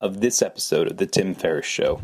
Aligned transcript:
of 0.00 0.20
this 0.20 0.42
episode 0.42 0.88
of 0.88 0.96
The 0.96 1.06
Tim 1.06 1.34
Ferriss 1.34 1.66
Show. 1.66 2.00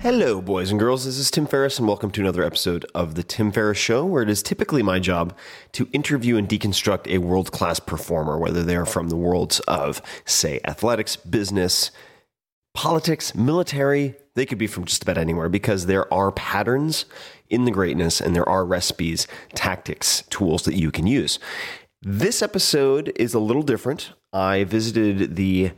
Hello, 0.00 0.40
boys 0.40 0.70
and 0.70 0.80
girls. 0.80 1.04
This 1.04 1.18
is 1.18 1.30
Tim 1.30 1.46
Ferriss, 1.46 1.78
and 1.78 1.86
welcome 1.86 2.10
to 2.12 2.22
another 2.22 2.42
episode 2.42 2.86
of 2.94 3.14
The 3.14 3.22
Tim 3.22 3.52
Ferriss 3.52 3.76
Show, 3.76 4.06
where 4.06 4.22
it 4.22 4.30
is 4.30 4.42
typically 4.42 4.82
my 4.82 4.98
job 4.98 5.36
to 5.72 5.88
interview 5.92 6.38
and 6.38 6.48
deconstruct 6.48 7.08
a 7.08 7.18
world 7.18 7.52
class 7.52 7.78
performer, 7.78 8.38
whether 8.38 8.62
they 8.62 8.74
are 8.74 8.86
from 8.86 9.10
the 9.10 9.16
worlds 9.16 9.60
of, 9.60 10.00
say, 10.24 10.60
athletics, 10.64 11.14
business, 11.14 11.90
politics, 12.72 13.34
military. 13.34 14.14
They 14.34 14.46
could 14.46 14.58
be 14.58 14.66
from 14.66 14.86
just 14.86 15.02
about 15.02 15.18
anywhere 15.18 15.50
because 15.50 15.84
there 15.84 16.12
are 16.12 16.32
patterns 16.32 17.04
in 17.50 17.66
the 17.66 17.70
greatness 17.70 18.18
and 18.20 18.34
there 18.34 18.48
are 18.48 18.64
recipes, 18.64 19.26
tactics, 19.54 20.22
tools 20.30 20.62
that 20.62 20.74
you 20.74 20.90
can 20.90 21.06
use. 21.06 21.38
This 22.00 22.40
episode 22.40 23.12
is 23.16 23.34
a 23.34 23.40
little 23.40 23.62
different. 23.62 24.12
I 24.32 24.64
visited 24.64 25.36
the 25.36 25.72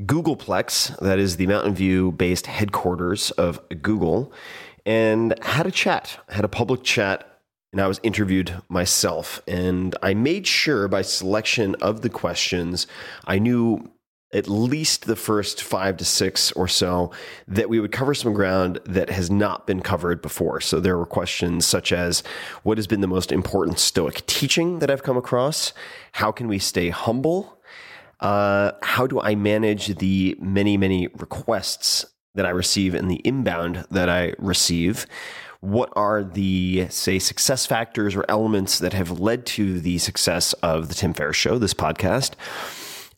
Googleplex, 0.00 0.98
that 1.00 1.18
is 1.18 1.36
the 1.36 1.46
Mountain 1.46 1.74
View 1.74 2.12
based 2.12 2.46
headquarters 2.46 3.30
of 3.32 3.60
Google, 3.82 4.32
and 4.84 5.34
had 5.42 5.66
a 5.66 5.70
chat, 5.70 6.18
had 6.28 6.44
a 6.44 6.48
public 6.48 6.82
chat, 6.82 7.40
and 7.72 7.80
I 7.80 7.88
was 7.88 8.00
interviewed 8.02 8.62
myself. 8.68 9.42
And 9.46 9.96
I 10.02 10.14
made 10.14 10.46
sure 10.46 10.88
by 10.88 11.02
selection 11.02 11.74
of 11.76 12.02
the 12.02 12.08
questions, 12.08 12.86
I 13.26 13.38
knew 13.38 13.90
at 14.32 14.48
least 14.48 15.06
the 15.06 15.16
first 15.16 15.62
five 15.62 15.96
to 15.96 16.04
six 16.04 16.52
or 16.52 16.66
so 16.68 17.12
that 17.46 17.68
we 17.68 17.78
would 17.78 17.92
cover 17.92 18.12
some 18.12 18.32
ground 18.32 18.78
that 18.84 19.08
has 19.08 19.30
not 19.30 19.66
been 19.66 19.80
covered 19.80 20.20
before. 20.20 20.60
So 20.60 20.80
there 20.80 20.98
were 20.98 21.06
questions 21.06 21.64
such 21.64 21.92
as 21.92 22.22
what 22.62 22.76
has 22.76 22.86
been 22.86 23.00
the 23.00 23.06
most 23.06 23.30
important 23.30 23.78
Stoic 23.78 24.26
teaching 24.26 24.80
that 24.80 24.90
I've 24.90 25.04
come 25.04 25.16
across? 25.16 25.72
How 26.12 26.32
can 26.32 26.48
we 26.48 26.58
stay 26.58 26.90
humble? 26.90 27.55
Uh, 28.20 28.72
how 28.82 29.06
do 29.06 29.20
I 29.20 29.34
manage 29.34 29.98
the 29.98 30.36
many, 30.40 30.76
many 30.76 31.08
requests 31.08 32.04
that 32.34 32.46
I 32.46 32.50
receive 32.50 32.94
and 32.94 33.10
the 33.10 33.20
inbound 33.24 33.84
that 33.90 34.08
I 34.08 34.34
receive? 34.38 35.06
What 35.60 35.92
are 35.96 36.22
the, 36.22 36.86
say, 36.90 37.18
success 37.18 37.66
factors 37.66 38.14
or 38.14 38.24
elements 38.28 38.78
that 38.78 38.92
have 38.92 39.20
led 39.20 39.46
to 39.46 39.80
the 39.80 39.98
success 39.98 40.52
of 40.54 40.88
the 40.88 40.94
Tim 40.94 41.12
Ferriss 41.14 41.36
Show, 41.36 41.58
this 41.58 41.74
podcast? 41.74 42.32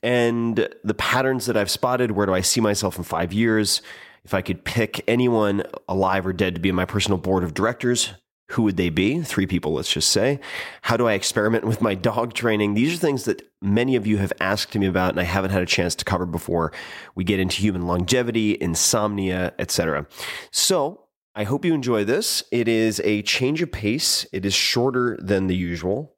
And 0.03 0.69
the 0.84 0.94
patterns 0.94 1.47
that 1.47 1.56
I've 1.56 1.70
spotted, 1.70 2.12
where 2.12 2.26
do 2.26 2.34
I 2.34 2.41
see 2.41 2.60
myself 2.60 2.97
in 2.97 3.04
five 3.04 3.32
years? 3.32 3.82
If 4.25 4.34
I 4.34 4.42
could 4.42 4.65
pick 4.65 5.03
anyone 5.09 5.65
alive 5.88 6.26
or 6.26 6.32
dead 6.32 6.54
to 6.54 6.60
be 6.60 6.69
in 6.69 6.75
my 6.75 6.84
personal 6.84 7.19
board 7.19 7.44
of 7.44 7.54
directors, 7.54 8.15
who 8.50 8.62
would 8.62 8.76
they 8.76 8.88
be? 8.88 9.20
Three 9.20 9.47
people, 9.47 9.75
let's 9.75 9.92
just 9.92 10.10
say. 10.10 10.41
How 10.82 10.97
do 10.97 11.06
I 11.06 11.12
experiment 11.12 11.64
with 11.64 11.82
my 11.82 11.94
dog 11.94 12.32
training? 12.32 12.75
These 12.75 12.94
are 12.94 12.98
things 12.98 13.25
that 13.25 13.42
many 13.60 13.94
of 13.94 14.06
you 14.06 14.16
have 14.19 14.32
asked 14.41 14.75
me 14.75 14.86
about 14.86 15.10
and 15.10 15.20
I 15.20 15.25
haven't 15.25 15.50
had 15.50 15.62
a 15.62 15.66
chance 15.66 15.94
to 15.97 16.04
cover 16.04 16.25
before. 16.25 16.72
We 17.14 17.25
get 17.25 17.41
into 17.41 17.56
human 17.56 17.82
longevity, 17.82 18.56
insomnia, 18.60 19.53
etc. 19.59 20.06
So, 20.50 21.04
I 21.34 21.45
hope 21.45 21.65
you 21.65 21.72
enjoy 21.72 22.03
this. 22.03 22.42
It 22.50 22.66
is 22.66 23.00
a 23.04 23.22
change 23.22 23.62
of 23.62 23.71
pace. 23.71 24.27
It 24.33 24.45
is 24.45 24.54
shorter 24.54 25.16
than 25.22 25.47
the 25.47 25.54
usual. 25.54 26.16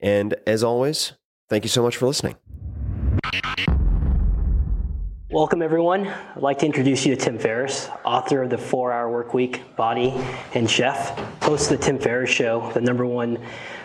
And 0.00 0.34
as 0.46 0.64
always, 0.64 1.12
thank 1.50 1.64
you 1.64 1.68
so 1.68 1.82
much 1.82 1.96
for 1.98 2.06
listening. 2.06 2.36
Welcome, 5.32 5.62
everyone. 5.62 6.08
I'd 6.08 6.42
like 6.42 6.58
to 6.58 6.66
introduce 6.66 7.06
you 7.06 7.16
to 7.16 7.18
Tim 7.18 7.38
Ferriss, 7.38 7.88
author 8.04 8.42
of 8.42 8.50
The 8.50 8.58
Four 8.58 8.92
Hour 8.92 9.10
Work 9.10 9.32
Week, 9.32 9.62
Body, 9.76 10.12
and 10.52 10.70
Chef, 10.70 11.18
host 11.42 11.70
of 11.70 11.78
The 11.78 11.86
Tim 11.86 11.98
Ferriss 11.98 12.28
Show, 12.28 12.70
the 12.74 12.82
number 12.82 13.06
one 13.06 13.38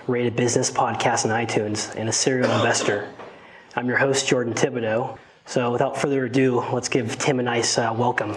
rated 0.08 0.36
business 0.36 0.70
podcast 0.70 1.24
on 1.24 1.32
iTunes, 1.32 1.96
and 1.96 2.10
a 2.10 2.12
serial 2.12 2.52
investor. 2.52 3.08
I'm 3.78 3.88
your 3.88 3.96
host, 3.96 4.28
Jordan 4.28 4.56
Thibodeau. 4.56 5.18
So, 5.46 5.72
without 5.72 5.96
further 5.96 6.26
ado, 6.26 6.60
let's 6.74 6.90
give 6.90 7.18
Tim 7.18 7.40
a 7.40 7.44
nice 7.44 7.78
uh, 7.78 7.96
welcome. 7.98 8.36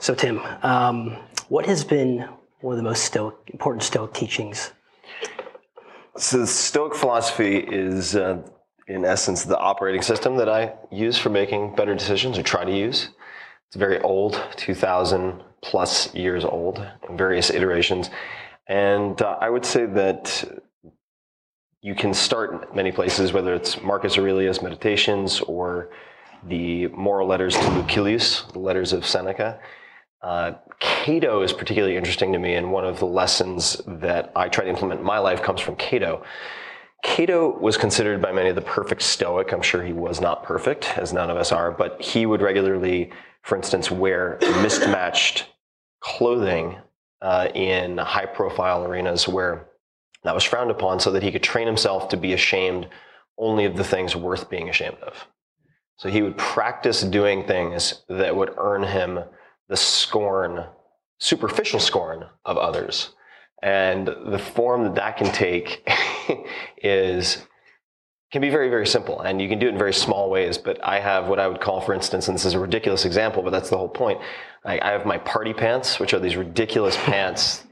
So, 0.00 0.16
Tim, 0.16 0.40
um, 0.64 1.16
what 1.48 1.64
has 1.66 1.84
been 1.84 2.28
one 2.58 2.72
of 2.72 2.76
the 2.76 2.82
most 2.82 3.04
stoic, 3.04 3.36
important 3.52 3.84
Stoic 3.84 4.12
teachings 4.14 4.72
So 6.18 6.44
Stoic 6.44 6.96
philosophy 6.96 7.58
is, 7.58 8.16
uh, 8.16 8.42
in 8.88 9.04
essence, 9.04 9.44
the 9.44 9.56
operating 9.56 10.02
system 10.02 10.36
that 10.38 10.48
I 10.48 10.72
use 10.90 11.16
for 11.16 11.30
making 11.30 11.76
better 11.76 11.94
decisions, 11.94 12.36
or 12.36 12.42
try 12.42 12.64
to 12.64 12.76
use. 12.76 13.10
It's 13.68 13.76
very 13.76 14.00
old, 14.00 14.42
2,000 14.56 15.40
plus 15.62 16.12
years 16.16 16.44
old, 16.44 16.84
in 17.08 17.16
various 17.16 17.50
iterations, 17.50 18.10
and 18.66 19.20
uh, 19.22 19.38
I 19.40 19.48
would 19.48 19.64
say 19.64 19.86
that 19.86 20.60
you 21.82 21.94
can 21.94 22.12
start 22.12 22.74
many 22.74 22.90
places, 22.90 23.32
whether 23.32 23.54
it's 23.54 23.80
Marcus 23.80 24.18
Aurelius' 24.18 24.60
Meditations 24.60 25.40
or 25.42 25.90
the 26.48 26.88
moral 26.88 27.28
letters 27.28 27.54
to 27.54 27.70
Lucilius, 27.70 28.42
the 28.52 28.58
letters 28.58 28.92
of 28.92 29.06
Seneca. 29.06 29.60
Uh, 30.22 30.52
Cato 30.80 31.42
is 31.42 31.52
particularly 31.52 31.96
interesting 31.96 32.32
to 32.32 32.38
me, 32.38 32.54
and 32.54 32.72
one 32.72 32.84
of 32.84 32.98
the 32.98 33.06
lessons 33.06 33.80
that 33.86 34.32
I 34.34 34.48
try 34.48 34.64
to 34.64 34.70
implement 34.70 35.00
in 35.00 35.06
my 35.06 35.18
life 35.18 35.42
comes 35.42 35.60
from 35.60 35.76
Cato. 35.76 36.24
Cato 37.04 37.56
was 37.58 37.76
considered 37.76 38.20
by 38.20 38.32
many 38.32 38.50
the 38.50 38.60
perfect 38.60 39.02
Stoic. 39.02 39.52
I'm 39.52 39.62
sure 39.62 39.84
he 39.84 39.92
was 39.92 40.20
not 40.20 40.42
perfect, 40.42 40.98
as 40.98 41.12
none 41.12 41.30
of 41.30 41.36
us 41.36 41.52
are, 41.52 41.70
but 41.70 42.02
he 42.02 42.26
would 42.26 42.42
regularly, 42.42 43.12
for 43.42 43.56
instance, 43.56 43.90
wear 43.90 44.38
mismatched 44.62 45.46
clothing 46.00 46.76
uh, 47.22 47.48
in 47.54 47.98
high 47.98 48.26
profile 48.26 48.84
arenas 48.84 49.28
where 49.28 49.68
that 50.24 50.34
was 50.34 50.44
frowned 50.44 50.70
upon 50.70 50.98
so 50.98 51.12
that 51.12 51.22
he 51.22 51.30
could 51.30 51.42
train 51.42 51.66
himself 51.66 52.08
to 52.08 52.16
be 52.16 52.32
ashamed 52.32 52.88
only 53.38 53.64
of 53.64 53.76
the 53.76 53.84
things 53.84 54.16
worth 54.16 54.50
being 54.50 54.68
ashamed 54.68 54.98
of. 55.02 55.26
So 55.96 56.08
he 56.08 56.22
would 56.22 56.36
practice 56.36 57.02
doing 57.02 57.46
things 57.46 58.02
that 58.08 58.34
would 58.34 58.54
earn 58.56 58.82
him 58.82 59.20
the 59.68 59.76
scorn, 59.76 60.64
superficial 61.18 61.80
scorn 61.80 62.26
of 62.44 62.56
others. 62.56 63.10
And 63.62 64.06
the 64.06 64.38
form 64.38 64.84
that 64.84 64.94
that 64.94 65.16
can 65.16 65.32
take 65.32 65.88
is 66.82 67.46
can 68.30 68.42
be 68.42 68.50
very, 68.50 68.68
very 68.68 68.86
simple. 68.86 69.22
And 69.22 69.40
you 69.40 69.48
can 69.48 69.58
do 69.58 69.66
it 69.66 69.70
in 69.70 69.78
very 69.78 69.94
small 69.94 70.28
ways. 70.28 70.58
But 70.58 70.84
I 70.84 71.00
have 71.00 71.28
what 71.28 71.38
I 71.38 71.48
would 71.48 71.60
call, 71.60 71.80
for 71.80 71.94
instance, 71.94 72.28
and 72.28 72.34
this 72.34 72.44
is 72.44 72.54
a 72.54 72.58
ridiculous 72.58 73.06
example, 73.06 73.42
but 73.42 73.50
that's 73.50 73.70
the 73.70 73.78
whole 73.78 73.88
point. 73.88 74.20
I, 74.64 74.78
I 74.80 74.92
have 74.92 75.06
my 75.06 75.18
party 75.18 75.54
pants, 75.54 75.98
which 75.98 76.12
are 76.12 76.18
these 76.18 76.36
ridiculous 76.36 76.96
pants 77.04 77.64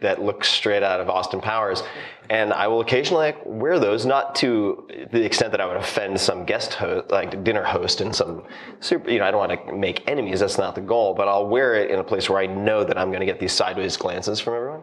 that 0.00 0.22
look 0.22 0.44
straight 0.44 0.82
out 0.82 1.00
of 1.00 1.08
Austin 1.08 1.40
Powers. 1.40 1.82
And 2.28 2.52
I 2.52 2.66
will 2.68 2.80
occasionally 2.80 3.26
like, 3.26 3.40
wear 3.44 3.78
those, 3.78 4.04
not 4.04 4.34
to 4.36 4.88
the 5.12 5.24
extent 5.24 5.52
that 5.52 5.60
I 5.60 5.66
would 5.66 5.76
offend 5.76 6.20
some 6.20 6.44
guest 6.44 6.74
host, 6.74 7.10
like 7.10 7.44
dinner 7.44 7.62
host 7.62 8.00
and 8.00 8.14
some 8.14 8.44
super, 8.80 9.10
you 9.10 9.18
know, 9.18 9.24
I 9.24 9.30
don't 9.30 9.48
want 9.48 9.66
to 9.66 9.72
make 9.72 10.08
enemies. 10.08 10.40
That's 10.40 10.58
not 10.58 10.74
the 10.74 10.80
goal, 10.80 11.14
but 11.14 11.28
I'll 11.28 11.46
wear 11.46 11.74
it 11.74 11.90
in 11.90 11.98
a 11.98 12.04
place 12.04 12.28
where 12.28 12.40
I 12.40 12.46
know 12.46 12.84
that 12.84 12.98
I'm 12.98 13.08
going 13.08 13.20
to 13.20 13.26
get 13.26 13.40
these 13.40 13.52
sideways 13.52 13.96
glances 13.96 14.40
from 14.40 14.54
everyone 14.54 14.82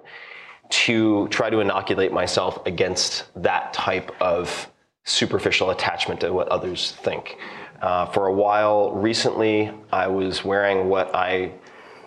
to 0.70 1.28
try 1.28 1.50
to 1.50 1.60
inoculate 1.60 2.12
myself 2.12 2.66
against 2.66 3.26
that 3.36 3.74
type 3.74 4.12
of 4.22 4.70
superficial 5.04 5.70
attachment 5.72 6.22
to 6.22 6.32
what 6.32 6.48
others 6.48 6.94
think. 7.04 7.38
Uh, 7.82 8.06
for 8.08 8.28
a 8.28 8.34
while 8.34 8.94
recently, 8.94 9.70
I 9.92 10.08
was 10.08 10.46
wearing 10.46 10.88
what 10.88 11.14
I 11.14 11.52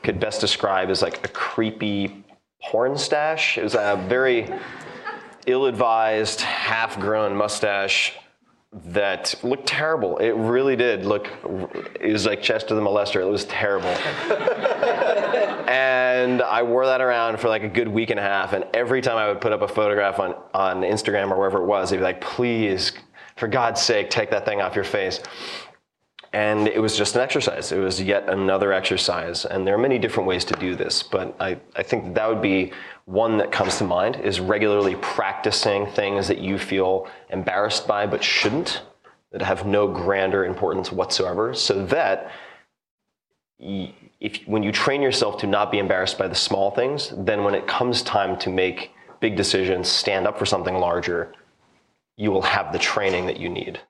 could 0.03 0.19
best 0.19 0.41
describe 0.41 0.89
as 0.89 1.03
like 1.03 1.23
a 1.25 1.29
creepy 1.29 2.25
porn 2.63 2.97
stash. 2.97 3.59
It 3.59 3.65
was 3.65 3.75
a 3.75 4.03
very 4.09 4.53
ill-advised, 5.47 6.41
half-grown 6.41 7.37
mustache 7.37 8.15
that 8.73 9.35
looked 9.43 9.67
terrible. 9.67 10.19
It 10.19 10.33
really 10.33 10.77
did 10.77 11.05
look. 11.05 11.29
It 12.01 12.13
was 12.13 12.27
like 12.27 12.43
Chester 12.43 12.75
the 12.75 12.81
Molester. 12.81 13.21
It 13.21 13.25
was 13.25 13.45
terrible. 13.47 13.89
and 15.69 16.43
I 16.43 16.63
wore 16.63 16.87
that 16.87 17.01
around 17.01 17.41
for 17.41 17.49
like 17.49 17.63
a 17.63 17.69
good 17.69 17.89
week 17.89 18.11
and 18.11 18.21
a 18.21 18.23
half. 18.23 18.53
And 18.53 18.67
every 18.75 19.01
time 19.01 19.17
I 19.17 19.29
would 19.29 19.41
put 19.41 19.53
up 19.53 19.63
a 19.63 19.69
photograph 19.69 20.19
on 20.19 20.35
on 20.53 20.83
Instagram 20.83 21.31
or 21.31 21.39
wherever 21.39 21.59
it 21.59 21.67
was, 21.67 21.91
they'd 21.91 21.99
be 21.99 22.03
like, 22.03 22.21
"Please, 22.21 22.93
for 23.37 23.49
God's 23.49 23.81
sake, 23.81 24.11
take 24.11 24.31
that 24.31 24.45
thing 24.45 24.61
off 24.61 24.75
your 24.75 24.85
face." 24.85 25.21
And 26.37 26.69
it 26.69 26.83
was 26.83 26.99
just 26.99 27.15
an 27.17 27.23
exercise. 27.23 27.73
It 27.73 27.79
was 27.79 28.03
yet 28.03 28.29
another 28.29 28.71
exercise. 28.71 29.47
And 29.47 29.67
there 29.67 29.75
are 29.75 29.79
many 29.79 29.99
different 29.99 30.27
ways 30.27 30.45
to 30.45 30.55
do 30.57 30.77
this, 30.77 31.03
but 31.03 31.35
I, 31.41 31.59
I 31.75 31.83
think 31.83 32.15
that 32.15 32.29
would 32.29 32.43
be 32.43 32.73
one 33.07 33.39
that 33.39 33.51
comes 33.51 33.79
to 33.79 33.85
mind 33.85 34.17
is 34.17 34.39
regularly 34.39 34.97
practicing 34.97 35.87
things 35.87 36.29
that 36.29 36.37
you 36.37 36.59
feel 36.59 37.09
embarrassed 37.31 37.87
by 37.87 38.07
but 38.07 38.23
shouldn't, 38.23 38.83
that 39.33 39.41
have 39.41 39.65
no 39.65 39.89
grander 39.89 40.45
importance 40.45 40.93
whatsoever, 40.93 41.55
so 41.55 41.87
that 41.87 42.31
if, 43.59 44.47
when 44.47 44.63
you 44.63 44.73
train 44.73 45.01
yourself 45.01 45.39
to 45.39 45.47
not 45.47 45.73
be 45.73 45.79
embarrassed 45.79 46.19
by 46.19 46.29
the 46.29 46.35
small 46.35 46.71
things, 46.71 47.15
then 47.17 47.45
when 47.45 47.55
it 47.55 47.67
comes 47.67 48.03
time 48.03 48.37
to 48.41 48.51
make 48.51 48.91
big 49.21 49.37
decisions, 49.37 49.89
stand 49.89 50.27
up 50.27 50.39
for 50.39 50.45
something 50.45 50.75
larger, 50.75 51.33
you 52.19 52.31
will 52.31 52.43
have 52.43 52.75
the 52.75 52.79
training 52.79 53.25
that 53.25 53.41
you 53.41 53.49
need. 53.49 53.81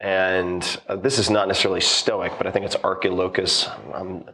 And 0.00 0.80
uh, 0.88 0.96
this 0.96 1.18
is 1.18 1.30
not 1.30 1.48
necessarily 1.48 1.80
Stoic, 1.80 2.32
but 2.36 2.46
I 2.46 2.50
think 2.50 2.66
it's 2.66 2.76
Archilochus. 2.76 3.68
I'm 3.94 4.24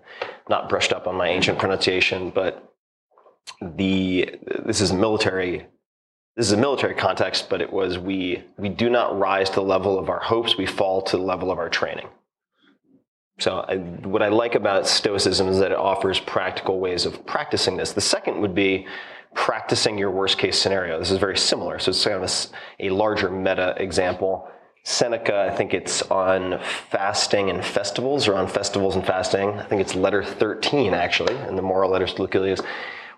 not 0.48 0.68
brushed 0.68 0.92
up 0.92 1.06
on 1.06 1.14
my 1.14 1.28
ancient 1.28 1.58
pronunciation, 1.58 2.30
but 2.30 2.72
the 3.60 4.38
this 4.64 4.80
is 4.80 4.90
a 4.90 4.96
military 4.96 5.66
this 6.36 6.46
is 6.46 6.52
a 6.52 6.56
military 6.56 6.94
context, 6.94 7.48
but 7.50 7.60
it 7.60 7.72
was 7.72 7.98
we 7.98 8.42
we 8.56 8.68
do 8.68 8.88
not 8.90 9.18
rise 9.18 9.50
to 9.50 9.56
the 9.56 9.62
level 9.62 9.98
of 9.98 10.08
our 10.08 10.20
hopes, 10.20 10.56
we 10.56 10.66
fall 10.66 11.02
to 11.02 11.16
the 11.16 11.22
level 11.22 11.50
of 11.50 11.58
our 11.58 11.68
training. 11.68 12.08
So 13.38 13.64
I, 13.68 13.76
what 13.76 14.22
I 14.22 14.28
like 14.28 14.54
about 14.54 14.86
Stoicism 14.86 15.48
is 15.48 15.58
that 15.58 15.72
it 15.72 15.78
offers 15.78 16.20
practical 16.20 16.80
ways 16.80 17.06
of 17.06 17.24
practicing 17.26 17.76
this. 17.76 17.92
The 17.92 18.00
second 18.00 18.40
would 18.40 18.54
be 18.54 18.86
practicing 19.34 19.98
your 19.98 20.10
worst 20.10 20.38
case 20.38 20.58
scenario. 20.58 20.98
This 20.98 21.10
is 21.10 21.18
very 21.18 21.36
similar. 21.36 21.78
So 21.78 21.90
it's 21.90 22.04
kind 22.04 22.22
of 22.22 22.30
a, 22.78 22.86
a 22.86 22.90
larger 22.90 23.30
meta 23.30 23.74
example. 23.78 24.48
Seneca, 24.84 25.48
I 25.50 25.54
think 25.54 25.74
it's 25.74 26.02
on 26.02 26.58
fasting 26.90 27.50
and 27.50 27.64
festivals, 27.64 28.26
or 28.26 28.34
on 28.34 28.48
festivals 28.48 28.96
and 28.96 29.06
fasting. 29.06 29.50
I 29.50 29.64
think 29.64 29.80
it's 29.80 29.94
letter 29.94 30.24
13, 30.24 30.92
actually, 30.92 31.36
in 31.48 31.54
the 31.54 31.62
Moral 31.62 31.90
Letters 31.90 32.14
to 32.14 32.22
Lucilius, 32.22 32.60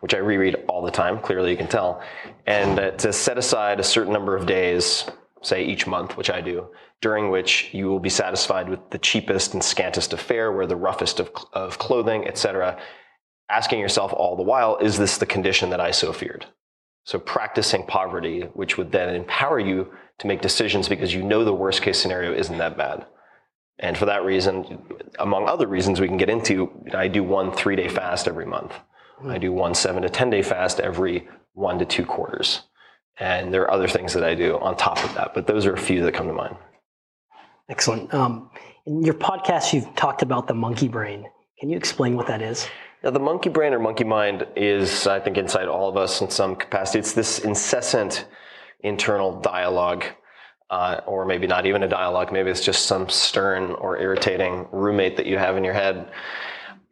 which 0.00 0.14
I 0.14 0.19
reread 0.19 0.56
all 0.69 0.82
the 0.82 0.90
time, 0.90 1.19
clearly 1.19 1.50
you 1.50 1.56
can 1.56 1.66
tell. 1.66 2.02
And 2.46 2.78
uh, 2.78 2.90
to 2.93 3.12
set 3.12 3.38
aside 3.38 3.81
a 3.81 3.84
certain 3.84 4.12
number 4.12 4.37
of 4.37 4.44
days, 4.44 5.06
say 5.40 5.64
each 5.64 5.87
month, 5.87 6.19
which 6.19 6.28
I 6.28 6.43
do, 6.43 6.69
during 7.00 7.31
which 7.31 7.70
you 7.72 7.88
will 7.88 8.00
be 8.00 8.11
satisfied 8.11 8.69
with 8.69 8.90
the 8.90 8.99
cheapest 8.99 9.55
and 9.55 9.64
scantest 9.64 10.12
of 10.12 10.20
fare, 10.20 10.52
wear 10.52 10.66
the 10.66 10.76
roughest 10.76 11.19
of, 11.19 11.31
of 11.55 11.78
clothing, 11.78 12.28
etc., 12.28 12.78
asking 13.49 13.81
yourself 13.81 14.12
all 14.12 14.37
the 14.37 14.43
while, 14.43 14.76
is 14.78 14.99
this 14.99 15.16
the 15.16 15.26
condition 15.26 15.70
that 15.70 15.81
I 15.81 15.93
so 15.93 16.12
feared? 16.12 16.44
So 17.05 17.19
practicing 17.19 17.87
poverty, 17.87 18.43
which 18.52 18.76
would 18.76 18.93
then 18.93 19.14
empower 19.14 19.61
you 19.61 19.93
to 20.18 20.26
make 20.26 20.40
decisions 20.40 20.88
because 20.88 21.12
you 21.12 21.23
know 21.23 21.44
the 21.44 21.54
worst 21.54 21.83
case 21.83 22.00
scenario 22.00 22.33
isn't 22.33 22.59
that 22.59 22.76
bad. 22.76 23.06
And 23.78 23.99
for 23.99 24.06
that 24.06 24.25
reason, 24.25 24.83
among 25.18 25.49
other 25.49 25.66
reasons 25.66 26.00
we 26.00 26.06
can 26.06 26.16
get 26.16 26.30
into, 26.30 26.71
I 26.94 27.09
do 27.09 27.25
one 27.25 27.52
three 27.52 27.76
day 27.76 27.88
fast 27.88 28.28
every 28.28 28.47
month. 28.47 28.73
I 29.26 29.38
do 29.38 29.52
one 29.52 29.75
seven 29.75 30.02
to 30.02 30.09
10 30.09 30.30
day 30.30 30.42
fast 30.42 30.80
every 30.80 31.28
one 31.52 31.78
to 31.78 31.85
two 31.85 32.04
quarters. 32.04 32.62
And 33.18 33.54
there 33.54 33.62
are 33.62 33.71
other 33.71 33.88
things 33.88 34.12
that 34.14 34.25
I 34.25 34.35
do 34.35 34.59
on 34.59 34.76
top 34.76 35.02
of 35.04 35.14
that, 35.14 35.35
but 35.35 35.47
those 35.47 35.66
are 35.66 35.73
a 35.73 35.78
few 35.78 36.02
that 36.04 36.14
come 36.14 36.26
to 36.26 36.33
mind. 36.33 36.56
Excellent. 37.68 38.12
Um, 38.12 38.50
in 38.87 39.02
your 39.02 39.14
podcast, 39.14 39.73
you've 39.73 39.94
talked 39.94 40.23
about 40.23 40.49
the 40.49 40.54
monkey 40.54 40.88
brain. 40.88 41.25
Can 41.59 41.71
you 41.71 41.76
explain 41.76 42.16
what 42.16 42.26
that 42.26 42.42
is? 42.42 42.68
Now, 43.02 43.11
the 43.11 43.21
monkey 43.21 43.50
brain 43.50 43.73
or 43.73 43.78
monkey 43.78 44.04
mind 44.04 44.47
is, 44.56 45.06
I 45.06 45.21
think, 45.21 45.38
inside 45.38 45.68
all 45.68 45.88
of 45.88 45.97
us 45.97 46.21
in 46.21 46.30
some 46.30 46.56
capacity. 46.56 46.99
It's 46.99 47.12
this 47.12 47.38
incessant 47.38 48.26
internal 48.85 49.41
dialogue, 49.41 50.05
uh, 50.71 51.00
or 51.07 51.25
maybe 51.25 51.47
not 51.47 51.67
even 51.67 51.83
a 51.83 51.88
dialogue. 51.88 52.33
Maybe 52.33 52.50
it's 52.50 52.64
just 52.64 52.87
some 52.87 53.09
stern 53.09 53.73
or 53.73 53.99
irritating 53.99 54.69
roommate 54.71 55.17
that 55.17 55.26
you 55.26 55.38
have 55.38 55.57
in 55.57 55.64
your 55.64 55.75
head. 55.75 56.09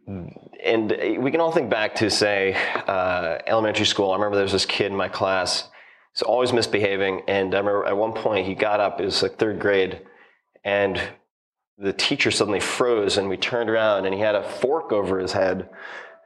And 0.07 0.91
we 1.19 1.31
can 1.31 1.41
all 1.41 1.53
think 1.53 1.71
back 1.71 1.95
to, 1.97 2.11
say, 2.11 2.57
uh, 2.89 3.39
elementary 3.47 3.87
school. 3.87 4.11
I 4.11 4.15
remember 4.15 4.37
there 4.37 4.43
was 4.43 4.53
this 4.53 4.67
kid 4.67 4.91
in 4.91 4.97
my 4.97 5.09
class. 5.09 5.69
He's 6.15 6.23
always 6.23 6.53
misbehaving, 6.53 7.23
and 7.29 7.55
I 7.55 7.59
remember 7.59 7.87
at 7.87 7.97
one 7.97 8.13
point 8.13 8.47
he 8.47 8.55
got 8.55 8.81
up. 8.81 9.01
It 9.01 9.05
was 9.05 9.23
like 9.23 9.39
third 9.39 9.61
grade, 9.61 10.03
and 10.65 11.01
the 11.79 11.93
teacher 11.93 12.31
suddenly 12.31 12.61
froze, 12.61 13.17
and 13.17 13.29
we 13.29 13.37
turned 13.37 13.71
around, 13.71 14.05
and 14.05 14.15
he 14.15 14.21
had 14.21 14.35
a 14.35 14.43
fork 14.43 14.93
over 14.93 15.19
his 15.19 15.33
head 15.33 15.69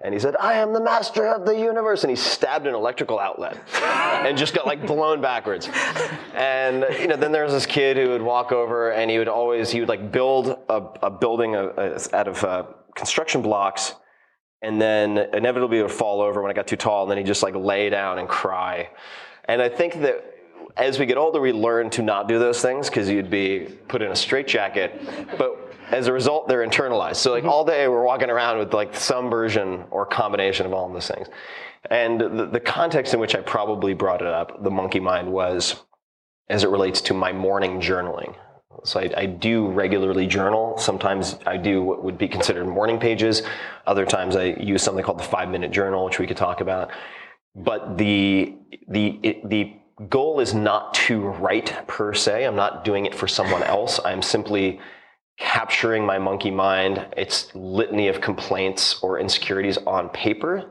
and 0.06 0.14
he 0.14 0.20
said, 0.20 0.36
I 0.36 0.54
am 0.58 0.72
the 0.72 0.80
master 0.80 1.26
of 1.26 1.44
the 1.44 1.58
universe. 1.58 2.04
And 2.04 2.10
he 2.10 2.14
stabbed 2.14 2.68
an 2.68 2.76
electrical 2.76 3.18
outlet 3.18 3.58
and 3.82 4.38
just 4.38 4.54
got 4.54 4.64
like 4.64 4.86
blown 4.86 5.20
backwards. 5.20 5.68
And, 6.32 6.86
you 7.00 7.08
know, 7.08 7.16
then 7.16 7.32
there 7.32 7.42
was 7.42 7.52
this 7.52 7.66
kid 7.66 7.96
who 7.96 8.10
would 8.10 8.22
walk 8.22 8.52
over 8.52 8.92
and 8.92 9.10
he 9.10 9.18
would 9.18 9.26
always, 9.26 9.68
he 9.68 9.80
would 9.80 9.88
like 9.88 10.12
build 10.12 10.60
a, 10.68 10.76
a 11.02 11.10
building 11.10 11.56
a, 11.56 11.98
out 12.12 12.28
of 12.28 12.44
uh, 12.44 12.66
construction 12.94 13.42
blocks 13.42 13.96
and 14.62 14.80
then 14.80 15.18
inevitably 15.34 15.80
it 15.80 15.82
would 15.82 15.90
fall 15.90 16.20
over 16.20 16.40
when 16.40 16.52
it 16.52 16.54
got 16.54 16.68
too 16.68 16.76
tall 16.76 17.02
and 17.02 17.10
then 17.10 17.18
he'd 17.18 17.26
just 17.26 17.42
like 17.42 17.56
lay 17.56 17.90
down 17.90 18.20
and 18.20 18.28
cry. 18.28 18.88
And 19.46 19.60
I 19.60 19.68
think 19.68 20.02
that 20.02 20.24
as 20.76 21.00
we 21.00 21.06
get 21.06 21.16
older, 21.16 21.40
we 21.40 21.52
learn 21.52 21.90
to 21.90 22.02
not 22.02 22.28
do 22.28 22.38
those 22.38 22.62
things 22.62 22.88
because 22.88 23.08
you'd 23.08 23.28
be 23.28 23.76
put 23.88 24.02
in 24.02 24.12
a 24.12 24.16
straitjacket. 24.16 25.00
But 25.36 25.65
as 25.90 26.06
a 26.06 26.12
result, 26.12 26.48
they're 26.48 26.66
internalized. 26.66 27.16
So 27.16 27.32
like 27.32 27.42
mm-hmm. 27.42 27.50
all 27.50 27.64
day 27.64 27.88
we're 27.88 28.04
walking 28.04 28.30
around 28.30 28.58
with 28.58 28.74
like 28.74 28.94
some 28.94 29.30
version 29.30 29.84
or 29.90 30.06
combination 30.06 30.66
of 30.66 30.72
all 30.72 30.86
of 30.86 30.92
those 30.92 31.08
things. 31.08 31.28
And 31.90 32.20
the, 32.20 32.46
the 32.46 32.60
context 32.60 33.14
in 33.14 33.20
which 33.20 33.34
I 33.34 33.40
probably 33.40 33.94
brought 33.94 34.20
it 34.20 34.26
up, 34.26 34.62
the 34.62 34.70
monkey 34.70 35.00
mind, 35.00 35.30
was 35.30 35.76
as 36.48 36.64
it 36.64 36.70
relates 36.70 37.00
to 37.02 37.14
my 37.14 37.32
morning 37.32 37.80
journaling. 37.80 38.34
So 38.84 39.00
I, 39.00 39.10
I, 39.16 39.26
do 39.26 39.68
regularly 39.68 40.26
journal. 40.26 40.76
Sometimes 40.78 41.36
I 41.46 41.56
do 41.56 41.82
what 41.82 42.04
would 42.04 42.18
be 42.18 42.28
considered 42.28 42.66
morning 42.66 43.00
pages. 43.00 43.42
Other 43.86 44.04
times 44.04 44.36
I 44.36 44.44
use 44.60 44.82
something 44.82 45.04
called 45.04 45.18
the 45.18 45.24
five 45.24 45.48
minute 45.48 45.70
journal, 45.72 46.04
which 46.04 46.18
we 46.18 46.26
could 46.26 46.36
talk 46.36 46.60
about. 46.60 46.90
But 47.54 47.96
the 47.96 48.54
the 48.88 49.18
it, 49.22 49.48
the 49.48 49.74
goal 50.08 50.40
is 50.40 50.52
not 50.52 50.92
to 50.94 51.20
write 51.20 51.86
per 51.88 52.12
se. 52.12 52.44
I'm 52.44 52.54
not 52.54 52.84
doing 52.84 53.06
it 53.06 53.14
for 53.14 53.26
someone 53.26 53.62
else. 53.62 53.98
I'm 54.04 54.20
simply 54.20 54.78
capturing 55.38 56.04
my 56.04 56.18
monkey 56.18 56.50
mind, 56.50 57.06
its 57.16 57.54
litany 57.54 58.08
of 58.08 58.20
complaints 58.20 59.00
or 59.02 59.20
insecurities 59.20 59.78
on 59.86 60.08
paper 60.10 60.70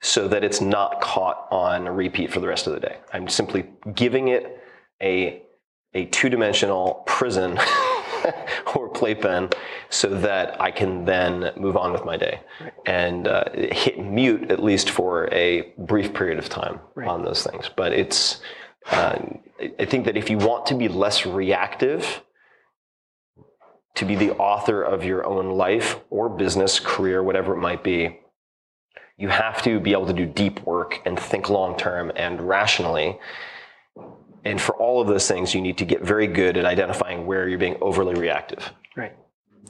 so 0.00 0.28
that 0.28 0.44
it's 0.44 0.60
not 0.60 1.00
caught 1.00 1.48
on 1.50 1.88
repeat 1.88 2.30
for 2.30 2.40
the 2.40 2.46
rest 2.46 2.66
of 2.66 2.74
the 2.74 2.80
day. 2.80 2.98
I'm 3.12 3.28
simply 3.28 3.64
giving 3.94 4.28
it 4.28 4.62
a, 5.02 5.42
a 5.94 6.04
two 6.06 6.28
dimensional 6.28 7.02
prison 7.06 7.58
or 8.74 8.88
playpen 8.90 9.48
so 9.88 10.08
that 10.08 10.60
I 10.60 10.70
can 10.70 11.04
then 11.04 11.52
move 11.56 11.76
on 11.76 11.92
with 11.92 12.04
my 12.04 12.16
day 12.16 12.40
right. 12.60 12.72
and 12.86 13.26
uh, 13.26 13.44
hit 13.54 13.98
mute 13.98 14.50
at 14.50 14.62
least 14.62 14.90
for 14.90 15.32
a 15.32 15.72
brief 15.78 16.12
period 16.14 16.38
of 16.38 16.48
time 16.48 16.80
right. 16.94 17.08
on 17.08 17.24
those 17.24 17.42
things. 17.42 17.70
But 17.74 17.92
it's, 17.92 18.40
uh, 18.90 19.18
I 19.78 19.84
think 19.84 20.04
that 20.04 20.16
if 20.16 20.30
you 20.30 20.38
want 20.38 20.66
to 20.66 20.74
be 20.74 20.88
less 20.88 21.26
reactive, 21.26 22.22
to 23.94 24.04
be 24.04 24.16
the 24.16 24.32
author 24.32 24.82
of 24.82 25.04
your 25.04 25.26
own 25.26 25.50
life 25.50 26.00
or 26.10 26.28
business, 26.28 26.80
career, 26.80 27.22
whatever 27.22 27.54
it 27.54 27.60
might 27.60 27.84
be, 27.84 28.20
you 29.16 29.28
have 29.28 29.62
to 29.62 29.78
be 29.78 29.92
able 29.92 30.06
to 30.06 30.12
do 30.12 30.26
deep 30.26 30.60
work 30.66 31.00
and 31.06 31.18
think 31.18 31.48
long 31.48 31.76
term 31.76 32.10
and 32.16 32.40
rationally. 32.40 33.18
And 34.44 34.60
for 34.60 34.74
all 34.76 35.00
of 35.00 35.06
those 35.06 35.28
things, 35.28 35.54
you 35.54 35.60
need 35.60 35.78
to 35.78 35.84
get 35.84 36.02
very 36.02 36.26
good 36.26 36.56
at 36.56 36.64
identifying 36.64 37.24
where 37.24 37.48
you're 37.48 37.58
being 37.58 37.78
overly 37.80 38.14
reactive. 38.14 38.72
Right. 38.96 39.16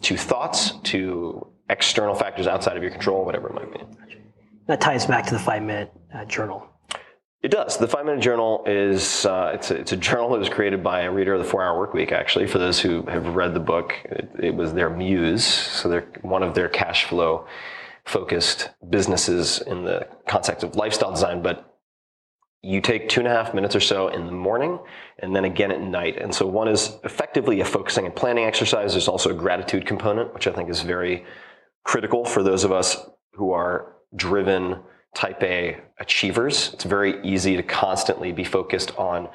To 0.03 0.17
thoughts, 0.17 0.73
to 0.85 1.47
external 1.69 2.15
factors 2.15 2.47
outside 2.47 2.77
of 2.77 2.83
your 2.83 2.91
control, 2.91 3.25
whatever 3.25 3.49
it 3.49 3.55
might 3.55 3.73
be. 3.73 3.81
That 4.67 4.81
ties 4.81 5.07
back 5.07 5.27
to 5.27 5.35
the 5.35 5.39
five 5.39 5.63
minute 5.63 5.93
uh, 6.15 6.25
journal. 6.25 6.67
It 7.45 7.51
does. 7.51 7.77
The 7.77 7.87
Five 7.87 8.07
Minute 8.07 8.23
Journal 8.23 8.65
is 8.67 9.27
uh, 9.27 9.51
it's, 9.53 9.71
a, 9.71 9.75
it's 9.75 9.93
a 9.93 9.99
journal 9.99 10.31
that 10.31 10.39
was 10.39 10.49
created 10.49 10.83
by 10.83 11.03
a 11.03 11.11
reader 11.11 11.35
of 11.35 11.43
the 11.43 11.47
Four 11.47 11.63
Hour 11.63 11.79
Work 11.79 11.93
Week. 11.93 12.11
Actually, 12.11 12.47
for 12.47 12.57
those 12.57 12.81
who 12.81 13.03
have 13.03 13.37
read 13.37 13.53
the 13.53 13.61
book, 13.61 13.93
it, 14.07 14.31
it 14.43 14.55
was 14.55 14.73
their 14.73 14.89
muse. 14.89 15.45
So 15.45 15.91
they're 15.91 16.09
one 16.23 16.43
of 16.43 16.55
their 16.55 16.71
cash 16.71 17.05
flow 17.05 17.47
focused 18.07 18.71
businesses 18.89 19.61
in 19.61 19.85
the 19.85 20.09
context 20.27 20.65
of 20.65 20.75
lifestyle 20.77 21.11
design. 21.11 21.43
But 21.43 21.71
you 22.63 22.81
take 22.81 23.11
two 23.11 23.21
and 23.21 23.29
a 23.29 23.31
half 23.31 23.53
minutes 23.53 23.77
or 23.77 23.81
so 23.81 24.09
in 24.09 24.25
the 24.25 24.33
morning 24.33 24.79
and 25.19 25.37
then 25.37 25.45
again 25.45 25.71
at 25.71 25.83
night. 25.83 26.17
And 26.19 26.35
so 26.35 26.47
one 26.47 26.69
is 26.69 26.97
effectively 27.05 27.61
a 27.61 27.65
focusing 27.67 28.07
and 28.07 28.17
planning 28.17 28.47
exercise. 28.47 28.93
There's 28.93 29.07
also 29.07 29.29
a 29.29 29.35
gratitude 29.35 29.85
component, 29.85 30.33
which 30.33 30.47
I 30.47 30.53
think 30.53 30.71
is 30.71 30.81
very 30.81 31.27
critical 31.85 32.25
for 32.25 32.43
those 32.43 32.65
of 32.65 32.73
us 32.73 32.97
who 33.35 33.53
are 33.53 33.97
driven 34.17 34.79
type 35.15 35.43
A 35.43 35.81
achievers. 35.99 36.71
It's 36.75 36.85
very 36.85 37.25
easy 37.25 37.57
to 37.57 37.63
constantly 37.63 38.33
be 38.33 38.45
focused 38.45 38.97
on 38.99 39.29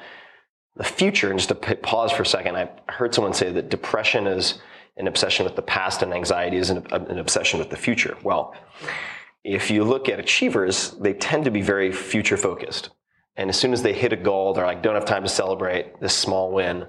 the 0.76 0.84
future. 0.84 1.30
And 1.30 1.38
just 1.38 1.48
to 1.48 1.54
pause 1.54 2.12
for 2.12 2.22
a 2.22 2.26
second, 2.26 2.56
I 2.56 2.70
heard 2.88 3.14
someone 3.14 3.34
say 3.34 3.50
that 3.52 3.70
depression 3.70 4.26
is 4.26 4.58
an 4.96 5.08
obsession 5.08 5.44
with 5.44 5.56
the 5.56 5.62
past 5.62 6.02
and 6.02 6.12
anxiety 6.12 6.58
is 6.58 6.70
an, 6.70 6.86
an 6.92 7.18
obsession 7.18 7.58
with 7.58 7.70
the 7.70 7.76
future. 7.76 8.16
Well, 8.22 8.54
if 9.42 9.70
you 9.70 9.84
look 9.84 10.08
at 10.08 10.20
achievers, 10.20 10.90
they 11.00 11.14
tend 11.14 11.44
to 11.46 11.50
be 11.50 11.62
very 11.62 11.92
future 11.92 12.36
focused. 12.36 12.90
And 13.36 13.48
as 13.48 13.58
soon 13.58 13.72
as 13.72 13.82
they 13.82 13.94
hit 13.94 14.12
a 14.12 14.16
goal, 14.16 14.52
they're 14.52 14.66
like, 14.66 14.82
don't 14.82 14.94
have 14.94 15.06
time 15.06 15.22
to 15.22 15.28
celebrate 15.28 15.98
this 16.00 16.14
small 16.14 16.52
win. 16.52 16.86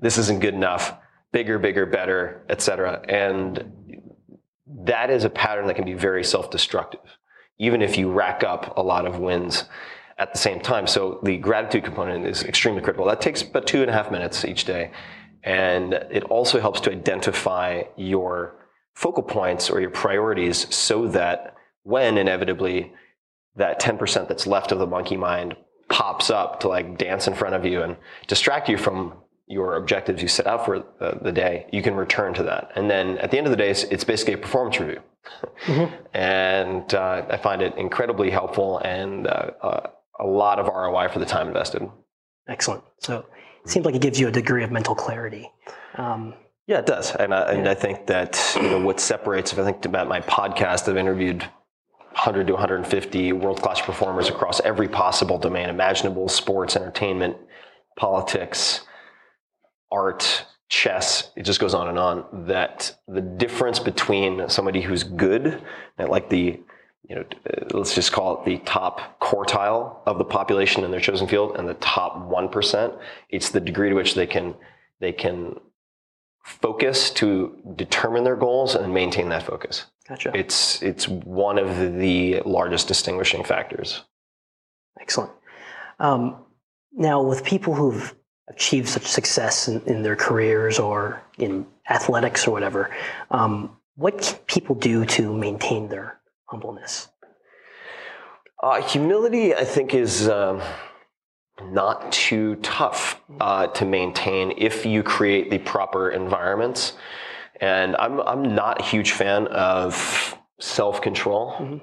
This 0.00 0.16
isn't 0.16 0.40
good 0.40 0.54
enough. 0.54 0.94
Bigger, 1.30 1.58
bigger, 1.58 1.84
better, 1.84 2.46
etc. 2.48 3.02
And 3.06 4.00
that 4.84 5.10
is 5.10 5.24
a 5.24 5.30
pattern 5.30 5.66
that 5.66 5.74
can 5.74 5.84
be 5.84 5.92
very 5.92 6.24
self-destructive 6.24 7.17
even 7.58 7.82
if 7.82 7.98
you 7.98 8.10
rack 8.10 8.44
up 8.44 8.76
a 8.76 8.82
lot 8.82 9.06
of 9.06 9.18
wins 9.18 9.64
at 10.18 10.32
the 10.32 10.38
same 10.38 10.60
time. 10.60 10.86
So 10.86 11.20
the 11.22 11.36
gratitude 11.36 11.84
component 11.84 12.26
is 12.26 12.42
extremely 12.42 12.82
critical. 12.82 13.06
That 13.06 13.20
takes 13.20 13.42
about 13.42 13.66
two 13.66 13.82
and 13.82 13.90
a 13.90 13.92
half 13.92 14.10
minutes 14.10 14.44
each 14.44 14.64
day. 14.64 14.90
And 15.44 15.94
it 15.94 16.24
also 16.24 16.60
helps 16.60 16.80
to 16.82 16.90
identify 16.90 17.84
your 17.96 18.56
focal 18.94 19.22
points 19.22 19.70
or 19.70 19.80
your 19.80 19.90
priorities 19.90 20.72
so 20.74 21.06
that 21.08 21.54
when 21.84 22.18
inevitably 22.18 22.92
that 23.54 23.80
10% 23.80 24.28
that's 24.28 24.46
left 24.46 24.72
of 24.72 24.78
the 24.78 24.86
monkey 24.86 25.16
mind 25.16 25.56
pops 25.88 26.30
up 26.30 26.60
to 26.60 26.68
like 26.68 26.98
dance 26.98 27.26
in 27.26 27.34
front 27.34 27.54
of 27.54 27.64
you 27.64 27.82
and 27.82 27.96
distract 28.26 28.68
you 28.68 28.76
from 28.76 29.14
your 29.48 29.76
objectives 29.76 30.20
you 30.22 30.28
set 30.28 30.46
out 30.46 30.64
for 30.64 30.84
the, 30.98 31.18
the 31.22 31.32
day, 31.32 31.66
you 31.72 31.82
can 31.82 31.94
return 31.94 32.34
to 32.34 32.42
that. 32.44 32.70
And 32.74 32.90
then 32.90 33.18
at 33.18 33.30
the 33.30 33.38
end 33.38 33.46
of 33.46 33.50
the 33.50 33.56
day, 33.56 33.70
it's 33.70 34.04
basically 34.04 34.34
a 34.34 34.38
performance 34.38 34.78
review. 34.78 35.00
Mm-hmm. 35.64 35.94
And 36.14 36.92
uh, 36.94 37.26
I 37.30 37.36
find 37.36 37.62
it 37.62 37.76
incredibly 37.76 38.30
helpful 38.30 38.78
and 38.78 39.28
uh, 39.28 39.50
uh, 39.62 39.90
a 40.18 40.26
lot 40.26 40.58
of 40.58 40.66
ROI 40.66 41.08
for 41.08 41.20
the 41.20 41.26
time 41.26 41.46
invested. 41.46 41.88
Excellent. 42.48 42.82
So 42.98 43.24
it 43.64 43.70
seems 43.70 43.86
like 43.86 43.94
it 43.94 44.00
gives 44.00 44.18
you 44.18 44.26
a 44.26 44.32
degree 44.32 44.64
of 44.64 44.72
mental 44.72 44.96
clarity. 44.96 45.48
Um, 45.94 46.34
yeah, 46.66 46.78
it 46.78 46.86
does. 46.86 47.14
And, 47.14 47.32
I, 47.32 47.52
and 47.52 47.68
I 47.68 47.74
think 47.74 48.06
that 48.08 48.52
you 48.56 48.62
know, 48.62 48.80
what 48.80 48.98
separates, 48.98 49.52
if 49.52 49.58
I 49.58 49.64
think 49.64 49.84
about 49.84 50.08
my 50.08 50.20
podcast, 50.22 50.88
I've 50.88 50.96
interviewed 50.96 51.42
100 51.42 52.48
to 52.48 52.54
150 52.54 53.32
world 53.34 53.62
class 53.62 53.80
performers 53.80 54.28
across 54.28 54.60
every 54.60 54.88
possible 54.88 55.38
domain 55.38 55.68
imaginable 55.68 56.28
sports, 56.28 56.74
entertainment, 56.74 57.36
politics, 57.96 58.80
art, 59.90 60.46
chess, 60.68 61.30
it 61.36 61.44
just 61.44 61.60
goes 61.60 61.74
on 61.74 61.88
and 61.88 61.98
on, 61.98 62.24
that 62.46 62.94
the 63.08 63.20
difference 63.20 63.78
between 63.78 64.48
somebody 64.48 64.80
who's 64.80 65.02
good, 65.02 65.62
like 65.98 66.28
the, 66.28 66.60
you 67.08 67.16
know, 67.16 67.24
let's 67.72 67.94
just 67.94 68.12
call 68.12 68.38
it 68.38 68.44
the 68.44 68.58
top 68.64 69.18
quartile 69.20 69.96
of 70.06 70.18
the 70.18 70.24
population 70.24 70.84
in 70.84 70.90
their 70.90 71.00
chosen 71.00 71.26
field 71.26 71.56
and 71.56 71.66
the 71.68 71.74
top 71.74 72.28
1%, 72.28 72.98
it's 73.30 73.50
the 73.50 73.60
degree 73.60 73.88
to 73.88 73.94
which 73.94 74.14
they 74.14 74.26
can, 74.26 74.54
they 75.00 75.12
can 75.12 75.58
focus 76.44 77.10
to 77.10 77.56
determine 77.76 78.24
their 78.24 78.36
goals 78.36 78.74
and 78.74 78.92
maintain 78.92 79.28
that 79.30 79.42
focus. 79.42 79.86
Gotcha. 80.08 80.32
It's, 80.34 80.82
it's 80.82 81.08
one 81.08 81.58
of 81.58 81.98
the 81.98 82.40
largest 82.44 82.88
distinguishing 82.88 83.44
factors. 83.44 84.02
Excellent. 85.00 85.30
Um, 85.98 86.44
now, 86.92 87.22
with 87.22 87.44
people 87.44 87.74
who've 87.74 88.14
achieve 88.48 88.88
such 88.88 89.06
success 89.06 89.68
in, 89.68 89.80
in, 89.82 90.02
their 90.02 90.16
careers 90.16 90.78
or 90.78 91.22
in 91.38 91.66
athletics 91.88 92.46
or 92.46 92.50
whatever, 92.50 92.90
um, 93.30 93.76
what 93.96 94.20
can 94.20 94.36
people 94.46 94.74
do 94.74 95.04
to 95.04 95.34
maintain 95.34 95.88
their 95.88 96.20
humbleness? 96.46 97.08
Uh, 98.62 98.82
humility, 98.82 99.54
I 99.54 99.64
think, 99.64 99.94
is 99.94 100.28
um, 100.28 100.62
not 101.62 102.10
too 102.10 102.56
tough 102.56 103.20
uh, 103.40 103.68
to 103.68 103.84
maintain 103.84 104.54
if 104.56 104.84
you 104.84 105.02
create 105.02 105.50
the 105.50 105.58
proper 105.58 106.10
environments. 106.10 106.94
And 107.60 107.96
I'm, 107.96 108.20
I'm 108.20 108.54
not 108.54 108.80
a 108.80 108.84
huge 108.84 109.12
fan 109.12 109.46
of 109.48 110.36
self 110.60 111.00
control. 111.00 111.52
Mm-hmm. 111.52 111.76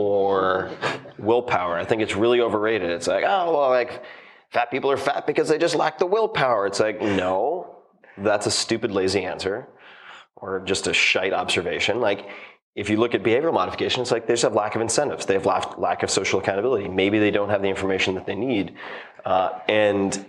Or 0.00 0.70
willpower. 1.18 1.76
I 1.76 1.84
think 1.84 2.02
it's 2.02 2.14
really 2.14 2.40
overrated. 2.40 2.88
It's 2.88 3.08
like, 3.08 3.24
oh, 3.26 3.52
well, 3.52 3.70
like, 3.70 4.04
fat 4.50 4.70
people 4.70 4.90
are 4.90 4.96
fat 4.96 5.26
because 5.26 5.48
they 5.48 5.58
just 5.58 5.74
lack 5.74 5.98
the 5.98 6.06
willpower. 6.06 6.66
It's 6.66 6.80
like, 6.80 7.00
no, 7.00 7.76
that's 8.16 8.46
a 8.46 8.50
stupid, 8.50 8.90
lazy 8.90 9.24
answer 9.24 9.68
or 10.36 10.60
just 10.60 10.86
a 10.86 10.94
shite 10.94 11.32
observation. 11.32 12.00
Like, 12.00 12.28
if 12.74 12.88
you 12.88 12.96
look 12.96 13.14
at 13.14 13.24
behavioral 13.24 13.52
modification, 13.52 14.02
it's 14.02 14.12
like 14.12 14.26
they 14.26 14.34
just 14.34 14.44
have 14.44 14.54
lack 14.54 14.76
of 14.76 14.80
incentives. 14.80 15.26
They 15.26 15.34
have 15.34 15.46
lack, 15.46 15.78
lack 15.78 16.04
of 16.04 16.10
social 16.10 16.38
accountability. 16.38 16.88
Maybe 16.88 17.18
they 17.18 17.32
don't 17.32 17.50
have 17.50 17.60
the 17.60 17.68
information 17.68 18.14
that 18.14 18.24
they 18.24 18.36
need. 18.36 18.74
Uh, 19.24 19.58
and 19.68 20.24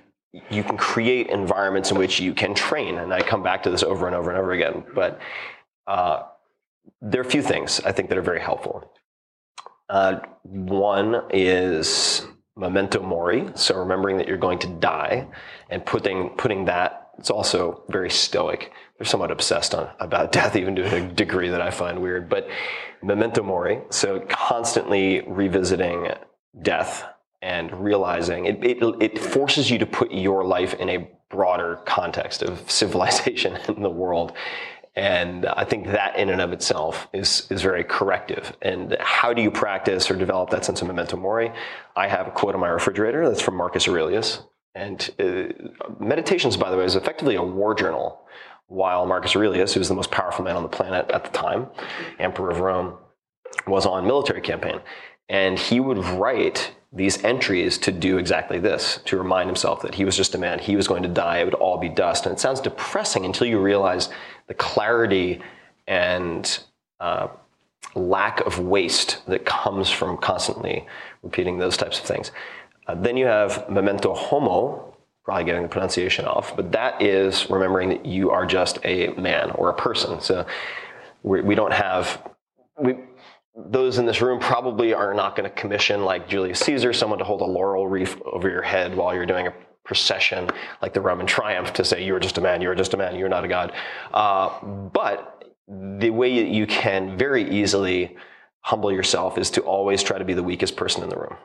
you 0.49 0.63
can 0.63 0.75
create 0.75 1.27
environments 1.27 1.91
in 1.91 1.97
which 1.97 2.19
you 2.19 2.33
can 2.33 2.55
train. 2.55 2.97
And 2.97 3.13
I 3.13 3.21
come 3.21 3.43
back 3.43 3.63
to 3.63 3.69
this 3.69 3.83
over 3.83 4.07
and 4.07 4.15
over 4.15 4.31
and 4.31 4.39
over 4.39 4.51
again. 4.51 4.83
But 4.95 5.19
uh, 5.85 6.23
there 7.01 7.21
are 7.21 7.25
a 7.25 7.29
few 7.29 7.43
things 7.43 7.81
I 7.81 7.91
think 7.91 8.09
that 8.09 8.17
are 8.17 8.23
very 8.23 8.41
helpful. 8.41 8.91
Uh, 9.87 10.19
one 10.43 11.23
is 11.31 12.25
memento 12.59 13.01
mori, 13.01 13.49
so 13.55 13.77
remembering 13.77 14.17
that 14.17 14.27
you're 14.27 14.37
going 14.37 14.59
to 14.59 14.67
die, 14.67 15.27
and 15.69 15.85
putting 15.85 16.29
putting 16.31 16.65
that. 16.65 17.11
It's 17.17 17.29
also 17.29 17.83
very 17.89 18.09
stoic. 18.09 18.71
They're 18.97 19.05
somewhat 19.05 19.31
obsessed 19.31 19.73
on 19.73 19.89
about 19.99 20.31
death, 20.39 20.55
even 20.55 20.75
to 20.75 20.95
a 20.95 21.01
degree 21.01 21.49
that 21.49 21.61
I 21.61 21.71
find 21.71 22.01
weird. 22.01 22.29
But 22.29 22.49
memento 23.01 23.43
mori, 23.43 23.81
so 23.89 24.19
constantly 24.29 25.21
revisiting 25.27 26.09
death 26.61 27.05
and 27.41 27.71
realizing 27.83 28.45
it, 28.45 28.63
it, 28.63 28.77
it 28.99 29.17
forces 29.19 29.71
you 29.71 29.77
to 29.77 29.85
put 29.85 30.11
your 30.11 30.43
life 30.43 30.73
in 30.73 30.89
a 30.89 31.09
broader 31.29 31.79
context 31.85 32.43
of 32.43 32.59
civilization 32.69 33.57
in 33.67 33.81
the 33.81 33.89
world 33.89 34.33
And 34.99 35.45
I 35.45 35.63
think 35.63 35.85
that 35.87 36.17
in 36.17 36.29
and 36.29 36.41
of 36.41 36.51
itself 36.51 37.07
is, 37.13 37.47
is 37.49 37.61
very 37.61 37.85
corrective. 37.85 38.51
And 38.61 38.97
how 38.99 39.33
do 39.33 39.41
you 39.41 39.49
practice 39.49 40.11
or 40.11 40.17
develop 40.17 40.49
that 40.49 40.65
sense 40.65 40.81
of 40.81 40.87
memento 40.87 41.15
mori? 41.15 41.53
I 41.95 42.09
have 42.09 42.27
a 42.27 42.31
quote 42.31 42.53
on 42.53 42.59
my 42.59 42.67
refrigerator 42.67 43.25
that's 43.25 43.41
from 43.41 43.55
Marcus 43.55 43.87
Aurelius. 43.87 44.41
And 44.75 45.09
uh, 45.17 45.43
Meditations, 46.01 46.57
by 46.57 46.69
the 46.69 46.75
way, 46.75 46.83
is 46.83 46.97
effectively 46.97 47.35
a 47.35 47.41
war 47.41 47.73
journal. 47.73 48.19
While 48.67 49.05
Marcus 49.05 49.37
Aurelius, 49.37 49.73
who 49.73 49.79
was 49.79 49.87
the 49.87 49.95
most 49.95 50.11
powerful 50.11 50.43
man 50.43 50.57
on 50.57 50.63
the 50.63 50.69
planet 50.69 51.09
at 51.11 51.23
the 51.23 51.31
time, 51.31 51.67
emperor 52.19 52.51
of 52.51 52.59
Rome, 52.59 52.97
was 53.67 53.85
on 53.85 54.05
military 54.05 54.41
campaign. 54.41 54.81
And 55.29 55.57
he 55.57 55.79
would 55.79 55.97
write 55.97 56.75
these 56.91 57.23
entries 57.23 57.77
to 57.77 57.91
do 57.93 58.17
exactly 58.17 58.59
this, 58.59 58.99
to 59.05 59.17
remind 59.17 59.47
himself 59.47 59.81
that 59.83 59.95
he 59.95 60.03
was 60.03 60.17
just 60.17 60.35
a 60.35 60.37
man, 60.37 60.59
he 60.59 60.75
was 60.75 60.89
going 60.89 61.03
to 61.03 61.09
die, 61.09 61.37
it 61.37 61.45
would 61.45 61.53
all 61.53 61.77
be 61.77 61.87
dust. 61.87 62.25
And 62.25 62.33
it 62.33 62.39
sounds 62.39 62.59
depressing 62.59 63.25
until 63.25 63.47
you 63.47 63.59
realize 63.59 64.09
the 64.49 64.53
clarity 64.55 65.39
and 65.87 66.59
uh, 66.99 67.29
lack 67.95 68.41
of 68.41 68.59
waste 68.59 69.25
that 69.27 69.45
comes 69.45 69.89
from 69.89 70.17
constantly 70.17 70.85
repeating 71.23 71.57
those 71.57 71.77
types 71.77 71.99
of 71.99 72.05
things. 72.05 72.31
Uh, 72.87 72.95
then 72.95 73.15
you 73.15 73.25
have 73.25 73.69
memento 73.69 74.13
homo, 74.13 74.93
probably 75.23 75.45
getting 75.45 75.61
the 75.61 75.69
pronunciation 75.69 76.25
off, 76.25 76.55
but 76.55 76.71
that 76.71 77.01
is 77.01 77.49
remembering 77.49 77.89
that 77.89 78.05
you 78.05 78.31
are 78.31 78.45
just 78.45 78.79
a 78.83 79.09
man 79.13 79.51
or 79.51 79.69
a 79.69 79.73
person. 79.73 80.19
So 80.19 80.45
we, 81.23 81.41
we 81.41 81.55
don't 81.55 81.73
have, 81.73 82.27
we, 82.77 82.95
those 83.55 83.99
in 83.99 84.05
this 84.05 84.21
room 84.21 84.39
probably 84.39 84.93
are 84.93 85.13
not 85.13 85.35
going 85.35 85.47
to 85.47 85.55
commission 85.55 86.03
like 86.03 86.27
Julius 86.27 86.59
Caesar, 86.61 86.91
someone 86.93 87.19
to 87.19 87.25
hold 87.25 87.41
a 87.41 87.45
laurel 87.45 87.87
wreath 87.87 88.19
over 88.25 88.49
your 88.49 88.63
head 88.63 88.95
while 88.95 89.13
you're 89.13 89.25
doing 89.25 89.47
a 89.47 89.53
procession 89.89 90.47
like 90.83 90.93
the 90.93 91.01
Roman 91.01 91.25
triumph 91.25 91.73
to 91.73 91.83
say, 91.83 92.05
you're 92.05 92.19
just 92.19 92.37
a 92.37 92.41
man, 92.41 92.61
you're 92.61 92.75
just 92.75 92.93
a 92.93 92.97
man, 92.97 93.15
you're 93.15 93.27
not 93.27 93.43
a 93.43 93.47
god. 93.47 93.73
Uh, 94.13 94.49
but 94.93 95.55
the 95.67 96.11
way 96.11 96.29
you 96.47 96.67
can 96.67 97.17
very 97.17 97.49
easily 97.49 98.15
humble 98.61 98.91
yourself 98.91 99.39
is 99.39 99.49
to 99.49 99.61
always 99.61 100.03
try 100.03 100.19
to 100.19 100.25
be 100.25 100.35
the 100.35 100.43
weakest 100.43 100.75
person 100.75 101.01
in 101.01 101.09
the 101.09 101.17
room 101.17 101.35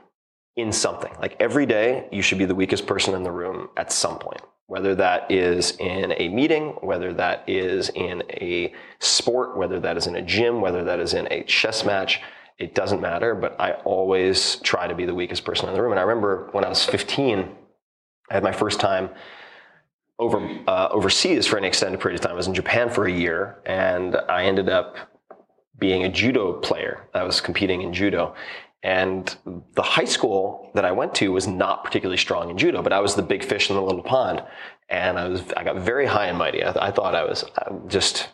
in 0.56 0.70
something. 0.72 1.12
Like 1.18 1.36
every 1.40 1.64
day, 1.64 2.06
you 2.12 2.20
should 2.20 2.36
be 2.36 2.44
the 2.44 2.54
weakest 2.54 2.86
person 2.86 3.14
in 3.14 3.22
the 3.22 3.32
room 3.32 3.70
at 3.78 3.90
some 3.90 4.18
point 4.18 4.42
whether 4.66 4.94
that 4.94 5.30
is 5.30 5.76
in 5.78 6.14
a 6.16 6.28
meeting, 6.28 6.70
whether 6.80 7.12
that 7.12 7.44
is 7.46 7.90
in 7.90 8.22
a 8.30 8.72
sport, 8.98 9.56
whether 9.56 9.78
that 9.78 9.96
is 9.96 10.06
in 10.06 10.16
a 10.16 10.22
gym, 10.22 10.60
whether 10.60 10.84
that 10.84 10.98
is 11.00 11.14
in 11.14 11.28
a 11.30 11.42
chess 11.44 11.84
match. 11.84 12.20
It 12.58 12.74
doesn't 12.74 13.00
matter, 13.00 13.34
but 13.34 13.60
I 13.60 13.72
always 13.84 14.56
try 14.56 14.86
to 14.86 14.94
be 14.94 15.04
the 15.04 15.14
weakest 15.14 15.44
person 15.44 15.68
in 15.68 15.74
the 15.74 15.82
room. 15.82 15.92
And 15.92 15.98
I 15.98 16.04
remember 16.04 16.48
when 16.52 16.64
I 16.64 16.68
was 16.68 16.84
15, 16.84 17.50
I 18.30 18.34
had 18.34 18.42
my 18.42 18.52
first 18.52 18.80
time 18.80 19.10
over 20.18 20.38
uh, 20.68 20.88
overseas 20.90 21.46
for 21.46 21.56
an 21.56 21.64
extended 21.64 22.00
period 22.00 22.20
of 22.20 22.22
time. 22.22 22.32
I 22.32 22.36
was 22.36 22.46
in 22.46 22.54
Japan 22.54 22.88
for 22.88 23.06
a 23.06 23.12
year, 23.12 23.58
and 23.66 24.16
I 24.28 24.44
ended 24.44 24.68
up 24.68 24.96
being 25.78 26.04
a 26.04 26.08
judo 26.08 26.52
player. 26.52 27.08
I 27.14 27.24
was 27.24 27.40
competing 27.40 27.82
in 27.82 27.92
judo, 27.92 28.34
and 28.84 29.34
the 29.74 29.82
high 29.82 30.04
school 30.04 30.70
that 30.74 30.84
I 30.84 30.92
went 30.92 31.14
to 31.16 31.32
was 31.32 31.46
not 31.46 31.84
particularly 31.84 32.18
strong 32.18 32.50
in 32.50 32.58
judo, 32.58 32.82
but 32.82 32.92
I 32.92 33.00
was 33.00 33.14
the 33.14 33.22
big 33.22 33.42
fish 33.42 33.70
in 33.70 33.76
the 33.76 33.82
little 33.82 34.02
pond. 34.02 34.44
And 34.90 35.18
I 35.18 35.26
was, 35.28 35.42
I 35.56 35.64
got 35.64 35.76
very 35.76 36.04
high 36.04 36.26
and 36.26 36.36
mighty. 36.36 36.62
I, 36.62 36.88
I 36.88 36.90
thought 36.90 37.14
I 37.14 37.24
was 37.24 37.46
just 37.88 38.28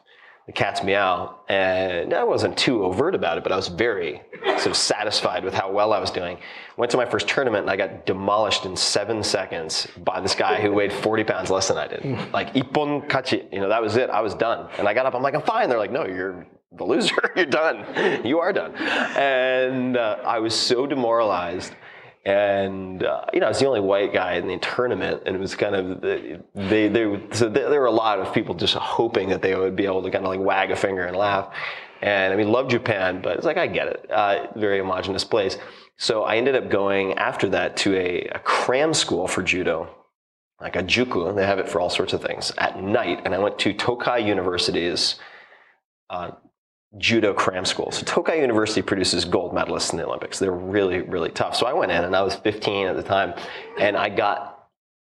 the 0.50 0.54
cat's 0.54 0.82
meow. 0.82 1.36
And 1.48 2.12
I 2.12 2.24
wasn't 2.24 2.58
too 2.58 2.82
overt 2.82 3.14
about 3.14 3.38
it, 3.38 3.44
but 3.44 3.52
I 3.52 3.56
was 3.56 3.68
very 3.68 4.20
sort 4.44 4.66
of 4.66 4.76
satisfied 4.76 5.44
with 5.44 5.54
how 5.54 5.70
well 5.70 5.92
I 5.92 6.00
was 6.00 6.10
doing. 6.10 6.38
Went 6.76 6.90
to 6.90 6.96
my 6.96 7.06
first 7.06 7.28
tournament 7.28 7.62
and 7.62 7.70
I 7.70 7.76
got 7.76 8.04
demolished 8.04 8.66
in 8.66 8.74
seven 8.74 9.22
seconds 9.22 9.86
by 10.04 10.20
this 10.20 10.34
guy 10.34 10.60
who 10.60 10.72
weighed 10.72 10.92
40 10.92 11.22
pounds 11.22 11.50
less 11.50 11.68
than 11.68 11.76
I 11.78 11.86
did. 11.86 12.04
Like, 12.32 12.52
ippon 12.54 13.08
kachi. 13.08 13.52
You 13.52 13.60
know, 13.60 13.68
that 13.68 13.80
was 13.80 13.96
it. 13.96 14.10
I 14.10 14.20
was 14.22 14.34
done. 14.34 14.68
And 14.76 14.88
I 14.88 14.94
got 14.94 15.06
up, 15.06 15.14
I'm 15.14 15.22
like, 15.22 15.34
I'm 15.34 15.42
fine. 15.42 15.68
They're 15.68 15.78
like, 15.78 15.92
no, 15.92 16.04
you're, 16.04 16.44
the 16.72 16.84
loser, 16.84 17.14
you're 17.36 17.46
done. 17.46 18.26
You 18.26 18.40
are 18.40 18.52
done. 18.52 18.74
And 18.74 19.96
uh, 19.96 20.18
I 20.24 20.40
was 20.40 20.52
so 20.52 20.84
demoralized. 20.84 21.76
And 22.24 23.02
uh, 23.02 23.24
you 23.32 23.40
know, 23.40 23.46
I 23.46 23.48
was 23.48 23.60
the 23.60 23.66
only 23.66 23.80
white 23.80 24.12
guy 24.12 24.34
in 24.34 24.46
the 24.46 24.58
tournament, 24.58 25.22
and 25.24 25.34
it 25.34 25.38
was 25.38 25.54
kind 25.54 25.74
of 25.74 26.02
they 26.02 26.38
they 26.88 27.20
so 27.32 27.48
there 27.48 27.80
were 27.80 27.86
a 27.86 27.90
lot 27.90 28.18
of 28.18 28.34
people 28.34 28.54
just 28.54 28.74
hoping 28.74 29.30
that 29.30 29.40
they 29.40 29.54
would 29.54 29.74
be 29.74 29.86
able 29.86 30.02
to 30.02 30.10
kind 30.10 30.24
of 30.24 30.30
like 30.30 30.40
wag 30.40 30.70
a 30.70 30.76
finger 30.76 31.06
and 31.06 31.16
laugh. 31.16 31.54
And 32.02 32.32
I 32.32 32.36
mean, 32.36 32.52
love 32.52 32.68
Japan, 32.68 33.20
but 33.22 33.36
it's 33.36 33.46
like 33.46 33.56
I 33.56 33.66
get 33.66 33.88
it, 33.88 34.10
uh, 34.10 34.46
very 34.56 34.78
homogenous 34.78 35.24
place. 35.24 35.56
So 35.96 36.22
I 36.22 36.36
ended 36.36 36.54
up 36.56 36.70
going 36.70 37.14
after 37.14 37.48
that 37.50 37.76
to 37.78 37.94
a, 37.94 38.24
a 38.34 38.38
cram 38.38 38.94
school 38.94 39.26
for 39.26 39.42
judo, 39.42 39.94
like 40.60 40.76
a 40.76 40.82
juku. 40.82 41.34
They 41.34 41.46
have 41.46 41.58
it 41.58 41.68
for 41.68 41.80
all 41.80 41.90
sorts 41.90 42.12
of 42.12 42.22
things 42.22 42.52
at 42.58 42.82
night, 42.82 43.22
and 43.24 43.34
I 43.34 43.38
went 43.38 43.58
to 43.60 43.72
Tokai 43.72 44.18
University's 44.18 45.16
uh, 46.10 46.32
judo 46.98 47.32
cram 47.32 47.64
school. 47.64 47.90
So 47.92 48.02
Tokai 48.04 48.40
University 48.40 48.82
produces 48.82 49.24
gold 49.24 49.52
medalists 49.52 49.92
in 49.92 49.98
the 49.98 50.06
Olympics. 50.06 50.38
They're 50.38 50.50
really, 50.52 51.02
really 51.02 51.30
tough. 51.30 51.54
So 51.56 51.66
I 51.66 51.72
went 51.72 51.92
in 51.92 52.04
and 52.04 52.16
I 52.16 52.22
was 52.22 52.34
15 52.34 52.88
at 52.88 52.96
the 52.96 53.02
time 53.02 53.34
and 53.78 53.96
I 53.96 54.08
got, 54.08 54.68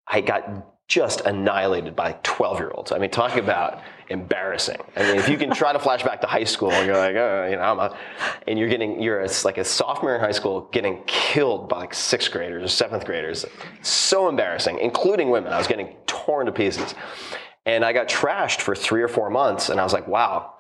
I 0.07 0.21
got 0.21 0.67
just 0.89 1.21
annihilated 1.21 1.95
by 1.95 2.19
12 2.25 2.59
year 2.59 2.73
olds. 2.75 2.91
I 2.91 2.99
mean, 2.99 3.11
talk 3.11 3.37
about 3.37 3.81
embarrassing. 4.09 4.79
I 4.97 5.03
mean, 5.05 5.17
if 5.17 5.29
you 5.29 5.39
can 5.39 5.55
try 5.55 5.73
to 5.73 5.79
flash 5.79 6.03
back 6.03 6.21
to 6.23 6.27
high 6.27 6.43
school 6.43 6.73
and 6.73 6.85
you're 6.85 6.97
like, 6.97 7.15
oh, 7.15 7.47
you 7.49 7.55
know, 7.55 7.63
I'm 7.63 7.79
a, 7.79 7.97
and 8.49 8.59
you're 8.59 8.69
getting, 8.69 9.01
you're 9.01 9.21
a, 9.21 9.29
like 9.45 9.59
a 9.59 9.65
sophomore 9.65 10.17
in 10.17 10.21
high 10.21 10.33
school 10.33 10.69
getting 10.73 11.01
killed 11.07 11.69
by 11.69 11.79
like 11.79 11.95
sixth 11.95 12.33
graders 12.33 12.65
or 12.65 12.69
seventh 12.69 13.05
graders. 13.05 13.47
So 13.83 14.29
embarrassing, 14.29 14.81
including 14.81 15.31
women. 15.31 15.53
I 15.53 15.59
was 15.59 15.69
getting 15.69 15.95
torn 16.07 16.47
to 16.47 16.53
pieces. 16.53 16.97
And 17.67 17.85
I 17.85 17.93
got 17.93 18.09
trashed 18.09 18.61
for 18.61 18.75
three 18.75 19.03
or 19.03 19.09
four 19.09 19.31
months 19.31 19.69
and 19.69 19.79
I 19.79 19.85
was 19.85 19.93
like, 19.93 20.09
wow, 20.09 20.55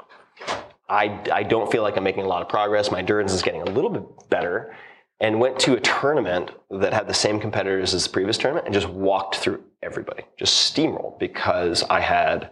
I, 0.90 1.22
I 1.32 1.44
don't 1.44 1.70
feel 1.70 1.82
like 1.82 1.96
I'm 1.96 2.04
making 2.04 2.24
a 2.24 2.28
lot 2.28 2.42
of 2.42 2.48
progress. 2.48 2.90
My 2.90 2.98
endurance 2.98 3.32
is 3.32 3.42
getting 3.42 3.62
a 3.62 3.70
little 3.70 3.90
bit 3.90 4.02
better. 4.28 4.74
And 5.20 5.38
went 5.38 5.58
to 5.60 5.74
a 5.74 5.80
tournament 5.80 6.50
that 6.70 6.94
had 6.94 7.06
the 7.06 7.14
same 7.14 7.40
competitors 7.40 7.92
as 7.92 8.04
the 8.04 8.10
previous 8.10 8.38
tournament 8.38 8.66
and 8.66 8.72
just 8.72 8.88
walked 8.88 9.36
through 9.36 9.62
everybody, 9.82 10.22
just 10.38 10.74
steamrolled 10.74 11.18
because 11.18 11.84
I 11.90 12.00
had 12.00 12.50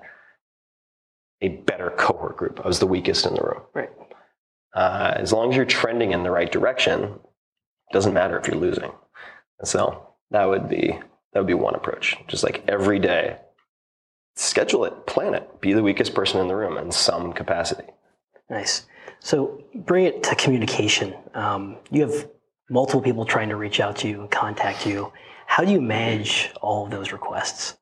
a 1.40 1.48
better 1.48 1.90
cohort 1.96 2.36
group. 2.36 2.60
I 2.62 2.66
was 2.66 2.78
the 2.78 2.86
weakest 2.86 3.24
in 3.24 3.34
the 3.34 3.40
room. 3.40 3.62
Right. 3.72 3.90
Uh, 4.74 5.14
as 5.16 5.32
long 5.32 5.50
as 5.50 5.56
you're 5.56 5.64
trending 5.64 6.12
in 6.12 6.22
the 6.22 6.30
right 6.30 6.52
direction, 6.52 7.04
it 7.04 7.92
doesn't 7.92 8.12
matter 8.12 8.38
if 8.38 8.46
you're 8.46 8.60
losing. 8.60 8.92
And 9.58 9.66
so 9.66 10.06
that 10.30 10.44
would 10.44 10.68
be 10.68 10.98
that 11.32 11.40
would 11.40 11.46
be 11.46 11.54
one 11.54 11.74
approach. 11.74 12.16
Just 12.28 12.44
like 12.44 12.64
every 12.68 12.98
day, 12.98 13.38
schedule 14.36 14.84
it, 14.84 15.06
plan 15.06 15.34
it, 15.34 15.60
be 15.60 15.72
the 15.72 15.82
weakest 15.82 16.14
person 16.14 16.40
in 16.40 16.48
the 16.48 16.54
room 16.56 16.76
in 16.76 16.92
some 16.92 17.32
capacity. 17.32 17.84
Nice. 18.50 18.86
So 19.20 19.62
bring 19.74 20.06
it 20.06 20.22
to 20.24 20.34
communication. 20.34 21.14
Um, 21.34 21.76
you 21.90 22.02
have 22.02 22.28
multiple 22.70 23.00
people 23.00 23.24
trying 23.24 23.48
to 23.48 23.56
reach 23.56 23.80
out 23.80 23.96
to 23.96 24.08
you 24.08 24.20
and 24.20 24.30
contact 24.30 24.86
you. 24.86 25.12
How 25.46 25.64
do 25.64 25.72
you 25.72 25.80
manage 25.80 26.50
all 26.60 26.84
of 26.84 26.90
those 26.90 27.12
requests? 27.12 27.76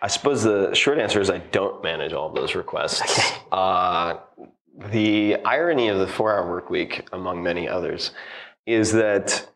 I 0.00 0.06
suppose 0.06 0.42
the 0.42 0.74
short 0.74 0.98
answer 0.98 1.20
is 1.20 1.28
I 1.28 1.38
don't 1.38 1.82
manage 1.82 2.12
all 2.12 2.28
of 2.28 2.34
those 2.34 2.54
requests. 2.54 3.02
Okay. 3.02 3.36
Uh, 3.50 4.18
the 4.92 5.36
irony 5.44 5.88
of 5.88 5.98
the 5.98 6.06
four 6.06 6.32
hour 6.32 6.48
work 6.48 6.70
week, 6.70 7.08
among 7.12 7.42
many 7.42 7.68
others, 7.68 8.12
is 8.66 8.92
that 8.92 9.48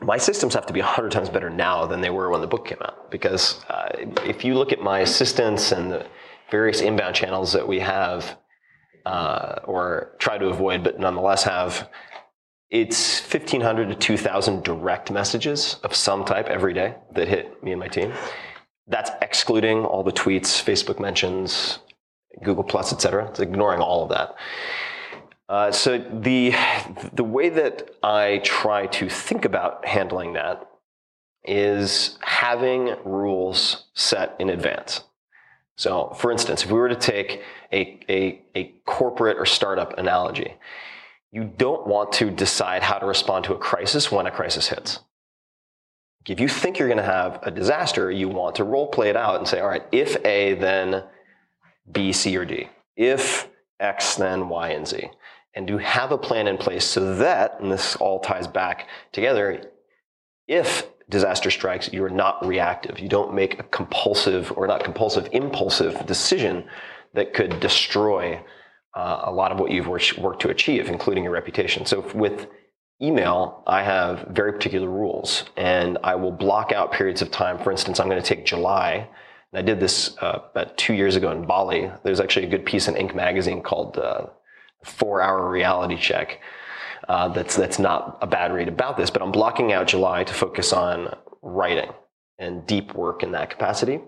my 0.00 0.16
systems 0.16 0.54
have 0.54 0.64
to 0.66 0.72
be 0.72 0.80
100 0.80 1.12
times 1.12 1.28
better 1.28 1.50
now 1.50 1.84
than 1.84 2.00
they 2.00 2.08
were 2.08 2.30
when 2.30 2.40
the 2.40 2.46
book 2.46 2.66
came 2.66 2.78
out. 2.80 3.10
Because 3.10 3.62
uh, 3.68 3.88
if 4.24 4.44
you 4.44 4.54
look 4.54 4.72
at 4.72 4.80
my 4.80 5.00
assistants 5.00 5.72
and 5.72 5.90
the 5.90 6.06
various 6.50 6.80
inbound 6.80 7.14
channels 7.14 7.52
that 7.52 7.66
we 7.66 7.80
have, 7.80 8.38
uh, 9.06 9.60
or 9.64 10.14
try 10.18 10.38
to 10.38 10.46
avoid, 10.46 10.82
but 10.82 10.98
nonetheless 10.98 11.44
have, 11.44 11.88
it's 12.70 13.20
1,500 13.20 13.88
to 13.88 13.94
2,000 13.94 14.62
direct 14.62 15.10
messages 15.10 15.76
of 15.82 15.94
some 15.94 16.24
type 16.24 16.46
every 16.46 16.72
day 16.72 16.94
that 17.12 17.28
hit 17.28 17.62
me 17.62 17.72
and 17.72 17.80
my 17.80 17.88
team. 17.88 18.12
That's 18.86 19.10
excluding 19.22 19.84
all 19.84 20.02
the 20.02 20.12
tweets, 20.12 20.62
Facebook 20.62 21.00
mentions, 21.00 21.80
Google 22.42 22.64
Plus, 22.64 22.92
etc. 22.92 23.28
It's 23.28 23.40
ignoring 23.40 23.80
all 23.80 24.04
of 24.04 24.10
that. 24.10 24.34
Uh, 25.48 25.72
so 25.72 25.98
the 25.98 26.54
the 27.12 27.24
way 27.24 27.48
that 27.48 27.90
I 28.04 28.40
try 28.44 28.86
to 28.86 29.08
think 29.08 29.44
about 29.44 29.84
handling 29.84 30.34
that 30.34 30.64
is 31.44 32.18
having 32.20 32.94
rules 33.04 33.86
set 33.94 34.36
in 34.38 34.48
advance. 34.48 35.02
So, 35.80 36.14
for 36.18 36.30
instance, 36.30 36.62
if 36.62 36.70
we 36.70 36.78
were 36.78 36.90
to 36.90 36.94
take 36.94 37.40
a, 37.72 37.98
a, 38.06 38.42
a 38.54 38.74
corporate 38.84 39.38
or 39.38 39.46
startup 39.46 39.96
analogy, 39.96 40.52
you 41.32 41.44
don't 41.56 41.86
want 41.86 42.12
to 42.12 42.30
decide 42.30 42.82
how 42.82 42.98
to 42.98 43.06
respond 43.06 43.46
to 43.46 43.54
a 43.54 43.58
crisis 43.58 44.12
when 44.12 44.26
a 44.26 44.30
crisis 44.30 44.68
hits. 44.68 44.98
If 46.28 46.38
you 46.38 46.48
think 46.48 46.78
you're 46.78 46.88
going 46.88 46.98
to 46.98 47.02
have 47.02 47.40
a 47.44 47.50
disaster, 47.50 48.10
you 48.10 48.28
want 48.28 48.56
to 48.56 48.64
role 48.64 48.88
play 48.88 49.08
it 49.08 49.16
out 49.16 49.36
and 49.36 49.48
say, 49.48 49.60
all 49.60 49.70
right, 49.70 49.86
if 49.90 50.22
A, 50.22 50.52
then 50.52 51.02
B, 51.90 52.12
C, 52.12 52.36
or 52.36 52.44
D. 52.44 52.68
If 52.94 53.48
X, 53.80 54.16
then 54.16 54.50
Y 54.50 54.68
and 54.68 54.86
Z. 54.86 55.08
And 55.54 55.66
to 55.66 55.78
have 55.78 56.12
a 56.12 56.18
plan 56.18 56.46
in 56.46 56.58
place 56.58 56.84
so 56.84 57.14
that, 57.14 57.58
and 57.58 57.72
this 57.72 57.96
all 57.96 58.20
ties 58.20 58.46
back 58.46 58.86
together, 59.12 59.70
if 60.46 60.86
disaster 61.10 61.50
strikes, 61.50 61.92
you're 61.92 62.08
not 62.08 62.44
reactive. 62.46 62.98
You 62.98 63.08
don't 63.08 63.34
make 63.34 63.58
a 63.58 63.64
compulsive 63.64 64.52
or 64.56 64.66
not 64.66 64.82
compulsive, 64.84 65.28
impulsive 65.32 66.06
decision 66.06 66.64
that 67.14 67.34
could 67.34 67.60
destroy 67.60 68.40
uh, 68.96 69.22
a 69.24 69.32
lot 69.32 69.52
of 69.52 69.58
what 69.58 69.70
you've 69.70 69.86
worked, 69.86 70.40
to 70.40 70.48
achieve, 70.48 70.88
including 70.88 71.24
your 71.24 71.32
reputation. 71.32 71.84
So 71.86 72.00
with 72.14 72.46
email, 73.02 73.62
I 73.66 73.82
have 73.82 74.28
very 74.30 74.52
particular 74.52 74.88
rules, 74.88 75.44
and 75.56 75.98
I 76.02 76.14
will 76.14 76.32
block 76.32 76.72
out 76.72 76.92
periods 76.92 77.22
of 77.22 77.30
time. 77.30 77.58
For 77.58 77.70
instance, 77.70 78.00
I'm 78.00 78.08
going 78.08 78.22
to 78.22 78.34
take 78.34 78.44
July. 78.46 79.08
And 79.52 79.58
I 79.58 79.62
did 79.62 79.80
this 79.80 80.16
uh, 80.18 80.40
about 80.50 80.76
two 80.76 80.94
years 80.94 81.16
ago 81.16 81.30
in 81.32 81.46
Bali. 81.46 81.90
There's 82.04 82.20
actually 82.20 82.46
a 82.46 82.50
good 82.50 82.64
piece 82.64 82.88
in 82.88 82.94
Inc. 82.94 83.14
magazine 83.14 83.62
called 83.62 83.98
uh, 83.98 84.26
Four 84.84 85.22
Hour 85.22 85.50
Reality 85.50 85.96
Check. 85.96 86.40
Uh, 87.08 87.28
that's 87.28 87.56
that's 87.56 87.78
not 87.78 88.18
a 88.20 88.26
bad 88.26 88.52
read 88.52 88.68
about 88.68 88.96
this, 88.96 89.10
but 89.10 89.22
I'm 89.22 89.32
blocking 89.32 89.72
out 89.72 89.86
July 89.86 90.24
to 90.24 90.34
focus 90.34 90.72
on 90.72 91.14
writing 91.42 91.90
and 92.38 92.66
deep 92.66 92.94
work 92.94 93.22
in 93.22 93.32
that 93.32 93.50
capacity. 93.50 94.00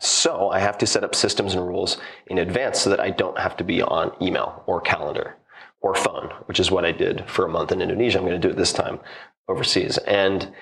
So 0.00 0.50
I 0.50 0.60
have 0.60 0.78
to 0.78 0.86
set 0.86 1.02
up 1.02 1.14
systems 1.14 1.54
and 1.54 1.66
rules 1.66 1.98
in 2.28 2.38
advance 2.38 2.80
so 2.80 2.90
that 2.90 3.00
I 3.00 3.10
don't 3.10 3.38
have 3.38 3.56
to 3.56 3.64
be 3.64 3.82
on 3.82 4.12
email 4.22 4.62
or 4.66 4.80
calendar 4.80 5.36
or 5.80 5.94
phone, 5.94 6.32
which 6.46 6.60
is 6.60 6.70
what 6.70 6.84
I 6.84 6.92
did 6.92 7.28
for 7.28 7.44
a 7.44 7.48
month 7.48 7.72
in 7.72 7.82
Indonesia. 7.82 8.18
I'm 8.18 8.24
going 8.24 8.40
to 8.40 8.48
do 8.48 8.52
it 8.52 8.56
this 8.56 8.72
time 8.72 9.00
overseas. 9.48 9.98
And 9.98 10.52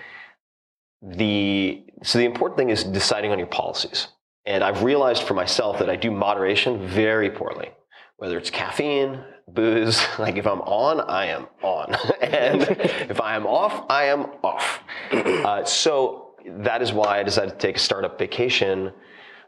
the 1.03 1.85
so 2.03 2.19
the 2.19 2.25
important 2.25 2.59
thing 2.59 2.71
is 2.71 2.85
deciding 2.85 3.33
on 3.33 3.39
your 3.39 3.47
policies. 3.49 4.09
And 4.47 4.63
I've 4.63 4.83
realized 4.83 5.25
for 5.25 5.35
myself 5.35 5.79
that 5.81 5.91
I 5.91 5.97
do 5.97 6.11
moderation 6.11 6.87
very 6.87 7.31
poorly. 7.31 7.71
Whether 8.19 8.39
it's 8.39 8.51
caffeine, 8.51 9.23
booze, 9.49 10.03
like 10.19 10.37
if 10.37 10.47
I'm 10.47 10.61
on, 10.63 11.01
I 11.01 11.27
am 11.27 11.47
on. 11.63 11.95
and 12.21 12.63
if 13.11 13.21
I 13.21 13.37
am 13.37 13.47
off, 13.47 13.87
I 13.91 14.05
am 14.05 14.27
off. 14.43 14.83
Uh, 15.13 15.65
so 15.65 16.35
that 16.47 16.83
is 16.83 16.93
why 16.93 17.21
I 17.21 17.23
decided 17.23 17.53
to 17.53 17.59
take 17.59 17.77
a 17.77 17.81
startup 17.81 18.19
vacation 18.19 18.93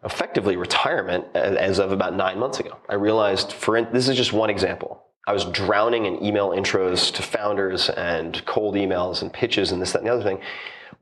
effectively 0.04 0.56
retirement 0.56 1.24
as 1.34 1.78
of 1.80 1.92
about 1.92 2.14
nine 2.14 2.38
months 2.38 2.60
ago. 2.60 2.76
I 2.88 2.94
realized, 2.94 3.52
for 3.52 3.82
this 3.82 4.08
is 4.08 4.16
just 4.16 4.32
one 4.32 4.48
example. 4.48 5.04
I 5.26 5.32
was 5.32 5.44
drowning 5.46 6.06
in 6.06 6.24
email 6.24 6.50
intros 6.50 7.12
to 7.14 7.22
founders 7.22 7.90
and 7.90 8.44
cold 8.46 8.76
emails 8.76 9.22
and 9.22 9.32
pitches 9.32 9.72
and 9.72 9.82
this, 9.82 9.92
that, 9.92 9.98
and 9.98 10.08
the 10.08 10.12
other 10.12 10.22
thing. 10.22 10.40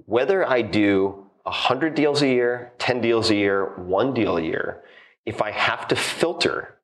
Whether 0.07 0.48
I 0.48 0.62
do 0.62 1.26
100 1.44 1.94
deals 1.94 2.22
a 2.22 2.26
year, 2.26 2.72
10 2.79 3.00
deals 3.00 3.31
a 3.31 3.37
year, 3.37 3.76
one 3.76 4.14
deal 4.14 4.37
a 4.37 4.42
year, 4.42 4.83
if 5.26 5.42
I 5.42 5.52
have 5.52 5.87
to 5.88 5.96
filter 5.96 6.76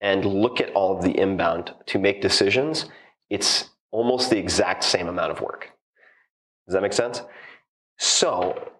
and 0.00 0.24
look 0.24 0.60
at 0.60 0.70
all 0.72 0.96
of 0.96 1.02
the 1.02 1.10
inbound 1.18 1.74
to 1.86 1.98
make 1.98 2.20
decisions, 2.20 2.86
it's 3.28 3.70
almost 3.90 4.30
the 4.30 4.38
exact 4.38 4.84
same 4.84 5.08
amount 5.08 5.32
of 5.32 5.40
work. 5.40 5.70
Does 6.66 6.74
that 6.74 6.82
make 6.82 6.92
sense? 6.92 7.22
So, 7.98 8.70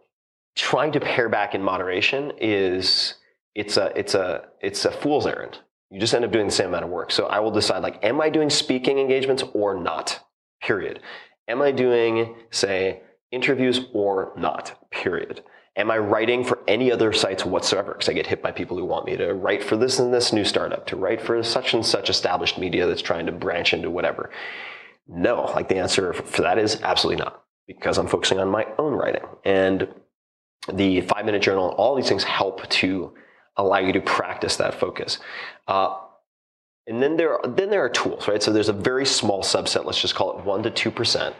trying 0.56 0.92
to 0.92 1.00
pare 1.00 1.28
back 1.28 1.54
in 1.54 1.62
moderation 1.62 2.32
is 2.40 3.14
it's 3.54 3.76
a 3.76 3.92
it's 3.98 4.14
a 4.14 4.48
it's 4.60 4.84
a 4.84 4.90
fool's 4.90 5.26
errand 5.26 5.60
you 5.90 5.98
just 5.98 6.14
end 6.14 6.24
up 6.24 6.30
doing 6.30 6.46
the 6.46 6.52
same 6.52 6.68
amount 6.68 6.84
of 6.84 6.90
work. 6.90 7.10
So 7.10 7.26
I 7.26 7.40
will 7.40 7.50
decide 7.50 7.82
like, 7.82 8.02
am 8.04 8.20
I 8.20 8.30
doing 8.30 8.48
speaking 8.48 8.98
engagements 8.98 9.42
or 9.52 9.78
not? 9.78 10.24
Period. 10.62 11.00
Am 11.48 11.60
I 11.60 11.72
doing, 11.72 12.36
say, 12.50 13.02
interviews 13.32 13.80
or 13.92 14.32
not? 14.36 14.78
Period. 14.92 15.42
Am 15.76 15.90
I 15.90 15.98
writing 15.98 16.44
for 16.44 16.58
any 16.66 16.90
other 16.90 17.12
sites 17.12 17.44
whatsoever? 17.44 17.92
Because 17.92 18.08
I 18.08 18.12
get 18.12 18.26
hit 18.26 18.42
by 18.42 18.50
people 18.50 18.76
who 18.76 18.84
want 18.84 19.06
me 19.06 19.16
to 19.16 19.32
write 19.34 19.62
for 19.62 19.76
this 19.76 19.98
and 19.98 20.12
this 20.12 20.32
new 20.32 20.44
startup, 20.44 20.86
to 20.88 20.96
write 20.96 21.20
for 21.20 21.42
such 21.42 21.74
and 21.74 21.86
such 21.86 22.10
established 22.10 22.58
media 22.58 22.86
that's 22.86 23.02
trying 23.02 23.26
to 23.26 23.32
branch 23.32 23.72
into 23.72 23.88
whatever. 23.88 24.30
No, 25.06 25.44
like 25.54 25.68
the 25.68 25.78
answer 25.78 26.12
for 26.12 26.42
that 26.42 26.58
is 26.58 26.80
absolutely 26.82 27.22
not, 27.22 27.44
because 27.66 27.98
I'm 27.98 28.08
focusing 28.08 28.38
on 28.40 28.48
my 28.48 28.66
own 28.78 28.94
writing. 28.94 29.22
And 29.44 29.88
the 30.72 31.00
five 31.02 31.24
minute 31.24 31.42
journal, 31.42 31.68
all 31.78 31.94
these 31.94 32.08
things 32.08 32.24
help 32.24 32.68
to 32.68 33.14
allow 33.56 33.78
you 33.78 33.92
to 33.92 34.00
practice 34.00 34.56
that 34.56 34.74
focus. 34.74 35.18
Uh, 35.68 35.96
and 36.86 37.02
then 37.02 37.16
there, 37.16 37.34
are, 37.34 37.48
then 37.48 37.70
there 37.70 37.84
are 37.84 37.88
tools, 37.88 38.26
right? 38.26 38.42
So 38.42 38.52
there's 38.52 38.68
a 38.68 38.72
very 38.72 39.06
small 39.06 39.42
subset, 39.42 39.84
let's 39.84 40.00
just 40.00 40.14
call 40.16 40.38
it 40.38 40.44
one 40.44 40.62
to 40.64 40.70
two 40.70 40.90
percent, 40.90 41.36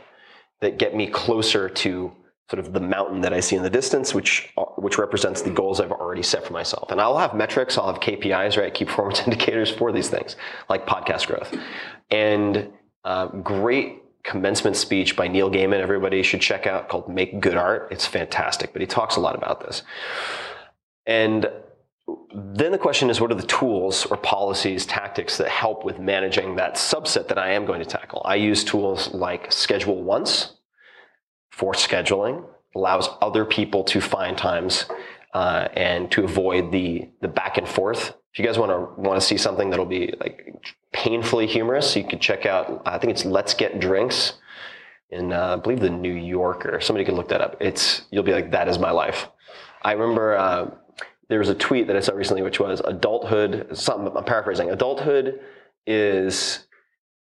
that 0.61 0.79
get 0.79 0.95
me 0.95 1.09
closer 1.09 1.69
to 1.69 2.13
sort 2.51 2.67
of 2.67 2.73
the 2.73 2.81
mountain 2.81 3.21
that 3.21 3.33
I 3.33 3.39
see 3.39 3.55
in 3.55 3.63
the 3.63 3.71
distance, 3.71 4.13
which 4.13 4.51
uh, 4.59 4.65
which 4.77 4.99
represents 4.99 5.41
the 5.43 5.51
goals 5.51 5.81
I've 5.81 5.93
already 5.93 6.23
set 6.23 6.45
for 6.45 6.53
myself. 6.53 6.91
And 6.91 7.01
I'll 7.01 7.17
have 7.17 7.33
metrics, 7.33 7.79
I'll 7.79 7.93
have 7.93 8.03
KPIs, 8.03 8.61
right? 8.61 8.75
Key 8.75 8.87
performance 8.87 9.21
indicators 9.27 9.71
for 9.71 9.93
these 9.93 10.09
things, 10.09 10.35
like 10.69 10.85
podcast 10.85 11.29
growth, 11.29 11.57
and 12.11 12.73
uh, 13.05 13.27
great 13.27 13.99
commencement 14.25 14.77
speech 14.77 15.17
by 15.17 15.29
Neil 15.29 15.49
Gaiman. 15.49 15.81
Everybody 15.81 16.25
should 16.25 16.41
check 16.41 16.67
out 16.67 16.89
called 16.89 17.09
"Make 17.09 17.41
Good 17.41 17.57
Art." 17.57 17.89
It's 17.93 18.07
fantastic, 18.07 18.73
but 18.73 18.81
he 18.81 18.87
talks 18.87 19.15
a 19.15 19.21
lot 19.21 19.37
about 19.37 19.61
this. 19.61 19.85
And 21.07 21.49
then 22.35 22.73
the 22.73 22.79
question 22.79 23.11
is 23.11 23.21
what 23.21 23.31
are 23.31 23.37
the 23.37 23.47
tools 23.47 24.07
or 24.07 24.17
policies, 24.17 24.85
tactics 24.87 25.37
that 25.37 25.49
help 25.49 25.85
with 25.85 26.01
managing 26.01 26.57
that 26.57 26.75
subset 26.75 27.29
that 27.29 27.39
I 27.39 27.53
am 27.53 27.65
going 27.65 27.79
to 27.79 27.87
tackle? 27.87 28.23
I 28.25 28.35
use 28.35 28.65
tools 28.65 29.15
like 29.15 29.53
Schedule 29.53 30.03
Once 30.03 30.55
for 31.61 31.75
scheduling, 31.75 32.43
allows 32.75 33.11
other 33.21 33.45
people 33.45 33.85
to 33.85 34.01
find 34.01 34.39
times 34.39 34.87
uh, 35.35 35.69
and 35.75 36.11
to 36.11 36.25
avoid 36.25 36.73
the 36.73 37.11
the 37.21 37.29
back 37.29 37.59
and 37.59 37.69
forth. 37.69 38.15
If 38.33 38.39
you 38.39 38.47
guys 38.47 38.59
want 38.59 38.71
to 38.73 39.01
want 39.01 39.21
to 39.21 39.27
see 39.27 39.37
something 39.37 39.69
that'll 39.69 39.85
be 39.85 40.15
like 40.19 40.55
painfully 40.95 41.47
humorous, 41.47 41.95
you 41.95 42.05
could 42.05 42.23
check 42.23 42.47
out. 42.47 42.83
I 42.87 42.97
think 42.97 43.11
it's 43.11 43.27
Let's 43.27 43.53
Get 43.53 43.79
Drinks 43.79 44.33
in 45.11 45.35
uh, 45.35 45.53
I 45.53 45.57
believe 45.57 45.81
the 45.81 45.91
New 45.91 46.15
Yorker. 46.15 46.81
Somebody 46.81 47.05
can 47.05 47.15
look 47.15 47.29
that 47.29 47.43
up. 47.43 47.59
It's 47.61 48.07
you'll 48.11 48.23
be 48.23 48.33
like 48.33 48.53
that 48.53 48.67
is 48.67 48.79
my 48.79 48.91
life. 48.91 49.29
I 49.83 49.93
remember 49.93 50.37
uh, 50.39 50.71
there 51.29 51.41
was 51.41 51.51
a 51.51 51.55
tweet 51.55 51.89
that 51.89 51.97
I 51.97 52.01
saw 52.01 52.15
recently, 52.15 52.43
which 52.43 52.59
was 52.59 52.81
adulthood. 52.87 53.77
Something 53.77 54.17
I'm 54.17 54.25
paraphrasing. 54.25 54.71
Adulthood 54.71 55.41
is 55.87 56.67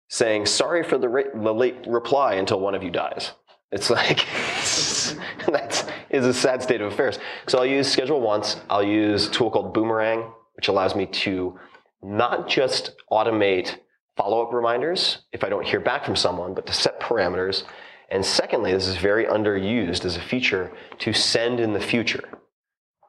saying 0.08 0.44
sorry 0.44 0.82
for 0.84 0.98
the, 0.98 1.08
ra- 1.08 1.34
the 1.34 1.54
late 1.54 1.76
reply 1.86 2.34
until 2.34 2.60
one 2.60 2.74
of 2.74 2.82
you 2.82 2.90
dies. 2.90 3.32
It's 3.72 3.90
like 3.90 4.18
that 5.46 5.92
is 6.10 6.24
a 6.24 6.34
sad 6.34 6.62
state 6.62 6.80
of 6.80 6.92
affairs. 6.92 7.18
So 7.46 7.58
I'll 7.58 7.66
use 7.66 7.90
schedule 7.90 8.20
once. 8.20 8.60
I'll 8.70 8.82
use 8.82 9.26
a 9.26 9.30
tool 9.30 9.50
called 9.50 9.74
Boomerang, 9.74 10.32
which 10.54 10.68
allows 10.68 10.94
me 10.94 11.06
to 11.06 11.58
not 12.02 12.48
just 12.48 12.92
automate 13.10 13.78
follow-up 14.16 14.52
reminders 14.52 15.18
if 15.32 15.44
I 15.44 15.48
don't 15.48 15.66
hear 15.66 15.80
back 15.80 16.04
from 16.04 16.16
someone, 16.16 16.54
but 16.54 16.66
to 16.66 16.72
set 16.72 17.00
parameters. 17.00 17.64
And 18.10 18.24
secondly, 18.24 18.72
this 18.72 18.86
is 18.86 18.96
very 18.96 19.24
underused 19.24 20.04
as 20.04 20.16
a 20.16 20.20
feature 20.20 20.72
to 20.98 21.12
send 21.12 21.58
in 21.60 21.72
the 21.72 21.80
future. 21.80 22.24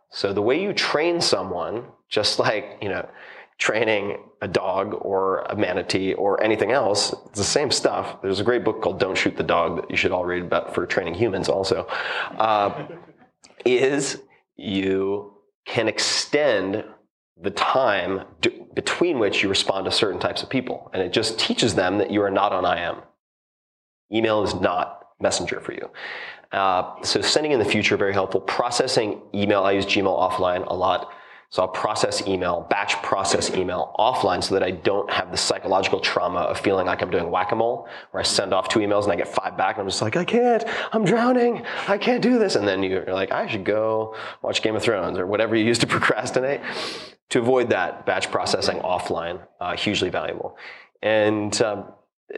So 0.10 0.34
the 0.34 0.42
way 0.42 0.62
you 0.62 0.74
train 0.74 1.22
someone, 1.22 1.86
just 2.10 2.40
like, 2.40 2.78
you 2.82 2.90
know, 2.90 3.08
training 3.58 4.18
a 4.42 4.48
dog 4.48 4.94
or 5.02 5.42
a 5.44 5.56
manatee 5.56 6.14
or 6.14 6.42
anything 6.44 6.72
else, 6.72 7.14
it's 7.28 7.40
the 7.40 7.44
same 7.44 7.72
stuff. 7.72 8.22
There's 8.22 8.40
a 8.40 8.44
great 8.44 8.64
book 8.64 8.82
called 8.82 9.00
Don't 9.00 9.18
Shoot 9.18 9.36
the 9.36 9.44
Dog 9.44 9.78
that 9.78 9.90
you 9.90 9.98
should 9.98 10.12
all 10.12 10.26
read 10.26 10.44
about 10.44 10.76
for 10.76 10.86
training 10.86 11.16
humans 11.16 11.50
also. 11.50 11.88
Uh, 12.38 12.88
is 13.66 14.22
you 14.56 15.34
can 15.66 15.88
extend 15.88 16.84
the 17.42 17.52
time 17.52 18.22
d- 18.42 18.64
between 18.74 19.20
which 19.20 19.44
you 19.44 19.50
respond 19.50 19.86
to 19.86 19.92
certain 19.92 20.20
types 20.20 20.44
of 20.44 20.50
people. 20.50 20.90
And 20.94 21.02
it 21.02 21.14
just 21.14 21.40
teaches 21.40 21.76
them 21.76 21.98
that 21.98 22.12
you 22.12 22.22
are 22.22 22.32
not 22.32 22.52
on 22.54 22.66
IM. 22.66 23.02
Email 24.12 24.44
is 24.44 24.56
not 24.56 25.02
messenger 25.20 25.60
for 25.60 25.74
you. 25.74 25.90
Uh, 26.52 26.94
so 27.04 27.22
sending 27.22 27.52
in 27.52 27.60
the 27.60 27.66
future, 27.66 27.98
very 27.98 28.14
helpful. 28.14 28.40
Processing 28.40 29.22
email, 29.36 29.64
I 29.64 29.74
use 29.74 29.86
Gmail 29.86 30.06
offline 30.06 30.66
a 30.68 30.74
lot. 30.74 31.12
So 31.50 31.62
I'll 31.62 31.70
process 31.70 32.28
email, 32.28 32.68
batch 32.70 33.02
process 33.02 33.56
email 33.56 33.96
offline 33.98 34.44
so 34.44 34.54
that 34.54 34.64
I 34.64 34.72
don't 34.72 35.10
have 35.10 35.32
the 35.32 35.38
psychological 35.38 36.02
trauma 36.02 36.40
of 36.40 36.60
feeling 36.60 36.88
like 36.88 37.02
I'm 37.02 37.10
doing 37.10 37.32
whack-a-mole, 37.32 37.88
where 38.12 38.20
I 38.20 38.24
send 38.24 38.54
off 38.54 38.68
two 38.68 38.80
emails 38.80 39.04
and 39.04 39.14
I 39.14 39.16
get 39.16 39.30
five 39.30 39.56
back 39.56 39.78
and 39.78 39.84
I'm 39.84 39.88
just 39.88 40.02
like, 40.02 40.18
I 40.18 40.26
can't, 40.26 40.66
I'm 40.92 41.06
drowning, 41.06 41.64
I 41.88 41.98
can't 41.98 42.22
do 42.22 42.38
this. 42.38 42.56
And 42.56 42.68
then 42.68 42.84
you're 42.84 43.06
like, 43.06 43.32
I 43.32 43.48
should 43.48 43.64
go 43.64 44.16
watch 44.42 44.62
Game 44.62 44.76
of 44.76 44.84
Thrones 44.84 45.18
or 45.18 45.26
whatever 45.26 45.56
you 45.56 45.64
use 45.64 45.80
to 45.80 45.88
procrastinate. 45.96 46.60
To 47.30 47.40
avoid 47.40 47.70
that, 47.70 48.06
batch 48.06 48.32
processing 48.32 48.80
offline, 48.80 49.46
uh, 49.60 49.76
hugely 49.76 50.10
valuable. 50.10 50.58
And 51.02 51.62
um, 51.62 51.92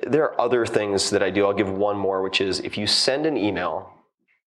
there 0.03 0.23
are 0.23 0.39
other 0.39 0.65
things 0.65 1.09
that 1.11 1.23
I 1.23 1.29
do. 1.29 1.45
I'll 1.45 1.53
give 1.53 1.69
one 1.69 1.97
more, 1.97 2.21
which 2.21 2.41
is 2.41 2.59
if 2.59 2.77
you 2.77 2.85
send 2.85 3.25
an 3.25 3.37
email 3.37 3.91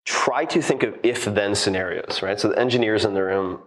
try 0.04 0.46
to 0.46 0.62
think 0.62 0.82
of 0.84 0.98
if 1.02 1.26
then 1.26 1.54
scenarios, 1.54 2.22
right? 2.22 2.40
So 2.40 2.48
the 2.48 2.58
engineers 2.58 3.04
in 3.04 3.12
the 3.12 3.22
room 3.22 3.60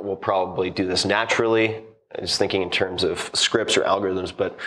will 0.00 0.16
probably 0.16 0.70
do 0.70 0.86
this 0.86 1.04
naturally, 1.04 1.82
I 2.16 2.20
just 2.20 2.38
thinking 2.38 2.62
in 2.62 2.70
terms 2.70 3.04
of 3.04 3.30
scripts 3.34 3.76
or 3.76 3.82
algorithms. 3.82 4.34
But 4.36 4.58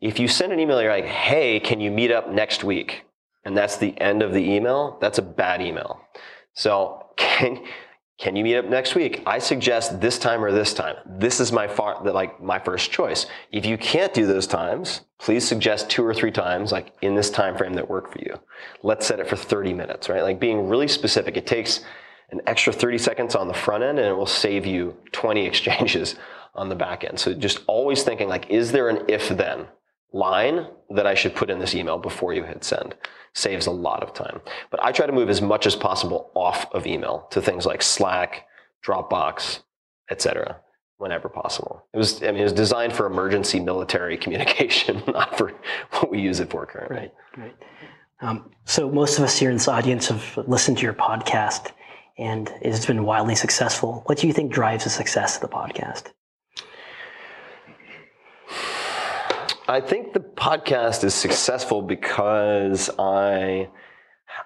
if 0.00 0.18
you 0.18 0.28
send 0.28 0.52
an 0.52 0.60
email, 0.60 0.80
you're 0.80 0.92
like, 0.92 1.04
hey, 1.04 1.60
can 1.60 1.80
you 1.80 1.90
meet 1.90 2.10
up 2.10 2.30
next 2.30 2.64
week? 2.64 3.04
And 3.44 3.56
that's 3.56 3.76
the 3.76 3.98
end 4.00 4.22
of 4.22 4.32
the 4.32 4.50
email, 4.50 4.98
that's 5.00 5.18
a 5.18 5.22
bad 5.22 5.62
email. 5.62 6.00
So 6.54 7.06
can, 7.16 7.64
can 8.18 8.36
you 8.36 8.44
meet 8.44 8.56
up 8.56 8.66
next 8.66 8.94
week? 8.94 9.22
I 9.24 9.38
suggest 9.38 10.00
this 10.00 10.18
time 10.18 10.44
or 10.44 10.52
this 10.52 10.74
time. 10.74 10.96
This 11.06 11.40
is 11.40 11.52
my 11.52 11.66
far, 11.66 12.04
like 12.04 12.42
my 12.42 12.58
first 12.58 12.90
choice. 12.90 13.26
If 13.50 13.64
you 13.64 13.78
can't 13.78 14.12
do 14.12 14.26
those 14.26 14.46
times, 14.46 15.02
please 15.18 15.46
suggest 15.46 15.88
two 15.88 16.04
or 16.04 16.12
three 16.12 16.30
times, 16.30 16.70
like 16.70 16.92
in 17.00 17.14
this 17.14 17.30
time 17.30 17.56
frame 17.56 17.74
that 17.74 17.88
work 17.88 18.12
for 18.12 18.18
you. 18.18 18.38
Let's 18.82 19.06
set 19.06 19.20
it 19.20 19.28
for 19.28 19.36
30 19.36 19.72
minutes, 19.72 20.08
right? 20.08 20.22
Like 20.22 20.38
being 20.38 20.68
really 20.68 20.88
specific. 20.88 21.36
It 21.36 21.46
takes 21.46 21.80
an 22.32 22.40
extra 22.46 22.72
30 22.72 22.98
seconds 22.98 23.34
on 23.34 23.48
the 23.48 23.54
front 23.54 23.82
end 23.82 23.98
and 23.98 24.08
it 24.08 24.14
will 24.14 24.26
save 24.26 24.66
you 24.66 24.96
20 25.12 25.46
exchanges 25.46 26.16
on 26.54 26.68
the 26.68 26.74
back 26.74 27.04
end. 27.04 27.18
So 27.18 27.34
just 27.34 27.60
always 27.66 28.02
thinking 28.02 28.28
like, 28.28 28.50
is 28.50 28.72
there 28.72 28.88
an 28.88 29.04
if 29.08 29.28
then 29.28 29.66
line 30.12 30.66
that 30.90 31.06
I 31.06 31.14
should 31.14 31.34
put 31.34 31.50
in 31.50 31.58
this 31.58 31.74
email 31.74 31.98
before 31.98 32.32
you 32.34 32.42
hit 32.42 32.64
send? 32.64 32.94
Saves 33.32 33.66
a 33.66 33.70
lot 33.70 34.02
of 34.02 34.12
time. 34.12 34.40
But 34.70 34.82
I 34.82 34.90
try 34.90 35.06
to 35.06 35.12
move 35.12 35.30
as 35.30 35.40
much 35.40 35.66
as 35.66 35.76
possible 35.76 36.30
off 36.34 36.66
of 36.72 36.86
email 36.86 37.28
to 37.30 37.40
things 37.40 37.64
like 37.64 37.80
Slack, 37.80 38.46
Dropbox, 38.84 39.60
etc. 40.10 40.56
Whenever 40.98 41.28
possible. 41.28 41.84
It 41.94 41.98
was, 41.98 42.22
I 42.22 42.26
mean, 42.26 42.38
it 42.38 42.44
was 42.44 42.52
designed 42.52 42.92
for 42.92 43.06
emergency 43.06 43.60
military 43.60 44.18
communication, 44.24 45.02
not 45.06 45.38
for 45.38 45.52
what 45.92 46.10
we 46.10 46.20
use 46.20 46.40
it 46.40 46.50
for 46.50 46.66
currently. 46.66 46.96
Right, 46.96 47.14
right. 47.36 47.56
Um, 48.22 48.50
so 48.64 48.90
most 48.90 49.16
of 49.18 49.24
us 49.24 49.38
here 49.38 49.50
in 49.50 49.56
this 49.56 49.68
audience 49.68 50.08
have 50.08 50.38
listened 50.46 50.78
to 50.78 50.82
your 50.84 50.92
podcast, 50.92 51.70
and 52.20 52.52
it's 52.60 52.84
been 52.84 53.04
wildly 53.04 53.34
successful. 53.34 54.02
What 54.06 54.18
do 54.18 54.26
you 54.26 54.32
think 54.32 54.52
drives 54.52 54.84
the 54.84 54.90
success 54.90 55.36
of 55.36 55.40
the 55.40 55.48
podcast? 55.48 56.12
I 59.66 59.80
think 59.80 60.12
the 60.12 60.20
podcast 60.20 61.02
is 61.04 61.14
successful 61.14 61.80
because 61.80 62.90
I 62.98 63.70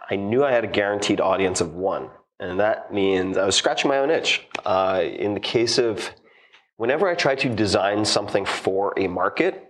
I 0.08 0.16
knew 0.16 0.44
I 0.44 0.52
had 0.52 0.64
a 0.64 0.68
guaranteed 0.68 1.20
audience 1.20 1.60
of 1.60 1.74
one, 1.74 2.10
and 2.38 2.60
that 2.60 2.92
means 2.92 3.37
I 3.37 3.44
was 3.44 3.56
scratching 3.56 3.88
my 3.88 3.98
own 3.98 4.10
itch. 4.10 4.46
Uh, 4.64 5.02
in 5.04 5.34
the 5.34 5.40
case 5.40 5.78
of 5.78 6.10
whenever 6.76 7.08
I 7.08 7.14
try 7.14 7.34
to 7.37 7.48
design 7.48 8.04
something 8.04 8.44
for 8.44 8.92
a 8.98 9.08
market, 9.08 9.64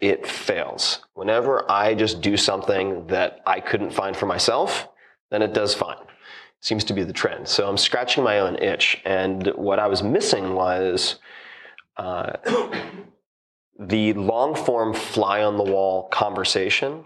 it 0.00 0.26
fails. 0.26 1.00
Whenever 1.14 1.70
I 1.70 1.94
just 1.94 2.20
do 2.20 2.36
something 2.36 3.06
that 3.08 3.40
I 3.46 3.60
couldn't 3.60 3.90
find 3.90 4.16
for 4.16 4.26
myself, 4.26 4.88
then 5.30 5.42
it 5.42 5.54
does 5.54 5.74
fine. 5.74 5.96
Seems 6.60 6.84
to 6.84 6.94
be 6.94 7.04
the 7.04 7.12
trend. 7.12 7.46
So 7.48 7.68
I'm 7.68 7.76
scratching 7.76 8.24
my 8.24 8.38
own 8.38 8.56
itch, 8.56 9.00
and 9.04 9.46
what 9.56 9.78
I 9.78 9.86
was 9.86 10.02
missing 10.02 10.54
was. 10.54 11.16
Uh, 11.96 12.36
the 13.78 14.12
long 14.14 14.54
form 14.54 14.94
fly 14.94 15.42
on 15.42 15.56
the 15.56 15.62
wall 15.62 16.08
conversation, 16.08 17.04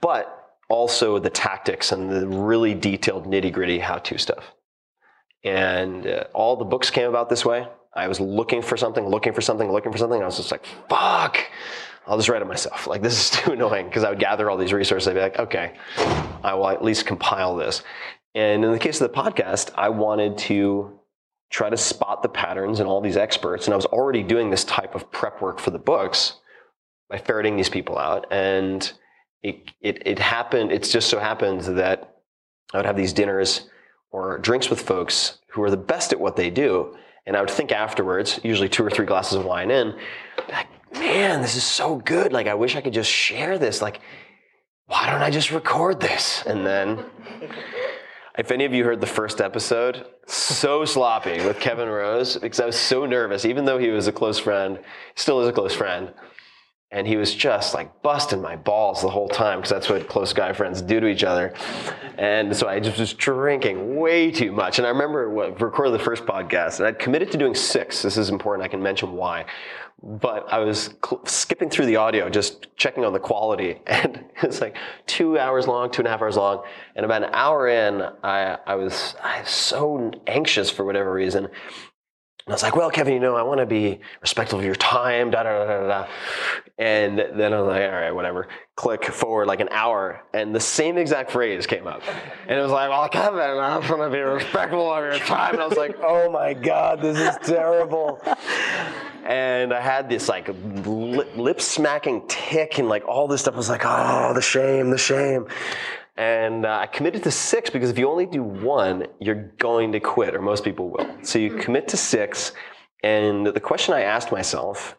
but 0.00 0.56
also 0.68 1.18
the 1.18 1.30
tactics 1.30 1.92
and 1.92 2.10
the 2.10 2.26
really 2.26 2.74
detailed 2.74 3.26
nitty 3.26 3.52
gritty 3.52 3.78
how 3.78 3.98
to 3.98 4.18
stuff. 4.18 4.52
And 5.44 6.06
uh, 6.06 6.24
all 6.34 6.56
the 6.56 6.64
books 6.64 6.90
came 6.90 7.08
about 7.08 7.28
this 7.28 7.44
way. 7.44 7.68
I 7.94 8.08
was 8.08 8.20
looking 8.20 8.60
for 8.60 8.76
something, 8.76 9.06
looking 9.06 9.32
for 9.32 9.40
something, 9.40 9.70
looking 9.70 9.92
for 9.92 9.98
something. 9.98 10.20
I 10.20 10.26
was 10.26 10.36
just 10.36 10.50
like, 10.50 10.66
fuck, 10.88 11.38
I'll 12.06 12.16
just 12.16 12.28
write 12.28 12.42
it 12.42 12.48
myself. 12.48 12.86
Like, 12.86 13.02
this 13.02 13.18
is 13.18 13.30
too 13.42 13.52
annoying 13.52 13.86
because 13.86 14.04
I 14.04 14.10
would 14.10 14.18
gather 14.18 14.50
all 14.50 14.56
these 14.56 14.72
resources. 14.72 15.08
I'd 15.08 15.14
be 15.14 15.20
like, 15.20 15.38
okay, 15.38 15.74
I 16.42 16.54
will 16.54 16.68
at 16.68 16.84
least 16.84 17.06
compile 17.06 17.56
this. 17.56 17.82
And 18.34 18.64
in 18.64 18.72
the 18.72 18.78
case 18.78 19.00
of 19.00 19.10
the 19.10 19.18
podcast, 19.18 19.70
I 19.74 19.88
wanted 19.88 20.38
to 20.38 21.00
try 21.50 21.70
to 21.70 21.76
spot 21.76 22.22
the 22.22 22.28
patterns 22.28 22.80
in 22.80 22.86
all 22.86 23.00
these 23.00 23.16
experts. 23.16 23.66
And 23.66 23.72
I 23.72 23.76
was 23.76 23.86
already 23.86 24.22
doing 24.22 24.50
this 24.50 24.64
type 24.64 24.94
of 24.94 25.10
prep 25.10 25.40
work 25.40 25.58
for 25.58 25.70
the 25.70 25.78
books 25.78 26.34
by 27.08 27.18
ferreting 27.18 27.56
these 27.56 27.68
people 27.68 27.98
out. 27.98 28.26
And 28.30 28.92
it, 29.42 29.70
it, 29.80 30.06
it 30.06 30.18
happened, 30.18 30.72
it 30.72 30.82
just 30.82 31.08
so 31.08 31.18
happened 31.18 31.62
that 31.62 32.16
I 32.74 32.78
would 32.78 32.86
have 32.86 32.96
these 32.96 33.12
dinners 33.12 33.70
or 34.10 34.38
drinks 34.38 34.68
with 34.68 34.80
folks 34.80 35.38
who 35.48 35.62
are 35.62 35.70
the 35.70 35.76
best 35.76 36.12
at 36.12 36.20
what 36.20 36.36
they 36.36 36.50
do. 36.50 36.96
And 37.26 37.36
I 37.36 37.40
would 37.40 37.50
think 37.50 37.72
afterwards, 37.72 38.40
usually 38.42 38.68
two 38.68 38.84
or 38.84 38.90
three 38.90 39.06
glasses 39.06 39.38
of 39.38 39.44
wine 39.44 39.70
in, 39.70 39.96
man, 40.92 41.42
this 41.42 41.56
is 41.56 41.64
so 41.64 41.96
good. 41.96 42.32
Like, 42.32 42.46
I 42.46 42.54
wish 42.54 42.76
I 42.76 42.80
could 42.80 42.92
just 42.92 43.10
share 43.10 43.58
this. 43.58 43.82
Like, 43.82 44.00
why 44.86 45.10
don't 45.10 45.22
I 45.22 45.30
just 45.30 45.50
record 45.50 46.00
this? 46.00 46.44
And 46.46 46.64
then 46.66 47.04
if 48.38 48.50
any 48.50 48.64
of 48.64 48.72
you 48.72 48.84
heard 48.84 49.00
the 49.00 49.06
first 49.06 49.40
episode, 49.40 50.06
so 50.26 50.84
sloppy 50.84 51.44
with 51.44 51.58
Kevin 51.58 51.88
Rose 51.88 52.36
because 52.36 52.60
I 52.60 52.66
was 52.66 52.78
so 52.78 53.06
nervous, 53.06 53.44
even 53.44 53.64
though 53.64 53.78
he 53.78 53.88
was 53.88 54.06
a 54.06 54.12
close 54.12 54.38
friend, 54.38 54.78
still 55.14 55.40
is 55.40 55.48
a 55.48 55.52
close 55.52 55.74
friend. 55.74 56.12
And 56.92 57.06
he 57.06 57.16
was 57.16 57.34
just 57.34 57.74
like 57.74 58.02
busting 58.02 58.40
my 58.40 58.54
balls 58.54 59.02
the 59.02 59.08
whole 59.08 59.28
time 59.28 59.58
because 59.58 59.70
that's 59.70 59.88
what 59.88 60.08
close 60.08 60.32
guy 60.32 60.52
friends 60.52 60.80
do 60.80 61.00
to 61.00 61.08
each 61.08 61.24
other. 61.24 61.52
And 62.16 62.56
so 62.56 62.68
I 62.68 62.78
just 62.78 62.98
was 62.98 63.12
drinking 63.12 63.96
way 63.96 64.30
too 64.30 64.52
much. 64.52 64.78
And 64.78 64.86
I 64.86 64.90
remember 64.90 65.28
what 65.28 65.60
recorded 65.60 65.98
the 65.98 66.04
first 66.04 66.24
podcast, 66.26 66.78
and 66.78 66.86
I'd 66.86 67.00
committed 67.00 67.32
to 67.32 67.38
doing 67.38 67.56
six. 67.56 68.02
This 68.02 68.16
is 68.16 68.30
important. 68.30 68.64
I 68.64 68.68
can 68.68 68.82
mention 68.82 69.12
why 69.12 69.46
but 70.02 70.52
I 70.52 70.58
was 70.60 70.90
cl- 71.04 71.24
skipping 71.26 71.70
through 71.70 71.86
the 71.86 71.96
audio, 71.96 72.28
just 72.28 72.68
checking 72.76 73.04
on 73.04 73.12
the 73.12 73.18
quality, 73.18 73.80
and 73.86 74.24
it 74.42 74.46
was 74.46 74.60
like 74.60 74.76
two 75.06 75.38
hours 75.38 75.66
long, 75.66 75.90
two 75.90 76.00
and 76.00 76.08
a 76.08 76.10
half 76.10 76.22
hours 76.22 76.36
long. 76.36 76.64
And 76.94 77.04
about 77.04 77.22
an 77.24 77.30
hour 77.32 77.68
in, 77.68 78.02
I, 78.22 78.58
I 78.66 78.74
was 78.76 79.14
I 79.22 79.40
was 79.40 79.50
so 79.50 80.12
anxious 80.26 80.70
for 80.70 80.84
whatever 80.84 81.12
reason. 81.12 81.46
And 81.46 82.52
I 82.52 82.52
was 82.52 82.62
like, 82.62 82.76
well, 82.76 82.90
Kevin, 82.90 83.14
you 83.14 83.20
know, 83.20 83.36
I 83.36 83.42
want 83.42 83.58
to 83.60 83.66
be 83.66 84.00
respectful 84.20 84.58
of 84.60 84.64
your 84.64 84.76
time, 84.76 85.30
da 85.30 85.42
da 85.42 85.64
da 85.64 85.80
da 85.80 85.88
da. 85.88 86.06
And 86.78 87.18
then 87.18 87.54
I 87.54 87.60
was 87.60 87.68
like, 87.68 87.82
all 87.82 87.98
right, 87.98 88.10
whatever. 88.10 88.48
Click 88.74 89.04
forward 89.04 89.46
like 89.46 89.60
an 89.60 89.70
hour, 89.70 90.22
and 90.34 90.54
the 90.54 90.60
same 90.60 90.98
exact 90.98 91.30
phrase 91.30 91.66
came 91.66 91.86
up. 91.86 92.02
And 92.46 92.58
it 92.58 92.62
was 92.62 92.70
like, 92.70 92.90
well, 92.90 93.08
Kevin, 93.08 93.58
I'm 93.58 93.86
going 93.88 94.02
to 94.02 94.10
be 94.10 94.20
respectful 94.20 94.92
of 94.92 95.02
your 95.02 95.18
time. 95.20 95.54
And 95.54 95.62
I 95.62 95.66
was 95.66 95.78
like, 95.78 95.96
oh 96.02 96.30
my 96.30 96.52
God, 96.52 97.00
this 97.00 97.18
is 97.18 97.48
terrible 97.48 98.20
and 99.26 99.74
I 99.74 99.80
had 99.80 100.08
this 100.08 100.28
like 100.28 100.48
lip 100.86 101.60
smacking 101.60 102.22
tick 102.28 102.78
and 102.78 102.88
like 102.88 103.04
all 103.06 103.26
this 103.26 103.40
stuff 103.40 103.54
I 103.54 103.56
was 103.56 103.68
like, 103.68 103.82
oh, 103.84 104.32
the 104.34 104.40
shame, 104.40 104.90
the 104.90 104.98
shame. 104.98 105.48
And 106.16 106.64
uh, 106.64 106.78
I 106.80 106.86
committed 106.86 107.24
to 107.24 107.30
six 107.30 107.68
because 107.68 107.90
if 107.90 107.98
you 107.98 108.08
only 108.08 108.26
do 108.26 108.42
one, 108.42 109.06
you're 109.20 109.52
going 109.58 109.92
to 109.92 110.00
quit, 110.00 110.34
or 110.34 110.40
most 110.40 110.64
people 110.64 110.88
will. 110.88 111.08
So 111.22 111.38
you 111.38 111.56
commit 111.56 111.88
to 111.88 111.96
six. 111.96 112.52
And 113.02 113.46
the 113.46 113.60
question 113.60 113.92
I 113.94 114.02
asked 114.02 114.32
myself, 114.32 114.96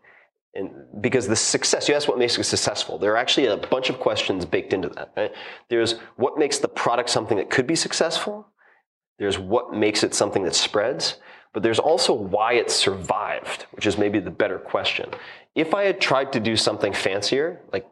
and 0.57 0.71
because 1.01 1.27
the 1.27 1.35
success, 1.35 1.87
you 1.87 1.95
ask 1.95 2.07
what 2.07 2.17
makes 2.17 2.37
it 2.37 2.43
successful. 2.43 2.97
There 2.97 3.13
are 3.13 3.17
actually 3.17 3.47
a 3.47 3.57
bunch 3.57 3.89
of 3.89 3.99
questions 3.99 4.43
baked 4.43 4.73
into 4.73 4.89
that. 4.89 5.13
Right? 5.15 5.31
There's 5.69 5.93
what 6.15 6.37
makes 6.37 6.57
the 6.57 6.67
product 6.67 7.09
something 7.09 7.37
that 7.37 7.49
could 7.49 7.67
be 7.67 7.75
successful. 7.75 8.47
There's 9.19 9.37
what 9.37 9.73
makes 9.73 10.03
it 10.03 10.13
something 10.13 10.43
that 10.43 10.55
spreads 10.55 11.17
but 11.57 11.63
there's 11.63 11.79
also 11.79 12.13
why 12.13 12.53
it 12.53 12.69
survived, 12.69 13.65
which 13.71 13.87
is 13.87 13.97
maybe 13.97 14.19
the 14.19 14.29
better 14.29 14.59
question. 14.59 15.09
If 15.55 15.73
I 15.73 15.85
had 15.85 15.99
tried 15.99 16.33
to 16.33 16.39
do 16.39 16.55
something 16.55 16.93
fancier, 16.93 17.61
like 17.73 17.87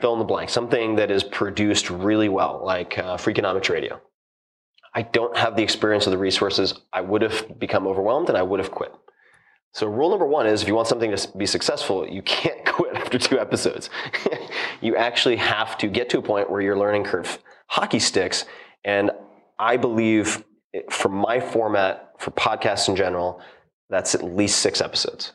fill 0.00 0.14
in 0.14 0.18
the 0.18 0.24
blank, 0.24 0.48
something 0.48 0.96
that 0.96 1.10
is 1.10 1.22
produced 1.22 1.90
really 1.90 2.30
well, 2.30 2.62
like 2.64 2.98
uh, 2.98 3.18
Freakonomics 3.18 3.68
Radio, 3.68 4.00
I 4.94 5.02
don't 5.02 5.36
have 5.36 5.54
the 5.54 5.62
experience 5.62 6.06
or 6.06 6.10
the 6.10 6.16
resources. 6.16 6.72
I 6.94 7.02
would 7.02 7.20
have 7.20 7.58
become 7.58 7.86
overwhelmed 7.86 8.30
and 8.30 8.38
I 8.38 8.42
would 8.42 8.58
have 8.58 8.70
quit. 8.70 8.94
So 9.72 9.86
rule 9.86 10.10
number 10.10 10.26
one 10.26 10.46
is 10.46 10.62
if 10.62 10.68
you 10.68 10.74
want 10.74 10.88
something 10.88 11.14
to 11.14 11.36
be 11.36 11.46
successful, 11.46 12.06
you 12.06 12.22
can't 12.22 12.64
quit 12.66 12.94
after 12.94 13.18
two 13.18 13.38
episodes. 13.38 13.90
you 14.80 14.96
actually 14.96 15.36
have 15.36 15.78
to 15.78 15.88
get 15.88 16.10
to 16.10 16.18
a 16.18 16.22
point 16.22 16.50
where 16.50 16.60
your 16.60 16.78
learning 16.78 17.04
curve 17.04 17.38
hockey 17.68 17.98
sticks. 17.98 18.44
And 18.84 19.10
I 19.58 19.76
believe 19.78 20.44
for 20.90 21.08
my 21.08 21.40
format 21.40 22.12
for 22.18 22.30
podcasts 22.32 22.88
in 22.88 22.96
general, 22.96 23.40
that's 23.88 24.14
at 24.14 24.22
least 24.22 24.60
six 24.60 24.80
episodes. 24.80 25.32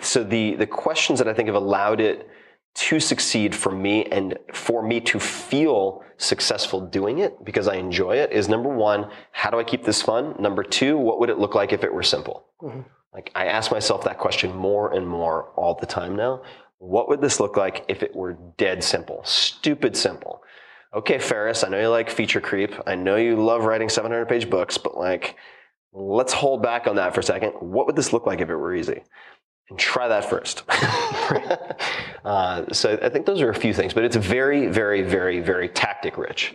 So 0.00 0.24
the 0.24 0.54
the 0.56 0.66
questions 0.66 1.18
that 1.18 1.28
I 1.28 1.34
think 1.34 1.46
have 1.48 1.56
allowed 1.56 2.00
it 2.00 2.28
to 2.74 2.98
succeed 2.98 3.54
for 3.54 3.70
me 3.70 4.04
and 4.06 4.36
for 4.52 4.82
me 4.82 5.00
to 5.00 5.20
feel 5.20 6.02
successful 6.16 6.80
doing 6.80 7.18
it 7.18 7.44
because 7.44 7.68
I 7.68 7.76
enjoy 7.76 8.16
it 8.16 8.32
is 8.32 8.48
number 8.48 8.68
one, 8.68 9.10
how 9.32 9.50
do 9.50 9.58
I 9.58 9.64
keep 9.64 9.84
this 9.84 10.02
fun? 10.02 10.34
Number 10.38 10.62
two, 10.62 10.98
what 10.98 11.20
would 11.20 11.30
it 11.30 11.38
look 11.38 11.54
like 11.54 11.72
if 11.72 11.84
it 11.84 11.92
were 11.92 12.02
simple? 12.02 12.46
Mm-hmm. 12.62 12.80
Like 13.14 13.30
I 13.34 13.46
ask 13.46 13.70
myself 13.70 14.04
that 14.04 14.18
question 14.18 14.54
more 14.54 14.92
and 14.92 15.08
more 15.08 15.50
all 15.56 15.74
the 15.74 15.86
time 15.86 16.16
now. 16.16 16.42
What 16.78 17.08
would 17.08 17.20
this 17.20 17.40
look 17.40 17.56
like 17.56 17.84
if 17.88 18.02
it 18.02 18.14
were 18.14 18.36
dead 18.58 18.82
simple, 18.84 19.22
stupid 19.24 19.96
simple? 19.96 20.42
okay, 20.94 21.18
Ferriss, 21.18 21.64
I 21.64 21.68
know 21.68 21.80
you 21.80 21.88
like 21.88 22.08
feature 22.08 22.40
creep. 22.40 22.72
I 22.86 22.94
know 22.94 23.16
you 23.16 23.36
love 23.36 23.64
writing 23.64 23.88
700 23.88 24.26
page 24.26 24.48
books, 24.48 24.78
but 24.78 24.96
like, 24.96 25.36
let's 25.92 26.32
hold 26.32 26.62
back 26.62 26.86
on 26.86 26.96
that 26.96 27.14
for 27.14 27.20
a 27.20 27.24
second. 27.24 27.50
What 27.60 27.86
would 27.86 27.96
this 27.96 28.12
look 28.12 28.26
like 28.26 28.40
if 28.40 28.48
it 28.48 28.56
were 28.56 28.74
easy? 28.74 29.02
And 29.70 29.78
try 29.78 30.08
that 30.08 30.24
first. 30.28 30.62
uh, 32.24 32.72
so 32.72 32.98
I 33.02 33.08
think 33.08 33.26
those 33.26 33.40
are 33.40 33.50
a 33.50 33.54
few 33.54 33.72
things, 33.72 33.94
but 33.94 34.04
it's 34.04 34.16
very, 34.16 34.66
very, 34.66 35.02
very, 35.02 35.40
very 35.40 35.68
tactic 35.68 36.16
rich. 36.16 36.54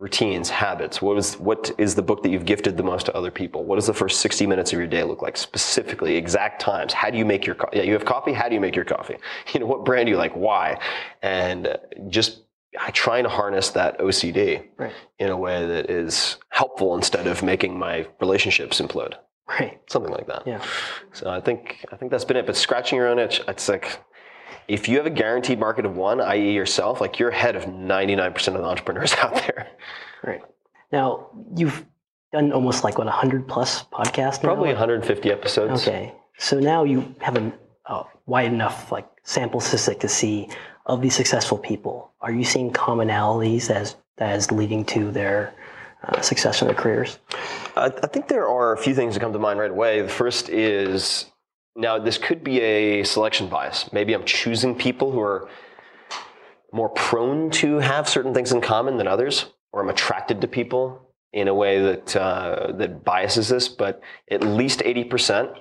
Routines, 0.00 0.48
habits. 0.48 1.02
What 1.02 1.18
is 1.18 1.34
what 1.34 1.70
is 1.76 1.94
the 1.94 2.00
book 2.00 2.22
that 2.22 2.30
you've 2.30 2.46
gifted 2.46 2.78
the 2.78 2.82
most 2.82 3.04
to 3.06 3.14
other 3.14 3.30
people? 3.30 3.64
What 3.64 3.76
does 3.76 3.86
the 3.86 3.92
first 3.92 4.20
60 4.20 4.46
minutes 4.46 4.72
of 4.72 4.78
your 4.78 4.88
day 4.88 5.04
look 5.04 5.20
like? 5.20 5.36
Specifically, 5.36 6.16
exact 6.16 6.58
times. 6.58 6.94
How 6.94 7.10
do 7.10 7.18
you 7.18 7.26
make 7.26 7.44
your 7.44 7.54
coffee? 7.54 7.76
Yeah, 7.76 7.82
you 7.82 7.92
have 7.92 8.06
coffee. 8.06 8.32
How 8.32 8.48
do 8.48 8.54
you 8.54 8.62
make 8.62 8.74
your 8.74 8.86
coffee? 8.86 9.18
You 9.52 9.60
know, 9.60 9.66
what 9.66 9.84
brand 9.84 10.06
do 10.06 10.10
you 10.10 10.16
like? 10.16 10.34
Why? 10.34 10.80
And 11.20 11.66
uh, 11.66 11.76
just 12.08 12.44
trying 12.92 13.24
to 13.24 13.28
harness 13.28 13.70
that 13.70 13.98
OCD 13.98 14.64
right. 14.78 14.92
in 15.18 15.28
a 15.28 15.36
way 15.36 15.66
that 15.66 15.90
is 15.90 16.38
helpful 16.48 16.96
instead 16.96 17.26
of 17.26 17.42
making 17.42 17.78
my 17.78 18.06
relationships 18.20 18.80
implode. 18.80 19.14
Right. 19.48 19.80
Something 19.90 20.12
like 20.12 20.28
that. 20.28 20.46
Yeah. 20.46 20.64
So 21.12 21.28
I 21.28 21.40
think 21.40 21.84
I 21.92 21.96
think 21.96 22.10
that's 22.10 22.24
been 22.24 22.36
it. 22.36 22.46
But 22.46 22.56
scratching 22.56 22.96
your 22.96 23.08
own 23.08 23.18
itch, 23.18 23.42
it's 23.48 23.68
like 23.68 24.00
if 24.68 24.88
you 24.88 24.96
have 24.96 25.06
a 25.06 25.10
guaranteed 25.10 25.58
market 25.58 25.84
of 25.84 25.96
one, 25.96 26.20
i.e., 26.20 26.52
yourself, 26.52 27.00
like 27.00 27.18
you're 27.18 27.30
ahead 27.30 27.56
of 27.56 27.64
99% 27.64 28.48
of 28.48 28.54
the 28.54 28.64
entrepreneurs 28.64 29.14
out 29.22 29.34
there. 29.34 29.68
Right. 30.22 30.42
Now 30.92 31.30
you've 31.56 31.84
done 32.32 32.52
almost 32.52 32.84
like 32.84 32.98
what 32.98 33.06
100 33.06 33.48
plus 33.48 33.84
podcasts. 33.84 34.40
Probably 34.40 34.68
150 34.68 35.30
episodes. 35.30 35.82
Okay. 35.82 36.14
So 36.38 36.58
now 36.58 36.84
you 36.84 37.14
have 37.20 37.36
a, 37.36 37.52
a 37.86 38.04
wide 38.26 38.52
enough 38.52 38.90
like 38.90 39.08
sample 39.22 39.60
statistic 39.60 40.00
to 40.00 40.08
see 40.08 40.48
of 40.86 41.02
these 41.02 41.14
successful 41.14 41.58
people. 41.58 42.12
Are 42.20 42.32
you 42.32 42.44
seeing 42.44 42.72
commonalities 42.72 43.70
as 43.70 43.96
as 44.18 44.50
leading 44.50 44.84
to 44.84 45.10
their 45.10 45.54
uh, 46.04 46.20
success 46.20 46.60
in 46.60 46.68
their 46.68 46.76
careers? 46.76 47.18
I, 47.76 47.86
I 47.86 48.06
think 48.06 48.28
there 48.28 48.48
are 48.48 48.72
a 48.72 48.76
few 48.76 48.94
things 48.94 49.14
that 49.14 49.20
come 49.20 49.32
to 49.32 49.38
mind 49.38 49.58
right 49.58 49.70
away. 49.70 50.02
The 50.02 50.08
first 50.08 50.48
is 50.48 51.29
now 51.76 51.98
this 51.98 52.18
could 52.18 52.42
be 52.42 52.60
a 52.60 53.04
selection 53.04 53.48
bias. 53.48 53.92
Maybe 53.92 54.12
I'm 54.12 54.24
choosing 54.24 54.74
people 54.74 55.10
who 55.10 55.20
are 55.20 55.48
more 56.72 56.88
prone 56.90 57.50
to 57.50 57.78
have 57.78 58.08
certain 58.08 58.34
things 58.34 58.52
in 58.52 58.60
common 58.60 58.96
than 58.96 59.06
others, 59.06 59.46
or 59.72 59.82
I'm 59.82 59.88
attracted 59.88 60.40
to 60.40 60.48
people 60.48 61.10
in 61.32 61.48
a 61.48 61.54
way 61.54 61.80
that 61.80 62.16
uh, 62.16 62.72
that 62.72 63.04
biases 63.04 63.48
this. 63.48 63.68
But 63.68 64.00
at 64.30 64.42
least 64.42 64.80
80% 64.80 65.56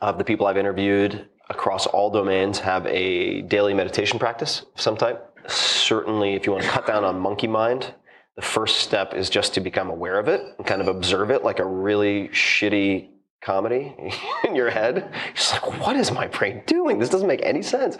of 0.00 0.18
the 0.18 0.24
people 0.24 0.46
I've 0.46 0.56
interviewed 0.56 1.28
across 1.48 1.86
all 1.86 2.10
domains 2.10 2.58
have 2.60 2.86
a 2.86 3.42
daily 3.42 3.74
meditation 3.74 4.18
practice 4.18 4.64
of 4.74 4.80
some 4.80 4.96
type. 4.96 5.28
Certainly, 5.46 6.34
if 6.34 6.46
you 6.46 6.52
want 6.52 6.64
to 6.64 6.70
cut 6.70 6.86
down 6.86 7.04
on 7.04 7.18
monkey 7.18 7.48
mind, 7.48 7.94
the 8.36 8.42
first 8.42 8.76
step 8.76 9.14
is 9.14 9.28
just 9.28 9.54
to 9.54 9.60
become 9.60 9.90
aware 9.90 10.18
of 10.18 10.28
it 10.28 10.40
and 10.56 10.66
kind 10.66 10.80
of 10.80 10.88
observe 10.88 11.30
it 11.30 11.44
like 11.44 11.58
a 11.58 11.66
really 11.66 12.28
shitty 12.28 13.10
comedy 13.42 13.94
in 14.44 14.54
your 14.54 14.70
head. 14.70 14.96
You're 14.96 15.34
just 15.34 15.52
like, 15.52 15.80
what 15.80 15.96
is 15.96 16.10
my 16.10 16.28
brain 16.28 16.62
doing? 16.66 16.98
This 16.98 17.08
doesn't 17.08 17.28
make 17.28 17.42
any 17.42 17.62
sense. 17.62 17.98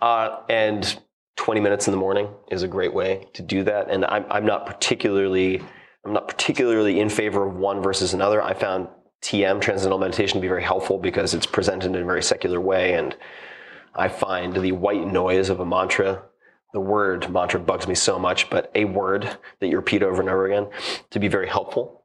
Uh, 0.00 0.40
and 0.48 0.98
20 1.36 1.60
minutes 1.60 1.86
in 1.86 1.92
the 1.92 1.98
morning 1.98 2.28
is 2.50 2.62
a 2.62 2.68
great 2.68 2.92
way 2.94 3.26
to 3.32 3.42
do 3.42 3.64
that. 3.64 3.90
And 3.90 4.04
I'm, 4.04 4.24
I'm 4.30 4.46
not 4.46 4.66
particularly, 4.66 5.62
I'm 6.04 6.12
not 6.12 6.28
particularly 6.28 7.00
in 7.00 7.08
favor 7.08 7.46
of 7.46 7.56
one 7.56 7.82
versus 7.82 8.14
another. 8.14 8.42
I 8.42 8.54
found 8.54 8.88
TM, 9.22 9.60
Transcendental 9.60 9.98
Meditation, 9.98 10.36
to 10.36 10.40
be 10.40 10.48
very 10.48 10.62
helpful 10.62 10.98
because 10.98 11.34
it's 11.34 11.46
presented 11.46 11.94
in 11.94 12.02
a 12.02 12.04
very 12.04 12.22
secular 12.22 12.60
way. 12.60 12.94
And 12.94 13.16
I 13.94 14.08
find 14.08 14.54
the 14.54 14.72
white 14.72 15.06
noise 15.06 15.48
of 15.48 15.60
a 15.60 15.66
mantra, 15.66 16.22
the 16.72 16.80
word 16.80 17.30
mantra 17.30 17.58
bugs 17.58 17.88
me 17.88 17.94
so 17.94 18.18
much, 18.18 18.50
but 18.50 18.70
a 18.74 18.84
word 18.84 19.38
that 19.60 19.68
you 19.68 19.76
repeat 19.76 20.02
over 20.02 20.20
and 20.20 20.30
over 20.30 20.46
again 20.46 20.68
to 21.10 21.18
be 21.18 21.28
very 21.28 21.48
helpful. 21.48 21.97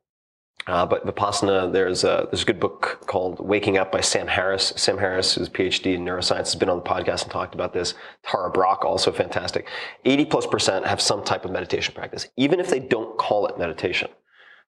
Uh, 0.65 0.85
but 0.85 1.05
Vipassana, 1.05 1.71
there's 1.71 2.03
a, 2.03 2.27
there's 2.31 2.43
a 2.43 2.45
good 2.45 2.59
book 2.59 3.03
called 3.05 3.39
Waking 3.39 3.77
Up 3.77 3.91
by 3.91 4.01
Sam 4.01 4.27
Harris. 4.27 4.71
Sam 4.77 4.97
Harris, 4.97 5.35
who's 5.35 5.47
a 5.47 5.51
PhD 5.51 5.95
in 5.95 6.05
neuroscience, 6.05 6.37
has 6.37 6.55
been 6.55 6.69
on 6.69 6.77
the 6.77 6.83
podcast 6.83 7.23
and 7.23 7.31
talked 7.31 7.53
about 7.53 7.73
this. 7.73 7.93
Tara 8.23 8.49
Brach, 8.49 8.85
also 8.85 9.11
fantastic. 9.11 9.67
80 10.05 10.25
plus 10.25 10.47
percent 10.47 10.85
have 10.85 11.01
some 11.01 11.23
type 11.23 11.43
of 11.43 11.51
meditation 11.51 11.93
practice, 11.93 12.27
even 12.37 12.59
if 12.59 12.69
they 12.69 12.79
don't 12.79 13.17
call 13.17 13.45
it 13.47 13.57
meditation. 13.57 14.09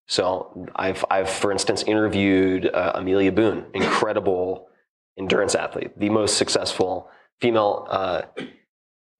So 0.07 0.67
I've, 0.75 1.03
I've 1.09 1.29
for 1.29 1.51
instance, 1.51 1.83
interviewed 1.83 2.69
uh, 2.73 2.91
Amelia 2.95 3.31
Boone, 3.31 3.65
incredible 3.73 4.67
endurance 5.17 5.55
athlete, 5.55 5.97
the 5.97 6.09
most 6.09 6.37
successful 6.37 7.09
female 7.39 7.87
uh, 7.89 8.23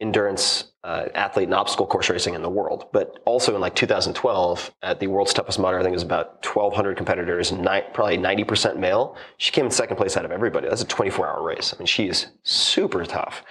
endurance 0.02 0.66
uh, 0.84 1.08
athlete 1.16 1.48
in 1.48 1.54
obstacle 1.54 1.88
course 1.88 2.10
racing 2.10 2.36
in 2.36 2.42
the 2.42 2.50
world. 2.50 2.88
But 2.92 3.20
also 3.26 3.56
in 3.56 3.62
like 3.62 3.76
2012 3.76 4.72
at 4.84 5.00
the 5.00 5.08
world's 5.08 5.34
toughest 5.34 5.58
mudder, 5.58 5.80
I 5.80 5.82
think 5.82 5.94
it 5.94 5.96
was 5.96 6.04
about 6.04 6.46
1,200 6.46 6.98
competitors, 6.98 7.52
ni- 7.52 7.82
probably 7.94 8.18
90% 8.18 8.78
male. 8.78 9.16
She 9.38 9.52
came 9.52 9.66
in 9.66 9.72
second 9.72 9.98
place 9.98 10.18
out 10.18 10.26
of 10.26 10.32
everybody. 10.32 10.68
That's 10.68 10.82
a 10.84 10.88
24 10.88 11.28
hour 11.28 11.44
race. 11.44 11.74
I 11.74 11.80
mean, 11.80 11.88
she 11.88 12.08
is 12.08 12.28
super 12.44 13.04
tough. 13.06 13.44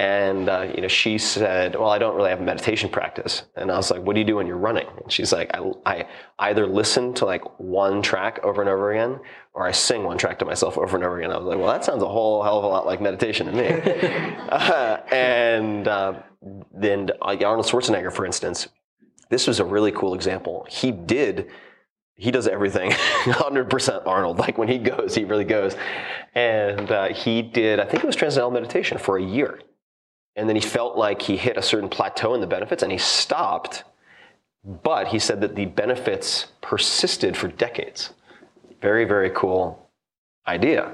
And 0.00 0.48
uh, 0.48 0.72
you 0.74 0.80
know, 0.80 0.88
she 0.88 1.18
said, 1.18 1.76
"Well, 1.76 1.90
I 1.90 1.98
don't 1.98 2.16
really 2.16 2.30
have 2.30 2.40
a 2.40 2.42
meditation 2.42 2.88
practice." 2.88 3.42
And 3.54 3.70
I 3.70 3.76
was 3.76 3.90
like, 3.90 4.00
"What 4.00 4.14
do 4.14 4.20
you 4.20 4.24
do 4.24 4.36
when 4.36 4.46
you're 4.46 4.56
running?" 4.56 4.86
And 5.02 5.12
she's 5.12 5.30
like, 5.30 5.50
"I, 5.52 5.72
I 5.84 6.06
either 6.38 6.66
listen 6.66 7.12
to 7.16 7.26
like 7.26 7.42
one 7.60 8.00
track 8.00 8.40
over 8.42 8.62
and 8.62 8.70
over 8.70 8.92
again, 8.92 9.20
or 9.52 9.66
I 9.66 9.72
sing 9.72 10.02
one 10.02 10.16
track 10.16 10.38
to 10.38 10.46
myself 10.46 10.78
over 10.78 10.96
and 10.96 11.04
over 11.04 11.18
again." 11.18 11.30
I 11.30 11.36
was 11.36 11.44
like, 11.44 11.58
"Well, 11.58 11.66
that 11.66 11.84
sounds 11.84 12.02
a 12.02 12.08
whole 12.08 12.42
hell 12.42 12.56
of 12.56 12.64
a 12.64 12.66
lot 12.66 12.86
like 12.86 13.02
meditation 13.02 13.46
to 13.48 13.52
me." 13.52 13.68
uh, 14.48 15.00
and 15.12 15.86
uh, 15.86 16.22
then 16.72 17.10
Arnold 17.20 17.66
Schwarzenegger, 17.66 18.10
for 18.10 18.24
instance, 18.24 18.68
this 19.28 19.46
was 19.46 19.60
a 19.60 19.66
really 19.66 19.92
cool 19.92 20.14
example. 20.14 20.66
He 20.70 20.92
did 20.92 21.50
he 22.14 22.30
does 22.30 22.46
everything 22.46 22.90
100% 23.24 24.06
Arnold. 24.06 24.38
Like 24.38 24.58
when 24.58 24.68
he 24.68 24.76
goes, 24.76 25.14
he 25.14 25.24
really 25.24 25.44
goes. 25.44 25.74
And 26.34 26.90
uh, 26.90 27.08
he 27.08 27.40
did, 27.40 27.80
I 27.80 27.86
think 27.86 28.04
it 28.04 28.06
was 28.06 28.14
transcendental 28.14 28.50
meditation 28.50 28.98
for 28.98 29.16
a 29.16 29.22
year. 29.22 29.60
And 30.36 30.48
then 30.48 30.56
he 30.56 30.62
felt 30.62 30.96
like 30.96 31.22
he 31.22 31.36
hit 31.36 31.56
a 31.56 31.62
certain 31.62 31.88
plateau 31.88 32.34
in 32.34 32.40
the 32.40 32.46
benefits 32.46 32.82
and 32.82 32.92
he 32.92 32.98
stopped. 32.98 33.84
But 34.64 35.08
he 35.08 35.18
said 35.18 35.40
that 35.40 35.56
the 35.56 35.66
benefits 35.66 36.46
persisted 36.60 37.36
for 37.36 37.48
decades. 37.48 38.12
Very, 38.80 39.04
very 39.04 39.30
cool 39.30 39.88
idea. 40.46 40.92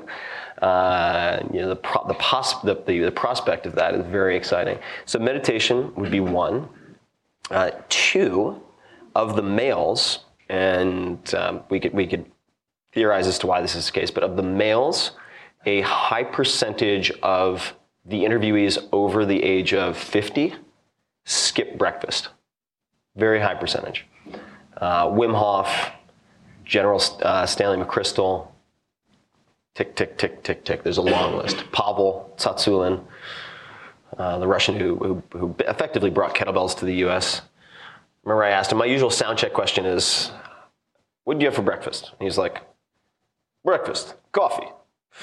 Uh, 0.62 1.40
you 1.53 1.61
know, 1.61 1.68
the, 1.68 1.77
pro- 1.77 2.07
the, 2.07 2.14
pos- 2.14 2.61
the, 2.62 2.83
the, 2.87 3.01
the, 3.01 3.12
prospect 3.12 3.66
of 3.66 3.75
that 3.75 3.94
is 3.94 4.07
very 4.07 4.37
exciting. 4.37 4.79
So 5.05 5.18
meditation 5.18 5.92
would 5.96 6.11
be 6.11 6.20
one. 6.20 6.68
Uh, 7.51 7.70
two, 7.88 8.61
of 9.16 9.35
the 9.35 9.42
males, 9.42 10.20
and 10.51 11.35
um, 11.35 11.62
we, 11.70 11.81
could, 11.81 11.94
we 11.94 12.07
could 12.07 12.27
theorize 12.92 13.27
as 13.27 13.38
to 13.38 13.46
why 13.46 13.62
this 13.62 13.75
is 13.75 13.87
the 13.87 13.92
case, 13.92 14.11
but 14.11 14.22
of 14.22 14.37
the 14.37 14.42
males, 14.42 15.12
a 15.64 15.81
high 15.81 16.22
percentage 16.22 17.11
of 17.22 17.75
the 18.09 18.23
interviewees 18.25 18.79
over 18.92 19.25
the 19.25 19.42
age 19.42 19.75
of 19.75 19.97
50 19.97 20.55
skip 21.25 21.77
breakfast. 21.77 22.29
Very 23.16 23.40
high 23.40 23.55
percentage. 23.55 24.07
Uh, 24.77 25.07
Wim 25.07 25.35
Hof, 25.35 25.90
General 26.64 27.03
uh, 27.23 27.47
Stanley 27.47 27.83
McChrystal, 27.83 28.49
tick, 29.75 29.97
tick, 29.97 30.19
tick, 30.19 30.42
tick, 30.42 30.64
tick. 30.64 30.83
There's 30.83 30.99
a 30.99 31.03
long 31.03 31.37
list. 31.37 31.64
Pavel 31.73 32.33
Tsatsouline, 32.37 33.03
uh, 34.19 34.38
the 34.38 34.47
Russian 34.47 34.79
who, 34.79 34.97
who, 34.97 35.38
who, 35.38 35.55
effectively 35.61 36.11
brought 36.11 36.35
kettlebells 36.35 36.77
to 36.79 36.85
the 36.85 36.95
US. 37.07 37.42
Remember, 38.25 38.45
I 38.45 38.51
asked 38.51 38.73
him, 38.73 38.79
my 38.79 38.87
usual 38.87 39.11
sound 39.11 39.38
check 39.38 39.53
question 39.53 39.85
is, 39.85 40.31
what 41.25 41.35
did 41.35 41.42
you 41.42 41.49
have 41.49 41.55
for 41.55 41.62
breakfast? 41.62 42.12
And 42.19 42.27
he's 42.27 42.38
like, 42.38 42.62
breakfast, 43.64 44.14
coffee. 44.33 44.69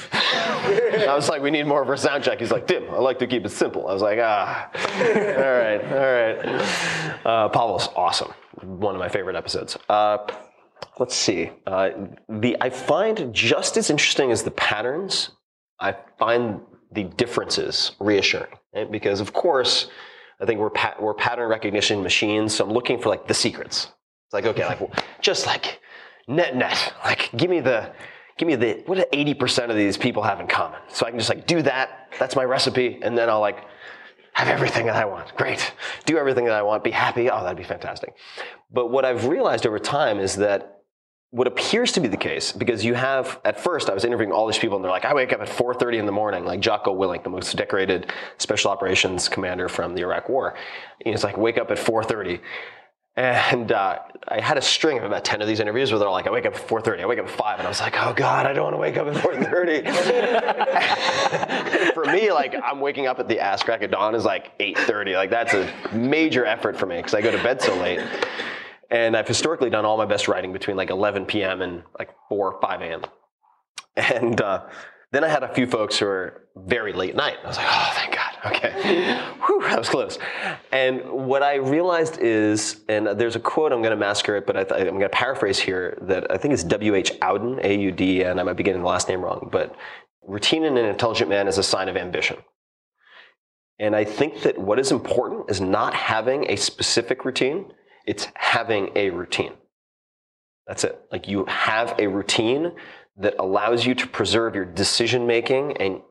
I 0.14 1.14
was 1.16 1.30
like, 1.30 1.42
we 1.42 1.52
need 1.52 1.68
more 1.68 1.82
of 1.82 1.90
a 1.90 1.98
sound 1.98 2.24
check. 2.24 2.40
He's 2.40 2.52
like, 2.52 2.68
Tim, 2.68 2.84
I 2.90 2.98
like 2.98 3.20
to 3.20 3.28
keep 3.28 3.46
it 3.46 3.50
simple. 3.50 3.88
I 3.88 3.94
was 3.94 4.02
like, 4.02 4.20
ah, 4.22 4.70
all 4.76 5.04
right, 5.04 5.84
all 5.92 6.14
right. 6.14 7.26
Uh, 7.26 7.50
Pavel's 7.50 7.90
awesome. 7.96 8.34
One 8.62 8.96
of 8.96 9.00
my 9.00 9.10
favorite 9.10 9.36
episodes. 9.36 9.78
Uh, 9.90 10.18
let's 11.00 11.16
see. 11.16 11.52
Uh, 11.68 11.90
the 12.30 12.58
I 12.62 12.70
find 12.70 13.34
just 13.34 13.78
as 13.78 13.90
interesting 13.90 14.32
as 14.32 14.44
the 14.44 14.52
patterns, 14.52 15.32
I 15.80 15.96
find 16.18 16.62
the 16.92 17.04
differences 17.04 17.92
reassuring. 18.00 18.54
Right? 18.74 18.92
Because 18.92 19.20
of 19.20 19.34
course, 19.34 19.90
I 20.42 20.46
think 20.46 20.60
we're 20.60 20.70
pat- 20.70 21.02
we're 21.02 21.14
pattern 21.14 21.50
recognition 21.50 22.04
machines. 22.04 22.56
So 22.56 22.66
I'm 22.66 22.72
looking 22.72 23.00
for 23.00 23.10
like 23.10 23.28
the 23.28 23.34
secrets. 23.34 23.92
It's 24.28 24.34
like 24.34 24.46
okay, 24.46 24.66
like 24.66 24.80
just 25.22 25.46
like 25.46 25.80
net 26.28 26.56
net, 26.56 26.94
like 27.04 27.30
give 27.36 27.50
me 27.50 27.60
the 27.60 27.92
give 28.38 28.48
me 28.48 28.56
the 28.56 28.84
what 28.86 28.98
do 28.98 29.06
80% 29.14 29.70
of 29.70 29.76
these 29.76 29.98
people 29.98 30.24
have 30.24 30.40
in 30.40 30.48
common? 30.48 30.80
So 30.90 31.06
i 31.06 31.10
can 31.10 31.20
just 31.20 31.30
like 31.30 31.48
do 31.48 31.62
that. 31.64 32.10
That's 32.20 32.36
my 32.36 32.44
recipe. 32.44 33.00
And 33.02 33.18
then 33.18 33.30
i'll 33.30 33.40
like 33.40 33.66
have 34.34 34.48
everything 34.48 34.88
that 34.88 34.96
i 34.96 35.06
want. 35.06 35.36
Great. 35.36 35.74
Do 36.06 36.18
everything 36.18 36.46
that 36.46 36.56
i 36.56 36.62
want. 36.62 36.84
Be 36.84 36.92
happy. 36.92 37.30
Oh 37.30 37.44
that'd 37.44 37.58
be 37.58 37.64
fantastic. 37.64 38.16
But 38.72 38.88
what 38.92 39.06
i've 39.06 39.28
realized 39.28 39.66
over 39.66 39.80
time 39.80 40.20
is 40.20 40.36
that 40.38 40.84
what 41.34 41.48
appears 41.48 41.92
to 41.92 42.00
be 42.00 42.08
the 42.08 42.16
case 42.16 42.52
because 42.52 42.86
you 42.86 42.94
have 42.94 43.42
at 43.44 43.60
first 43.60 43.90
i 43.90 43.94
was 43.94 44.06
interviewing 44.06 44.32
all 44.32 44.46
these 44.46 44.60
people 44.60 44.76
and 44.76 44.86
they're 44.86 44.92
like 44.92 45.04
i 45.04 45.16
wake 45.16 45.34
up 45.34 45.42
at 45.42 45.48
4.30 45.48 45.98
in 45.98 46.06
the 46.06 46.12
morning 46.12 46.46
like 46.46 46.60
jocko 46.60 46.96
willink 46.96 47.24
the 47.24 47.30
most 47.32 47.58
decorated 47.58 48.12
special 48.38 48.70
operations 48.70 49.28
commander 49.28 49.68
from 49.68 49.96
the 49.96 50.02
iraq 50.04 50.30
war. 50.30 50.56
He's 51.04 51.24
like 51.24 51.36
wake 51.36 51.58
up 51.58 51.72
at 51.72 51.80
4.30 51.80 52.40
and 53.16 53.72
uh, 53.72 54.00
I 54.28 54.42
had 54.42 54.58
a 54.58 54.62
string 54.62 54.98
of 54.98 55.04
about 55.04 55.24
10 55.24 55.40
of 55.42 55.48
these 55.48 55.60
interviews 55.60 55.92
where 55.92 56.00
they're 56.00 56.10
like, 56.10 56.26
I 56.26 56.32
wake 56.32 56.48
up 56.48 56.56
at 56.56 56.68
4.30, 56.68 57.02
I 57.02 57.06
wake 57.06 57.20
up 57.20 57.28
at 57.28 57.32
5, 57.32 57.60
and 57.60 57.68
I 57.68 57.70
was 57.70 57.80
like, 57.80 57.96
oh 57.98 58.12
God, 58.14 58.48
I 58.48 58.54
don't 58.54 58.64
want 58.64 58.74
to 58.74 58.80
wake 58.80 58.98
up 58.98 59.06
at 59.08 59.14
4.30. 59.14 61.94
for 61.94 62.06
me, 62.06 62.32
like, 62.32 62.56
I'm 62.64 62.80
waking 62.80 63.06
up 63.06 63.20
at 63.20 63.28
the 63.28 63.40
ass 63.40 63.62
crack 63.62 63.84
of 63.84 63.92
dawn 63.92 64.16
is 64.16 64.26
like 64.26 64.58
8.30. 64.58 65.16
Like, 65.16 65.30
that's 65.30 65.54
a 65.54 65.72
major 65.94 66.44
effort 66.46 66.76
for 66.76 66.88
me 66.88 66.98
because 66.98 67.14
I 67.14 67.22
go 67.22 67.32
to 67.32 67.44
bed 67.44 67.62
so 67.62 67.76
late. 67.76 68.00
And 68.90 69.16
I've 69.16 69.28
historically 69.28 69.70
done 69.70 69.86
all 69.86 69.98
my 69.98 70.06
best 70.06 70.28
writing 70.28 70.52
between 70.52 70.76
like 70.76 70.90
11 70.90 71.26
p.m. 71.26 71.62
and 71.62 71.84
like 72.00 72.10
4 72.30 72.54
or 72.54 72.62
5 72.62 72.82
a.m. 72.82 73.04
And 73.96 74.42
uh, 74.42 74.66
then 75.14 75.24
I 75.24 75.28
had 75.28 75.44
a 75.44 75.54
few 75.54 75.68
folks 75.68 76.00
who 76.00 76.08
were 76.08 76.42
very 76.56 76.92
late 76.92 77.16
night. 77.16 77.38
I 77.44 77.48
was 77.48 77.58
like, 77.58 77.68
oh, 77.70 77.92
thank 77.94 78.16
God. 78.16 78.34
Okay. 78.48 79.22
Whew, 79.46 79.62
that 79.62 79.78
was 79.78 79.88
close. 79.88 80.18
And 80.72 81.08
what 81.08 81.44
I 81.44 81.56
realized 81.56 82.18
is, 82.20 82.82
and 82.90 83.06
there's 83.06 83.36
a 83.36 83.40
quote, 83.40 83.72
I'm 83.72 83.84
going 83.84 83.92
to 83.92 83.96
massacre 83.96 84.38
it, 84.38 84.48
but 84.48 84.58
I 84.58 84.80
am 84.80 84.88
going 84.88 85.02
to 85.02 85.10
paraphrase 85.10 85.60
here 85.60 86.00
that 86.02 86.32
I 86.32 86.38
think 86.38 86.56
is 86.56 86.64
W.H. 86.64 87.14
Auden, 87.20 87.64
A-U-D, 87.64 88.24
and 88.24 88.40
I 88.40 88.44
might 88.44 88.58
be 88.58 88.64
getting 88.64 88.82
the 88.82 88.88
last 88.88 89.08
name 89.08 89.22
wrong, 89.22 89.50
but 89.52 89.76
routine 90.24 90.64
in 90.64 90.78
an 90.78 90.86
intelligent 90.86 91.30
man 91.30 91.48
is 91.48 91.60
a 91.60 91.64
sign 91.64 91.90
of 91.90 91.96
ambition. 91.96 92.38
And 93.78 93.96
I 93.96 94.06
think 94.06 94.42
that 94.42 94.58
what 94.58 94.80
is 94.80 94.92
important 94.92 95.52
is 95.52 95.62
not 95.62 95.94
having 95.94 96.50
a 96.50 96.56
specific 96.56 97.24
routine, 97.24 97.72
it's 98.08 98.30
having 98.34 98.90
a 98.96 99.12
routine. 99.12 99.54
That's 100.66 100.84
it. 100.84 101.00
Like 101.12 101.28
you 101.28 101.46
have 101.46 101.94
a 102.00 102.08
routine 102.08 102.72
that 103.18 103.36
allows 103.40 103.86
you 103.86 103.94
to 103.96 104.08
preserve 104.08 104.56
your 104.56 104.66
decision 104.66 105.28
making 105.28 105.78
and 105.78 106.02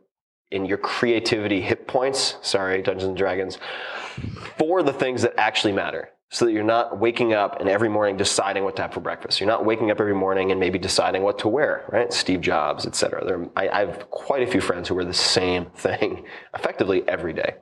in 0.51 0.67
your 0.67 0.79
creativity 0.79 1.61
hit 1.61 1.89
points. 1.89 2.37
Sorry, 2.43 2.83
Dungeons 2.83 3.09
and 3.09 3.17
Dragons, 3.17 3.59
for 4.59 4.83
the 4.83 4.93
things 4.93 5.23
that 5.23 5.35
actually 5.39 5.73
matter. 5.73 6.11
So 6.31 6.47
that 6.47 6.53
you're 6.53 6.63
not 6.63 6.99
waking 6.99 7.35
up 7.35 7.61
and 7.61 7.69
every 7.69 7.91
morning 7.91 8.17
deciding 8.17 8.65
what 8.65 8.75
to 8.77 8.83
have 8.83 8.95
for 8.95 9.01
breakfast. 9.01 9.39
You're 9.39 9.51
not 9.51 9.67
waking 9.67 9.91
up 9.91 10.01
every 10.01 10.15
morning 10.15 10.51
and 10.51 10.59
maybe 10.59 10.79
deciding 10.79 11.23
what 11.23 11.39
to 11.41 11.49
wear, 11.49 11.85
right? 11.93 12.11
Steve 12.11 12.41
Jobs, 12.41 12.87
et 12.87 12.95
cetera. 12.95 13.23
There, 13.23 13.47
I, 13.55 13.69
I 13.69 13.79
have 13.81 14.09
quite 14.11 14.43
a 14.43 14.51
few 14.51 14.63
friends 14.63 14.89
who 14.89 14.95
wear 14.95 15.05
the 15.05 15.13
same 15.13 15.67
thing 15.77 16.25
effectively 16.55 17.07
every 17.07 17.35
day. 17.35 17.57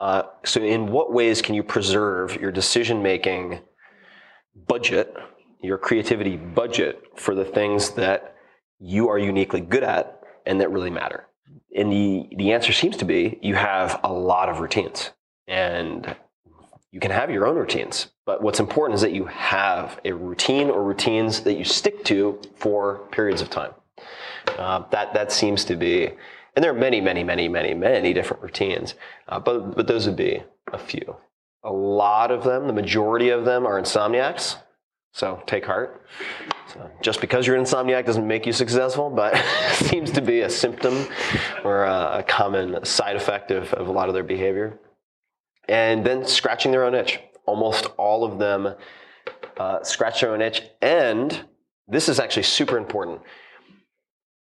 Uh, 0.00 0.22
so, 0.44 0.60
in 0.62 0.88
what 0.88 1.12
ways 1.12 1.40
can 1.40 1.54
you 1.54 1.62
preserve 1.62 2.40
your 2.40 2.50
decision 2.50 3.02
making 3.02 3.60
budget, 4.66 5.14
your 5.60 5.78
creativity 5.78 6.36
budget 6.36 7.02
for 7.16 7.34
the 7.34 7.44
things 7.44 7.90
that 7.90 8.34
you 8.78 9.08
are 9.08 9.18
uniquely 9.18 9.60
good 9.60 9.82
at 9.82 10.20
and 10.46 10.60
that 10.60 10.70
really 10.70 10.90
matter? 10.90 11.26
And 11.76 11.92
the, 11.92 12.28
the 12.36 12.52
answer 12.52 12.72
seems 12.72 12.96
to 12.98 13.04
be 13.04 13.38
you 13.42 13.54
have 13.54 14.00
a 14.02 14.12
lot 14.12 14.48
of 14.48 14.60
routines. 14.60 15.10
And 15.46 16.16
you 16.90 17.00
can 17.00 17.10
have 17.10 17.30
your 17.30 17.46
own 17.46 17.56
routines, 17.56 18.08
but 18.24 18.42
what's 18.42 18.60
important 18.60 18.94
is 18.96 19.02
that 19.02 19.12
you 19.12 19.26
have 19.26 20.00
a 20.04 20.12
routine 20.12 20.70
or 20.70 20.82
routines 20.82 21.40
that 21.40 21.54
you 21.54 21.64
stick 21.64 22.02
to 22.04 22.40
for 22.56 23.06
periods 23.10 23.42
of 23.42 23.50
time. 23.50 23.72
Uh, 24.56 24.84
that 24.90 25.12
that 25.12 25.30
seems 25.30 25.64
to 25.66 25.76
be, 25.76 26.06
and 26.56 26.64
there 26.64 26.70
are 26.70 26.78
many, 26.78 27.00
many, 27.00 27.22
many, 27.22 27.46
many, 27.46 27.74
many 27.74 28.14
different 28.14 28.42
routines, 28.42 28.94
uh, 29.28 29.38
but 29.38 29.76
but 29.76 29.86
those 29.86 30.06
would 30.06 30.16
be 30.16 30.42
a 30.72 30.78
few. 30.78 31.16
A 31.62 31.72
lot 31.72 32.30
of 32.30 32.44
them, 32.44 32.66
the 32.66 32.72
majority 32.72 33.28
of 33.28 33.44
them, 33.44 33.66
are 33.66 33.80
insomniacs. 33.80 34.56
So 35.12 35.42
take 35.46 35.64
heart. 35.64 36.04
So 36.72 36.90
just 37.02 37.20
because 37.20 37.46
you're 37.46 37.56
an 37.56 37.64
insomniac 37.64 38.06
doesn't 38.06 38.26
make 38.26 38.46
you 38.46 38.52
successful, 38.52 39.10
but 39.10 39.36
seems 39.72 40.10
to 40.12 40.20
be 40.20 40.42
a 40.42 40.50
symptom 40.50 41.06
or 41.64 41.84
a, 41.84 42.18
a 42.18 42.22
common 42.22 42.84
side 42.84 43.16
effect 43.16 43.50
of, 43.50 43.72
of 43.74 43.88
a 43.88 43.92
lot 43.92 44.08
of 44.08 44.14
their 44.14 44.22
behavior 44.22 44.78
and 45.68 46.04
then 46.04 46.26
scratching 46.26 46.72
their 46.72 46.84
own 46.84 46.94
itch. 46.94 47.20
Almost 47.46 47.86
all 47.96 48.24
of 48.24 48.38
them 48.38 48.74
uh, 49.56 49.82
scratch 49.82 50.20
their 50.20 50.32
own 50.32 50.40
itch. 50.42 50.62
And 50.80 51.46
this 51.86 52.08
is 52.08 52.18
actually 52.18 52.42
super 52.44 52.76
important. 52.76 53.20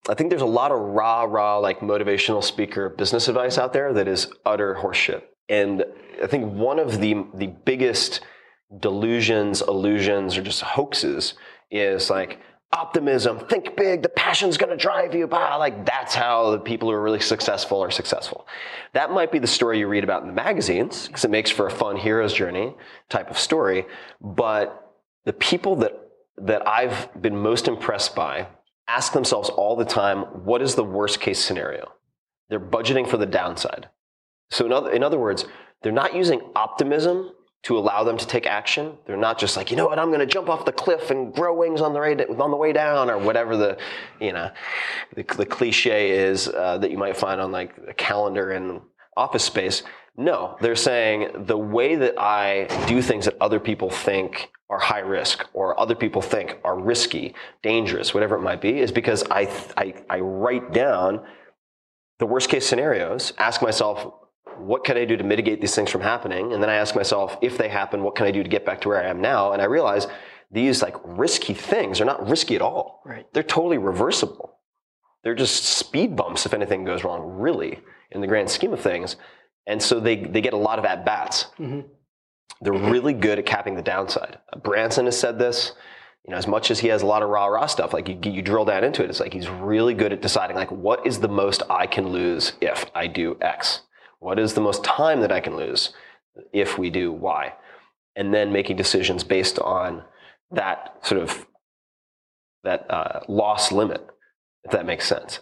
I 0.08 0.14
think 0.14 0.30
there's 0.30 0.42
a 0.44 0.48
lot 0.48 0.72
of 0.72 0.80
rah 0.80 1.24
rah, 1.24 1.58
like 1.58 1.80
motivational 1.80 2.44
speaker 2.44 2.90
business 2.90 3.28
advice 3.28 3.58
out 3.58 3.74
there 3.74 3.92
that 3.94 4.08
is 4.08 4.28
utter 4.46 4.76
horseshit. 4.76 5.24
And 5.50 5.84
I 6.22 6.28
think 6.28 6.54
one 6.54 6.80
of 6.80 7.00
the, 7.00 7.26
the 7.34 7.48
biggest 7.48 8.22
delusions, 8.80 9.62
illusions, 9.62 10.38
or 10.38 10.42
just 10.42 10.62
hoaxes 10.62 11.34
is 11.72 12.10
like, 12.10 12.40
optimism, 12.74 13.40
think 13.40 13.76
big, 13.78 14.02
the 14.02 14.10
passion's 14.10 14.58
gonna 14.58 14.76
drive 14.76 15.16
you. 15.16 15.28
Bah, 15.28 15.56
like 15.58 15.86
that's 15.86 16.14
how 16.14 16.52
the 16.52 16.60
people 16.60 16.90
who 16.90 16.96
are 16.96 17.02
really 17.02 17.22
successful 17.22 17.82
are 17.82 17.92
successful. 17.92 18.48
That 18.94 19.12
might 19.12 19.32
be 19.32 19.40
the 19.40 19.48
story 19.48 19.80
you 19.80 19.88
read 19.88 20.04
about 20.04 20.24
in 20.24 20.28
the 20.28 20.34
magazines, 20.34 21.08
because 21.08 21.24
it 21.24 21.32
makes 21.32 21.50
for 21.50 21.68
a 21.68 21.72
fun 21.72 21.96
hero's 21.96 22.34
journey 22.34 22.76
type 23.10 23.30
of 23.30 23.40
story. 23.40 23.86
But 24.20 24.94
the 25.24 25.34
people 25.34 25.78
that 25.78 25.94
that 26.38 26.68
I've 26.68 27.10
been 27.22 27.38
most 27.38 27.70
impressed 27.70 28.14
by 28.14 28.48
ask 28.90 29.14
themselves 29.14 29.50
all 29.50 29.78
the 29.78 29.86
time, 29.86 30.24
what 30.44 30.62
is 30.62 30.76
the 30.76 30.84
worst 30.84 31.22
case 31.22 31.40
scenario? 31.40 31.94
They're 32.50 32.60
budgeting 32.60 33.08
for 33.08 33.16
the 33.16 33.26
downside. 33.26 33.90
So 34.52 34.66
in 34.66 34.74
other, 34.74 34.92
in 34.92 35.02
other 35.02 35.18
words, 35.18 35.46
they're 35.82 35.94
not 35.94 36.14
using 36.14 36.42
optimism 36.56 37.32
to 37.66 37.76
allow 37.80 38.04
them 38.04 38.16
to 38.16 38.28
take 38.28 38.46
action. 38.46 38.96
They're 39.08 39.18
not 39.18 39.40
just 39.40 39.58
like, 39.58 39.72
you 39.72 39.78
know 39.78 39.88
what, 39.88 39.98
I'm 39.98 40.10
going 40.10 40.20
to 40.20 40.28
jump 40.28 40.50
off 40.50 40.66
the 40.66 40.72
cliff 40.72 41.10
and 41.10 41.34
grow 41.34 41.56
wings 41.56 41.82
on 41.82 41.94
the 41.94 42.00
way, 42.00 42.16
on 42.16 42.52
the 42.52 42.58
way 42.58 42.72
down, 42.72 43.10
or 43.10 43.18
whatever 43.18 43.58
the, 43.58 43.78
you 44.22 44.34
know, 44.34 44.52
the, 45.16 45.24
the 45.36 45.48
cliche 45.48 46.12
is 46.12 46.48
uh, 46.48 46.78
that 46.78 46.92
you 46.92 46.98
might 47.00 47.18
find 47.18 47.42
on 47.42 47.52
like 47.52 47.74
a 47.88 47.94
calendar 47.96 48.52
in 48.52 48.82
office 49.18 49.44
space. 49.44 49.82
No, 50.16 50.58
they're 50.62 50.76
saying 50.76 51.46
the 51.48 51.58
way 51.58 51.96
that 51.96 52.14
I 52.20 52.68
do 52.88 53.02
things 53.02 53.26
that 53.26 53.36
other 53.42 53.60
people 53.60 53.90
think 53.90 54.52
are 54.70 54.80
high 54.80 55.00
risk 55.00 55.48
or 55.54 55.80
other 55.80 55.96
people 55.96 56.22
think 56.22 56.60
are 56.64 56.80
risky, 56.80 57.34
dangerous, 57.64 58.14
whatever 58.14 58.36
it 58.36 58.42
might 58.42 58.62
be, 58.62 58.80
is 58.80 58.92
because 58.92 59.24
I, 59.32 59.52
I, 59.76 59.96
I 60.08 60.20
write 60.20 60.72
down 60.72 61.26
the 62.20 62.28
worst 62.28 62.48
case 62.48 62.68
scenarios, 62.68 63.34
ask 63.40 63.64
myself, 63.64 64.14
what 64.60 64.84
can 64.84 64.98
I 64.98 65.06
do 65.06 65.18
to 65.18 65.24
mitigate 65.24 65.62
these 65.62 65.76
things 65.76 65.90
from 65.90 66.02
happening? 66.02 66.54
And 66.54 66.62
then 66.62 66.70
I 66.70 66.76
ask 66.76 66.96
myself, 66.96 67.38
if 67.42 67.58
they 67.58 67.70
happen, 67.70 68.04
what 68.04 68.16
can 68.16 68.26
I 68.26 68.32
do 68.32 68.44
to 68.44 68.50
get 68.50 68.66
back 68.66 68.82
to 68.82 68.90
where 68.90 69.04
I 69.04 69.10
am 69.10 69.22
now? 69.22 69.54
And 69.54 69.62
I 69.62 69.66
realize 69.66 70.08
these 70.52 70.82
like 70.82 70.96
risky 71.04 71.54
things 71.54 72.00
are 72.02 72.06
not 72.06 72.30
risky 72.30 72.56
at 72.56 72.62
all. 72.62 73.02
Right. 73.06 73.26
They're 73.34 73.44
totally 73.44 73.78
reversible. 73.78 74.60
They're 75.24 75.36
just 75.36 75.64
speed 75.64 76.16
bumps 76.16 76.46
if 76.46 76.54
anything 76.54 76.86
goes 76.86 77.04
wrong, 77.04 77.22
really, 77.40 77.80
in 78.12 78.22
the 78.22 78.28
grand 78.28 78.50
scheme 78.50 78.74
of 78.74 78.80
things. 78.80 79.16
And 79.66 79.82
so 79.82 80.00
they, 80.00 80.18
they 80.18 80.42
get 80.42 80.54
a 80.54 80.58
lot 80.58 80.78
of 80.78 80.86
at 80.86 81.04
bats. 81.04 81.48
Mm-hmm. 81.60 81.82
They're 82.62 82.74
really 82.74 83.14
good 83.14 83.40
at 83.40 83.46
capping 83.46 83.76
the 83.76 83.82
downside. 83.82 84.38
Branson 84.64 85.06
has 85.06 85.20
said 85.20 85.40
this. 85.40 85.74
You 86.28 86.32
know, 86.32 86.38
as 86.38 86.48
much 86.48 86.72
as 86.72 86.80
he 86.80 86.88
has 86.88 87.04
a 87.04 87.06
lot 87.06 87.22
of 87.22 87.30
rah 87.30 87.46
rah 87.46 87.68
stuff, 87.68 87.94
like 87.94 88.08
you, 88.08 88.18
you 88.24 88.42
drill 88.42 88.66
down 88.66 88.84
into 88.84 89.04
it, 89.04 89.12
it's 89.12 89.20
like 89.20 89.34
he's 89.34 89.48
really 89.48 89.94
good 89.94 90.12
at 90.12 90.24
deciding 90.24 90.56
like 90.56 90.72
what 90.72 91.06
is 91.06 91.20
the 91.20 91.28
most 91.28 91.62
I 91.70 91.86
can 91.86 92.08
lose 92.10 92.54
if 92.62 92.86
I 92.96 93.06
do 93.06 93.38
X. 93.42 93.82
What 94.20 94.40
is 94.40 94.54
the 94.54 94.62
most 94.62 94.84
time 94.84 95.22
that 95.22 95.32
I 95.32 95.40
can 95.40 95.56
lose 95.56 95.94
if 96.54 96.78
we 96.78 96.90
do 96.90 97.12
Y? 97.12 97.54
And 98.16 98.34
then 98.34 98.52
making 98.52 98.78
decisions 98.78 99.24
based 99.24 99.60
on 99.60 100.04
that 100.52 100.98
sort 101.04 101.22
of 101.22 101.46
that 102.64 102.90
uh, 102.90 103.20
loss 103.28 103.72
limit, 103.72 104.06
if 104.64 104.72
that 104.72 104.86
makes 104.86 105.08
sense. 105.08 105.40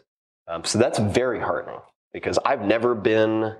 Um, 0.47 0.63
so 0.65 0.77
that's 0.77 0.99
very 0.99 1.39
heartening 1.39 1.79
because 2.11 2.37
I've 2.45 2.61
never 2.61 2.95
been. 2.95 3.43
Uh, 3.43 3.55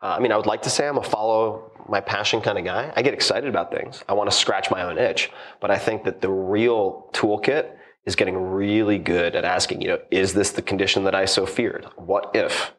I 0.00 0.20
mean, 0.20 0.32
I 0.32 0.36
would 0.36 0.46
like 0.46 0.62
to 0.62 0.70
say 0.70 0.86
I'm 0.86 0.98
a 0.98 1.02
follow 1.02 1.72
my 1.88 2.00
passion 2.00 2.40
kind 2.40 2.58
of 2.58 2.64
guy. 2.64 2.92
I 2.94 3.02
get 3.02 3.14
excited 3.14 3.48
about 3.48 3.72
things. 3.72 4.04
I 4.08 4.14
want 4.14 4.30
to 4.30 4.36
scratch 4.36 4.70
my 4.70 4.82
own 4.82 4.98
itch, 4.98 5.30
but 5.60 5.70
I 5.70 5.78
think 5.78 6.04
that 6.04 6.20
the 6.20 6.30
real 6.30 7.08
toolkit 7.12 7.72
is 8.06 8.16
getting 8.16 8.36
really 8.36 8.98
good 8.98 9.36
at 9.36 9.44
asking, 9.44 9.82
you 9.82 9.88
know, 9.88 9.98
is 10.10 10.32
this 10.32 10.50
the 10.50 10.62
condition 10.62 11.04
that 11.04 11.14
I 11.14 11.24
so 11.24 11.46
feared? 11.46 11.86
What 11.96 12.30
if? 12.34 12.72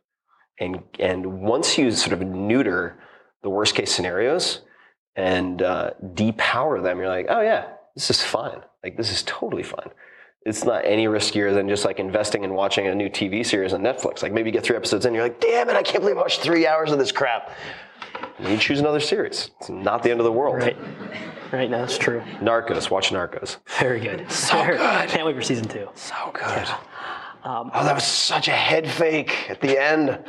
And 0.59 0.81
and 0.99 1.41
once 1.41 1.77
you 1.77 1.91
sort 1.91 2.13
of 2.13 2.21
neuter 2.21 2.99
the 3.41 3.49
worst 3.49 3.75
case 3.75 3.91
scenarios 3.93 4.61
and 5.15 5.61
uh, 5.61 5.91
depower 6.13 6.81
them, 6.81 6.97
you're 6.97 7.07
like, 7.09 7.27
oh 7.29 7.41
yeah, 7.41 7.67
this 7.95 8.09
is 8.09 8.21
fine. 8.23 8.61
Like 8.83 8.97
this 8.97 9.11
is 9.11 9.23
totally 9.23 9.63
fine. 9.63 9.89
It's 10.45 10.65
not 10.65 10.83
any 10.85 11.05
riskier 11.05 11.53
than 11.53 11.69
just 11.69 11.85
like 11.85 11.99
investing 11.99 12.43
and 12.43 12.53
watching 12.53 12.87
a 12.87 12.93
new 12.95 13.09
TV 13.09 13.45
series 13.45 13.71
on 13.73 13.81
Netflix. 13.81 14.21
Like 14.21 14.33
maybe 14.33 14.49
you 14.49 14.53
get 14.53 14.63
three 14.63 14.75
episodes 14.75 15.05
in, 15.05 15.13
you're 15.13 15.23
like, 15.23 15.39
damn 15.39 15.69
it, 15.69 15.75
I 15.75 15.83
can't 15.83 16.01
believe 16.01 16.17
I 16.17 16.21
watched 16.21 16.41
three 16.41 16.67
hours 16.67 16.91
of 16.91 16.99
this 16.99 17.11
crap. 17.13 17.51
And 18.39 18.49
you 18.49 18.57
choose 18.57 18.79
another 18.79 18.99
series. 18.99 19.51
It's 19.61 19.69
not 19.69 20.03
the 20.03 20.11
end 20.11 20.19
of 20.19 20.25
the 20.25 20.31
world. 20.31 20.55
Right. 20.57 20.77
Right, 21.53 21.69
now 21.69 21.79
that's 21.79 21.97
true. 21.97 22.19
Narcos, 22.41 22.89
watch 22.89 23.11
Narcos. 23.11 23.57
Very 23.79 23.99
good. 23.99 24.29
So 24.31 24.57
Very- 24.57 24.77
good. 24.77 25.09
Can't 25.09 25.25
wait 25.25 25.35
for 25.35 25.41
season 25.41 25.67
two. 25.67 25.87
So 25.93 26.15
good. 26.33 26.67
Oh, 27.45 27.69
that 27.83 27.93
was 27.95 28.03
such 28.05 28.47
a 28.47 28.51
head 28.51 28.89
fake 28.89 29.49
at 29.49 29.61
the 29.61 29.81
end. 29.81 30.19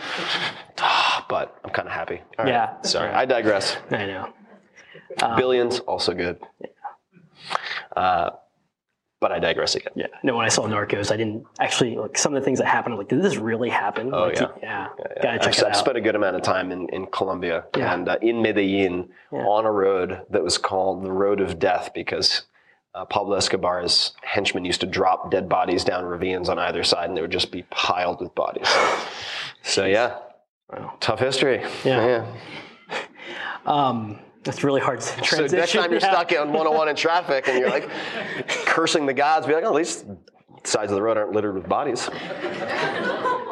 Ah, 0.79 1.25
but 1.29 1.59
I'm 1.65 1.71
kind 1.71 1.89
of 1.89 1.95
happy. 1.95 2.21
All 2.39 2.45
right. 2.45 2.49
Yeah. 2.53 2.81
Sorry, 2.83 3.11
I 3.11 3.25
digress. 3.25 3.77
I 3.91 4.07
know. 4.07 4.33
Billions, 5.37 5.79
also 5.81 6.12
good. 6.15 6.39
Yeah. 6.61 6.67
Uh, 7.97 8.31
but 9.21 9.33
I 9.33 9.39
digress 9.39 9.75
again. 9.75 9.93
Yeah. 9.97 10.09
No, 10.23 10.37
when 10.37 10.45
I 10.45 10.49
saw 10.51 10.67
Narcos, 10.67 11.11
I 11.11 11.17
didn't 11.17 11.47
actually 11.59 11.97
like 11.97 12.19
some 12.19 12.35
of 12.35 12.43
the 12.43 12.45
things 12.45 12.59
that 12.59 12.67
happened. 12.67 12.93
I'm 12.95 12.99
like, 12.99 13.09
did 13.09 13.23
this 13.23 13.37
really 13.37 13.71
happen? 13.71 14.12
Oh, 14.12 14.25
Like, 14.25 14.35
yeah. 14.37 14.49
yeah. 14.62 14.89
Yeah, 14.99 15.23
Gotta 15.23 15.39
check 15.39 15.49
I've, 15.49 15.59
it 15.62 15.65
I've 15.69 15.77
spent 15.77 15.97
a 15.97 16.01
good 16.03 16.15
amount 16.17 16.37
of 16.37 16.43
time 16.43 16.71
in, 16.71 16.89
in 16.91 17.07
Colombia 17.07 17.65
Yeah. 17.77 17.95
and 17.95 18.09
uh, 18.09 18.19
in 18.21 18.43
Medellin 18.43 19.09
Yeah. 19.33 19.39
on 19.47 19.65
a 19.65 19.71
road 19.73 20.21
that 20.29 20.43
was 20.43 20.59
called 20.59 21.05
the 21.05 21.12
Road 21.12 21.41
of 21.41 21.59
Death 21.59 21.93
because 21.95 22.43
uh, 22.95 23.05
Pablo 23.05 23.36
Escobar's 23.36 24.12
henchmen 24.22 24.64
used 24.64 24.80
to 24.80 24.86
drop 24.86 25.30
dead 25.30 25.49
bodies 25.49 25.84
down 25.84 26.05
ravines 26.05 26.49
on 26.49 26.59
either 26.59 26.84
side 26.84 27.09
and 27.09 27.16
they 27.16 27.20
would 27.20 27.32
just 27.32 27.51
be 27.51 27.62
piled 27.70 28.20
with 28.20 28.34
bodies. 28.34 28.68
so, 29.62 29.84
yeah, 29.84 30.18
Wow. 30.72 30.95
tough 31.01 31.18
history. 31.18 31.62
Yeah. 31.84 32.26
Um, 33.66 34.18
that's 34.45 34.62
really 34.62 34.80
hard 34.80 35.01
to 35.01 35.24
So 35.24 35.47
next 35.47 35.72
time 35.72 35.90
you're 35.90 36.01
yeah. 36.01 36.11
stuck 36.12 36.32
on 36.32 36.49
101 36.49 36.88
in 36.88 36.97
traffic 36.97 37.49
and 37.49 37.59
you're 37.59 37.70
like 37.70 37.88
cursing 38.66 39.07
the 39.07 39.14
gods, 39.14 39.47
be 39.47 39.55
like, 39.55 39.64
oh, 39.64 39.68
at 39.68 39.74
least 39.74 40.07
sides 40.64 40.90
of 40.90 40.97
the 40.97 41.03
road 41.03 41.16
aren't 41.16 41.32
littered 41.32 41.55
with 41.55 41.68
bodies. 41.68 42.09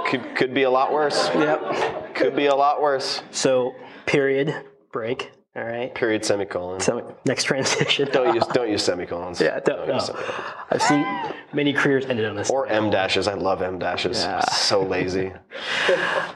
Could, 0.07 0.37
could 0.37 0.55
be 0.55 0.65
a 0.65 0.71
lot 0.71 0.93
worse. 0.93 1.29
Yep. 1.35 2.15
Could 2.15 2.37
be 2.37 2.47
a 2.47 2.55
lot 2.55 2.83
worse. 2.83 3.23
So 3.31 3.75
period 4.07 4.55
break. 4.93 5.31
All 5.55 5.65
right. 5.65 5.95
Period, 5.95 6.25
semicolon. 6.25 6.81
So 6.81 7.15
next 7.27 7.45
transition. 7.45 8.09
Don't 8.11 8.35
use 8.35 8.47
don't 8.55 8.71
use 8.71 8.83
semicolons. 8.83 9.41
Yeah, 9.41 9.61
don't, 9.61 9.87
use 9.87 10.09
no. 10.09 10.15
semicolons. 10.15 10.45
I've 10.71 10.83
seen 10.83 11.05
many 11.53 11.73
careers 11.75 12.07
ended 12.07 12.25
on 12.25 12.37
this. 12.37 12.49
Or 12.49 12.67
M 12.67 12.89
dashes. 12.89 13.29
I 13.29 13.35
love 13.35 13.61
M 13.61 13.79
dashes. 13.79 14.21
Yeah. 14.21 14.41
So 14.41 14.83
lazy. 14.83 15.33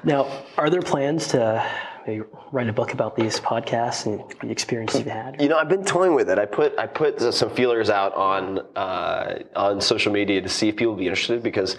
Now, 0.05 0.45
are 0.57 0.71
there 0.71 0.83
plans 0.83 1.29
to 1.29 1.67
Maybe 2.07 2.23
write 2.53 2.69
a 2.69 2.73
book 2.73 2.93
about 2.93 3.17
these 3.17 3.41
podcasts 3.41 4.07
and 4.07 4.23
the 4.41 4.51
experience 4.51 4.95
you've 4.95 5.07
had. 5.07 5.41
You 5.43 5.49
know, 5.49 5.59
I've 5.59 5.69
been 5.69 5.85
toying 5.85 6.15
with 6.15 6.31
it. 6.31 6.39
I 6.39 6.47
put 6.47 6.79
I 6.79 6.87
put 6.87 7.21
some 7.35 7.51
feelers 7.51 7.91
out 7.91 8.15
on 8.15 8.61
uh, 8.77 9.41
on 9.57 9.81
social 9.81 10.13
media 10.13 10.41
to 10.41 10.49
see 10.49 10.69
if 10.69 10.77
people 10.77 10.95
would 10.95 11.01
be 11.01 11.09
interested 11.09 11.43
because 11.43 11.77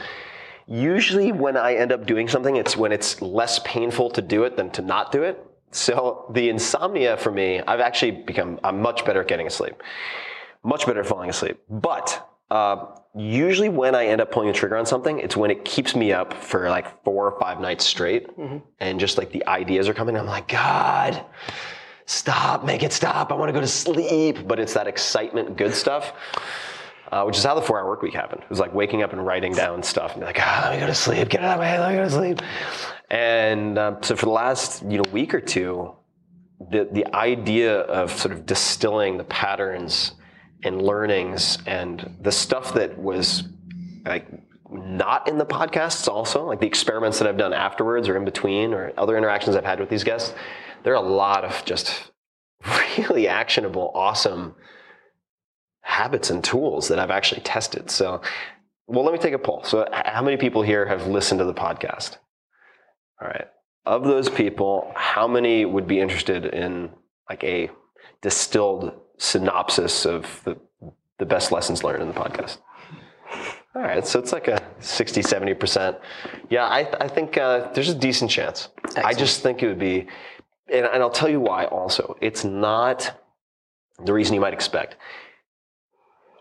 usually 0.66 1.32
when 1.32 1.56
I 1.56 1.76
end 1.76 1.94
up 1.94 2.06
doing 2.06 2.28
something, 2.28 2.58
it's 2.58 2.76
when 2.76 2.92
it's 2.92 3.22
less 3.22 3.60
painful 3.60 4.10
to 4.12 4.22
do 4.22 4.44
it 4.44 4.58
than 4.58 4.70
to 4.72 4.82
not 4.82 5.14
do 5.14 5.24
it. 5.24 5.47
So 5.72 6.26
the 6.34 6.50
insomnia 6.50 7.18
for 7.18 7.32
me, 7.32 7.62
I've 7.62 7.80
actually 7.80 8.12
become 8.12 8.60
I'm 8.64 8.82
much 8.82 9.06
better 9.06 9.22
at 9.22 9.28
getting 9.28 9.48
asleep, 9.48 9.82
much 10.64 10.86
better 10.86 11.02
at 11.02 11.06
falling 11.06 11.30
asleep. 11.30 11.60
But 11.70 12.28
uh, 12.50 12.86
usually 13.16 13.70
when 13.70 13.94
I 13.94 14.06
end 14.06 14.22
up 14.22 14.32
pulling 14.32 14.48
the 14.48 14.54
trigger 14.54 14.78
on 14.78 14.86
something, 14.86 15.20
it's 15.20 15.36
when 15.36 15.52
it 15.52 15.66
keeps 15.66 15.96
me 15.96 16.14
up 16.14 16.34
for 16.34 16.70
like 16.70 17.04
four 17.04 17.30
or 17.30 17.40
five 17.40 17.60
nights 17.60 17.86
straight, 17.86 18.28
and 18.80 19.00
just 19.00 19.18
like 19.18 19.32
the 19.32 19.46
ideas 19.48 19.90
are 19.90 19.94
coming. 19.94 20.16
I'm 20.18 20.26
like, 20.26 20.48
God, 20.48 21.24
stop, 22.06 22.64
make 22.64 22.84
it 22.84 22.94
stop. 22.94 23.32
I 23.32 23.36
want 23.36 23.50
to 23.50 23.54
go 23.54 23.60
to 23.60 23.68
sleep. 23.68 24.48
But 24.48 24.60
it's 24.60 24.74
that 24.74 24.88
excitement, 24.88 25.58
good 25.58 25.74
stuff. 25.74 26.14
Uh, 27.10 27.24
which 27.24 27.38
is 27.38 27.44
how 27.46 27.56
the 27.56 27.62
four-hour 27.62 27.88
work 27.88 28.02
week 28.02 28.14
happened. 28.14 28.42
It 28.42 28.50
was 28.50 28.60
like 28.60 28.74
waking 28.74 29.02
up 29.02 29.14
and 29.14 29.26
writing 29.26 29.54
down 29.54 29.82
stuff 29.82 30.12
and 30.12 30.20
be 30.20 30.26
like, 30.26 30.40
ah, 30.42 30.64
let 30.66 30.74
me 30.74 30.80
go 30.82 30.88
to 30.88 30.94
sleep, 30.94 31.30
get 31.30 31.40
it 31.40 31.46
out 31.46 31.54
of 31.54 31.60
my 31.60 31.66
head, 31.66 31.80
let 31.80 31.92
me 31.92 31.96
go 31.96 32.04
to 32.04 32.10
sleep. 32.10 32.42
And 33.10 33.78
um, 33.78 33.98
so 34.02 34.16
for 34.16 34.26
the 34.26 34.32
last 34.32 34.84
you 34.84 34.98
know 34.98 35.10
week 35.12 35.34
or 35.34 35.42
two, 35.42 35.94
the 36.72 36.88
the 36.92 37.06
idea 37.16 37.80
of 37.82 38.12
sort 38.12 38.34
of 38.34 38.46
distilling 38.46 39.18
the 39.18 39.24
patterns 39.24 40.14
and 40.64 40.82
learnings 40.82 41.60
and 41.66 42.18
the 42.22 42.32
stuff 42.32 42.74
that 42.74 42.98
was 42.98 43.44
like 44.06 44.28
not 44.70 45.28
in 45.30 45.38
the 45.38 45.46
podcasts 45.46 46.08
also 46.08 46.46
like 46.46 46.60
the 46.60 46.66
experiments 46.66 47.20
that 47.20 47.28
i've 47.28 47.38
done 47.38 47.54
afterwards 47.54 48.10
or 48.10 48.18
in 48.18 48.26
between 48.26 48.74
or 48.74 48.92
other 48.98 49.16
interactions 49.18 49.56
i've 49.56 49.64
had 49.64 49.80
with 49.80 49.88
these 49.88 50.04
guests 50.04 50.34
there 50.84 50.94
are 50.94 51.04
a 51.04 51.08
lot 51.08 51.46
of 51.46 51.64
just 51.64 52.12
really 52.98 53.28
actionable 53.28 53.92
awesome 53.94 54.56
habits 55.82 56.30
and 56.30 56.44
tools 56.44 56.88
that 56.90 57.00
i've 57.00 57.12
actually 57.12 57.42
tested. 57.42 57.90
So 57.90 58.22
well 58.88 59.04
let 59.04 59.14
me 59.14 59.20
take 59.20 59.34
a 59.34 59.40
poll. 59.40 59.64
So 59.64 59.88
how 59.92 60.22
many 60.22 60.38
people 60.38 60.62
here 60.62 60.86
have 60.86 61.08
listened 61.08 61.40
to 61.40 61.46
the 61.46 61.54
podcast 61.54 62.18
all 63.22 63.28
right 63.28 63.48
of 63.86 64.04
those 64.04 64.30
people 64.30 64.92
how 64.96 65.28
many 65.28 65.66
would 65.66 65.88
be 65.88 66.00
interested 66.00 66.46
in 66.46 66.90
like 67.30 67.44
a 67.44 67.70
distilled 68.22 68.94
synopsis 69.18 70.06
of 70.06 70.42
the, 70.44 70.58
the 71.18 71.26
best 71.26 71.52
lessons 71.52 71.84
learned 71.84 72.02
in 72.02 72.08
the 72.08 72.14
podcast. 72.14 72.58
All 73.76 73.82
right, 73.82 74.06
so 74.08 74.20
it's 74.20 74.32
like 74.32 74.48
a 74.48 74.62
60, 74.80 75.22
70%. 75.22 76.00
Yeah, 76.50 76.66
I, 76.66 76.90
I 77.00 77.08
think 77.08 77.38
uh, 77.38 77.72
there's 77.74 77.90
a 77.90 77.96
decent 77.96 78.32
chance. 78.32 78.70
I 78.98 79.14
just 79.14 79.44
think 79.44 79.62
it 79.62 79.68
would 79.68 79.80
be, 79.80 80.08
and, 80.72 80.86
and 80.86 81.04
I'll 81.04 81.12
tell 81.12 81.30
you 81.30 81.40
why 81.40 81.66
also. 81.66 82.18
It's 82.22 82.44
not 82.44 83.22
the 84.04 84.14
reason 84.14 84.34
you 84.34 84.42
might 84.42 84.54
expect. 84.54 84.96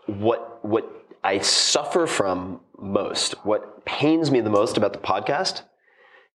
What, 0.07 0.65
what 0.65 0.89
I 1.23 1.39
suffer 1.39 2.07
from 2.07 2.61
most, 2.79 3.33
what 3.45 3.85
pains 3.85 4.31
me 4.31 4.41
the 4.41 4.49
most 4.49 4.77
about 4.77 4.93
the 4.93 4.99
podcast 4.99 5.61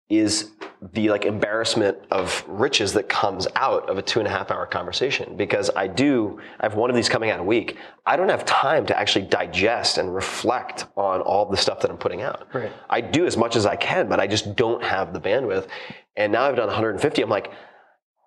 is 0.10 0.52
the 0.94 1.10
like 1.10 1.26
embarrassment 1.26 1.98
of 2.12 2.44
riches 2.48 2.94
that 2.94 3.10
comes 3.10 3.48
out 3.56 3.90
of 3.90 3.98
a 3.98 4.02
two 4.02 4.20
and 4.20 4.28
a 4.28 4.32
half 4.32 4.52
hour 4.52 4.66
conversation 4.66 5.36
because 5.36 5.70
I 5.76 5.88
do 5.88 6.40
I 6.60 6.66
have 6.66 6.76
one 6.76 6.90
of 6.90 6.96
these 6.96 7.10
coming 7.10 7.30
out 7.30 7.40
a 7.40 7.44
week. 7.44 7.78
I 8.06 8.16
don't 8.16 8.30
have 8.30 8.46
time 8.46 8.86
to 8.86 8.98
actually 8.98 9.26
digest 9.26 9.98
and 9.98 10.14
reflect 10.14 10.86
on 10.96 11.22
all 11.22 11.46
the 11.46 11.58
stuff 11.58 11.82
that 11.82 11.92
I'm 11.92 11.98
putting 11.98 12.22
out. 12.22 12.48
Right. 12.54 12.72
I 12.90 13.02
do 13.02 13.26
as 13.26 13.36
much 13.36 13.56
as 13.56 13.66
I 13.66 13.76
can, 13.76 14.08
but 14.08 14.20
I 14.20 14.28
just 14.28 14.56
don't 14.56 14.84
have 14.84 15.14
the 15.14 15.20
bandwidth. 15.20 15.68
And 16.16 16.32
now 16.32 16.44
I've 16.44 16.56
done 16.56 16.68
150. 16.68 17.22
I'm 17.22 17.30
like, 17.30 17.52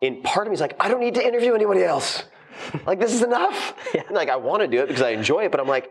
in 0.01 0.23
part 0.23 0.47
of 0.47 0.51
me 0.51 0.55
is 0.55 0.61
like, 0.61 0.77
I 0.81 0.89
don't 0.89 1.01
need 1.01 1.15
to 1.15 1.27
interview 1.27 1.55
anybody 1.55 1.83
else. 1.83 2.25
like 2.87 2.99
this 2.99 3.15
is 3.15 3.23
enough. 3.23 3.75
And, 3.95 4.11
like 4.11 4.29
I 4.29 4.37
want 4.37 4.63
to 4.63 4.69
do 4.69 4.83
it 4.83 4.89
because 4.89 5.03
I 5.03 5.11
enjoy 5.11 5.45
it, 5.45 5.51
but 5.51 5.61
I'm 5.61 5.69
like, 5.69 5.91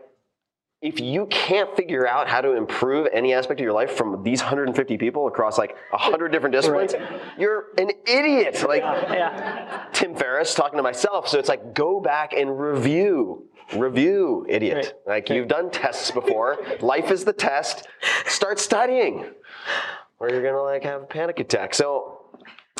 if 0.82 0.98
you 0.98 1.26
can't 1.26 1.76
figure 1.76 2.08
out 2.08 2.26
how 2.26 2.40
to 2.40 2.56
improve 2.56 3.06
any 3.12 3.34
aspect 3.34 3.60
of 3.60 3.64
your 3.64 3.72
life 3.74 3.92
from 3.92 4.22
these 4.22 4.40
150 4.40 4.96
people 4.96 5.26
across 5.26 5.58
like 5.58 5.76
100 5.90 6.32
different 6.32 6.54
disciplines, 6.54 6.94
you're 7.38 7.66
an 7.76 7.90
idiot. 8.06 8.64
Like 8.66 9.92
Tim 9.92 10.14
Ferriss 10.14 10.54
talking 10.54 10.78
to 10.78 10.82
myself. 10.82 11.28
So 11.28 11.38
it's 11.38 11.48
like, 11.48 11.74
go 11.74 12.00
back 12.00 12.32
and 12.32 12.58
review. 12.58 13.46
Review, 13.76 14.46
idiot. 14.48 15.00
Like 15.06 15.28
you've 15.28 15.48
done 15.48 15.70
tests 15.70 16.10
before. 16.10 16.56
Life 16.80 17.10
is 17.10 17.24
the 17.24 17.32
test. 17.32 17.86
Start 18.26 18.58
studying. 18.58 19.26
Or 20.18 20.30
you're 20.30 20.42
gonna 20.42 20.62
like 20.62 20.84
have 20.84 21.02
a 21.02 21.06
panic 21.06 21.40
attack. 21.40 21.74
So 21.74 22.20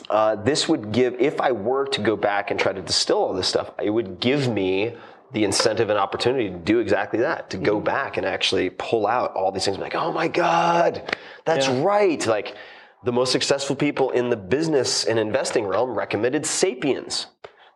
uh, 0.09 0.37
this 0.37 0.69
would 0.69 0.91
give, 0.91 1.15
if 1.21 1.41
I 1.41 1.53
were 1.53 1.87
to 1.89 2.01
go 2.01 2.17
back 2.17 2.51
and 2.51 2.59
try 2.59 2.73
to 2.73 2.81
distill 2.81 3.19
all 3.19 3.35
this 3.35 3.47
stuff, 3.47 3.71
it 3.83 3.91
would 3.91 4.21
give 4.21 4.49
me 4.49 4.97
the 5.33 5.45
incentive 5.45 5.91
and 5.91 5.99
opportunity 5.99 6.51
to 6.51 6.57
do 6.57 6.81
exactly 6.81 7.21
that, 7.21 7.51
to 7.51 7.57
go 7.57 7.77
mm-hmm. 7.77 7.85
back 7.85 8.17
and 8.17 8.27
actually 8.27 8.71
pull 8.71 9.07
out 9.07 9.33
all 9.35 9.53
these 9.53 9.65
things. 9.65 9.79
Like, 9.79 9.95
oh 9.95 10.13
my 10.13 10.29
God, 10.29 11.17
that's 11.45 11.69
right. 11.69 12.25
Like 12.27 12.57
the 13.05 13.13
most 13.13 13.33
successful 13.33 13.77
people 13.77 14.11
in 14.11 14.29
the 14.31 14.37
business 14.37 15.05
and 15.05 15.19
investing 15.19 15.67
realm 15.67 15.91
recommended 15.91 16.45
Sapiens. 16.45 17.27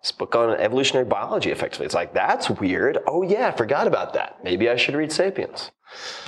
This 0.02 0.12
book 0.12 0.34
on 0.34 0.50
evolutionary 0.60 1.06
biology, 1.06 1.50
effectively. 1.50 1.86
It's 1.86 1.94
like, 1.94 2.12
that's 2.12 2.50
weird. 2.50 2.98
Oh 3.06 3.22
yeah, 3.22 3.48
I 3.48 3.52
forgot 3.52 3.86
about 3.86 4.12
that. 4.14 4.42
Maybe 4.44 4.68
I 4.68 4.76
should 4.76 4.94
read 4.94 5.10
Sapiens. 5.10 5.70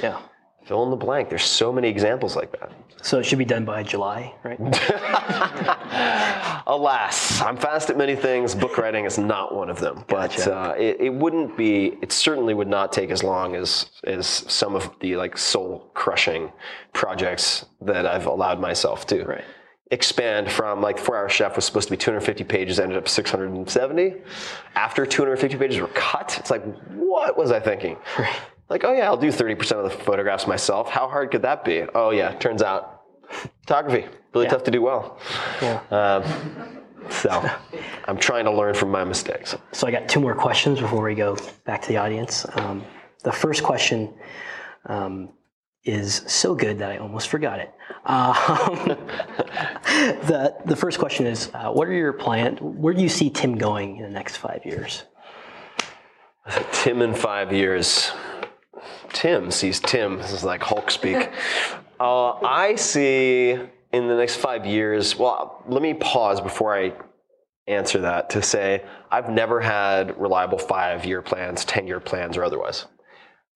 Yeah. 0.03 0.19
Fill 0.67 0.83
in 0.83 0.91
the 0.91 0.97
blank. 0.97 1.29
There's 1.29 1.45
so 1.45 1.73
many 1.73 1.89
examples 1.89 2.35
like 2.35 2.51
that. 2.59 2.73
So 3.01 3.21
it 3.21 3.25
should 3.25 3.39
be 3.39 3.45
done 3.45 3.65
by 3.65 3.85
July, 3.85 4.35
right? 4.43 4.59
Alas, 6.67 7.41
I'm 7.41 7.57
fast 7.57 7.89
at 7.89 7.97
many 7.97 8.17
things. 8.17 8.53
Book 8.53 8.77
writing 8.77 9.05
is 9.05 9.17
not 9.17 9.55
one 9.55 9.71
of 9.71 9.79
them. 9.79 10.05
But 10.09 10.49
uh, 10.49 10.75
it, 10.77 11.01
it 11.01 11.15
wouldn't 11.15 11.57
be. 11.57 11.97
It 12.03 12.11
certainly 12.11 12.53
would 12.53 12.67
not 12.67 12.93
take 12.93 13.11
as 13.11 13.23
long 13.23 13.55
as 13.55 13.91
as 14.03 14.27
some 14.27 14.75
of 14.75 14.91
the 14.99 15.15
like 15.15 15.39
soul 15.39 15.89
crushing 15.95 16.51
projects 16.93 17.67
that 17.83 18.05
I've 18.05 18.27
allowed 18.27 18.59
myself 18.59 19.07
to 19.07 19.41
expand 19.93 20.51
from. 20.51 20.81
Like 20.81 20.99
Four 20.99 21.17
Hour 21.17 21.29
Chef 21.29 21.55
was 21.55 21.65
supposed 21.65 21.87
to 21.87 21.93
be 21.93 21.97
250 21.97 22.43
pages, 22.43 22.81
ended 22.81 22.99
up 22.99 23.09
670. 23.09 24.17
After 24.75 25.07
250 25.07 25.57
pages 25.59 25.81
were 25.81 25.87
cut, 25.89 26.37
it's 26.41 26.51
like, 26.51 26.65
what 26.91 27.39
was 27.39 27.53
I 27.53 27.61
thinking? 27.61 27.97
Like, 28.69 28.85
oh 28.85 28.93
yeah, 28.93 29.07
I'll 29.07 29.17
do 29.17 29.29
30% 29.29 29.73
of 29.73 29.85
the 29.85 29.91
photographs 29.91 30.47
myself. 30.47 30.89
How 30.89 31.09
hard 31.09 31.31
could 31.31 31.43
that 31.43 31.65
be? 31.65 31.85
Oh 31.95 32.11
yeah, 32.11 32.33
turns 32.35 32.63
out 32.63 33.03
photography 33.63 34.07
really 34.37 34.49
tough 34.49 34.65
to 34.65 34.71
do 34.71 34.83
well. 34.83 35.19
Um, 35.91 36.25
so 37.11 37.51
I'm 38.07 38.19
trying 38.19 38.45
to 38.45 38.53
learn 38.53 38.75
from 38.75 38.91
my 38.91 39.05
mistakes. 39.05 39.57
So 39.73 39.87
I 39.87 39.91
got 39.91 40.09
two 40.09 40.21
more 40.21 40.35
questions 40.35 40.81
before 40.81 41.03
we 41.03 41.15
go 41.15 41.37
back 41.65 41.83
to 41.83 41.89
the 41.89 41.97
audience. 41.97 42.47
Um, 42.55 42.85
the 43.23 43.33
first 43.33 43.63
question 43.63 44.13
um, 44.87 45.31
is 45.85 46.23
so 46.27 46.55
good 46.55 46.79
that 46.79 46.91
I 46.91 46.99
almost 46.99 47.29
forgot 47.29 47.61
it. 47.61 47.73
Um, 48.05 48.89
the 50.27 50.55
the 50.65 50.77
first 50.77 50.99
question 50.99 51.27
is, 51.27 51.51
uh, 51.55 51.71
what 51.71 51.89
are 51.89 51.93
your 51.93 52.13
plans? 52.13 52.61
Where 52.61 52.93
do 52.95 53.03
you 53.03 53.09
see 53.09 53.31
Tim 53.31 53.57
going 53.57 53.97
in 53.97 54.03
the 54.03 54.11
next 54.11 54.37
five 54.37 54.65
years? 54.65 55.05
Tim 56.73 57.03
in 57.03 57.15
five 57.15 57.53
years. 57.53 58.13
Tim 59.13 59.51
sees 59.51 59.81
Tim. 59.81 60.19
This 60.19 60.33
is 60.33 60.45
like 60.45 60.63
Hulk 60.63 60.91
speak. 60.91 61.31
Uh, 61.99 62.33
I 62.47 62.75
see 62.75 63.53
in 63.91 64.09
the 64.09 64.17
next 64.17 64.37
five 64.37 64.67
years. 64.67 65.17
Well, 65.17 65.63
let 65.67 65.81
me 65.81 65.95
pause 65.95 66.43
before 66.43 66.77
I 66.77 66.93
answer 67.67 68.03
that 68.03 68.31
to 68.31 68.43
say 68.43 68.85
I've 69.11 69.31
never 69.31 69.61
had 69.61 70.19
reliable 70.21 70.59
five-year 70.59 71.23
plans, 71.23 71.65
ten-year 71.65 72.01
plans, 72.01 72.37
or 72.37 72.45
otherwise. 72.45 72.85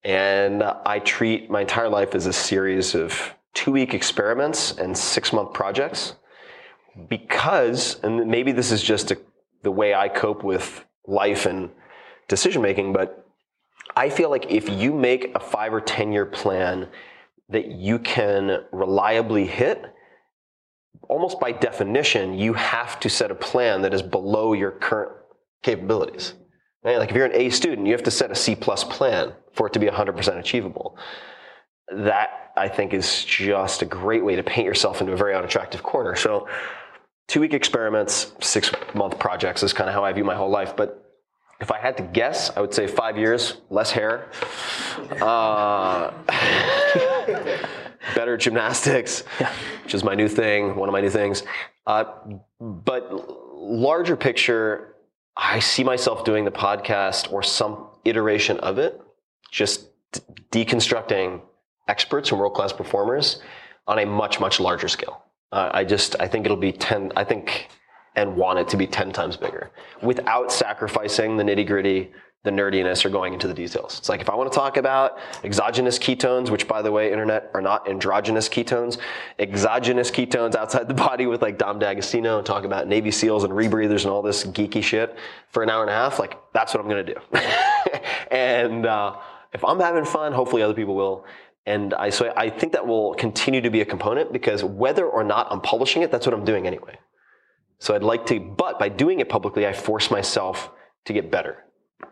And 0.05 0.62
I 0.62 1.01
treat 1.01 1.51
my 1.51 1.61
entire 1.61 1.89
life 1.89 2.14
as 2.14 2.27
a 2.27 2.33
series 2.33 2.95
of 2.95 3.35
two-week 3.53 3.93
experiments 3.93 4.73
and 4.73 4.97
six-month 4.97 5.53
projects 5.53 6.14
because, 7.09 8.01
and 8.03 8.27
maybe 8.29 8.53
this 8.53 8.73
is 8.73 8.83
just 8.83 9.11
a, 9.11 9.18
the 9.62 9.71
way 9.71 9.95
I 9.95 10.09
cope 10.09 10.43
with 10.43 10.85
life 11.07 11.47
and 11.47 11.71
decision 12.29 12.62
making, 12.62 12.93
but 12.93 13.30
I 13.97 14.09
feel 14.09 14.30
like 14.30 14.51
if 14.51 14.68
you 14.68 14.93
make 14.93 15.34
a 15.34 15.41
five 15.41 15.72
or 15.74 15.80
10 15.80 16.12
year 16.12 16.26
plan 16.26 16.88
that 17.49 17.66
you 17.66 17.99
can 17.99 18.64
reliably 18.72 19.47
hit, 19.47 19.84
almost 21.09 21.41
by 21.41 21.53
definition, 21.53 22.38
you 22.38 22.53
have 22.53 23.01
to 23.01 23.09
set 23.09 23.30
a 23.30 23.34
plan 23.34 23.82
that 23.82 23.93
is 23.93 24.03
below 24.03 24.53
your 24.53 24.70
current 24.70 25.12
capabilities. 25.62 26.34
Right? 26.82 26.99
Like 26.99 27.11
if 27.11 27.16
you're 27.16 27.26
an 27.26 27.34
A 27.34 27.51
student, 27.51 27.86
you 27.86 27.93
have 27.93 28.05
to 28.05 28.11
set 28.11 28.30
a 28.30 28.34
C 28.34 28.55
plus 28.55 28.84
plan 28.84 29.32
for 29.53 29.66
it 29.66 29.72
to 29.74 29.78
be 29.78 29.86
100% 29.86 30.38
achievable. 30.38 30.97
That 31.93 32.53
I 32.57 32.68
think 32.68 32.95
is 32.95 33.24
just 33.24 33.82
a 33.82 33.86
great 33.86 34.24
way 34.24 34.36
to 34.36 34.43
paint 34.43 34.66
yourself 34.66 35.01
into 35.01 35.12
a 35.12 35.16
very 35.16 35.34
unattractive 35.34 35.82
corner. 35.82 36.14
So, 36.14 36.49
two 37.26 37.41
week 37.41 37.53
experiments, 37.53 38.32
six 38.41 38.70
month 38.95 39.18
projects 39.18 39.62
is 39.62 39.72
kind 39.72 39.88
of 39.88 39.95
how 39.95 40.05
I 40.05 40.12
view 40.12 40.24
my 40.24 40.36
whole 40.36 40.51
life. 40.51 40.76
But 40.76 41.00
if 41.61 41.71
I 41.71 41.79
had 41.79 41.97
to 41.99 42.03
guess, 42.03 42.51
I 42.57 42.61
would 42.61 42.73
say 42.73 42.87
five 42.87 43.19
years, 43.19 43.57
less 43.69 43.91
hair. 43.91 44.29
Uh, 45.21 46.13
better 48.15 48.37
gymnastics, 48.37 49.21
which 49.85 49.95
is 49.95 50.03
my 50.03 50.15
new 50.15 50.29
thing, 50.29 50.75
one 50.75 50.89
of 50.89 50.93
my 50.93 51.01
new 51.01 51.11
things. 51.11 51.43
Uh, 51.87 52.05
but 52.61 53.13
larger 53.55 54.17
picture, 54.17 54.95
I 55.37 55.59
see 55.61 55.85
myself 55.85 56.25
doing 56.25 56.45
the 56.45 56.51
podcast 56.51 57.33
or 57.33 57.43
some 57.43 57.89
iteration 58.05 58.59
of 58.61 58.79
it, 58.79 59.01
just 59.51 59.87
d- 60.13 60.21
deconstructing 60.51 61.43
experts 61.89 62.31
and 62.31 62.41
world 62.41 62.55
class 62.55 62.73
performers 62.73 63.41
on 63.87 63.99
a 63.99 64.07
much, 64.07 64.41
much 64.41 64.61
larger 64.61 64.89
scale. 64.89 65.25
Uh, 65.53 65.71
I 65.73 65.85
just, 65.85 66.17
I 66.21 66.29
think 66.29 66.47
it'll 66.47 66.57
be 66.57 66.73
10, 66.73 67.13
I 67.17 67.25
think, 67.25 67.69
and 68.21 68.37
want 68.37 68.59
it 68.59 68.68
to 68.68 68.77
be 68.77 68.87
10 68.87 69.12
times 69.12 69.37
bigger 69.37 69.71
without 70.03 70.53
sacrificing 70.53 71.39
the 71.39 71.43
nitty 71.43 71.66
gritty, 71.66 72.12
the 72.45 72.51
nerdiness, 72.51 73.03
or 73.05 73.09
going 73.09 73.33
into 73.33 73.49
the 73.49 73.55
details. 73.55 73.99
It's 73.99 74.11
like 74.11 74.21
if 74.21 74.29
I 74.29 74.35
want 74.35 74.53
to 74.53 74.57
talk 74.57 74.77
about 74.77 75.18
exogenous 75.43 75.99
ketones, 75.99 76.51
which 76.51 76.68
by 76.68 76.83
the 76.83 76.93
way, 76.93 77.11
internet 77.11 77.51
are 77.55 77.62
not 77.62 77.89
androgynous 77.89 78.47
ketones, 78.47 78.99
exogenous 79.39 80.11
ketones 80.11 80.55
outside 80.55 80.87
the 80.87 80.95
body 80.95 81.27
with 81.27 81.41
like 81.41 81.57
Dom 81.57 81.79
D'Agostino 81.79 82.37
and 82.37 82.47
talk 82.47 82.64
about 82.64 82.89
Navy 82.89 83.11
SEALs 83.11 83.45
and 83.45 83.55
rebreathers 83.55 84.03
and 84.03 84.11
all 84.11 84.23
this 84.23 84.45
geeky 84.45 84.83
shit 84.83 85.16
for 85.49 85.62
an 85.62 85.71
hour 85.71 85.81
and 85.81 85.91
a 85.91 85.95
half, 85.95 86.18
like 86.18 86.37
that's 86.53 86.75
what 86.75 86.83
I'm 86.83 86.91
going 86.91 87.07
to 87.07 87.14
do. 87.14 87.21
and 88.31 88.85
uh, 88.85 89.16
if 89.55 89.64
I'm 89.64 89.81
having 89.81 90.05
fun, 90.05 90.33
hopefully 90.33 90.62
other 90.62 90.75
people 90.75 90.95
will. 90.95 91.25
And 91.64 91.95
I, 91.95 92.11
so 92.11 92.33
I 92.37 92.51
think 92.51 92.73
that 92.73 92.87
will 92.87 93.14
continue 93.14 93.61
to 93.62 93.71
be 93.71 93.81
a 93.81 93.85
component 93.85 94.33
because 94.33 94.62
whether 94.62 95.07
or 95.07 95.25
not 95.25 95.47
I'm 95.51 95.61
publishing 95.61 96.03
it, 96.03 96.11
that's 96.11 96.27
what 96.27 96.35
I'm 96.35 96.45
doing 96.45 96.66
anyway. 96.66 96.99
So 97.81 97.95
I'd 97.95 98.03
like 98.03 98.26
to, 98.26 98.39
but 98.39 98.78
by 98.78 98.91
doing 98.91 99.20
it 99.20 99.28
publicly, 99.28 99.66
I 99.66 99.72
force 99.72 100.11
myself 100.11 100.70
to 101.07 101.14
get 101.14 101.31
better. 101.31 101.64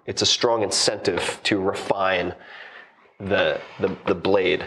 It's 0.06 0.22
a 0.22 0.26
strong 0.26 0.62
incentive 0.62 1.38
to 1.44 1.60
refine 1.60 2.34
the, 3.20 3.60
the, 3.78 3.94
the 4.06 4.14
blade. 4.14 4.66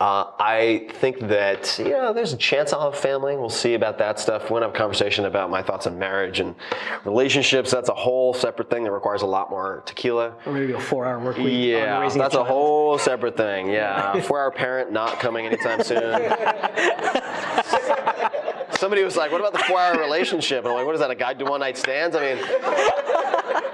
Uh, 0.00 0.32
I 0.40 0.88
think 0.94 1.20
that, 1.28 1.78
you 1.78 1.90
know, 1.90 2.12
there's 2.12 2.32
a 2.32 2.36
chance 2.36 2.72
I'll 2.72 2.90
have 2.90 2.98
family. 2.98 3.36
We'll 3.36 3.50
see 3.50 3.74
about 3.74 3.98
that 3.98 4.18
stuff. 4.18 4.48
To 4.48 4.54
have 4.54 4.62
a 4.62 4.72
conversation 4.72 5.26
about 5.26 5.50
my 5.50 5.62
thoughts 5.62 5.86
on 5.86 5.98
marriage 5.98 6.40
and 6.40 6.56
relationships. 7.04 7.70
That's 7.70 7.90
a 7.90 7.94
whole 7.94 8.34
separate 8.34 8.70
thing 8.70 8.82
that 8.84 8.92
requires 8.92 9.22
a 9.22 9.26
lot 9.26 9.50
more 9.50 9.82
tequila. 9.84 10.34
Or 10.46 10.52
maybe 10.52 10.72
a 10.72 10.80
four 10.80 11.04
hour 11.04 11.20
work 11.20 11.36
week. 11.36 11.68
Yeah, 11.68 12.00
that's 12.00 12.16
a, 12.16 12.38
child. 12.38 12.46
whole 12.46 12.98
separate 12.98 13.36
thing. 13.36 13.68
Yeah, 13.68 14.18
four 14.22 14.40
hour 14.40 14.50
parent 14.50 14.90
not 14.90 15.20
coming 15.20 15.46
anytime 15.46 15.84
soon. 15.84 16.00
Somebody 18.80 19.04
was 19.04 19.14
like, 19.14 19.30
"What 19.30 19.42
about 19.42 19.52
the 19.52 19.58
four 19.58 19.78
hour 19.78 19.98
relationship?" 19.98 20.60
And 20.64 20.68
I'm 20.68 20.74
like, 20.74 20.86
"What 20.86 20.94
is 20.94 21.02
that? 21.02 21.10
A 21.10 21.14
guide 21.14 21.38
to 21.40 21.44
one 21.44 21.60
night 21.60 21.76
stands?" 21.76 22.16
I 22.16 22.20
mean, 22.20 22.38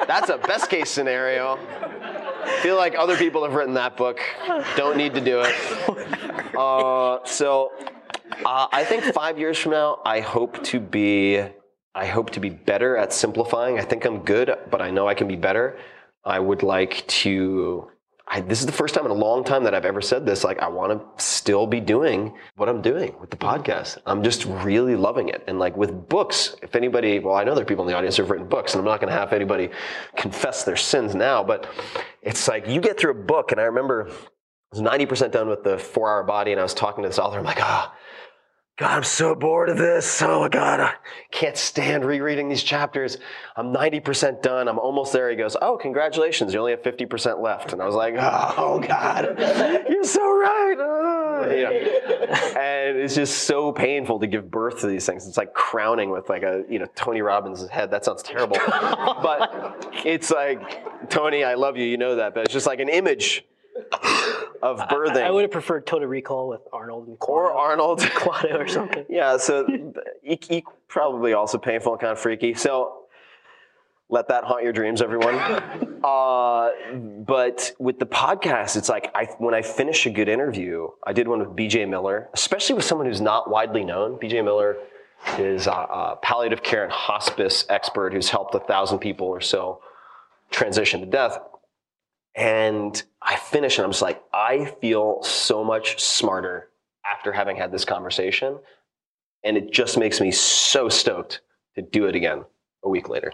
that's 0.09 0.31
a 0.31 0.37
best 0.37 0.69
case 0.69 0.91
scenario. 0.91 1.61
Feel 2.61 2.75
like 2.75 2.97
other 2.99 3.17
people 3.17 3.45
have 3.45 3.55
written 3.55 3.75
that 3.75 3.97
book. 3.97 4.19
Don't 4.75 4.97
need 4.97 5.15
to 5.15 5.21
do 5.21 5.43
it. 5.43 5.55
Uh, 6.57 7.19
so, 7.27 7.71
uh, 8.47 8.67
I 8.73 8.83
think 8.83 9.05
five 9.13 9.39
years 9.39 9.59
from 9.59 9.73
now, 9.73 10.01
I 10.07 10.21
hope 10.21 10.65
to 10.65 10.81
be. 10.81 11.43
I 11.95 12.07
hope 12.07 12.31
to 12.31 12.41
be 12.41 12.49
better 12.49 12.97
at 12.97 13.13
simplifying. 13.13 13.79
I 13.79 13.83
think 13.83 14.07
I'm 14.07 14.21
good, 14.21 14.57
but 14.71 14.81
I 14.81 14.91
know 14.91 15.07
I 15.07 15.13
can 15.13 15.29
be 15.29 15.37
better. 15.37 15.77
I 16.25 16.39
would 16.41 16.63
like 16.63 17.07
to. 17.09 17.91
I, 18.29 18.41
this 18.41 18.59
is 18.59 18.66
the 18.66 18.72
first 18.72 18.95
time 18.95 19.05
in 19.05 19.12
a 19.12 19.14
long 19.14 19.45
time 19.45 19.62
that 19.64 19.74
I've 19.74 19.85
ever 19.85 20.01
said 20.01 20.27
this. 20.27 20.43
Like, 20.43 20.59
I 20.59 20.66
want 20.66 20.93
to 20.93 21.24
still 21.24 21.66
be 21.66 21.81
doing 21.81 22.35
what 22.57 22.68
I'm 22.68 22.83
doing 22.83 23.14
with 23.20 23.31
the 23.31 23.37
podcast. 23.37 23.99
I'm 24.05 24.24
just 24.24 24.45
really 24.47 24.97
loving 24.97 25.29
it. 25.29 25.45
And 25.47 25.61
like 25.61 25.77
with 25.77 26.09
books, 26.09 26.57
if 26.61 26.74
anybody, 26.74 27.20
well, 27.20 27.37
I 27.37 27.45
know 27.45 27.55
there 27.55 27.62
are 27.62 27.66
people 27.66 27.85
in 27.85 27.91
the 27.91 27.97
audience 27.97 28.16
who've 28.16 28.29
written 28.29 28.49
books, 28.49 28.74
and 28.74 28.81
I'm 28.81 28.85
not 28.85 29.01
going 29.01 29.12
to 29.12 29.18
have 29.18 29.33
anybody 29.33 29.70
confess 30.16 30.64
their 30.64 30.77
sins 30.77 31.14
now, 31.14 31.45
but 31.45 31.68
it's 32.20 32.49
like 32.49 32.66
you 32.66 32.81
get 32.81 32.99
through 32.99 33.12
a 33.12 33.14
book, 33.14 33.53
and 33.53 33.61
I 33.61 33.64
remember 33.64 34.09
I 34.11 34.12
was 34.72 34.83
90% 34.83 35.31
done 35.31 35.49
with 35.49 35.62
the 35.62 35.79
four 35.79 36.11
hour 36.11 36.24
body, 36.24 36.51
and 36.51 36.59
I 36.61 36.64
was 36.64 36.74
talking 36.74 37.05
to 37.05 37.09
this 37.09 37.20
author. 37.20 37.39
I'm 37.39 37.45
like, 37.45 37.61
ah, 37.61 37.95
God, 38.77 38.91
I'm 38.91 39.05
so 39.05 39.35
bored 39.35 39.70
of 39.70 39.79
this. 39.79 40.20
Oh 40.20 40.41
my 40.41 40.49
God, 40.51 40.81
I 40.81 40.93
can't 41.31 41.57
stand 41.57 42.05
rereading 42.05 42.51
these 42.51 42.62
chapters. 42.62 43.16
I'm 43.57 43.72
90% 43.72 44.43
done. 44.43 44.68
I'm 44.68 44.79
almost 44.79 45.14
there. 45.14 45.31
He 45.31 45.37
goes, 45.37 45.57
Oh, 45.62 45.79
congratulations. 45.79 46.53
You 46.53 46.61
only 46.61 46.72
have 46.72 46.83
50% 46.83 47.41
left. 47.41 47.72
And 47.72 47.81
I 47.81 47.87
was 47.87 47.95
like, 47.95 48.16
Oh 48.18 48.79
God, 48.87 49.35
you're 49.89 50.05
so 50.05 50.20
right. 50.20 50.77
Ah, 50.79 51.47
you 51.47 51.62
know. 51.62 51.70
And 52.61 52.99
it's 52.99 53.14
just 53.14 53.45
so 53.45 53.72
painful 53.72 54.20
to 54.20 54.27
give 54.27 54.51
birth 54.51 54.81
to 54.81 54.89
these 54.89 55.07
things. 55.07 55.27
It's 55.27 55.39
like 55.39 55.55
crowning 55.55 56.11
with 56.11 56.29
like 56.29 56.43
a, 56.43 56.64
you 56.68 56.79
know, 56.79 56.87
Tony 56.95 57.22
Robbins' 57.22 57.66
head. 57.68 57.91
That 57.91 58.05
sounds 58.05 58.22
terrible. 58.22 58.59
but 58.66 59.91
it's 60.05 60.31
like, 60.31 61.09
Tony, 61.09 61.45
I 61.45 61.55
love 61.55 61.79
you. 61.79 61.85
You 61.87 61.97
know 61.97 62.16
that. 62.16 62.35
But 62.35 62.45
it's 62.45 62.53
just 62.53 62.66
like 62.66 62.81
an 62.81 62.91
image 62.91 63.43
of 64.62 64.79
birthing. 64.81 65.22
I, 65.22 65.29
I 65.29 65.31
would 65.31 65.43
have 65.43 65.51
preferred 65.51 65.87
Total 65.87 66.09
Recall 66.09 66.49
with 66.49 66.62
Arnold 66.72 67.09
and 67.09 67.16
or 67.20 67.53
Arnold. 67.53 68.01
Kuato 68.01 68.59
or 68.59 68.68
something. 68.68 69.05
Yeah, 69.09 69.37
so 69.37 69.66
e- 70.24 70.39
e- 70.51 70.62
probably 70.89 71.33
also 71.33 71.59
painful 71.59 71.93
and 71.93 72.01
kind 72.01 72.12
of 72.12 72.18
freaky. 72.18 72.55
So 72.55 73.05
let 74.09 74.29
that 74.29 74.45
haunt 74.45 74.62
your 74.62 74.72
dreams, 74.72 75.03
everyone. 75.03 75.35
uh, 76.05 76.70
but 77.27 77.72
with 77.79 77.99
the 77.99 78.07
podcast, 78.07 78.77
it's 78.77 78.89
like 78.89 79.11
I, 79.14 79.27
when 79.39 79.55
I 79.55 79.62
finish 79.62 80.07
a 80.07 80.11
good 80.11 80.29
interview, 80.29 80.89
I 81.05 81.12
did 81.12 81.29
one 81.29 81.41
with 81.41 81.51
BJ 81.51 81.89
Miller, 81.89 82.29
especially 82.35 82.77
with 82.77 82.85
someone 82.85 83.07
who's 83.07 83.20
not 83.20 83.51
widely 83.51 83.85
known. 83.85 84.18
BJ 84.18 84.45
Miller 84.45 84.77
is 85.39 85.66
a, 85.66 85.70
a 85.70 86.18
palliative 86.22 86.62
care 86.62 86.85
and 86.85 86.93
hospice 86.93 87.64
expert 87.68 88.12
who's 88.12 88.29
helped 88.29 88.55
a 88.55 88.61
thousand 88.61 88.99
people 88.99 89.27
or 89.27 89.41
so 89.41 89.81
transition 90.51 91.01
to 91.01 91.07
death. 91.07 91.39
And 92.37 93.03
I 93.22 93.37
finish 93.37 93.78
and 93.78 93.84
I'm 93.84 93.91
just 93.91 94.03
like, 94.03 94.22
I 94.32 94.66
feel 94.80 95.22
so 95.22 95.64
much 95.64 96.01
smarter 96.03 96.68
after 97.11 97.32
having 97.32 97.57
had 97.57 97.72
this 97.72 97.84
conversation. 97.84 98.59
And 99.43 99.57
it 99.57 99.72
just 99.72 99.97
makes 99.97 100.20
me 100.20 100.30
so 100.30 100.89
stoked 100.89 101.41
to 101.76 101.82
do 101.82 102.07
it 102.07 102.14
again 102.14 102.45
a 102.84 102.89
week 102.89 103.09
later. 103.09 103.32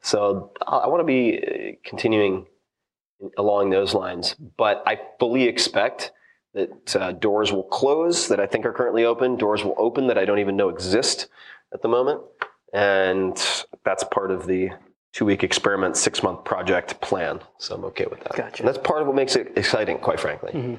So 0.00 0.52
I 0.66 0.86
want 0.88 1.00
to 1.00 1.04
be 1.04 1.38
uh, 1.38 1.88
continuing 1.88 2.46
along 3.36 3.70
those 3.70 3.94
lines, 3.94 4.34
but 4.34 4.82
I 4.86 4.98
fully 5.18 5.44
expect 5.44 6.12
that 6.54 6.96
uh, 6.96 7.12
doors 7.12 7.52
will 7.52 7.64
close 7.64 8.28
that 8.28 8.40
I 8.40 8.46
think 8.46 8.64
are 8.64 8.72
currently 8.72 9.04
open, 9.04 9.36
doors 9.36 9.62
will 9.64 9.74
open 9.76 10.06
that 10.06 10.16
I 10.16 10.24
don't 10.24 10.38
even 10.38 10.56
know 10.56 10.68
exist 10.68 11.28
at 11.72 11.82
the 11.82 11.88
moment. 11.88 12.22
And 12.72 13.36
that's 13.84 14.04
part 14.04 14.30
of 14.30 14.46
the 14.46 14.70
two 15.18 15.24
week 15.24 15.42
experiment, 15.42 15.96
six 15.96 16.22
month 16.22 16.44
project 16.44 17.00
plan. 17.00 17.40
So 17.58 17.74
I'm 17.74 17.84
okay 17.86 18.06
with 18.08 18.20
that. 18.20 18.36
Gotcha. 18.36 18.62
And 18.62 18.68
that's 18.68 18.78
part 18.78 19.00
of 19.00 19.08
what 19.08 19.16
makes 19.16 19.34
it 19.34 19.52
exciting, 19.56 19.98
quite 19.98 20.20
frankly. 20.20 20.52
Mhm. 20.52 20.78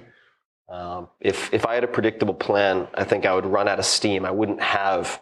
Um, 0.74 1.10
if, 1.20 1.54
if 1.54 1.66
I 1.66 1.76
had 1.76 1.84
a 1.84 1.88
predictable 1.88 2.34
plan, 2.34 2.88
I 2.94 3.04
think 3.04 3.26
I 3.26 3.36
would 3.36 3.46
run 3.46 3.68
out 3.68 3.80
of 3.80 3.86
steam. 3.86 4.24
I 4.26 4.32
wouldn't 4.32 4.62
have 4.62 5.22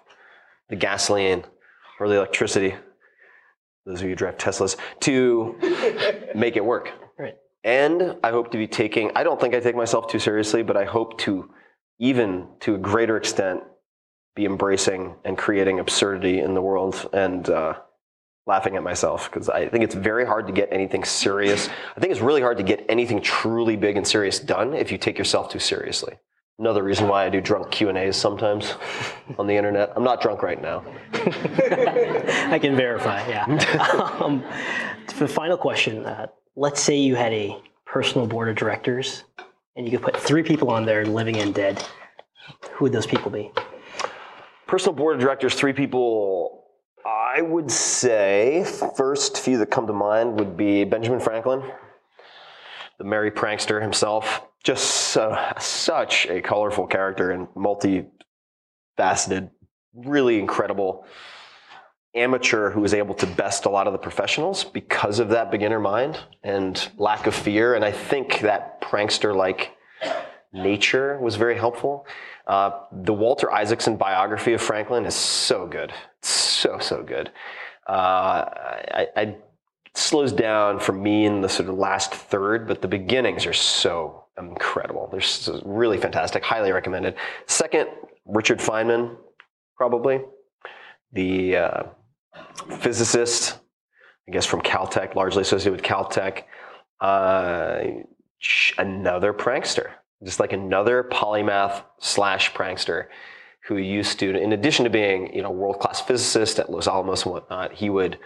the 0.70 0.76
gasoline 0.76 1.46
or 2.00 2.08
the 2.08 2.16
electricity, 2.16 2.76
those 3.88 4.02
of 4.02 4.04
you 4.04 4.10
who 4.10 4.16
drive 4.16 4.38
Teslas, 4.38 4.78
to 5.00 5.56
make 6.36 6.56
it 6.56 6.64
work. 6.64 6.92
Right. 7.18 7.38
And 7.64 8.18
I 8.24 8.30
hope 8.30 8.52
to 8.52 8.58
be 8.60 8.68
taking, 8.68 9.10
I 9.16 9.24
don't 9.24 9.42
think 9.42 9.56
I 9.56 9.62
take 9.62 9.76
myself 9.76 10.12
too 10.12 10.20
seriously, 10.20 10.62
but 10.62 10.78
I 10.78 10.86
hope 10.86 11.18
to, 11.22 11.50
even 11.98 12.50
to 12.60 12.76
a 12.76 12.78
greater 12.78 13.18
extent, 13.18 13.62
be 14.36 14.46
embracing 14.46 15.16
and 15.26 15.36
creating 15.36 15.80
absurdity 15.80 16.40
in 16.40 16.54
the 16.54 16.62
world 16.62 17.10
and 17.14 17.50
uh, 17.50 17.74
laughing 18.48 18.76
at 18.78 18.84
myself 18.84 19.30
because 19.30 19.50
I 19.50 19.68
think 19.68 19.84
it's 19.84 19.94
very 19.94 20.26
hard 20.26 20.48
to 20.48 20.54
get 20.54 20.70
anything 20.72 21.04
serious. 21.04 21.70
I 21.96 22.00
think 22.00 22.12
it's 22.12 22.22
really 22.22 22.42
hard 22.42 22.58
to 22.58 22.64
get 22.64 22.86
anything 22.90 23.22
truly 23.22 23.76
big 23.76 23.98
and 23.98 24.08
serious 24.08 24.40
done 24.40 24.74
if 24.74 24.92
you 24.92 24.98
take 24.98 25.18
yourself 25.18 25.50
too 25.50 25.60
seriously. 25.60 26.18
Another 26.60 26.82
reason 26.82 27.08
why 27.08 27.26
I 27.26 27.30
do 27.30 27.40
drunk 27.40 27.70
Q 27.70 27.90
and 27.90 27.98
A's 27.98 28.16
sometimes 28.16 28.74
on 29.38 29.46
the 29.46 29.54
internet. 29.54 29.92
I'm 29.96 30.04
not 30.04 30.22
drunk 30.22 30.42
right 30.42 30.60
now. 30.60 30.84
I 31.14 32.58
can 32.60 32.76
verify, 32.76 33.28
yeah. 33.28 33.46
um, 34.20 34.44
for 35.14 35.26
the 35.26 35.34
final 35.34 35.58
question, 35.58 36.04
uh, 36.06 36.28
let's 36.56 36.82
say 36.82 36.96
you 36.96 37.16
had 37.16 37.32
a 37.32 37.62
personal 37.86 38.26
board 38.26 38.50
of 38.50 38.56
directors 38.56 39.24
and 39.76 39.86
you 39.86 39.92
could 39.92 40.02
put 40.02 40.18
three 40.18 40.42
people 40.42 40.72
on 40.72 40.86
there, 40.86 41.06
living 41.06 41.38
and 41.38 41.54
dead. 41.54 41.84
Who 42.72 42.86
would 42.86 42.92
those 42.92 43.06
people 43.06 43.30
be? 43.30 43.52
Personal 44.66 44.96
board 44.96 45.16
of 45.16 45.22
directors, 45.22 45.54
three 45.54 45.74
people. 45.74 46.64
I 47.38 47.42
would 47.42 47.70
say 47.70 48.66
first 48.96 49.38
few 49.38 49.60
that 49.60 49.68
come 49.68 49.86
to 49.86 49.94
mind 49.94 50.40
would 50.40 50.58
be 50.58 50.86
Benjamin 50.86 51.20
Franklin, 51.20 51.62
the 52.98 53.04
merry 53.04 53.30
prankster 53.30 53.80
himself. 53.80 54.42
Just 54.64 55.16
uh, 55.16 55.54
such 55.60 56.26
a 56.26 56.42
colorful 56.42 56.88
character 56.88 57.30
and 57.30 57.48
multifaceted, 57.50 59.52
really 59.94 60.40
incredible 60.40 61.06
amateur 62.16 62.72
who 62.72 62.82
was 62.82 62.96
able 62.96 63.14
to 63.14 63.28
best 63.28 63.66
a 63.66 63.70
lot 63.70 63.86
of 63.86 63.94
the 63.94 64.00
professionals 64.00 64.64
because 64.64 65.20
of 65.20 65.30
that 65.30 65.52
beginner 65.52 65.80
mind 65.80 66.20
and 66.42 66.90
lack 66.98 67.28
of 67.28 67.36
fear. 67.36 67.76
And 67.76 67.86
I 67.86 67.92
think 67.92 68.40
that 68.40 68.82
prankster 68.82 69.36
like 69.36 69.78
nature 70.52 71.20
was 71.20 71.36
very 71.36 71.56
helpful. 71.56 72.08
Uh, 72.48 72.72
the 72.92 73.14
Walter 73.14 73.52
Isaacson 73.52 73.96
biography 73.96 74.54
of 74.54 74.62
Franklin 74.62 75.06
is 75.06 75.14
so 75.14 75.68
good. 75.68 75.94
So, 76.58 76.80
so 76.80 77.04
good. 77.04 77.32
Uh, 77.88 78.50
I, 78.92 79.08
I 79.16 79.36
slows 79.94 80.32
down 80.32 80.80
for 80.80 80.92
me 80.92 81.26
in 81.26 81.42
the 81.42 81.50
sort 81.50 81.70
of 81.70 81.76
last 81.76 82.14
third, 82.14 82.68
but 82.68 82.82
the 82.82 82.88
beginnings 82.88 83.46
are 83.46 83.54
so 83.54 84.26
incredible. 84.40 85.08
They're 85.12 85.22
so 85.22 85.62
really 85.66 86.00
fantastic. 86.00 86.44
Highly 86.44 86.72
recommended. 86.72 87.16
Second, 87.46 87.90
Richard 88.26 88.60
Feynman, 88.60 89.18
probably 89.76 90.22
the 91.14 91.58
uh, 91.58 91.84
physicist, 92.80 93.60
I 94.28 94.32
guess 94.32 94.46
from 94.46 94.62
Caltech, 94.62 95.14
largely 95.14 95.44
associated 95.44 95.74
with 95.74 95.84
Caltech. 95.84 96.44
Uh, 97.00 97.84
another 98.80 99.32
prankster, 99.32 99.92
just 100.24 100.40
like 100.40 100.54
another 100.54 101.08
polymath 101.12 101.84
slash 102.00 102.52
prankster 102.54 103.08
who 103.68 103.78
used 103.78 104.20
to, 104.20 104.36
in 104.36 104.54
addition 104.54 104.86
to 104.86 104.90
being, 104.90 105.34
you 105.34 105.42
know, 105.42 105.52
world 105.52 105.80
class 105.80 106.02
physicist 106.02 106.60
at 106.60 106.70
Los 106.70 106.88
Alamos 106.88 107.24
and 107.24 107.34
whatnot, 107.34 107.74
he 107.74 107.90
would, 107.90 108.18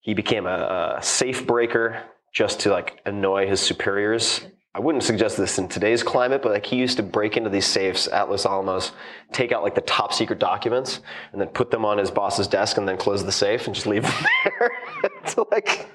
he 0.00 0.14
became 0.14 0.46
a, 0.46 0.96
a 0.98 1.02
safe 1.02 1.46
breaker 1.46 2.02
just 2.32 2.60
to 2.60 2.70
like 2.70 3.00
annoy 3.06 3.46
his 3.46 3.60
superiors 3.60 4.42
I 4.72 4.78
wouldn't 4.78 5.02
suggest 5.02 5.36
this 5.36 5.58
in 5.58 5.66
today's 5.66 6.04
climate, 6.04 6.42
but 6.42 6.52
like 6.52 6.64
he 6.64 6.76
used 6.76 6.96
to 6.98 7.02
break 7.02 7.36
into 7.36 7.50
these 7.50 7.66
safes 7.66 8.06
at 8.06 8.30
Los 8.30 8.46
Alamos, 8.46 8.92
take 9.32 9.50
out 9.50 9.64
like 9.64 9.74
the 9.74 9.80
top 9.80 10.12
secret 10.12 10.38
documents, 10.38 11.00
and 11.32 11.40
then 11.40 11.48
put 11.48 11.72
them 11.72 11.84
on 11.84 11.98
his 11.98 12.08
boss's 12.08 12.46
desk, 12.46 12.76
and 12.76 12.86
then 12.86 12.96
close 12.96 13.24
the 13.24 13.32
safe 13.32 13.66
and 13.66 13.74
just 13.74 13.88
leave 13.88 14.04
them 14.04 14.24
there. 14.44 14.70
to 15.26 15.44
like, 15.50 15.90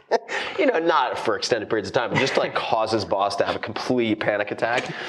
you 0.59 0.65
know, 0.65 0.77
not 0.77 1.17
for 1.17 1.37
extended 1.37 1.69
periods 1.69 1.87
of 1.87 1.93
time, 1.93 2.09
but 2.09 2.19
just 2.19 2.33
to 2.33 2.41
like 2.41 2.53
cause 2.53 2.91
his 2.91 3.05
boss 3.05 3.37
to 3.37 3.45
have 3.45 3.55
a 3.55 3.59
complete 3.59 4.19
panic 4.19 4.51
attack. 4.51 4.93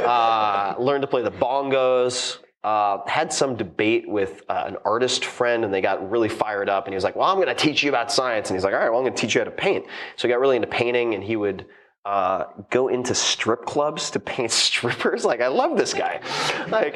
Uh, 0.00 0.74
learned 0.78 1.02
to 1.02 1.06
play 1.06 1.22
the 1.22 1.30
bongos. 1.30 2.38
Uh, 2.62 2.98
had 3.06 3.32
some 3.32 3.56
debate 3.56 4.06
with 4.06 4.42
uh, 4.50 4.64
an 4.66 4.76
artist 4.84 5.24
friend 5.24 5.64
and 5.64 5.72
they 5.72 5.80
got 5.80 6.10
really 6.10 6.28
fired 6.28 6.68
up 6.68 6.84
and 6.84 6.92
he 6.92 6.94
was 6.94 7.04
like 7.04 7.16
well 7.16 7.26
i'm 7.26 7.36
going 7.36 7.48
to 7.48 7.54
teach 7.54 7.82
you 7.82 7.88
about 7.88 8.12
science 8.12 8.50
and 8.50 8.56
he's 8.56 8.64
like 8.64 8.74
all 8.74 8.80
right 8.80 8.90
well 8.90 8.98
i'm 8.98 9.04
going 9.04 9.14
to 9.14 9.18
teach 9.18 9.34
you 9.34 9.40
how 9.40 9.46
to 9.46 9.50
paint 9.50 9.82
so 10.16 10.28
he 10.28 10.30
got 10.30 10.40
really 10.40 10.56
into 10.56 10.68
painting 10.68 11.14
and 11.14 11.24
he 11.24 11.36
would 11.36 11.64
uh, 12.04 12.44
go 12.70 12.88
into 12.88 13.14
strip 13.14 13.64
clubs 13.64 14.10
to 14.10 14.20
paint 14.20 14.50
strippers. 14.66 15.24
Like, 15.24 15.40
I 15.40 15.48
love 15.48 15.76
this 15.76 15.94
guy. 15.94 16.20
Like, 16.68 16.94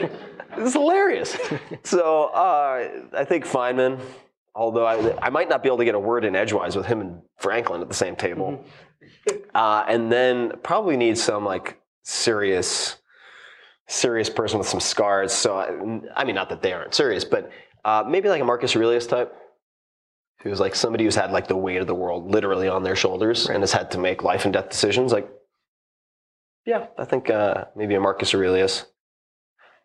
this 0.57 0.69
is 0.69 0.73
hilarious. 0.73 1.37
So, 1.83 2.25
uh, 2.27 2.89
I 3.13 3.25
think 3.25 3.45
Feynman, 3.45 4.01
although 4.55 4.87
I, 4.87 5.27
I 5.27 5.31
might 5.31 5.49
not 5.49 5.63
be 5.63 5.69
able 5.69 5.79
to 5.79 5.85
get 5.85 5.95
a 5.95 6.01
word 6.01 6.25
in 6.25 6.35
edgewise 6.35 6.77
with 6.77 6.87
him 6.87 7.01
and 7.01 7.21
Franklin 7.39 7.83
at 7.83 7.89
the 7.89 7.95
same 7.95 8.17
table. 8.17 8.65
Mm-hmm. 9.29 9.39
Uh, 9.55 9.85
and 9.87 10.11
then 10.11 10.53
probably 10.63 10.97
need 10.97 11.19
some 11.19 11.45
like 11.45 11.81
serious, 12.03 12.97
serious 13.87 14.31
person 14.31 14.59
with 14.59 14.69
some 14.69 14.81
scars. 14.81 15.33
So, 15.33 15.57
I, 15.57 16.21
I 16.21 16.25
mean, 16.25 16.35
not 16.35 16.49
that 16.49 16.63
they 16.63 16.73
aren't 16.73 16.95
serious, 16.95 17.25
but 17.25 17.51
uh, 17.85 18.05
maybe 18.09 18.29
like 18.29 18.41
a 18.41 18.45
Marcus 18.45 18.75
Aurelius 18.75 19.07
type 19.07 19.35
who's 20.43 20.61
like 20.61 20.75
somebody 20.75 21.05
who's 21.05 21.15
had 21.15 21.33
like 21.33 21.49
the 21.49 21.57
weight 21.57 21.81
of 21.81 21.87
the 21.87 21.95
world 21.95 22.31
literally 22.31 22.69
on 22.69 22.83
their 22.83 22.97
shoulders 22.97 23.49
right. 23.49 23.55
and 23.55 23.63
has 23.63 23.73
had 23.73 23.91
to 23.91 23.99
make 23.99 24.23
life 24.23 24.45
and 24.45 24.53
death 24.53 24.69
decisions. 24.69 25.11
Like, 25.11 25.29
yeah, 26.67 26.87
I 26.99 27.05
think 27.05 27.31
uh, 27.31 27.65
maybe 27.75 27.95
a 27.95 28.01
Marcus 28.01 28.35
Aurelius. 28.35 28.85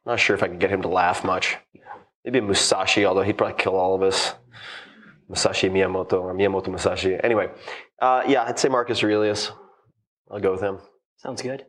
I'm 0.06 0.12
not 0.12 0.20
sure 0.20 0.36
if 0.36 0.44
I 0.44 0.48
could 0.48 0.60
get 0.60 0.70
him 0.70 0.82
to 0.82 0.88
laugh 0.88 1.24
much. 1.24 1.58
Maybe 2.26 2.40
a 2.40 2.42
Musashi, 2.42 3.06
although 3.06 3.22
he'd 3.22 3.38
probably 3.38 3.62
kill 3.62 3.76
all 3.76 3.96
of 3.96 4.02
us. 4.02 4.34
Musashi 5.30 5.70
Miyamoto 5.70 6.22
or 6.22 6.34
Miyamoto 6.34 6.68
Musashi. 6.68 7.18
Anyway, 7.24 7.50
uh, 8.02 8.24
yeah, 8.28 8.44
I'd 8.44 8.60
say 8.60 8.68
Marcus 8.68 9.04
Aurelius. 9.04 9.52
I'll 10.30 10.40
go 10.40 10.52
with 10.52 10.62
him. 10.62 10.80
Sounds 11.18 11.42
good. 11.42 11.66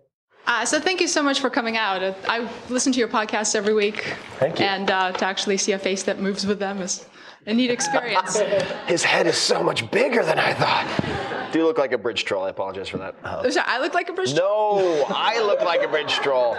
Uh, 0.50 0.64
so 0.64 0.80
thank 0.80 1.00
you 1.00 1.06
so 1.06 1.22
much 1.22 1.38
for 1.38 1.48
coming 1.48 1.76
out. 1.76 2.02
I 2.28 2.50
listen 2.68 2.92
to 2.92 2.98
your 2.98 3.06
podcast 3.06 3.54
every 3.54 3.72
week. 3.72 4.16
Thank 4.40 4.58
you. 4.58 4.64
And 4.64 4.90
uh, 4.90 5.12
to 5.12 5.24
actually 5.24 5.56
see 5.58 5.70
a 5.70 5.78
face 5.78 6.02
that 6.02 6.18
moves 6.18 6.44
with 6.44 6.58
them 6.58 6.82
is 6.82 7.06
a 7.46 7.54
neat 7.54 7.70
experience. 7.70 8.36
His 8.88 9.04
head 9.04 9.28
is 9.28 9.36
so 9.36 9.62
much 9.62 9.88
bigger 9.92 10.24
than 10.24 10.40
I 10.40 10.52
thought. 10.52 11.52
Do 11.52 11.60
you 11.60 11.66
look 11.66 11.78
like 11.78 11.92
a 11.92 11.98
bridge 11.98 12.24
troll? 12.24 12.42
I 12.42 12.48
apologize 12.48 12.88
for 12.88 12.98
that. 12.98 13.14
Uh, 13.22 13.48
Sorry, 13.48 13.64
I 13.68 13.78
look 13.78 13.94
like 13.94 14.08
a 14.08 14.12
bridge 14.12 14.34
troll? 14.34 14.80
No, 14.80 15.04
I 15.08 15.40
look 15.40 15.60
like 15.60 15.82
a 15.82 15.88
bridge 15.88 16.14
troll. 16.14 16.56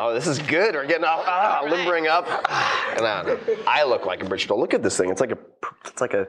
Oh, 0.00 0.12
this 0.12 0.26
is 0.26 0.40
good. 0.40 0.74
We're 0.74 0.88
getting 0.88 1.04
off, 1.04 1.22
ah, 1.24 1.64
limbering 1.70 2.08
up. 2.08 2.26
Ah, 2.28 2.96
no, 2.98 3.38
I 3.68 3.84
look 3.84 4.04
like 4.04 4.24
a 4.24 4.26
bridge 4.26 4.48
troll. 4.48 4.58
Look 4.58 4.74
at 4.74 4.82
this 4.82 4.96
thing. 4.96 5.10
It's 5.10 5.20
like 5.20 5.30
a, 5.30 5.38
it's 5.86 6.00
like 6.00 6.14
a, 6.14 6.26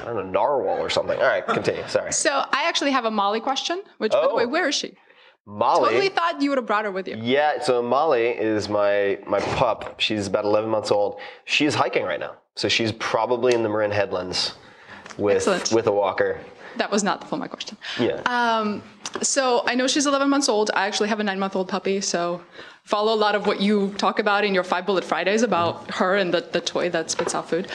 I 0.00 0.04
don't 0.04 0.14
know, 0.14 0.30
narwhal 0.30 0.78
or 0.78 0.90
something. 0.90 1.18
All 1.18 1.26
right, 1.26 1.44
continue. 1.44 1.82
Sorry. 1.88 2.12
So 2.12 2.30
I 2.30 2.68
actually 2.68 2.92
have 2.92 3.04
a 3.04 3.10
Molly 3.10 3.40
question. 3.40 3.82
Which, 3.98 4.12
oh. 4.14 4.22
by 4.22 4.28
the 4.28 4.34
way, 4.36 4.44
oh. 4.44 4.48
where 4.48 4.68
is 4.68 4.76
she? 4.76 4.96
Molly. 5.46 5.90
Totally 5.90 6.08
thought 6.10 6.40
you 6.40 6.50
would 6.50 6.58
have 6.58 6.66
brought 6.66 6.84
her 6.84 6.90
with 6.90 7.08
you. 7.08 7.16
Yeah, 7.20 7.60
so 7.62 7.82
Molly 7.82 8.28
is 8.28 8.68
my 8.68 9.18
my 9.26 9.40
pup. 9.40 10.00
She's 10.00 10.26
about 10.26 10.44
11 10.44 10.70
months 10.70 10.90
old. 10.90 11.18
She's 11.44 11.74
hiking 11.74 12.04
right 12.04 12.20
now. 12.20 12.34
So 12.56 12.68
she's 12.68 12.92
probably 12.92 13.54
in 13.54 13.62
the 13.62 13.68
Marin 13.68 13.90
Headlands 13.90 14.54
with 15.18 15.36
Excellent. 15.48 15.72
with 15.72 15.86
a 15.86 15.92
walker. 15.92 16.40
That 16.76 16.90
was 16.90 17.02
not 17.02 17.20
the 17.20 17.26
full 17.26 17.38
my 17.38 17.48
question. 17.48 17.76
Yeah. 17.98 18.20
Um, 18.26 18.82
so 19.22 19.62
I 19.66 19.74
know 19.74 19.86
she's 19.88 20.06
11 20.06 20.28
months 20.30 20.48
old. 20.48 20.70
I 20.74 20.86
actually 20.86 21.08
have 21.08 21.18
a 21.20 21.24
nine 21.24 21.38
month 21.38 21.56
old 21.56 21.68
puppy. 21.68 22.00
So 22.00 22.42
follow 22.84 23.12
a 23.12 23.16
lot 23.16 23.34
of 23.34 23.46
what 23.46 23.60
you 23.60 23.92
talk 23.98 24.18
about 24.18 24.44
in 24.44 24.54
your 24.54 24.62
Five 24.62 24.86
Bullet 24.86 25.04
Fridays 25.04 25.42
about 25.42 25.90
her 25.94 26.16
and 26.16 26.32
the, 26.32 26.42
the 26.42 26.60
toy 26.60 26.90
that 26.90 27.10
spits 27.10 27.34
out 27.34 27.48
food. 27.48 27.68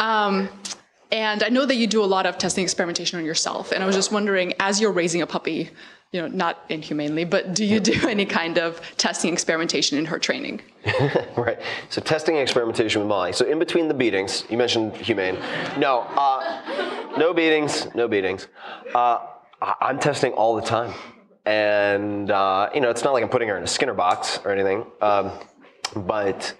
Um, 0.00 0.48
and 1.12 1.42
I 1.42 1.48
know 1.48 1.66
that 1.66 1.76
you 1.76 1.86
do 1.86 2.02
a 2.02 2.06
lot 2.06 2.26
of 2.26 2.38
testing 2.38 2.62
experimentation 2.62 3.18
on 3.18 3.24
yourself. 3.24 3.72
And 3.72 3.82
I 3.82 3.86
was 3.86 3.96
just 3.96 4.12
wondering, 4.12 4.54
as 4.60 4.80
you're 4.80 4.92
raising 4.92 5.22
a 5.22 5.26
puppy, 5.26 5.70
you 6.12 6.20
know, 6.20 6.28
not 6.28 6.64
inhumanely, 6.68 7.24
but 7.24 7.54
do 7.54 7.64
you 7.64 7.78
do 7.80 8.08
any 8.08 8.26
kind 8.26 8.58
of 8.58 8.80
testing 8.96 9.32
experimentation 9.32 9.96
in 9.98 10.04
her 10.06 10.18
training? 10.18 10.60
right. 11.36 11.58
So 11.88 12.00
testing 12.00 12.34
and 12.36 12.42
experimentation 12.42 13.00
with 13.00 13.08
Molly. 13.08 13.32
So 13.32 13.44
in 13.46 13.58
between 13.58 13.88
the 13.88 13.94
beatings, 13.94 14.44
you 14.50 14.56
mentioned 14.56 14.96
humane. 14.96 15.38
No, 15.78 16.00
uh, 16.16 17.14
no 17.16 17.32
beatings, 17.32 17.86
no 17.94 18.08
beatings. 18.08 18.48
Uh, 18.94 19.26
I'm 19.80 19.98
testing 19.98 20.32
all 20.32 20.56
the 20.56 20.62
time, 20.62 20.94
and 21.44 22.30
uh, 22.30 22.70
you 22.74 22.80
know, 22.80 22.90
it's 22.90 23.04
not 23.04 23.12
like 23.12 23.22
I'm 23.22 23.28
putting 23.28 23.48
her 23.48 23.56
in 23.58 23.62
a 23.62 23.66
Skinner 23.66 23.94
box 23.94 24.40
or 24.44 24.50
anything, 24.50 24.86
um, 25.02 25.30
but 25.94 26.54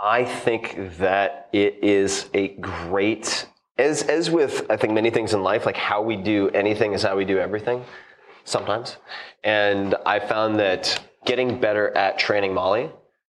I 0.00 0.24
think 0.24 0.98
that 0.98 1.48
it 1.52 1.78
is 1.82 2.30
a 2.34 2.48
great. 2.56 3.46
As, 3.76 4.02
as 4.02 4.30
with 4.30 4.70
I 4.70 4.76
think 4.76 4.92
many 4.92 5.10
things 5.10 5.34
in 5.34 5.42
life, 5.42 5.66
like 5.66 5.76
how 5.76 6.02
we 6.02 6.16
do 6.16 6.48
anything 6.50 6.92
is 6.92 7.02
how 7.02 7.16
we 7.16 7.24
do 7.24 7.38
everything 7.38 7.84
sometimes. 8.44 8.96
And 9.42 9.94
I 10.06 10.20
found 10.20 10.58
that 10.60 11.02
getting 11.24 11.60
better 11.60 11.96
at 11.96 12.18
training 12.18 12.54
Molly, 12.54 12.90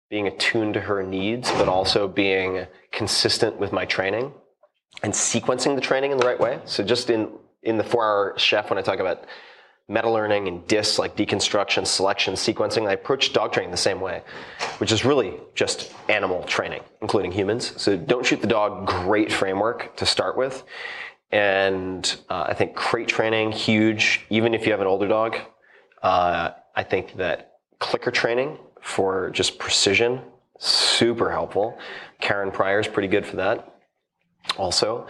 being 0.08 0.26
attuned 0.26 0.74
to 0.74 0.80
her 0.80 1.02
needs, 1.02 1.50
but 1.52 1.68
also 1.68 2.08
being 2.08 2.66
consistent 2.90 3.58
with 3.58 3.72
my 3.72 3.84
training 3.84 4.32
and 5.02 5.12
sequencing 5.12 5.74
the 5.74 5.80
training 5.80 6.12
in 6.12 6.18
the 6.18 6.26
right 6.26 6.40
way. 6.40 6.60
So 6.64 6.82
just 6.82 7.10
in, 7.10 7.30
in 7.62 7.76
the 7.76 7.84
four 7.84 8.04
hour 8.04 8.34
chef, 8.38 8.70
when 8.70 8.78
I 8.78 8.82
talk 8.82 8.98
about 8.98 9.24
meta 9.90 10.08
learning 10.08 10.46
and 10.46 10.66
DIS, 10.68 10.98
like 10.98 11.16
deconstruction, 11.16 11.84
selection, 11.84 12.34
sequencing, 12.34 12.88
I 12.88 12.92
approach 12.92 13.32
dog 13.32 13.52
training 13.52 13.72
the 13.72 13.76
same 13.76 14.00
way, 14.00 14.22
which 14.78 14.92
is 14.92 15.04
really 15.04 15.34
just 15.54 15.92
animal 16.08 16.44
training, 16.44 16.82
including 17.02 17.32
humans. 17.32 17.74
So 17.76 17.96
don't 17.96 18.24
shoot 18.24 18.40
the 18.40 18.46
dog, 18.46 18.86
great 18.86 19.32
framework 19.32 19.96
to 19.96 20.06
start 20.06 20.36
with. 20.36 20.62
And 21.32 22.16
uh, 22.28 22.44
I 22.48 22.54
think 22.54 22.76
crate 22.76 23.08
training, 23.08 23.50
huge, 23.50 24.24
even 24.30 24.54
if 24.54 24.64
you 24.64 24.70
have 24.72 24.80
an 24.80 24.86
older 24.86 25.08
dog. 25.08 25.36
Uh, 26.02 26.50
I 26.76 26.84
think 26.84 27.16
that 27.16 27.58
clicker 27.80 28.12
training 28.12 28.58
for 28.80 29.30
just 29.30 29.58
precision, 29.58 30.20
super 30.58 31.32
helpful. 31.32 31.78
Karen 32.20 32.52
Pryor 32.52 32.78
is 32.78 32.86
pretty 32.86 33.08
good 33.08 33.26
for 33.26 33.36
that 33.36 33.74
also. 34.56 35.06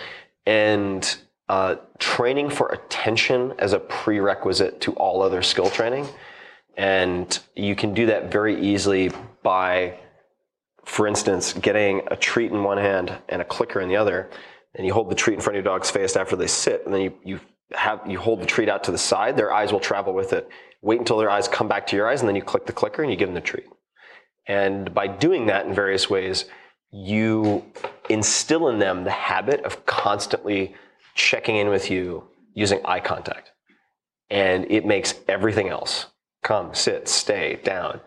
And 0.46 1.16
uh, 1.50 1.76
training 1.98 2.48
for 2.48 2.68
attention 2.68 3.52
as 3.58 3.72
a 3.72 3.78
prerequisite 3.78 4.80
to 4.80 4.92
all 4.92 5.20
other 5.20 5.42
skill 5.42 5.68
training. 5.68 6.06
And 6.76 7.38
you 7.54 7.74
can 7.74 7.92
do 7.92 8.06
that 8.06 8.30
very 8.30 8.60
easily 8.60 9.10
by, 9.42 9.98
for 10.84 11.06
instance, 11.06 11.52
getting 11.52 12.02
a 12.10 12.16
treat 12.16 12.52
in 12.52 12.62
one 12.62 12.78
hand 12.78 13.12
and 13.28 13.42
a 13.42 13.44
clicker 13.44 13.80
in 13.80 13.88
the 13.88 13.96
other 13.96 14.30
and 14.74 14.86
you 14.86 14.92
hold 14.92 15.10
the 15.10 15.14
treat 15.14 15.34
in 15.34 15.40
front 15.40 15.56
of 15.56 15.64
your 15.64 15.72
dog's 15.72 15.90
face 15.90 16.16
after 16.16 16.36
they 16.36 16.46
sit, 16.46 16.82
and 16.84 16.94
then 16.94 17.02
you, 17.02 17.14
you 17.24 17.40
have 17.72 18.00
you 18.06 18.18
hold 18.18 18.40
the 18.40 18.46
treat 18.46 18.68
out 18.68 18.84
to 18.84 18.92
the 18.92 18.98
side. 18.98 19.36
Their 19.36 19.52
eyes 19.52 19.72
will 19.72 19.80
travel 19.80 20.14
with 20.14 20.32
it. 20.32 20.48
Wait 20.82 20.98
until 20.98 21.18
their 21.18 21.30
eyes 21.30 21.48
come 21.48 21.68
back 21.68 21.86
to 21.88 21.96
your 21.96 22.08
eyes, 22.08 22.20
and 22.20 22.28
then 22.28 22.36
you 22.36 22.42
click 22.42 22.66
the 22.66 22.72
clicker 22.72 23.02
and 23.02 23.10
you 23.10 23.16
give 23.16 23.28
them 23.28 23.34
the 23.34 23.40
treat. 23.40 23.66
And 24.46 24.92
by 24.94 25.06
doing 25.06 25.46
that 25.46 25.66
in 25.66 25.74
various 25.74 26.08
ways, 26.08 26.46
you 26.92 27.64
instill 28.08 28.68
in 28.68 28.78
them 28.78 29.04
the 29.04 29.10
habit 29.10 29.64
of 29.64 29.86
constantly 29.86 30.74
checking 31.14 31.56
in 31.56 31.68
with 31.68 31.90
you 31.90 32.24
using 32.54 32.80
eye 32.84 33.00
contact. 33.00 33.52
And 34.30 34.70
it 34.70 34.86
makes 34.86 35.14
everything 35.28 35.68
else 35.68 36.06
come, 36.42 36.74
sit, 36.74 37.08
stay, 37.08 37.60
down 37.64 38.00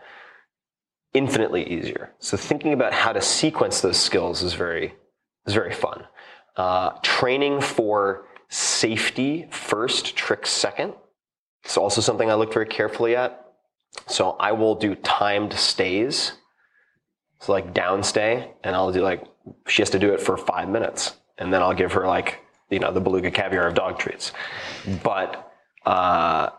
infinitely 1.14 1.62
easier. 1.68 2.12
So 2.18 2.36
thinking 2.36 2.72
about 2.72 2.92
how 2.92 3.12
to 3.12 3.22
sequence 3.22 3.80
those 3.80 3.96
skills 3.96 4.42
is 4.42 4.52
very 4.52 4.94
is 5.46 5.54
very 5.54 5.72
fun. 5.72 6.04
Uh, 6.56 6.90
training 7.02 7.60
for 7.60 8.26
safety 8.48 9.46
first, 9.50 10.16
tricks 10.16 10.50
second. 10.50 10.94
It's 11.64 11.76
also 11.76 12.00
something 12.00 12.30
I 12.30 12.34
look 12.34 12.52
very 12.52 12.66
carefully 12.66 13.16
at. 13.16 13.40
So 14.08 14.32
I 14.32 14.52
will 14.52 14.74
do 14.74 14.94
timed 14.96 15.52
stays. 15.54 16.32
So 17.40 17.52
like 17.52 17.72
downstay, 17.72 18.50
and 18.62 18.74
I'll 18.74 18.92
do 18.92 19.02
like 19.02 19.24
she 19.68 19.82
has 19.82 19.90
to 19.90 19.98
do 19.98 20.12
it 20.12 20.20
for 20.20 20.36
five 20.36 20.68
minutes, 20.68 21.16
and 21.38 21.52
then 21.52 21.62
I'll 21.62 21.74
give 21.74 21.92
her 21.92 22.06
like 22.06 22.40
you 22.70 22.78
know 22.78 22.92
the 22.92 23.00
beluga 23.00 23.30
caviar 23.30 23.66
of 23.68 23.74
dog 23.74 23.98
treats. 23.98 24.32
But 25.02 25.52
uh, 25.84 26.50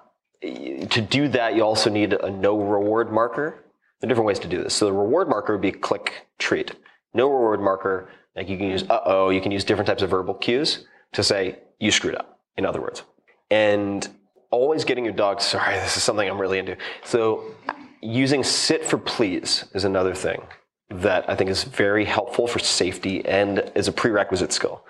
to 0.42 1.02
do 1.02 1.28
that, 1.30 1.56
you 1.56 1.64
also 1.64 1.90
need 1.90 2.14
a 2.14 2.30
no 2.30 2.60
reward 2.60 3.12
marker. 3.12 3.64
There 4.00 4.08
are 4.08 4.10
different 4.10 4.28
ways 4.28 4.40
to 4.40 4.48
do 4.48 4.62
this. 4.62 4.74
So 4.74 4.86
the 4.86 4.94
reward 4.94 5.30
marker 5.30 5.54
would 5.54 5.62
be 5.62 5.72
click 5.72 6.28
treat. 6.38 6.72
No 7.14 7.30
reward 7.30 7.62
marker, 7.62 8.10
like 8.36 8.50
you 8.50 8.58
can 8.58 8.68
use 8.68 8.84
uh 8.90 9.02
oh, 9.06 9.30
you 9.30 9.42
can 9.42 9.52
use 9.52 9.64
different 9.64 9.88
types 9.88 10.02
of 10.02 10.10
verbal 10.10 10.34
cues 10.34 10.86
to 11.14 11.24
say 11.24 11.60
you 11.80 11.92
screwed 11.92 12.16
up. 12.16 12.40
In 12.58 12.66
other 12.66 12.82
words, 12.82 13.04
and 13.52 14.08
always 14.52 14.86
getting 14.86 15.06
your 15.06 15.14
dog. 15.14 15.42
Sorry, 15.42 15.76
this 15.76 15.98
is 15.98 16.04
something 16.04 16.30
I'm 16.30 16.40
really 16.40 16.60
into. 16.60 16.78
So 17.04 17.56
using 18.02 18.44
sit 18.44 18.86
for 18.86 18.98
please 18.98 19.66
is 19.74 19.84
another 19.84 20.14
thing 20.14 20.42
that 20.90 21.28
I 21.30 21.36
think 21.36 21.50
is 21.50 21.64
very 21.64 22.06
helpful 22.06 22.48
for 22.48 22.60
safety 22.60 23.26
and 23.26 23.72
is 23.76 23.88
a 23.88 23.92
prerequisite 23.92 24.54
skill. 24.54 24.86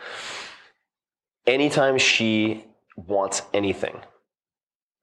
Anytime 1.47 1.97
she 1.97 2.65
wants 2.95 3.43
anything, 3.53 3.99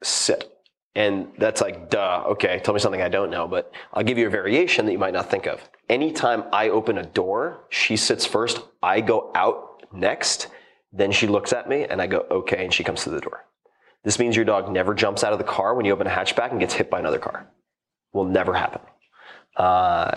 sit. 0.02 0.48
And 0.94 1.28
that's 1.38 1.60
like, 1.60 1.88
duh, 1.88 2.24
okay, 2.28 2.60
tell 2.62 2.74
me 2.74 2.80
something 2.80 3.00
I 3.00 3.08
don't 3.08 3.30
know, 3.30 3.48
but 3.48 3.72
I'll 3.94 4.02
give 4.02 4.18
you 4.18 4.26
a 4.26 4.30
variation 4.30 4.84
that 4.86 4.92
you 4.92 4.98
might 4.98 5.14
not 5.14 5.30
think 5.30 5.46
of. 5.46 5.66
Anytime 5.88 6.44
I 6.52 6.68
open 6.68 6.98
a 6.98 7.02
door, 7.02 7.64
she 7.70 7.96
sits 7.96 8.26
first, 8.26 8.60
I 8.82 9.00
go 9.00 9.30
out 9.34 9.86
next, 9.92 10.48
then 10.92 11.12
she 11.12 11.26
looks 11.26 11.52
at 11.52 11.68
me 11.68 11.84
and 11.84 12.02
I 12.02 12.06
go, 12.06 12.26
okay, 12.30 12.64
and 12.64 12.74
she 12.74 12.84
comes 12.84 13.04
to 13.04 13.10
the 13.10 13.20
door. 13.20 13.46
This 14.04 14.18
means 14.18 14.36
your 14.36 14.44
dog 14.44 14.70
never 14.70 14.94
jumps 14.94 15.24
out 15.24 15.32
of 15.32 15.38
the 15.38 15.44
car 15.44 15.74
when 15.74 15.86
you 15.86 15.92
open 15.92 16.06
a 16.06 16.10
hatchback 16.10 16.50
and 16.50 16.60
gets 16.60 16.74
hit 16.74 16.90
by 16.90 16.98
another 16.98 17.18
car. 17.18 17.48
Will 18.12 18.24
never 18.24 18.52
happen. 18.52 18.82
Uh, 19.56 20.10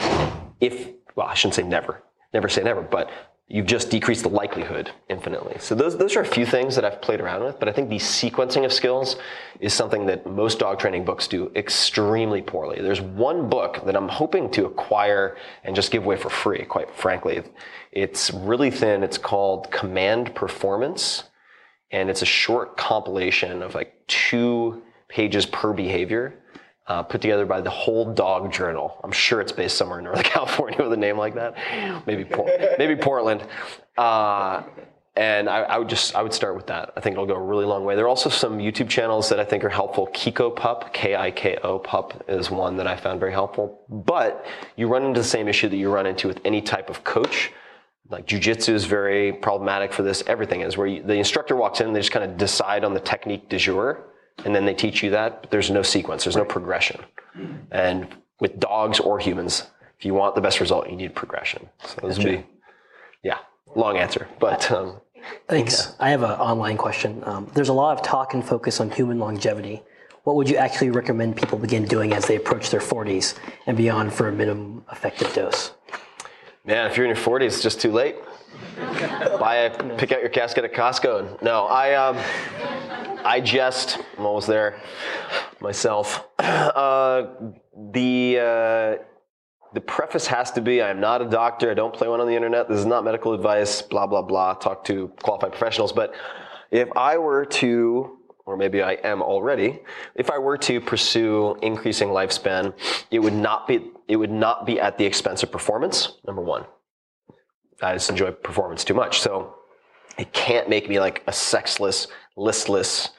if, 0.60 0.90
well, 1.16 1.28
I 1.28 1.36
shouldn't 1.36 1.56
say 1.56 1.64
never, 1.64 2.02
never 2.34 2.50
say 2.50 2.64
never, 2.64 2.82
but 2.82 3.10
you've 3.48 3.68
just 3.68 3.92
decreased 3.92 4.24
the 4.24 4.30
likelihood 4.30 4.90
infinitely. 5.08 5.56
So 5.60 5.76
those, 5.76 5.98
those 5.98 6.16
are 6.16 6.22
a 6.22 6.26
few 6.26 6.46
things 6.46 6.76
that 6.76 6.84
I've 6.84 7.02
played 7.02 7.22
around 7.22 7.44
with, 7.44 7.60
but 7.60 7.70
I 7.70 7.72
think 7.72 7.90
the 7.90 7.98
sequencing 7.98 8.66
of 8.66 8.74
skills 8.74 9.18
is 9.60 9.72
something 9.72 10.08
that 10.08 10.26
most 10.26 10.58
dog 10.58 10.80
training 10.80 11.06
books 11.06 11.28
do 11.28 11.52
extremely 11.56 12.42
poorly. 12.42 12.82
There's 12.82 13.02
one 13.02 13.48
book 13.48 13.86
that 13.86 13.96
I'm 13.96 14.10
hoping 14.10 14.50
to 14.52 14.66
acquire 14.66 15.38
and 15.64 15.76
just 15.76 15.92
give 15.92 16.06
away 16.06 16.16
for 16.16 16.30
free, 16.30 16.66
quite 16.66 16.90
frankly. 16.96 17.44
It's 17.92 18.32
really 18.32 18.72
thin. 18.72 19.04
It's 19.04 19.20
called 19.20 19.70
Command 19.70 20.34
Performance, 20.34 21.26
and 21.92 22.10
it's 22.10 22.24
a 22.24 22.26
short 22.26 22.78
compilation 22.78 23.62
of 23.62 23.76
like 23.76 23.94
two 24.08 24.82
pages 25.08 25.46
per 25.46 25.72
behavior 25.72 26.42
uh, 26.88 27.04
put 27.04 27.22
together 27.22 27.46
by 27.46 27.62
the 27.62 27.70
Whole 27.70 28.14
Dog 28.14 28.52
Journal. 28.52 29.00
I'm 29.04 29.12
sure 29.12 29.42
it's 29.42 29.52
based 29.52 29.78
somewhere 29.78 30.00
in 30.00 30.06
Northern 30.06 30.24
California 30.36 30.82
with 30.82 30.94
a 30.94 30.98
name 30.98 31.18
like 31.18 31.36
that. 31.36 31.56
Maybe 32.06 32.30
maybe 32.78 32.96
Portland. 32.96 33.44
Uh, 33.98 34.64
and 35.18 35.50
I, 35.50 35.62
I, 35.62 35.78
would 35.78 35.88
just 35.88 36.14
I 36.14 36.22
would 36.22 36.34
start 36.34 36.56
with 36.56 36.68
that. 36.68 36.92
I 36.98 37.00
think 37.00 37.14
it'll 37.14 37.26
go 37.26 37.36
a 37.36 37.42
really 37.42 37.66
long 37.66 37.86
way. 37.86 37.96
There 37.96 38.04
are 38.04 38.10
also 38.10 38.30
some 38.30 38.58
YouTube 38.58 38.90
channels 38.90 39.30
that 39.30 39.40
I 39.40 39.46
think 39.46 39.64
are 39.64 39.70
helpful. 39.70 40.08
Kiko 40.08 40.54
Pup, 40.54 40.94
K-I-K-O 40.94 41.80
Pup 41.80 42.26
is 42.28 42.52
one 42.52 42.76
that 42.78 42.88
I 42.88 42.98
found 42.98 43.22
very 43.22 43.32
helpful. 43.32 43.80
But 43.88 44.46
you 44.76 44.90
run 44.90 45.04
into 45.04 45.22
the 45.22 45.28
same 45.28 45.48
issue 45.48 45.70
that 45.70 45.78
you 45.78 45.90
run 45.90 46.06
into 46.06 46.28
with 46.28 46.42
any 46.44 46.62
type 46.62 46.90
of 46.90 47.06
coach. 47.06 47.54
Like 48.10 48.28
jujitsu 48.28 48.74
is 48.74 48.84
very 48.84 49.32
problematic 49.32 49.94
for 49.94 50.04
this. 50.04 50.22
Everything 50.28 50.62
is 50.62 50.76
where 50.76 50.86
you, 50.86 51.02
the 51.02 51.16
instructor 51.16 51.56
walks 51.56 51.80
in, 51.80 51.94
they 51.94 52.02
just 52.02 52.12
kind 52.12 52.30
of 52.30 52.38
decide 52.38 52.84
on 52.84 52.94
the 52.94 53.00
technique 53.00 53.48
du 53.48 53.58
jour 53.58 54.04
and 54.44 54.56
then 54.56 54.66
they 54.66 54.74
teach 54.74 55.02
you 55.04 55.10
that, 55.12 55.42
but 55.42 55.52
there's 55.52 55.72
no 55.72 55.82
sequence, 55.82 56.24
there's 56.24 56.36
no 56.36 56.46
progression. 56.46 57.02
And 57.72 58.08
with 58.40 58.60
dogs 58.60 59.00
or 59.00 59.20
humans, 59.20 59.64
if 59.98 60.06
you 60.06 60.14
want 60.14 60.36
the 60.36 60.42
best 60.42 60.60
result, 60.60 60.90
you 60.90 60.96
need 60.96 61.16
progression. 61.16 61.70
So 61.86 61.96
those 62.02 62.18
would 62.18 62.28
be, 62.28 62.46
yeah, 63.24 63.40
long 63.76 63.98
answer, 63.98 64.28
but. 64.40 64.72
Um, 64.72 65.02
Thanks. 65.48 65.88
Yeah. 66.00 66.06
I 66.06 66.10
have 66.12 66.22
an 66.22 66.32
online 66.32 66.78
question. 66.78 67.24
Um, 67.26 67.50
there's 67.56 67.70
a 67.70 67.74
lot 67.74 67.98
of 67.98 68.06
talk 68.06 68.34
and 68.36 68.46
focus 68.46 68.80
on 68.80 68.92
human 68.92 69.18
longevity. 69.18 69.82
What 70.24 70.36
would 70.36 70.50
you 70.50 70.58
actually 70.58 70.92
recommend 70.92 71.36
people 71.36 71.58
begin 71.58 71.86
doing 71.86 72.14
as 72.14 72.26
they 72.26 72.36
approach 72.36 72.70
their 72.70 72.80
40s 72.80 73.38
and 73.68 73.76
beyond 73.76 74.14
for 74.14 74.28
a 74.28 74.32
minimum 74.32 74.84
effective 74.92 75.34
dose? 75.34 75.72
Man, 76.68 76.90
if 76.90 76.98
you're 76.98 77.06
in 77.06 77.16
your 77.16 77.24
40s, 77.24 77.46
it's 77.46 77.62
just 77.62 77.80
too 77.80 77.92
late. 77.92 78.16
Buy 79.40 79.56
a, 79.56 79.98
pick 79.98 80.12
out 80.12 80.22
your 80.22 80.30
casket 80.30 80.64
at 80.64 80.74
Costco. 80.74 81.40
No, 81.44 81.66
I, 81.66 81.94
um, 81.94 82.18
I 83.24 83.40
just, 83.40 84.00
I'm 84.18 84.26
almost 84.26 84.48
there 84.48 84.82
myself. 85.60 86.28
Uh, 86.46 87.52
the, 87.94 88.38
uh, 88.40 89.04
the 89.74 89.82
preface 89.82 90.28
has 90.28 90.52
to 90.52 90.62
be 90.62 90.82
I 90.82 90.90
am 90.90 91.00
not 91.00 91.22
a 91.22 91.26
doctor. 91.30 91.72
I 91.72 91.74
don't 91.74 91.94
play 91.94 92.08
one 92.08 92.20
on 92.20 92.28
the 92.28 92.36
internet. 92.36 92.68
This 92.68 92.80
is 92.80 92.86
not 92.86 93.04
medical 93.04 93.34
advice, 93.34 93.82
blah, 93.82 94.06
blah, 94.06 94.22
blah. 94.22 94.56
Talk 94.56 94.84
to 94.86 95.08
qualified 95.22 95.52
professionals. 95.52 95.94
But 95.94 96.14
if 96.72 96.90
I 96.98 97.18
were 97.18 97.46
to, 97.46 98.20
or 98.46 98.56
maybe 98.56 98.82
I 98.82 98.94
am 98.94 99.22
already, 99.22 99.80
if 100.16 100.30
I 100.30 100.38
were 100.38 100.58
to 100.60 100.80
pursue 100.80 101.58
increasing 101.62 102.10
lifespan, 102.10 102.74
it 103.10 103.20
would 103.20 103.34
not 103.34 103.68
be, 103.68 103.92
it 104.08 104.18
would 104.18 104.32
not 104.32 104.66
be 104.66 104.80
at 104.80 104.98
the 104.98 105.06
expense 105.06 105.42
of 105.44 105.52
performance, 105.52 106.18
number 106.28 106.42
one. 106.42 106.66
I 107.82 107.94
just 107.94 108.10
enjoy 108.10 108.32
performance 108.32 108.84
too 108.84 108.94
much. 108.94 109.20
So 109.20 109.56
it 110.18 110.32
can't 110.32 110.70
make 110.70 110.88
me 110.88 111.00
like 111.00 111.24
a 111.28 111.34
sexless, 111.34 112.08
listless, 112.38 113.10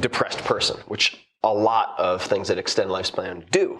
depressed 0.00 0.38
person, 0.38 0.78
which 0.88 1.26
a 1.42 1.52
lot 1.52 1.94
of 1.98 2.22
things 2.22 2.48
that 2.48 2.58
extend 2.58 2.90
lifespan 2.90 3.48
do. 3.50 3.78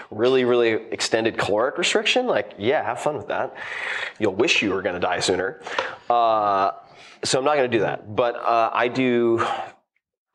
really, 0.10 0.44
really 0.44 0.70
extended 0.70 1.36
caloric 1.36 1.76
restriction, 1.76 2.26
like, 2.26 2.54
yeah, 2.56 2.84
have 2.84 3.00
fun 3.00 3.16
with 3.16 3.26
that. 3.28 3.54
You'll 4.20 4.34
wish 4.34 4.62
you 4.62 4.72
were 4.72 4.82
going 4.82 4.94
to 4.94 5.00
die 5.00 5.18
sooner. 5.18 5.60
Uh, 6.08 6.72
so 7.24 7.38
I'm 7.38 7.44
not 7.44 7.56
going 7.56 7.70
to 7.70 7.76
do 7.76 7.82
that. 7.82 8.14
But 8.14 8.36
uh, 8.36 8.70
I 8.72 8.88
do 8.88 9.44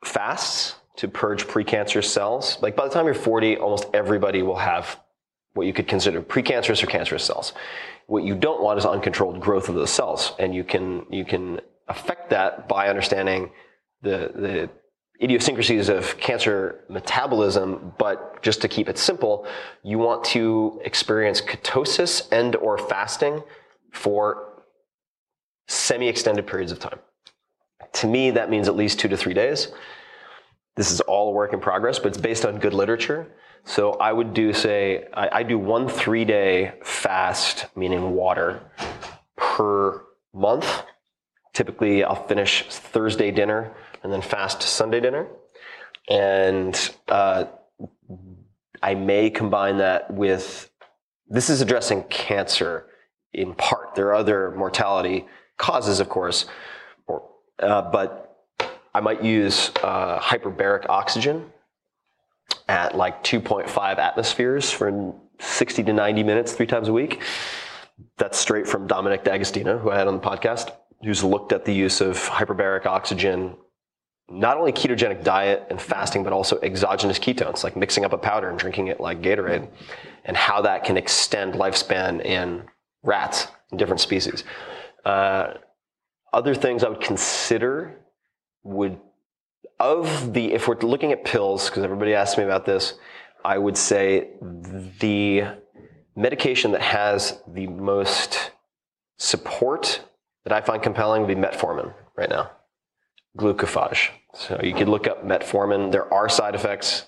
fasts 0.04 0.76
to 0.96 1.08
purge 1.08 1.46
precancerous 1.46 2.04
cells. 2.04 2.58
Like 2.60 2.76
by 2.76 2.86
the 2.86 2.94
time 2.94 3.06
you're 3.06 3.14
40, 3.14 3.56
almost 3.56 3.86
everybody 3.94 4.42
will 4.42 4.56
have 4.56 4.98
what 5.54 5.66
you 5.66 5.72
could 5.72 5.88
consider 5.88 6.22
precancerous 6.22 6.82
or 6.82 6.86
cancerous 6.86 7.24
cells. 7.24 7.52
What 8.06 8.24
you 8.24 8.34
don't 8.34 8.62
want 8.62 8.78
is 8.78 8.86
uncontrolled 8.86 9.40
growth 9.40 9.68
of 9.68 9.74
those 9.74 9.90
cells, 9.90 10.32
and 10.38 10.54
you 10.54 10.64
can 10.64 11.06
you 11.10 11.24
can 11.24 11.60
affect 11.88 12.30
that 12.30 12.68
by 12.68 12.88
understanding 12.88 13.50
the 14.02 14.32
the 14.34 14.70
idiosyncrasies 15.22 15.88
of 15.88 16.18
cancer 16.18 16.84
metabolism, 16.88 17.92
but 17.96 18.42
just 18.42 18.60
to 18.60 18.68
keep 18.68 18.88
it 18.88 18.98
simple, 18.98 19.46
you 19.84 19.98
want 19.98 20.24
to 20.24 20.80
experience 20.84 21.40
ketosis 21.40 22.26
and 22.32 22.56
or 22.56 22.76
fasting 22.76 23.42
for 23.92 24.51
semi-extended 25.68 26.46
periods 26.46 26.72
of 26.72 26.78
time. 26.78 26.98
To 27.94 28.06
me, 28.06 28.30
that 28.30 28.50
means 28.50 28.68
at 28.68 28.76
least 28.76 28.98
two 28.98 29.08
to 29.08 29.16
three 29.16 29.34
days. 29.34 29.68
This 30.76 30.90
is 30.90 31.00
all 31.02 31.28
a 31.28 31.32
work 31.32 31.52
in 31.52 31.60
progress, 31.60 31.98
but 31.98 32.08
it's 32.08 32.18
based 32.18 32.46
on 32.46 32.58
good 32.58 32.72
literature. 32.72 33.30
So 33.64 33.92
I 33.92 34.12
would 34.12 34.34
do 34.34 34.52
say 34.52 35.06
I, 35.14 35.40
I 35.40 35.42
do 35.42 35.58
one 35.58 35.88
three 35.88 36.24
day 36.24 36.74
fast, 36.82 37.66
meaning 37.76 38.12
water, 38.12 38.62
per 39.36 40.04
month. 40.32 40.82
Typically, 41.52 42.02
I'll 42.02 42.26
finish 42.26 42.64
Thursday 42.68 43.30
dinner 43.30 43.74
and 44.02 44.12
then 44.12 44.22
fast 44.22 44.62
Sunday 44.62 45.00
dinner, 45.00 45.28
and 46.08 46.90
uh, 47.08 47.44
I 48.82 48.94
may 48.94 49.30
combine 49.30 49.78
that 49.78 50.12
with. 50.12 50.70
This 51.28 51.48
is 51.48 51.60
addressing 51.60 52.04
cancer 52.04 52.86
in 53.32 53.54
part. 53.54 53.94
There 53.94 54.08
are 54.08 54.14
other 54.14 54.50
mortality 54.50 55.26
causes, 55.62 56.00
of 56.00 56.08
course, 56.08 56.46
or, 57.06 57.22
uh, 57.60 57.82
but 57.82 58.36
I 58.94 59.00
might 59.00 59.22
use 59.22 59.70
uh, 59.82 60.18
hyperbaric 60.18 60.86
oxygen 60.88 61.50
at 62.68 62.96
like 62.96 63.22
2.5 63.24 63.98
atmospheres 63.98 64.70
for 64.70 65.14
60 65.38 65.84
to 65.84 65.92
90 65.92 66.22
minutes 66.24 66.52
three 66.52 66.66
times 66.66 66.88
a 66.88 66.92
week. 66.92 67.22
That's 68.18 68.38
straight 68.38 68.66
from 68.66 68.86
Dominic 68.86 69.24
D'Agostino, 69.24 69.78
who 69.78 69.90
I 69.90 69.96
had 69.96 70.08
on 70.08 70.14
the 70.14 70.20
podcast, 70.20 70.72
who's 71.02 71.22
looked 71.22 71.52
at 71.52 71.64
the 71.64 71.72
use 71.72 72.00
of 72.00 72.16
hyperbaric 72.18 72.84
oxygen, 72.84 73.54
not 74.28 74.56
only 74.56 74.72
ketogenic 74.72 75.22
diet 75.22 75.66
and 75.70 75.80
fasting, 75.80 76.24
but 76.24 76.32
also 76.32 76.58
exogenous 76.60 77.18
ketones, 77.18 77.62
like 77.62 77.76
mixing 77.76 78.04
up 78.04 78.12
a 78.12 78.18
powder 78.18 78.48
and 78.50 78.58
drinking 78.58 78.88
it 78.88 78.98
like 79.00 79.20
Gatorade, 79.22 79.68
and 80.24 80.36
how 80.36 80.60
that 80.62 80.84
can 80.84 80.96
extend 80.96 81.54
lifespan 81.54 82.24
in 82.24 82.64
rats 83.02 83.46
in 83.70 83.78
different 83.78 84.00
species. 84.00 84.44
Uh, 85.04 85.54
other 86.32 86.54
things 86.54 86.84
I 86.84 86.88
would 86.88 87.00
consider 87.00 87.98
would 88.62 88.98
of 89.78 90.32
the, 90.32 90.52
if 90.52 90.68
we're 90.68 90.78
looking 90.78 91.10
at 91.10 91.24
pills, 91.24 91.68
because 91.68 91.82
everybody 91.82 92.14
asks 92.14 92.38
me 92.38 92.44
about 92.44 92.64
this, 92.64 92.94
I 93.44 93.58
would 93.58 93.76
say 93.76 94.28
the 94.40 95.44
medication 96.14 96.70
that 96.72 96.82
has 96.82 97.42
the 97.48 97.66
most 97.66 98.52
support 99.18 100.00
that 100.44 100.52
I 100.52 100.60
find 100.60 100.82
compelling 100.82 101.22
would 101.22 101.28
be 101.28 101.34
metformin 101.34 101.92
right 102.16 102.30
now, 102.30 102.50
glucophage. 103.36 104.10
So 104.34 104.60
you 104.62 104.72
could 104.74 104.88
look 104.88 105.08
up 105.08 105.24
metformin. 105.26 105.90
There 105.90 106.12
are 106.12 106.28
side 106.28 106.54
effects, 106.54 107.06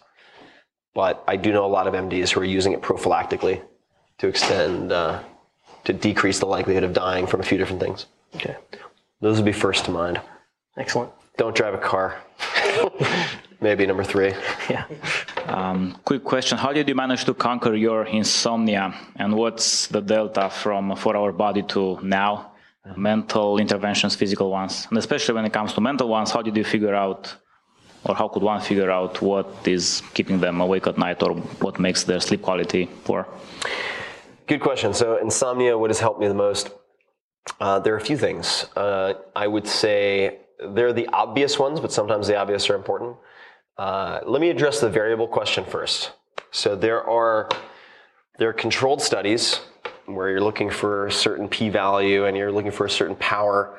but 0.94 1.22
I 1.28 1.36
do 1.36 1.52
know 1.52 1.64
a 1.64 1.68
lot 1.68 1.86
of 1.86 1.94
MDs 1.94 2.30
who 2.30 2.40
are 2.40 2.44
using 2.44 2.72
it 2.72 2.82
prophylactically 2.82 3.62
to 4.18 4.26
extend, 4.26 4.92
uh, 4.92 5.22
to 5.84 5.92
decrease 5.92 6.38
the 6.38 6.46
likelihood 6.46 6.84
of 6.84 6.92
dying 6.92 7.26
from 7.26 7.40
a 7.40 7.44
few 7.44 7.58
different 7.58 7.80
things. 7.80 8.06
Okay. 8.36 8.56
Those 9.20 9.36
would 9.36 9.44
be 9.44 9.52
first 9.52 9.84
to 9.86 9.90
mind. 9.90 10.20
Excellent. 10.76 11.10
Don't 11.36 11.54
drive 11.54 11.74
a 11.74 11.78
car. 11.78 12.16
Maybe 13.60 13.86
number 13.86 14.04
three. 14.04 14.32
Yeah. 14.68 14.84
Um, 15.46 15.98
quick 16.04 16.24
question: 16.24 16.58
How 16.58 16.72
did 16.72 16.88
you 16.88 16.94
manage 16.94 17.24
to 17.24 17.34
conquer 17.34 17.74
your 17.74 18.04
insomnia, 18.04 18.94
and 19.16 19.34
what's 19.34 19.86
the 19.86 20.00
delta 20.00 20.50
from 20.50 20.94
four-hour 20.96 21.32
body 21.32 21.62
to 21.74 21.98
now? 22.02 22.52
Mental 22.96 23.56
interventions, 23.58 24.14
physical 24.14 24.50
ones, 24.50 24.86
and 24.90 24.98
especially 24.98 25.34
when 25.34 25.46
it 25.46 25.54
comes 25.54 25.72
to 25.72 25.80
mental 25.80 26.06
ones, 26.06 26.30
how 26.30 26.42
did 26.42 26.54
you 26.54 26.64
figure 26.64 26.94
out, 26.94 27.34
or 28.04 28.14
how 28.14 28.28
could 28.28 28.42
one 28.42 28.60
figure 28.60 28.90
out 28.90 29.22
what 29.22 29.48
is 29.66 30.02
keeping 30.12 30.38
them 30.38 30.60
awake 30.60 30.86
at 30.86 30.98
night, 30.98 31.22
or 31.22 31.32
what 31.64 31.80
makes 31.80 32.04
their 32.04 32.20
sleep 32.20 32.42
quality 32.42 32.86
poor? 33.04 33.26
Good 34.46 34.60
question. 34.60 34.92
So, 34.92 35.16
insomnia, 35.16 35.78
what 35.78 35.88
has 35.88 36.00
helped 36.00 36.20
me 36.20 36.28
the 36.28 36.34
most? 36.34 36.70
Uh, 37.60 37.78
there 37.78 37.94
are 37.94 37.96
a 37.96 38.04
few 38.04 38.18
things. 38.18 38.66
Uh, 38.76 39.14
I 39.34 39.46
would 39.46 39.66
say 39.66 40.40
they're 40.74 40.92
the 40.92 41.08
obvious 41.14 41.58
ones, 41.58 41.80
but 41.80 41.90
sometimes 41.90 42.26
the 42.26 42.36
obvious 42.36 42.68
are 42.68 42.74
important. 42.74 43.16
Uh, 43.78 44.20
let 44.26 44.42
me 44.42 44.50
address 44.50 44.80
the 44.80 44.90
variable 44.90 45.26
question 45.26 45.64
first. 45.64 46.12
So, 46.50 46.76
there 46.76 47.02
are 47.02 47.48
there 48.38 48.50
are 48.50 48.52
controlled 48.52 49.00
studies 49.00 49.60
where 50.04 50.28
you're 50.28 50.42
looking 50.42 50.68
for 50.68 51.06
a 51.06 51.12
certain 51.12 51.48
p-value 51.48 52.26
and 52.26 52.36
you're 52.36 52.52
looking 52.52 52.70
for 52.70 52.84
a 52.84 52.90
certain 52.90 53.16
power, 53.16 53.78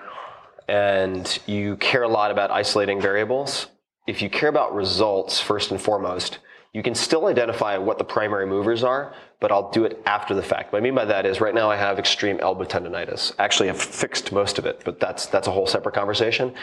and 0.68 1.40
you 1.46 1.78
care 1.78 2.02
a 2.02 2.08
lot 2.10 2.32
about 2.32 2.50
isolating 2.50 3.00
variables. 3.00 3.68
If 4.08 4.20
you 4.20 4.32
care 4.32 4.50
about 4.50 4.74
results 4.74 5.40
first 5.40 5.70
and 5.70 5.80
foremost, 5.80 6.40
you 6.76 6.84
can 6.84 6.94
still 6.94 7.28
identify 7.28 7.78
what 7.78 7.98
the 7.98 8.04
primary 8.04 8.46
movers 8.46 8.84
are, 8.84 9.14
but 9.40 9.50
I'll 9.50 9.72
do 9.72 9.86
it 9.86 10.04
after 10.06 10.34
the 10.34 10.44
fact. 10.44 10.74
What 10.74 10.80
I 10.80 10.82
mean 10.82 10.94
by 10.94 11.06
that 11.06 11.26
is 11.26 11.40
right 11.40 11.56
now 11.56 11.72
I 11.72 11.78
have 11.78 11.98
extreme 11.98 12.38
elbow 12.42 12.66
tendonitis. 12.66 13.34
Actually, 13.40 13.70
I've 13.70 13.82
fixed 13.82 14.34
most 14.34 14.60
of 14.60 14.66
it, 14.66 14.82
but 14.84 15.00
that's, 15.00 15.28
that's 15.28 15.48
a 15.48 15.52
whole 15.52 15.68
separate 15.68 15.96
conversation. 15.96 16.54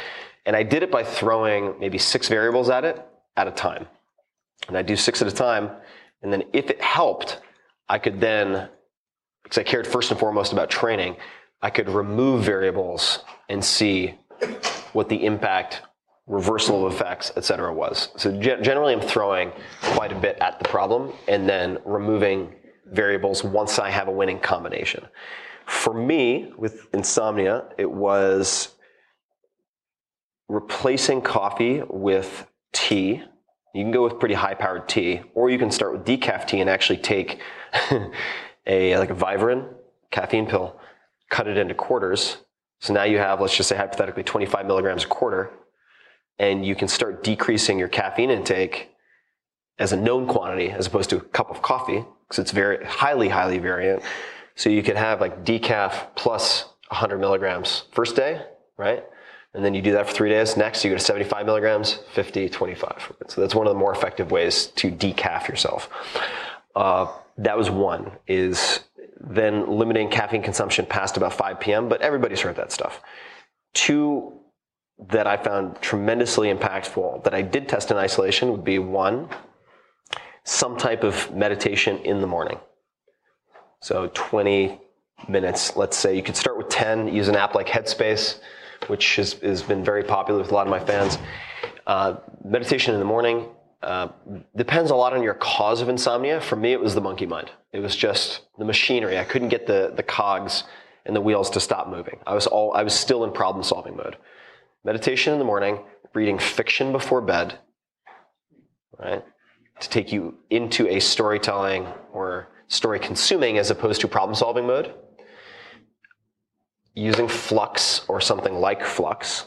And 0.44 0.54
I 0.54 0.64
did 0.64 0.82
it 0.82 0.90
by 0.90 1.02
throwing 1.02 1.80
maybe 1.80 1.96
six 1.96 2.28
variables 2.28 2.68
at 2.68 2.84
it 2.84 3.02
at 3.38 3.48
a 3.48 3.52
time. 3.52 3.86
And 4.68 4.76
I 4.76 4.82
do 4.82 4.96
six 4.96 5.22
at 5.22 5.28
a 5.28 5.32
time. 5.32 5.70
And 6.20 6.30
then 6.30 6.42
if 6.52 6.68
it 6.68 6.82
helped, 6.82 7.40
I 7.88 7.98
could 7.98 8.20
then, 8.20 8.68
because 9.44 9.56
I 9.56 9.62
cared 9.62 9.86
first 9.86 10.10
and 10.10 10.20
foremost 10.20 10.52
about 10.52 10.68
training, 10.68 11.16
I 11.62 11.70
could 11.70 11.88
remove 11.88 12.44
variables 12.44 13.20
and 13.48 13.64
see 13.64 14.18
what 14.92 15.08
the 15.08 15.24
impact 15.24 15.80
reversal 16.26 16.86
of 16.86 16.92
effects, 16.92 17.32
et 17.36 17.44
cetera, 17.44 17.72
was. 17.72 18.08
So 18.16 18.32
ge- 18.40 18.62
generally, 18.62 18.92
I'm 18.92 19.00
throwing 19.00 19.52
quite 19.80 20.12
a 20.12 20.18
bit 20.18 20.38
at 20.40 20.58
the 20.58 20.68
problem 20.68 21.12
and 21.28 21.48
then 21.48 21.78
removing 21.84 22.54
variables 22.86 23.42
once 23.42 23.78
I 23.78 23.90
have 23.90 24.08
a 24.08 24.12
winning 24.12 24.38
combination. 24.38 25.04
For 25.66 25.94
me, 25.94 26.52
with 26.56 26.88
insomnia, 26.92 27.64
it 27.78 27.90
was 27.90 28.74
replacing 30.48 31.22
coffee 31.22 31.82
with 31.88 32.46
tea. 32.72 33.22
You 33.74 33.84
can 33.84 33.90
go 33.90 34.04
with 34.04 34.18
pretty 34.18 34.34
high-powered 34.34 34.88
tea, 34.88 35.22
or 35.34 35.50
you 35.50 35.58
can 35.58 35.70
start 35.70 35.92
with 35.92 36.04
decaf 36.04 36.46
tea 36.46 36.60
and 36.60 36.68
actually 36.68 36.98
take 36.98 37.40
a 38.66 38.96
like 38.96 39.10
a 39.10 39.14
Vivarin 39.14 39.72
caffeine 40.10 40.46
pill, 40.46 40.78
cut 41.30 41.48
it 41.48 41.56
into 41.56 41.74
quarters. 41.74 42.36
So 42.80 42.92
now 42.92 43.04
you 43.04 43.18
have, 43.18 43.40
let's 43.40 43.56
just 43.56 43.68
say 43.68 43.76
hypothetically, 43.76 44.24
25 44.24 44.66
milligrams 44.66 45.04
a 45.04 45.06
quarter 45.06 45.52
and 46.42 46.66
you 46.66 46.74
can 46.74 46.88
start 46.88 47.22
decreasing 47.22 47.78
your 47.78 47.88
caffeine 47.88 48.30
intake 48.30 48.90
as 49.78 49.92
a 49.92 49.96
known 49.96 50.26
quantity 50.26 50.70
as 50.70 50.88
opposed 50.88 51.08
to 51.08 51.16
a 51.16 51.20
cup 51.20 51.48
of 51.50 51.62
coffee 51.62 52.04
because 52.28 52.40
it's 52.40 52.50
very 52.50 52.84
highly 52.84 53.28
highly 53.28 53.58
variant. 53.58 54.02
So 54.56 54.68
you 54.68 54.82
could 54.82 54.96
have 54.96 55.20
like 55.20 55.44
decaf 55.44 56.14
plus 56.16 56.64
100 56.88 57.18
milligrams 57.18 57.84
first 57.92 58.16
day 58.16 58.42
right? 58.76 59.04
And 59.54 59.64
then 59.64 59.74
you 59.74 59.82
do 59.82 59.92
that 59.92 60.08
for 60.08 60.14
three 60.14 60.30
days. 60.30 60.56
Next 60.56 60.84
you 60.84 60.90
go 60.90 60.96
to 60.96 61.02
75 61.02 61.46
milligrams 61.46 62.00
50 62.12 62.48
25 62.48 63.12
so 63.28 63.40
that's 63.40 63.54
one 63.54 63.68
of 63.68 63.72
the 63.72 63.78
more 63.78 63.94
effective 63.94 64.32
ways 64.32 64.66
to 64.66 64.90
decaf 64.90 65.46
yourself. 65.46 65.88
Uh, 66.74 67.06
that 67.38 67.56
was 67.56 67.70
one 67.70 68.10
is 68.26 68.80
then 69.20 69.78
limiting 69.78 70.10
caffeine 70.10 70.42
consumption 70.42 70.84
past 70.86 71.16
about 71.16 71.32
5 71.34 71.60
p.m 71.60 71.88
but 71.88 72.02
everybody's 72.02 72.40
heard 72.40 72.56
that 72.56 72.72
stuff. 72.72 73.00
Two 73.74 74.41
that 75.08 75.26
I 75.26 75.36
found 75.36 75.80
tremendously 75.80 76.52
impactful 76.52 77.24
that 77.24 77.34
I 77.34 77.42
did 77.42 77.68
test 77.68 77.90
in 77.90 77.96
isolation 77.96 78.50
would 78.52 78.64
be 78.64 78.78
one, 78.78 79.28
some 80.44 80.76
type 80.76 81.02
of 81.02 81.34
meditation 81.34 81.98
in 81.98 82.20
the 82.20 82.26
morning. 82.26 82.58
So 83.80 84.10
20 84.14 84.80
minutes, 85.28 85.76
let's 85.76 85.96
say 85.96 86.16
you 86.16 86.22
could 86.22 86.36
start 86.36 86.56
with 86.56 86.68
10, 86.68 87.08
use 87.08 87.28
an 87.28 87.36
app 87.36 87.54
like 87.54 87.66
Headspace, 87.66 88.40
which 88.86 89.16
has, 89.16 89.34
has 89.34 89.62
been 89.62 89.84
very 89.84 90.04
popular 90.04 90.40
with 90.40 90.50
a 90.50 90.54
lot 90.54 90.66
of 90.66 90.70
my 90.70 90.80
fans. 90.80 91.18
Uh, 91.86 92.16
meditation 92.44 92.94
in 92.94 93.00
the 93.00 93.06
morning 93.06 93.46
uh, 93.82 94.08
depends 94.56 94.90
a 94.90 94.94
lot 94.94 95.12
on 95.12 95.22
your 95.22 95.34
cause 95.34 95.80
of 95.80 95.88
insomnia. 95.88 96.40
For 96.40 96.56
me, 96.56 96.72
it 96.72 96.80
was 96.80 96.94
the 96.94 97.00
monkey 97.00 97.26
mind. 97.26 97.50
It 97.72 97.80
was 97.80 97.96
just 97.96 98.42
the 98.58 98.64
machinery. 98.64 99.18
I 99.18 99.24
couldn't 99.24 99.48
get 99.48 99.66
the, 99.66 99.92
the 99.96 100.02
cogs 100.02 100.64
and 101.04 101.16
the 101.16 101.20
wheels 101.20 101.50
to 101.50 101.60
stop 101.60 101.88
moving. 101.88 102.20
I 102.26 102.34
was 102.34 102.46
all, 102.46 102.72
I 102.74 102.84
was 102.84 102.94
still 102.94 103.24
in 103.24 103.32
problem 103.32 103.64
solving 103.64 103.96
mode 103.96 104.16
meditation 104.84 105.32
in 105.32 105.38
the 105.38 105.44
morning, 105.44 105.80
reading 106.14 106.38
fiction 106.38 106.92
before 106.92 107.20
bed, 107.20 107.58
right? 108.98 109.24
To 109.80 109.88
take 109.88 110.12
you 110.12 110.38
into 110.50 110.88
a 110.88 111.00
storytelling 111.00 111.86
or 112.12 112.48
story 112.68 112.98
consuming 112.98 113.58
as 113.58 113.70
opposed 113.70 114.00
to 114.00 114.08
problem 114.08 114.34
solving 114.34 114.66
mode. 114.66 114.94
Using 116.94 117.28
Flux 117.28 118.04
or 118.08 118.20
something 118.20 118.54
like 118.54 118.84
Flux 118.84 119.46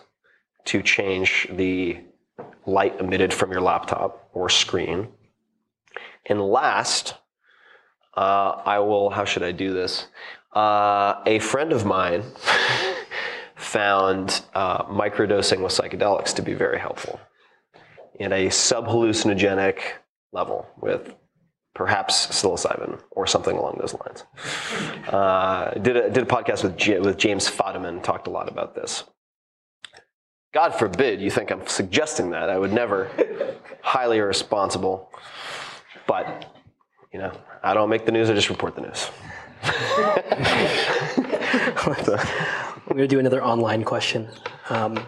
to 0.66 0.82
change 0.82 1.48
the 1.52 2.00
light 2.66 3.00
emitted 3.00 3.34
from 3.34 3.52
your 3.52 3.62
laptop 3.62 4.30
or 4.34 4.50
screen. 4.50 5.08
And 6.26 6.42
last, 6.42 7.14
uh, 8.18 8.62
I 8.66 8.80
will, 8.80 9.12
how 9.12 9.26
should 9.26 9.44
I 9.44 9.52
do 9.52 9.74
this? 9.74 10.08
Uh, 10.54 11.22
a 11.26 11.40
friend 11.40 11.72
of 11.72 11.86
mine 11.86 12.24
found 13.56 14.42
uh, 14.54 14.84
microdosing 14.86 15.62
with 15.62 15.72
psychedelics 15.72 16.34
to 16.36 16.42
be 16.42 16.54
very 16.54 16.80
helpful 16.80 17.20
in 18.20 18.32
a 18.32 18.48
subhallucinogenic 18.48 19.80
level 20.32 20.68
with 20.80 21.16
perhaps 21.74 22.28
psilocybin 22.28 23.02
or 23.12 23.28
something 23.28 23.58
along 23.58 23.78
those 23.80 23.94
lines. 23.94 24.24
Uh, 25.08 25.72
did, 25.74 25.98
a, 25.98 26.10
did 26.10 26.24
a 26.24 26.26
podcast 26.26 26.64
with, 26.64 26.78
J- 26.78 27.00
with 27.00 27.18
James 27.18 27.50
Fadiman, 27.50 28.02
talked 28.02 28.28
a 28.28 28.30
lot 28.30 28.48
about 28.48 28.76
this. 28.76 29.04
God 30.54 30.74
forbid 30.74 31.20
you 31.20 31.30
think 31.30 31.52
I'm 31.52 31.68
suggesting 31.68 32.30
that. 32.30 32.50
I 32.50 32.58
would 32.58 32.72
never, 32.72 33.12
highly 33.82 34.18
irresponsible. 34.18 35.12
But, 36.08 36.46
you 37.12 37.20
know, 37.20 37.32
I 37.62 37.74
don't 37.74 37.90
make 37.90 38.06
the 38.06 38.12
news, 38.12 38.30
I 38.30 38.34
just 38.34 38.50
report 38.50 38.76
the 38.76 38.82
news. 38.82 39.10
I'm 42.96 43.00
going 43.00 43.10
to 43.10 43.14
do 43.14 43.20
another 43.20 43.44
online 43.44 43.84
question. 43.84 44.30
Um, 44.70 45.06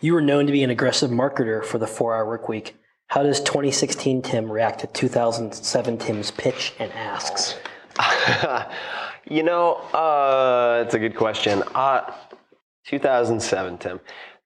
you 0.00 0.14
were 0.14 0.20
known 0.20 0.46
to 0.46 0.52
be 0.52 0.62
an 0.62 0.70
aggressive 0.70 1.10
marketer 1.10 1.64
for 1.64 1.78
the 1.78 1.86
four 1.88 2.14
hour 2.14 2.24
work 2.24 2.48
week. 2.48 2.76
How 3.08 3.24
does 3.24 3.40
2016 3.40 4.22
Tim 4.22 4.52
react 4.52 4.82
to 4.82 4.86
2007 4.86 5.98
Tim's 5.98 6.30
pitch 6.30 6.74
and 6.78 6.92
asks? 6.92 7.56
you 9.28 9.42
know, 9.42 9.72
uh, 9.92 10.84
it's 10.86 10.94
a 10.94 10.98
good 11.00 11.16
question. 11.16 11.64
Uh, 11.74 12.08
2007 12.86 13.78
Tim. 13.78 13.98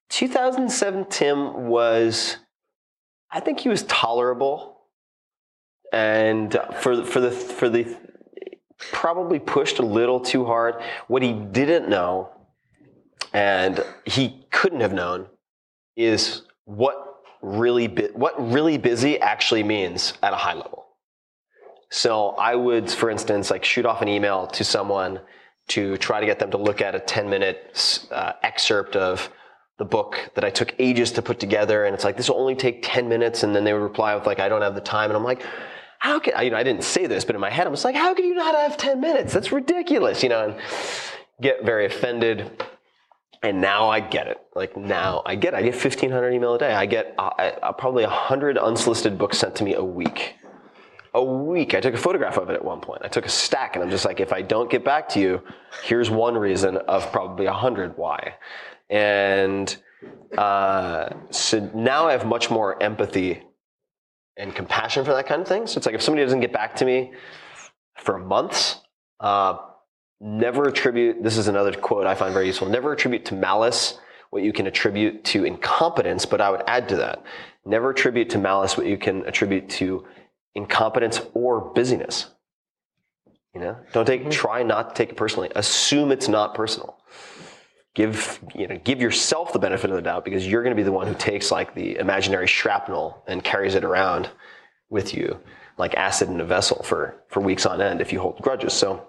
2007 0.08 1.04
Tim 1.10 1.66
was, 1.66 2.38
I 3.30 3.40
think 3.40 3.60
he 3.60 3.68
was 3.68 3.82
tolerable, 3.82 4.80
and 5.92 6.58
for 6.80 7.04
for 7.04 7.20
the 7.20 7.32
for 7.32 7.68
the 7.68 7.98
probably 8.78 9.38
pushed 9.38 9.78
a 9.78 9.84
little 9.84 10.20
too 10.20 10.46
hard. 10.46 10.76
What 11.08 11.22
he 11.22 11.34
didn't 11.34 11.90
know 11.90 12.30
and 13.32 13.84
he 14.04 14.46
couldn't 14.50 14.80
have 14.80 14.92
known 14.92 15.26
is 15.96 16.42
what 16.64 17.22
really 17.42 17.86
bu- 17.86 18.12
what 18.14 18.34
really 18.52 18.78
busy 18.78 19.18
actually 19.20 19.62
means 19.62 20.14
at 20.22 20.32
a 20.32 20.36
high 20.36 20.54
level. 20.54 20.86
So 21.90 22.30
I 22.30 22.54
would, 22.54 22.90
for 22.90 23.10
instance, 23.10 23.50
like 23.50 23.64
shoot 23.64 23.86
off 23.86 24.02
an 24.02 24.08
email 24.08 24.46
to 24.48 24.64
someone 24.64 25.20
to 25.68 25.96
try 25.98 26.20
to 26.20 26.26
get 26.26 26.38
them 26.38 26.50
to 26.50 26.56
look 26.56 26.80
at 26.80 26.94
a 26.94 27.00
10 27.00 27.28
minute 27.28 28.06
uh, 28.10 28.32
excerpt 28.42 28.96
of 28.96 29.30
the 29.78 29.84
book 29.84 30.30
that 30.34 30.44
I 30.44 30.50
took 30.50 30.74
ages 30.78 31.12
to 31.12 31.22
put 31.22 31.38
together. 31.38 31.84
And 31.84 31.94
it's 31.94 32.04
like, 32.04 32.16
this 32.16 32.28
will 32.28 32.38
only 32.38 32.56
take 32.56 32.80
10 32.82 33.08
minutes. 33.08 33.42
And 33.42 33.54
then 33.54 33.64
they 33.64 33.72
would 33.72 33.82
reply 33.82 34.14
with 34.14 34.26
like, 34.26 34.40
I 34.40 34.48
don't 34.48 34.62
have 34.62 34.74
the 34.74 34.80
time. 34.80 35.10
And 35.10 35.16
I'm 35.16 35.24
like, 35.24 35.42
how 35.98 36.18
can, 36.18 36.42
you 36.44 36.50
know, 36.50 36.56
I 36.56 36.62
didn't 36.62 36.84
say 36.84 37.06
this, 37.06 37.24
but 37.24 37.34
in 37.34 37.40
my 37.40 37.50
head, 37.50 37.66
I 37.66 37.70
was 37.70 37.84
like, 37.84 37.94
how 37.94 38.14
can 38.14 38.24
you 38.24 38.34
not 38.34 38.54
have 38.54 38.76
10 38.76 39.00
minutes? 39.00 39.32
That's 39.32 39.52
ridiculous, 39.52 40.22
you 40.22 40.28
know, 40.28 40.44
and 40.48 40.56
get 41.40 41.64
very 41.64 41.86
offended. 41.86 42.64
And 43.42 43.60
now 43.60 43.88
I 43.88 44.00
get 44.00 44.26
it. 44.26 44.38
Like 44.54 44.76
now 44.76 45.22
I 45.24 45.36
get 45.36 45.54
it. 45.54 45.58
I 45.58 45.62
get 45.62 45.74
1500 45.74 46.32
email 46.32 46.54
a 46.54 46.58
day. 46.58 46.72
I 46.72 46.86
get 46.86 47.14
uh, 47.18 47.30
uh, 47.62 47.72
probably 47.72 48.04
100 48.04 48.58
unsolicited 48.58 49.16
books 49.16 49.38
sent 49.38 49.54
to 49.56 49.64
me 49.64 49.74
a 49.74 49.84
week. 49.84 50.34
A 51.14 51.22
week. 51.22 51.74
I 51.74 51.80
took 51.80 51.94
a 51.94 51.98
photograph 51.98 52.36
of 52.36 52.50
it 52.50 52.54
at 52.54 52.64
one 52.64 52.80
point. 52.80 53.02
I 53.04 53.08
took 53.08 53.26
a 53.26 53.30
stack 53.30 53.76
and 53.76 53.84
I'm 53.84 53.90
just 53.90 54.04
like, 54.04 54.20
if 54.20 54.32
I 54.32 54.42
don't 54.42 54.70
get 54.70 54.84
back 54.84 55.08
to 55.10 55.20
you, 55.20 55.42
here's 55.84 56.10
one 56.10 56.36
reason 56.36 56.76
of 56.76 57.10
probably 57.12 57.46
100 57.46 57.96
why. 57.96 58.34
And 58.90 59.74
uh, 60.36 61.10
so 61.30 61.70
now 61.74 62.08
I 62.08 62.12
have 62.12 62.26
much 62.26 62.50
more 62.50 62.80
empathy 62.82 63.42
and 64.36 64.54
compassion 64.54 65.04
for 65.04 65.12
that 65.12 65.26
kind 65.26 65.42
of 65.42 65.48
thing. 65.48 65.66
So 65.66 65.78
it's 65.78 65.86
like 65.86 65.94
if 65.94 66.02
somebody 66.02 66.24
doesn't 66.24 66.40
get 66.40 66.52
back 66.52 66.76
to 66.76 66.84
me 66.84 67.12
for 67.96 68.18
months, 68.18 68.80
uh, 69.20 69.58
never 70.20 70.68
attribute, 70.68 71.22
this 71.22 71.36
is 71.36 71.48
another 71.48 71.72
quote 71.72 72.06
I 72.06 72.14
find 72.14 72.32
very 72.32 72.46
useful, 72.46 72.68
never 72.68 72.92
attribute 72.92 73.24
to 73.26 73.34
malice 73.34 73.98
what 74.30 74.42
you 74.42 74.52
can 74.52 74.66
attribute 74.66 75.24
to 75.24 75.44
incompetence, 75.44 76.26
but 76.26 76.40
I 76.40 76.50
would 76.50 76.62
add 76.66 76.88
to 76.90 76.96
that, 76.96 77.22
never 77.64 77.90
attribute 77.90 78.30
to 78.30 78.38
malice 78.38 78.76
what 78.76 78.86
you 78.86 78.98
can 78.98 79.24
attribute 79.26 79.68
to 79.70 80.06
incompetence 80.54 81.20
or 81.34 81.72
busyness. 81.72 82.30
You 83.54 83.60
know, 83.60 83.76
don't 83.92 84.06
take, 84.06 84.20
mm-hmm. 84.20 84.30
try 84.30 84.62
not 84.62 84.90
to 84.90 84.94
take 84.94 85.10
it 85.10 85.16
personally. 85.16 85.50
Assume 85.56 86.12
it's 86.12 86.28
not 86.28 86.54
personal. 86.54 86.98
Give, 87.94 88.38
you 88.54 88.68
know, 88.68 88.78
give 88.84 89.00
yourself 89.00 89.52
the 89.52 89.58
benefit 89.58 89.90
of 89.90 89.96
the 89.96 90.02
doubt 90.02 90.24
because 90.24 90.46
you're 90.46 90.62
going 90.62 90.76
to 90.76 90.80
be 90.80 90.84
the 90.84 90.92
one 90.92 91.06
who 91.06 91.14
takes 91.14 91.50
like 91.50 91.74
the 91.74 91.96
imaginary 91.96 92.46
shrapnel 92.46 93.24
and 93.26 93.42
carries 93.42 93.74
it 93.74 93.82
around 93.82 94.28
with 94.90 95.14
you 95.14 95.40
like 95.78 95.94
acid 95.94 96.28
in 96.28 96.40
a 96.40 96.44
vessel 96.44 96.82
for, 96.82 97.22
for 97.28 97.40
weeks 97.40 97.64
on 97.64 97.80
end 97.80 98.00
if 98.00 98.12
you 98.12 98.20
hold 98.20 98.38
grudges. 98.42 98.72
So 98.72 99.06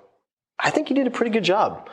I 0.59 0.69
think 0.69 0.87
he 0.89 0.93
did 0.93 1.07
a 1.07 1.11
pretty 1.11 1.31
good 1.31 1.43
job, 1.43 1.89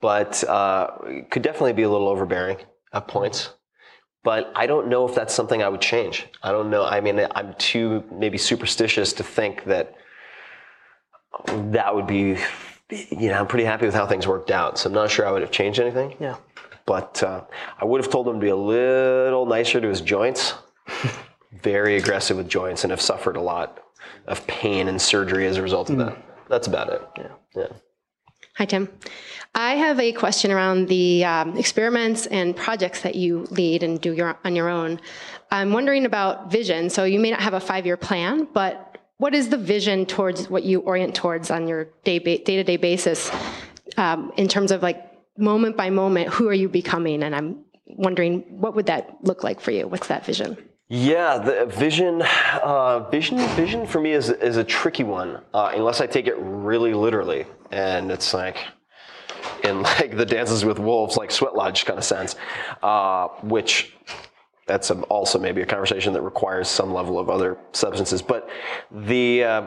but 0.00 0.42
uh, 0.44 0.88
could 1.30 1.42
definitely 1.42 1.72
be 1.74 1.82
a 1.82 1.90
little 1.90 2.08
overbearing 2.08 2.58
at 2.92 3.06
points. 3.08 3.50
But 4.24 4.50
I 4.56 4.66
don't 4.66 4.88
know 4.88 5.06
if 5.08 5.14
that's 5.14 5.32
something 5.32 5.62
I 5.62 5.68
would 5.68 5.80
change. 5.80 6.26
I 6.42 6.50
don't 6.50 6.70
know. 6.70 6.84
I 6.84 7.00
mean, 7.00 7.24
I'm 7.34 7.54
too 7.54 8.04
maybe 8.12 8.36
superstitious 8.36 9.12
to 9.14 9.22
think 9.22 9.64
that 9.64 9.94
that 11.46 11.94
would 11.94 12.06
be, 12.06 12.36
you 12.90 13.28
know, 13.28 13.34
I'm 13.38 13.46
pretty 13.46 13.64
happy 13.64 13.86
with 13.86 13.94
how 13.94 14.06
things 14.06 14.26
worked 14.26 14.50
out. 14.50 14.78
So 14.78 14.88
I'm 14.88 14.94
not 14.94 15.10
sure 15.10 15.26
I 15.26 15.30
would 15.30 15.42
have 15.42 15.50
changed 15.52 15.78
anything. 15.78 16.16
Yeah. 16.20 16.36
But 16.86 17.22
uh, 17.22 17.42
I 17.78 17.84
would 17.84 18.02
have 18.02 18.10
told 18.10 18.26
him 18.26 18.34
to 18.34 18.40
be 18.40 18.48
a 18.48 18.56
little 18.56 19.46
nicer 19.46 19.80
to 19.80 19.88
his 19.88 20.00
joints. 20.00 20.54
Very 21.62 21.96
aggressive 21.96 22.36
with 22.36 22.48
joints 22.48 22.84
and 22.84 22.90
have 22.90 23.00
suffered 23.00 23.36
a 23.36 23.40
lot 23.40 23.82
of 24.26 24.44
pain 24.46 24.88
and 24.88 25.00
surgery 25.00 25.46
as 25.46 25.56
a 25.58 25.62
result 25.62 25.90
of 25.90 25.96
Mm. 25.96 26.06
that. 26.06 26.18
That's 26.48 26.66
about 26.66 26.90
it. 26.90 27.02
Yeah. 27.16 27.28
Yeah. 27.54 27.66
Hi, 28.58 28.64
Tim. 28.64 28.88
I 29.54 29.76
have 29.76 30.00
a 30.00 30.10
question 30.10 30.50
around 30.50 30.88
the 30.88 31.24
um, 31.24 31.56
experiments 31.56 32.26
and 32.26 32.56
projects 32.56 33.02
that 33.02 33.14
you 33.14 33.46
lead 33.52 33.84
and 33.84 34.00
do 34.00 34.12
your, 34.12 34.36
on 34.44 34.56
your 34.56 34.68
own. 34.68 35.00
I'm 35.52 35.72
wondering 35.72 36.04
about 36.04 36.50
vision. 36.50 36.90
So 36.90 37.04
you 37.04 37.20
may 37.20 37.30
not 37.30 37.38
have 37.38 37.54
a 37.54 37.60
five-year 37.60 37.96
plan, 37.96 38.48
but 38.52 38.98
what 39.18 39.32
is 39.32 39.48
the 39.48 39.56
vision 39.56 40.06
towards 40.06 40.50
what 40.50 40.64
you 40.64 40.80
orient 40.80 41.14
towards 41.14 41.52
on 41.52 41.68
your 41.68 41.90
day 42.02 42.18
to 42.18 42.64
day 42.64 42.76
basis 42.76 43.30
um, 43.96 44.32
in 44.36 44.48
terms 44.48 44.72
of 44.72 44.82
like 44.82 45.06
moment 45.38 45.76
by 45.76 45.90
moment? 45.90 46.28
Who 46.30 46.48
are 46.48 46.52
you 46.52 46.68
becoming? 46.68 47.22
And 47.22 47.36
I'm 47.36 47.64
wondering 47.86 48.40
what 48.48 48.74
would 48.74 48.86
that 48.86 49.18
look 49.22 49.44
like 49.44 49.60
for 49.60 49.70
you? 49.70 49.86
What's 49.86 50.08
that 50.08 50.26
vision? 50.26 50.58
Yeah, 50.90 51.38
the 51.38 51.66
vision, 51.66 52.22
uh, 52.22 53.08
vision, 53.10 53.38
vision 53.54 53.86
for 53.86 54.00
me 54.00 54.12
is 54.12 54.30
is 54.30 54.56
a 54.56 54.64
tricky 54.64 55.04
one 55.04 55.42
uh, 55.52 55.70
unless 55.74 56.00
I 56.00 56.06
take 56.06 56.26
it 56.26 56.34
really 56.38 56.94
literally, 56.94 57.44
and 57.70 58.10
it's 58.10 58.34
like 58.34 58.58
in 59.64 59.82
like 59.82 60.16
the 60.16 60.26
Dances 60.26 60.64
with 60.64 60.78
Wolves, 60.78 61.16
like 61.16 61.30
Sweat 61.30 61.54
Lodge 61.54 61.84
kind 61.84 61.98
of 61.98 62.04
sense, 62.04 62.36
uh, 62.82 63.28
which 63.42 63.94
that's 64.66 64.90
also 64.90 65.38
maybe 65.38 65.62
a 65.62 65.66
conversation 65.66 66.12
that 66.12 66.22
requires 66.22 66.68
some 66.68 66.92
level 66.92 67.18
of 67.18 67.30
other 67.30 67.58
substances. 67.72 68.22
But 68.22 68.48
the 68.90 69.44
uh, 69.44 69.66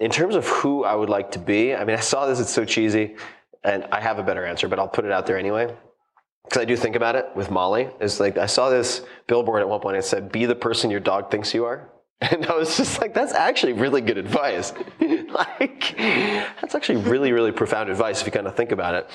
in 0.00 0.10
terms 0.10 0.34
of 0.34 0.46
who 0.46 0.84
I 0.84 0.94
would 0.94 1.08
like 1.08 1.30
to 1.32 1.38
be, 1.38 1.74
I 1.74 1.84
mean, 1.84 1.96
I 1.96 2.00
saw 2.00 2.26
this; 2.26 2.40
it's 2.40 2.52
so 2.52 2.64
cheesy, 2.64 3.16
and 3.64 3.84
I 3.92 4.00
have 4.00 4.18
a 4.18 4.22
better 4.22 4.44
answer, 4.44 4.68
but 4.68 4.78
I'll 4.78 4.88
put 4.88 5.04
it 5.04 5.12
out 5.12 5.26
there 5.26 5.38
anyway 5.38 5.74
because 6.44 6.62
I 6.62 6.64
do 6.64 6.76
think 6.76 6.94
about 6.96 7.16
it 7.16 7.26
with 7.34 7.50
Molly. 7.50 7.88
Is 8.00 8.20
like 8.20 8.38
I 8.38 8.46
saw 8.46 8.70
this 8.70 9.02
billboard 9.26 9.62
at 9.62 9.68
one 9.68 9.80
point. 9.80 9.96
It 9.96 10.04
said, 10.04 10.30
"Be 10.30 10.46
the 10.46 10.54
person 10.54 10.90
your 10.90 11.00
dog 11.00 11.30
thinks 11.30 11.54
you 11.54 11.64
are," 11.64 11.90
and 12.20 12.46
I 12.46 12.54
was 12.56 12.76
just 12.76 13.00
like, 13.00 13.14
"That's 13.14 13.32
actually 13.32 13.74
really 13.74 14.00
good 14.00 14.18
advice. 14.18 14.72
like, 15.00 15.94
that's 15.98 16.74
actually 16.74 17.02
really, 17.02 17.32
really 17.32 17.52
profound 17.52 17.90
advice 17.90 18.20
if 18.20 18.26
you 18.26 18.32
kind 18.32 18.46
of 18.46 18.54
think 18.54 18.72
about 18.72 18.94
it." 18.94 19.08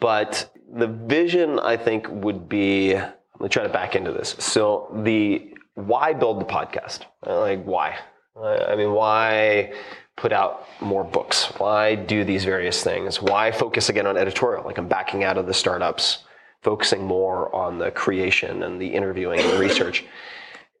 But 0.00 0.50
the 0.72 0.86
vision, 0.86 1.58
I 1.58 1.76
think, 1.76 2.08
would 2.08 2.48
be. 2.48 2.94
Let 2.94 3.40
me 3.40 3.48
try 3.48 3.62
to 3.64 3.68
back 3.68 3.96
into 3.96 4.12
this. 4.12 4.36
So 4.38 4.88
the 5.02 5.54
why 5.74 6.12
build 6.12 6.40
the 6.40 6.44
podcast? 6.44 7.00
Uh, 7.26 7.40
Like 7.40 7.64
why? 7.64 7.98
Uh, 8.36 8.66
I 8.68 8.76
mean, 8.76 8.92
why 8.92 9.72
put 10.16 10.32
out 10.32 10.66
more 10.80 11.04
books? 11.04 11.46
Why 11.58 11.94
do 11.94 12.24
these 12.24 12.44
various 12.44 12.82
things? 12.84 13.20
Why 13.20 13.50
focus 13.50 13.88
again 13.88 14.06
on 14.06 14.16
editorial? 14.16 14.64
Like 14.64 14.78
I'm 14.78 14.88
backing 14.88 15.24
out 15.24 15.38
of 15.38 15.46
the 15.46 15.54
startups 15.54 16.24
focusing 16.62 17.04
more 17.04 17.54
on 17.54 17.78
the 17.78 17.90
creation 17.90 18.62
and 18.62 18.80
the 18.80 18.86
interviewing 18.86 19.40
and 19.40 19.50
the 19.50 19.58
research. 19.58 20.04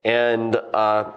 And 0.04 0.56
uh, 0.72 1.12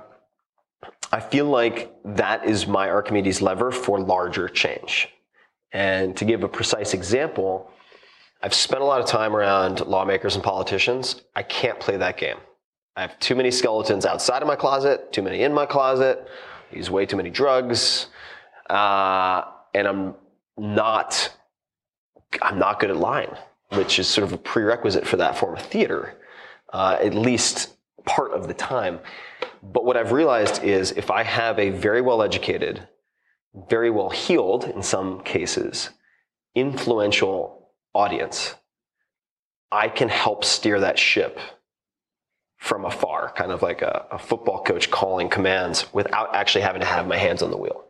I 1.16 1.22
feel 1.22 1.46
like 1.46 1.96
that 2.04 2.44
is 2.44 2.68
my 2.68 2.90
Archimedes 2.90 3.42
lever 3.42 3.72
for 3.72 4.02
larger 4.02 4.50
change. 4.50 5.08
And 5.72 6.14
to 6.18 6.26
give 6.26 6.44
a 6.44 6.50
precise 6.50 6.94
example, 6.94 7.72
I've 8.44 8.54
spent 8.54 8.82
a 8.82 8.86
lot 8.86 9.00
of 9.00 9.08
time 9.08 9.34
around 9.34 9.80
lawmakers 9.88 10.36
and 10.36 10.44
politicians. 10.44 11.22
I 11.34 11.44
can't 11.44 11.80
play 11.80 11.96
that 11.96 12.18
game. 12.18 12.36
I 12.98 13.02
have 13.02 13.18
too 13.20 13.34
many 13.34 13.50
skeletons 13.50 14.06
outside 14.06 14.42
of 14.42 14.50
my 14.50 14.58
closet, 14.58 15.14
too 15.14 15.22
many 15.22 15.44
in 15.44 15.54
my 15.54 15.66
closet, 15.66 16.28
I 16.70 16.76
use 16.76 16.92
way 16.92 17.06
too 17.06 17.16
many 17.16 17.30
drugs, 17.30 18.08
uh, 18.70 19.44
and 19.74 19.88
I'm 19.88 20.16
not 20.58 21.34
I'm 22.42 22.60
not 22.60 22.82
good 22.82 22.90
at 22.90 22.98
lying, 22.98 23.34
which 23.70 24.00
is 24.00 24.10
sort 24.10 24.26
of 24.26 24.34
a 24.34 24.38
prerequisite 24.38 25.08
for 25.08 25.16
that 25.16 25.38
form 25.38 25.56
of 25.56 25.62
theater, 25.62 26.18
uh, 26.74 26.98
at 27.02 27.14
least 27.14 27.78
part 28.06 28.34
of 28.34 28.50
the 28.50 28.54
time. 28.54 29.00
But 29.64 29.86
what 29.86 29.98
I've 29.98 30.12
realized 30.12 30.64
is 30.64 30.92
if 30.92 31.12
I 31.12 31.24
have 31.24 31.60
a 31.60 31.70
very 31.70 32.02
well 32.02 32.22
educated, 32.22 32.88
very 33.70 33.90
well 33.90 34.10
heeled, 34.10 34.66
in 34.66 34.84
some 34.84 35.22
cases, 35.24 35.90
influential 36.54 37.70
audience, 37.94 38.56
I 39.72 39.90
can 39.90 40.10
help 40.10 40.44
steer 40.44 40.80
that 40.82 41.00
ship 41.00 41.40
from 42.58 42.86
afar, 42.86 43.32
kind 43.36 43.52
of 43.52 43.62
like 43.62 43.82
a, 43.82 44.06
a 44.12 44.18
football 44.18 44.64
coach 44.64 44.90
calling 44.90 45.30
commands 45.30 45.94
without 45.94 46.34
actually 46.36 46.62
having 46.62 46.82
to 46.82 46.88
have 46.88 47.08
my 47.08 47.18
hands 47.18 47.42
on 47.42 47.52
the 47.52 47.58
wheel. 47.58 47.86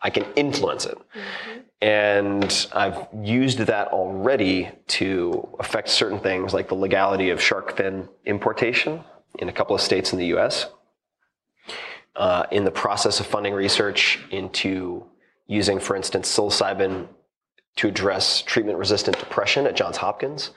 I 0.00 0.10
can 0.10 0.24
influence 0.36 0.86
it. 0.86 0.96
Mm-hmm. 0.96 1.60
And 1.80 2.66
I've 2.72 3.06
used 3.22 3.58
that 3.58 3.88
already 3.88 4.70
to 4.88 5.48
affect 5.58 5.88
certain 5.88 6.18
things 6.18 6.54
like 6.54 6.68
the 6.68 6.74
legality 6.74 7.30
of 7.30 7.42
shark 7.42 7.76
fin 7.76 8.08
importation 8.24 9.04
in 9.38 9.48
a 9.48 9.52
couple 9.52 9.74
of 9.74 9.82
states 9.82 10.12
in 10.12 10.18
the 10.18 10.26
US. 10.36 10.66
Uh, 12.16 12.46
in 12.52 12.62
the 12.62 12.70
process 12.70 13.18
of 13.18 13.26
funding 13.26 13.52
research 13.52 14.20
into 14.30 15.04
using, 15.48 15.80
for 15.80 15.96
instance, 15.96 16.32
psilocybin 16.32 17.08
to 17.74 17.88
address 17.88 18.40
treatment 18.42 18.78
resistant 18.78 19.18
depression 19.18 19.66
at 19.66 19.74
Johns 19.74 19.96
Hopkins. 19.96 20.50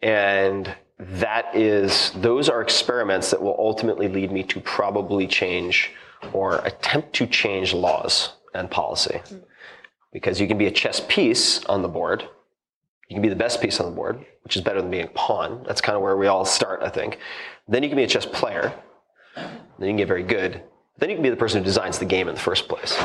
And 0.00 0.74
that 0.98 1.54
is, 1.54 2.12
those 2.12 2.48
are 2.48 2.62
experiments 2.62 3.30
that 3.30 3.42
will 3.42 3.56
ultimately 3.58 4.08
lead 4.08 4.32
me 4.32 4.42
to 4.44 4.60
probably 4.60 5.26
change 5.26 5.92
or 6.32 6.58
attempt 6.64 7.12
to 7.14 7.26
change 7.26 7.74
laws 7.74 8.32
and 8.54 8.70
policy. 8.70 9.20
Because 10.14 10.40
you 10.40 10.48
can 10.48 10.56
be 10.56 10.66
a 10.66 10.70
chess 10.70 11.02
piece 11.08 11.62
on 11.66 11.82
the 11.82 11.88
board, 11.88 12.26
you 13.08 13.14
can 13.14 13.22
be 13.22 13.28
the 13.28 13.36
best 13.36 13.60
piece 13.60 13.80
on 13.80 13.86
the 13.86 13.94
board, 13.94 14.24
which 14.44 14.56
is 14.56 14.62
better 14.62 14.80
than 14.80 14.90
being 14.90 15.04
a 15.04 15.08
pawn. 15.08 15.62
That's 15.66 15.80
kind 15.82 15.96
of 15.96 16.02
where 16.02 16.16
we 16.16 16.26
all 16.26 16.46
start, 16.46 16.82
I 16.82 16.88
think. 16.88 17.18
Then 17.68 17.82
you 17.82 17.90
can 17.90 17.96
be 17.96 18.04
a 18.04 18.08
chess 18.08 18.24
player, 18.24 18.72
then 19.36 19.50
you 19.80 19.88
can 19.88 19.96
get 19.98 20.08
very 20.08 20.22
good. 20.22 20.62
Then 21.00 21.10
you 21.10 21.16
can 21.16 21.22
be 21.22 21.30
the 21.30 21.36
person 21.36 21.60
who 21.60 21.64
designs 21.64 21.98
the 21.98 22.04
game 22.04 22.28
in 22.28 22.34
the 22.34 22.40
first 22.40 22.68
place. 22.68 22.98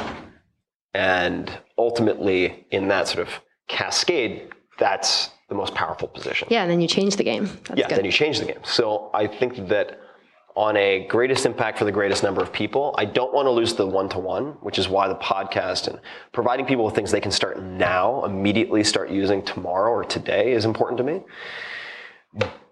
And 0.94 1.52
ultimately, 1.78 2.68
in 2.72 2.88
that 2.90 3.08
sort 3.08 3.28
of 3.28 3.34
cascade, 3.68 4.50
that's 4.78 5.32
the 5.50 5.56
most 5.56 5.74
powerful 5.74 6.08
position. 6.08 6.48
Yeah, 6.52 6.62
and 6.62 6.72
then 6.72 6.82
you 6.82 6.88
change 6.88 7.16
the 7.16 7.24
game. 7.24 7.46
That's 7.66 7.80
yeah, 7.80 7.88
good. 7.88 7.98
then 7.98 8.06
you 8.06 8.12
change 8.12 8.40
the 8.40 8.46
game. 8.46 8.60
So 8.64 9.10
I 9.14 9.28
think 9.28 9.68
that 9.70 10.00
on 10.56 10.78
a 10.78 11.06
greatest 11.10 11.46
impact 11.46 11.78
for 11.78 11.86
the 11.86 11.92
greatest 11.92 12.24
number 12.24 12.42
of 12.42 12.52
people, 12.52 12.96
I 12.98 13.06
don't 13.06 13.34
want 13.34 13.46
to 13.46 13.52
lose 13.52 13.74
the 13.74 13.86
one 13.86 14.08
to 14.10 14.20
one, 14.20 14.58
which 14.62 14.80
is 14.80 14.88
why 14.88 15.08
the 15.08 15.16
podcast 15.16 15.88
and 15.88 16.00
providing 16.32 16.66
people 16.66 16.86
with 16.86 16.96
things 16.96 17.12
they 17.12 17.20
can 17.20 17.32
start 17.32 17.62
now, 17.62 18.24
immediately 18.24 18.84
start 18.84 19.10
using 19.10 19.44
tomorrow 19.44 19.92
or 19.92 20.06
today 20.06 20.54
is 20.54 20.64
important 20.64 20.98
to 20.98 21.04
me. 21.04 21.22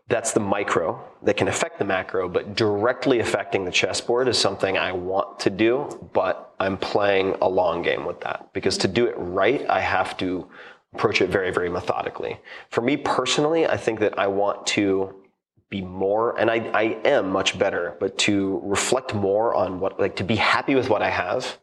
That's 0.08 0.34
the 0.34 0.40
micro 0.42 1.02
that 1.24 1.38
can 1.38 1.48
affect 1.48 1.80
the 1.80 1.86
macro, 1.86 2.28
but 2.28 2.56
directly 2.56 3.20
affecting 3.20 3.64
the 3.64 3.72
chessboard 3.72 4.28
is 4.28 4.38
something 4.38 4.78
I 4.78 4.92
want 4.92 5.40
to 5.42 5.50
do, 5.50 6.10
but 6.14 6.54
I'm 6.60 6.78
playing 6.78 7.36
a 7.42 7.48
long 7.48 7.82
game 7.82 8.06
with 8.06 8.20
that 8.22 8.52
because 8.54 8.78
to 8.80 8.88
do 8.88 9.06
it 9.06 9.16
right, 9.18 9.68
I 9.70 9.80
have 9.80 10.18
to 10.18 10.50
approach 10.94 11.22
it 11.22 11.30
very, 11.30 11.52
very 11.52 11.70
methodically. 11.70 12.40
For 12.70 12.82
me 12.82 12.98
personally, 12.98 13.66
I 13.66 13.78
think 13.78 14.00
that 14.02 14.20
I 14.20 14.28
want 14.28 14.68
to 14.68 15.24
be 15.70 15.82
more, 15.82 16.38
and 16.40 16.52
I, 16.52 16.58
I 16.74 16.84
am 17.06 17.32
much 17.32 17.58
better, 17.58 17.96
but 18.00 18.18
to 18.20 18.60
reflect 18.64 19.16
more 19.16 19.56
on 19.56 19.80
what, 19.80 20.00
like 20.00 20.18
to 20.18 20.24
be 20.24 20.36
happy 20.36 20.76
with 20.76 20.90
what 20.90 21.02
I 21.02 21.10
have 21.10 21.58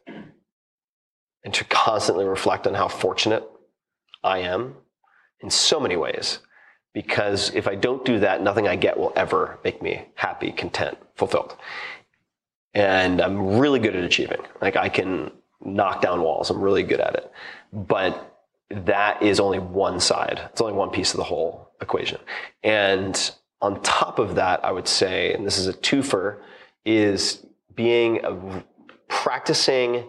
and 1.43 1.53
to 1.53 1.63
constantly 1.65 2.25
reflect 2.25 2.67
on 2.67 2.73
how 2.73 2.87
fortunate 2.87 3.47
I 4.23 4.39
am 4.39 4.75
in 5.39 5.49
so 5.49 5.79
many 5.79 5.95
ways. 5.95 6.39
Because 6.93 7.53
if 7.53 7.67
I 7.67 7.75
don't 7.75 8.03
do 8.05 8.19
that, 8.19 8.41
nothing 8.41 8.67
I 8.67 8.75
get 8.75 8.97
will 8.97 9.13
ever 9.15 9.59
make 9.63 9.81
me 9.81 10.05
happy, 10.15 10.51
content, 10.51 10.97
fulfilled. 11.15 11.55
And 12.73 13.21
I'm 13.21 13.57
really 13.57 13.79
good 13.79 13.95
at 13.95 14.03
achieving. 14.03 14.41
Like 14.61 14.75
I 14.75 14.89
can 14.89 15.31
knock 15.63 16.01
down 16.01 16.21
walls. 16.21 16.49
I'm 16.49 16.61
really 16.61 16.83
good 16.83 16.99
at 16.99 17.15
it. 17.15 17.31
But 17.71 18.27
that 18.69 19.21
is 19.21 19.39
only 19.39 19.59
one 19.59 19.99
side. 19.99 20.41
It's 20.51 20.61
only 20.61 20.73
one 20.73 20.89
piece 20.89 21.11
of 21.13 21.17
the 21.17 21.23
whole 21.23 21.71
equation. 21.81 22.19
And 22.63 23.31
on 23.61 23.81
top 23.81 24.19
of 24.19 24.35
that, 24.35 24.63
I 24.65 24.71
would 24.71 24.87
say, 24.87 25.33
and 25.33 25.45
this 25.45 25.57
is 25.57 25.67
a 25.67 25.73
twofer, 25.73 26.39
is 26.85 27.45
being 27.75 28.23
a, 28.23 28.63
practicing 29.07 30.05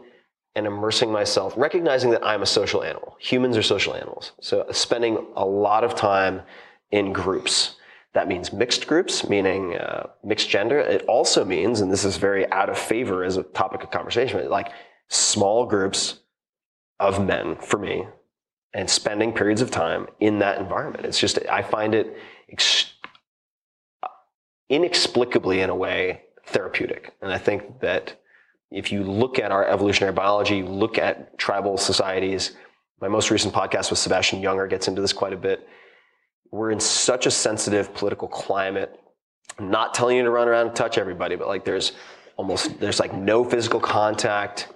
and 0.54 0.66
immersing 0.66 1.10
myself, 1.10 1.54
recognizing 1.56 2.10
that 2.10 2.24
I'm 2.24 2.42
a 2.42 2.46
social 2.46 2.82
animal. 2.82 3.16
Humans 3.20 3.56
are 3.56 3.62
social 3.62 3.94
animals. 3.94 4.32
So 4.40 4.66
spending 4.70 5.26
a 5.34 5.44
lot 5.44 5.82
of 5.82 5.94
time 5.94 6.42
in 6.92 7.12
groups. 7.12 7.76
That 8.14 8.28
means 8.28 8.52
mixed 8.52 8.86
groups, 8.86 9.28
meaning 9.28 9.76
uh, 9.76 10.08
mixed 10.22 10.48
gender. 10.48 10.78
It 10.78 11.04
also 11.06 11.44
means, 11.44 11.80
and 11.80 11.90
this 11.90 12.04
is 12.04 12.18
very 12.18 12.50
out 12.52 12.68
of 12.68 12.78
favor 12.78 13.24
as 13.24 13.38
a 13.38 13.42
topic 13.42 13.82
of 13.82 13.90
conversation, 13.90 14.48
like 14.50 14.70
small 15.08 15.66
groups 15.66 16.20
of 17.00 17.24
men 17.24 17.56
for 17.56 17.78
me 17.78 18.04
and 18.74 18.88
spending 18.88 19.32
periods 19.32 19.60
of 19.60 19.70
time 19.70 20.06
in 20.20 20.38
that 20.38 20.58
environment. 20.58 21.04
It's 21.04 21.18
just, 21.18 21.38
I 21.50 21.62
find 21.62 21.94
it 21.94 22.16
ex- 22.50 22.92
inexplicably, 24.68 25.60
in 25.60 25.70
a 25.70 25.74
way, 25.74 26.22
therapeutic. 26.46 27.14
And 27.20 27.32
I 27.32 27.38
think 27.38 27.80
that 27.80 28.20
if 28.70 28.90
you 28.90 29.04
look 29.04 29.38
at 29.38 29.52
our 29.52 29.66
evolutionary 29.66 30.14
biology, 30.14 30.58
you 30.58 30.66
look 30.66 30.96
at 30.98 31.38
tribal 31.38 31.76
societies, 31.76 32.52
my 33.00 33.08
most 33.08 33.30
recent 33.30 33.52
podcast 33.52 33.90
with 33.90 33.98
Sebastian 33.98 34.42
Junger 34.42 34.68
gets 34.68 34.88
into 34.88 35.00
this 35.00 35.12
quite 35.12 35.32
a 35.32 35.36
bit. 35.36 35.66
We're 36.52 36.70
in 36.70 36.80
such 36.80 37.26
a 37.26 37.30
sensitive 37.30 37.92
political 37.92 38.28
climate. 38.28 39.00
I'm 39.58 39.70
not 39.70 39.94
telling 39.94 40.16
you 40.18 40.22
to 40.22 40.30
run 40.30 40.46
around 40.46 40.68
and 40.68 40.76
touch 40.76 40.96
everybody, 40.98 41.34
but 41.34 41.48
like 41.48 41.64
there's 41.64 41.92
almost, 42.36 42.78
there's 42.78 43.00
like 43.00 43.12
no 43.12 43.42
physical 43.42 43.80
contact. 43.80 44.68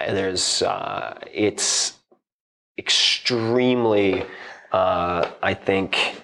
And 0.00 0.16
there's, 0.16 0.62
uh, 0.62 1.16
it's, 1.32 2.00
extremely, 2.80 4.24
uh, 4.72 5.30
I 5.42 5.52
think, 5.52 6.22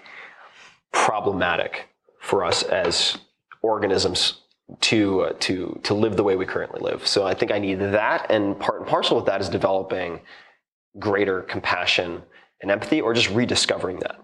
problematic 0.91 1.89
for 2.21 2.45
us 2.45 2.63
as 2.63 3.19
organisms 3.61 4.41
to 4.81 5.21
uh, 5.21 5.33
to 5.41 5.79
to 5.85 5.95
live 5.95 6.17
the 6.17 6.25
way 6.25 6.35
we 6.35 6.47
currently 6.47 6.81
live. 6.81 7.07
So 7.07 7.27
I 7.27 7.35
think 7.35 7.53
I 7.53 7.59
need 7.59 7.79
that, 7.79 8.31
and 8.31 8.59
part 8.59 8.81
and 8.81 8.89
parcel 8.89 9.17
with 9.17 9.27
that 9.27 9.41
is 9.41 9.49
developing 9.49 10.21
greater 10.99 11.43
compassion 11.43 12.23
and 12.63 12.71
empathy, 12.71 13.01
or 13.03 13.13
just 13.13 13.31
rediscovering 13.31 13.99
that. 14.01 14.17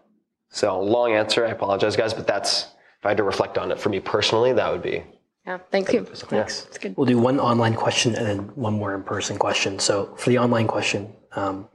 So 0.53 0.81
long 0.81 1.13
answer. 1.13 1.45
I 1.45 1.51
apologize, 1.51 1.97
guys, 1.97 2.15
but 2.15 2.27
that's 2.27 2.69
if 3.01 3.07
I 3.07 3.09
had 3.09 3.17
to 3.17 3.25
reflect 3.25 3.59
on 3.59 3.73
it 3.73 3.81
for 3.81 3.89
me 3.89 3.99
personally, 3.99 4.53
that 4.53 4.71
would 4.71 4.83
be. 4.83 5.03
Yeah, 5.45 5.59
thank 5.73 5.93
you. 5.93 6.05
Thanks. 6.05 6.69
We'll 6.95 7.07
do 7.07 7.19
one 7.19 7.41
online 7.41 7.75
question 7.75 8.15
and 8.15 8.25
then 8.25 8.39
one 8.55 8.75
more 8.75 8.95
in-person 8.95 9.39
question. 9.39 9.81
So 9.81 10.15
for 10.15 10.31
the 10.31 10.39
online 10.39 10.69
question, 10.69 11.13
um, 11.35 11.69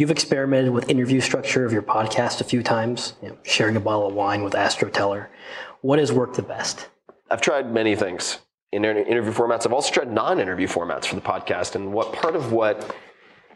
You've 0.00 0.10
experimented 0.10 0.72
with 0.72 0.88
interview 0.88 1.20
structure 1.20 1.66
of 1.66 1.74
your 1.74 1.82
podcast 1.82 2.40
a 2.40 2.44
few 2.44 2.62
times, 2.62 3.12
you 3.20 3.28
know, 3.28 3.36
sharing 3.42 3.76
a 3.76 3.80
bottle 3.80 4.08
of 4.08 4.14
wine 4.14 4.42
with 4.42 4.54
Astro 4.54 4.88
Teller. 4.88 5.28
What 5.82 5.98
has 5.98 6.10
worked 6.10 6.36
the 6.36 6.42
best? 6.42 6.88
I've 7.30 7.42
tried 7.42 7.70
many 7.70 7.94
things 7.94 8.38
in 8.72 8.82
interview 8.86 9.30
formats. 9.30 9.66
I've 9.66 9.74
also 9.74 9.92
tried 9.92 10.10
non-interview 10.10 10.68
formats 10.68 11.04
for 11.04 11.16
the 11.16 11.20
podcast. 11.20 11.74
And 11.74 11.92
what 11.92 12.14
part 12.14 12.34
of 12.34 12.50
what 12.50 12.96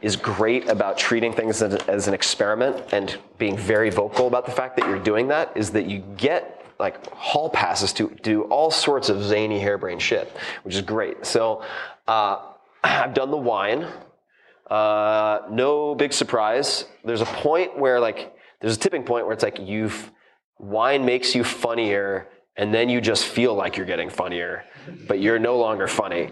is 0.04 0.16
great 0.16 0.68
about 0.68 0.98
treating 0.98 1.32
things 1.32 1.62
as, 1.62 2.08
an 2.08 2.12
experiment 2.12 2.76
and 2.92 3.16
being 3.38 3.56
very 3.56 3.88
vocal 3.88 4.26
about 4.26 4.44
the 4.44 4.52
fact 4.52 4.76
that 4.76 4.86
you're 4.86 4.98
doing 4.98 5.28
that 5.28 5.50
is 5.56 5.70
that 5.70 5.86
you 5.86 6.00
get 6.18 6.62
like 6.78 7.10
hall 7.10 7.48
passes 7.48 7.90
to 7.94 8.10
do 8.22 8.42
all 8.42 8.70
sorts 8.70 9.08
of 9.08 9.22
zany 9.22 9.58
harebrained 9.58 10.02
shit, 10.02 10.30
which 10.62 10.74
is 10.74 10.82
great. 10.82 11.24
So 11.24 11.64
uh, 12.06 12.42
I've 12.84 13.14
done 13.14 13.30
the 13.30 13.38
wine. 13.38 13.86
Uh, 14.70 15.40
no 15.50 15.94
big 15.94 16.12
surprise. 16.12 16.84
There's 17.02 17.22
a 17.22 17.26
point 17.26 17.78
where 17.78 17.98
like 17.98 18.36
there's 18.60 18.76
a 18.76 18.80
tipping 18.80 19.04
point 19.04 19.24
where 19.24 19.32
it's 19.32 19.42
like 19.42 19.58
you've 19.58 20.10
wine 20.58 21.06
makes 21.06 21.34
you 21.34 21.44
funnier 21.44 22.28
and 22.56 22.72
then 22.72 22.88
you 22.88 23.00
just 23.00 23.24
feel 23.24 23.54
like 23.54 23.76
you're 23.76 23.86
getting 23.86 24.08
funnier, 24.08 24.64
but 25.08 25.20
you're 25.20 25.38
no 25.38 25.58
longer 25.58 25.88
funny. 25.88 26.30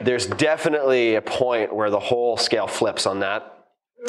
There's 0.00 0.26
definitely 0.26 1.16
a 1.16 1.22
point 1.22 1.74
where 1.74 1.90
the 1.90 2.00
whole 2.00 2.36
scale 2.36 2.66
flips 2.66 3.06
on 3.06 3.20
that. 3.20 3.66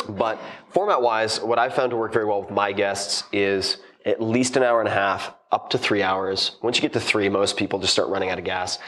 But 0.07 0.40
format 0.69 1.02
wise, 1.02 1.41
what 1.41 1.60
I've 1.60 1.73
found 1.73 1.90
to 1.91 1.98
work 1.98 2.14
very 2.14 2.26
well 2.26 2.41
with 2.41 2.52
my 2.52 2.72
guests 2.72 3.23
is 3.34 3.77
at 4.06 4.22
least 4.22 4.56
an 4.56 4.64
hour 4.64 4.80
and 4.80 4.88
a 4.88 4.94
half, 4.94 5.34
up 5.52 5.69
to 5.72 5.77
three 5.77 6.03
hours. 6.03 6.57
Once 6.61 6.77
you 6.77 6.81
get 6.81 6.94
to 6.94 6.99
three, 6.99 7.27
most 7.27 7.57
people 7.57 7.80
just 7.80 7.91
start 7.91 8.07
running 8.10 8.30
out 8.30 8.38
of 8.38 8.45
gas. 8.45 8.80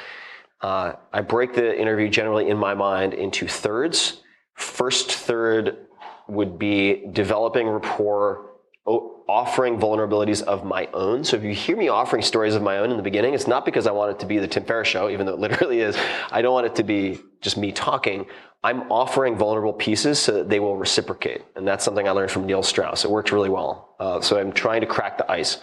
Uh, 0.61 0.93
I 1.11 1.21
break 1.21 1.53
the 1.53 1.79
interview 1.79 2.07
generally 2.07 2.49
in 2.49 2.57
my 2.57 2.75
mind 2.75 3.13
into 3.13 3.47
thirds. 3.47 4.21
First 4.53 5.11
third 5.11 5.87
would 6.27 6.59
be 6.59 7.07
developing 7.11 7.67
rapport, 7.67 8.50
offering 8.85 9.77
vulnerabilities 9.77 10.41
of 10.41 10.65
my 10.65 10.87
own. 10.93 11.23
So 11.23 11.37
if 11.37 11.43
you 11.43 11.53
hear 11.53 11.77
me 11.77 11.87
offering 11.87 12.21
stories 12.21 12.55
of 12.55 12.61
my 12.61 12.79
own 12.79 12.91
in 12.91 12.97
the 12.97 13.03
beginning, 13.03 13.33
it's 13.33 13.47
not 13.47 13.63
because 13.63 13.87
I 13.87 13.91
want 13.91 14.11
it 14.11 14.19
to 14.19 14.25
be 14.25 14.39
the 14.39 14.47
Tim 14.47 14.65
Ferriss 14.65 14.87
show, 14.87 15.09
even 15.09 15.25
though 15.25 15.33
it 15.33 15.39
literally 15.47 15.79
is. 15.79 15.97
I 16.31 16.41
don't 16.41 16.53
want 16.53 16.65
it 16.65 16.75
to 16.75 16.83
be 16.83 17.19
just 17.41 17.57
me 17.57 17.71
talking. 17.71 18.25
I'm 18.63 18.91
offering 18.91 19.37
vulnerable 19.37 19.73
pieces 19.73 20.19
so 20.19 20.33
that 20.33 20.49
they 20.49 20.59
will 20.59 20.77
reciprocate. 20.77 21.43
And 21.55 21.67
that's 21.67 21.83
something 21.83 22.07
I 22.07 22.11
learned 22.11 22.31
from 22.31 22.45
Neil 22.45 22.63
Strauss. 22.63 23.05
It 23.05 23.11
worked 23.11 23.31
really 23.31 23.49
well. 23.49 23.95
Uh, 23.99 24.21
so 24.21 24.39
I'm 24.39 24.51
trying 24.51 24.81
to 24.81 24.87
crack 24.87 25.17
the 25.17 25.31
ice. 25.31 25.59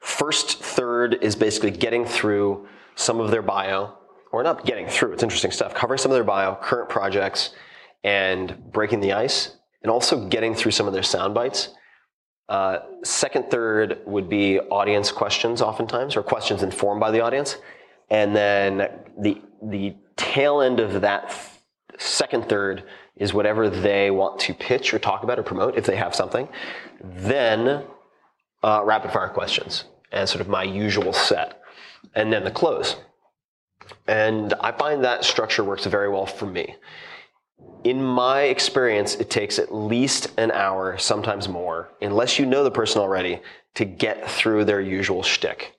First 0.00 0.62
third 0.62 1.18
is 1.22 1.36
basically 1.36 1.70
getting 1.70 2.04
through 2.04 2.68
some 2.94 3.20
of 3.20 3.30
their 3.30 3.42
bio, 3.42 3.94
or 4.32 4.42
not 4.42 4.64
getting 4.64 4.86
through, 4.86 5.12
it's 5.12 5.22
interesting 5.22 5.50
stuff, 5.50 5.74
covering 5.74 5.98
some 5.98 6.10
of 6.10 6.16
their 6.16 6.24
bio, 6.24 6.54
current 6.56 6.88
projects, 6.88 7.54
and 8.04 8.72
breaking 8.72 9.00
the 9.00 9.12
ice, 9.12 9.57
and 9.82 9.90
also 9.90 10.28
getting 10.28 10.54
through 10.54 10.72
some 10.72 10.86
of 10.86 10.92
their 10.92 11.02
sound 11.02 11.34
bites. 11.34 11.70
Uh, 12.48 12.78
second, 13.04 13.50
third 13.50 14.00
would 14.06 14.28
be 14.28 14.58
audience 14.58 15.12
questions, 15.12 15.60
oftentimes, 15.60 16.16
or 16.16 16.22
questions 16.22 16.62
informed 16.62 17.00
by 17.00 17.10
the 17.10 17.20
audience. 17.20 17.58
And 18.10 18.34
then 18.34 18.88
the, 19.18 19.40
the 19.62 19.94
tail 20.16 20.62
end 20.62 20.80
of 20.80 21.02
that 21.02 21.34
second 21.98 22.48
third 22.48 22.84
is 23.16 23.34
whatever 23.34 23.68
they 23.68 24.10
want 24.10 24.40
to 24.40 24.54
pitch 24.54 24.94
or 24.94 24.98
talk 24.98 25.24
about 25.24 25.38
or 25.38 25.42
promote, 25.42 25.76
if 25.76 25.84
they 25.84 25.96
have 25.96 26.14
something. 26.14 26.48
Then 27.02 27.84
uh, 28.62 28.82
rapid 28.84 29.12
fire 29.12 29.28
questions 29.28 29.84
as 30.12 30.30
sort 30.30 30.40
of 30.40 30.48
my 30.48 30.62
usual 30.62 31.12
set. 31.12 31.60
And 32.14 32.32
then 32.32 32.44
the 32.44 32.50
close. 32.50 32.96
And 34.06 34.54
I 34.60 34.72
find 34.72 35.04
that 35.04 35.24
structure 35.24 35.64
works 35.64 35.84
very 35.84 36.08
well 36.08 36.26
for 36.26 36.46
me. 36.46 36.76
In 37.84 38.02
my 38.02 38.42
experience, 38.42 39.14
it 39.16 39.30
takes 39.30 39.58
at 39.58 39.74
least 39.74 40.32
an 40.36 40.50
hour, 40.50 40.98
sometimes 40.98 41.48
more, 41.48 41.90
unless 42.02 42.38
you 42.38 42.46
know 42.46 42.64
the 42.64 42.70
person 42.70 43.00
already, 43.00 43.40
to 43.74 43.84
get 43.84 44.28
through 44.28 44.64
their 44.64 44.80
usual 44.80 45.22
shtick. 45.22 45.74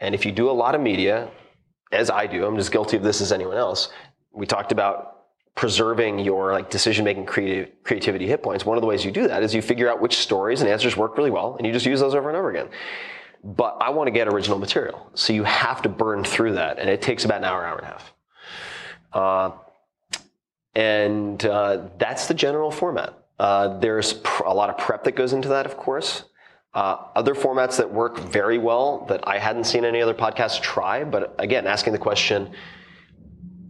And 0.00 0.14
if 0.14 0.24
you 0.24 0.32
do 0.32 0.50
a 0.50 0.52
lot 0.52 0.74
of 0.74 0.80
media, 0.80 1.30
as 1.90 2.10
I 2.10 2.26
do, 2.26 2.46
I'm 2.46 2.56
as 2.56 2.68
guilty 2.68 2.96
of 2.96 3.02
this 3.02 3.20
as 3.20 3.32
anyone 3.32 3.56
else. 3.56 3.90
We 4.32 4.46
talked 4.46 4.72
about 4.72 5.24
preserving 5.54 6.20
your 6.20 6.52
like 6.52 6.70
decision 6.70 7.04
making 7.04 7.26
creative, 7.26 7.70
creativity 7.84 8.26
hit 8.26 8.42
points. 8.42 8.64
One 8.64 8.78
of 8.78 8.80
the 8.80 8.86
ways 8.86 9.04
you 9.04 9.10
do 9.10 9.28
that 9.28 9.42
is 9.42 9.54
you 9.54 9.60
figure 9.60 9.90
out 9.90 10.00
which 10.00 10.18
stories 10.18 10.62
and 10.62 10.70
answers 10.70 10.96
work 10.96 11.18
really 11.18 11.30
well, 11.30 11.56
and 11.56 11.66
you 11.66 11.72
just 11.72 11.84
use 11.84 12.00
those 12.00 12.14
over 12.14 12.28
and 12.28 12.38
over 12.38 12.50
again 12.50 12.68
but 13.44 13.78
I 13.80 13.90
want 13.90 14.06
to 14.06 14.12
get 14.12 14.28
original 14.28 14.58
material. 14.58 15.10
So 15.14 15.32
you 15.32 15.44
have 15.44 15.82
to 15.82 15.88
burn 15.88 16.24
through 16.24 16.54
that, 16.54 16.78
and 16.78 16.88
it 16.88 17.02
takes 17.02 17.24
about 17.24 17.38
an 17.38 17.44
hour, 17.44 17.64
hour 17.64 17.78
and 17.78 17.86
a 17.86 17.90
half. 17.90 18.12
Uh, 19.12 19.50
and 20.74 21.44
uh, 21.44 21.88
that's 21.98 22.26
the 22.26 22.34
general 22.34 22.70
format. 22.70 23.18
Uh, 23.38 23.78
there's 23.78 24.14
pr- 24.14 24.44
a 24.44 24.54
lot 24.54 24.70
of 24.70 24.78
prep 24.78 25.04
that 25.04 25.12
goes 25.12 25.32
into 25.32 25.48
that, 25.48 25.66
of 25.66 25.76
course. 25.76 26.24
Uh, 26.74 26.96
other 27.14 27.34
formats 27.34 27.76
that 27.76 27.92
work 27.92 28.18
very 28.18 28.56
well 28.56 29.04
that 29.06 29.26
I 29.28 29.38
hadn't 29.38 29.64
seen 29.64 29.84
any 29.84 30.00
other 30.00 30.14
podcasts 30.14 30.60
try, 30.60 31.04
but 31.04 31.34
again, 31.38 31.66
asking 31.66 31.92
the 31.92 31.98
question, 31.98 32.50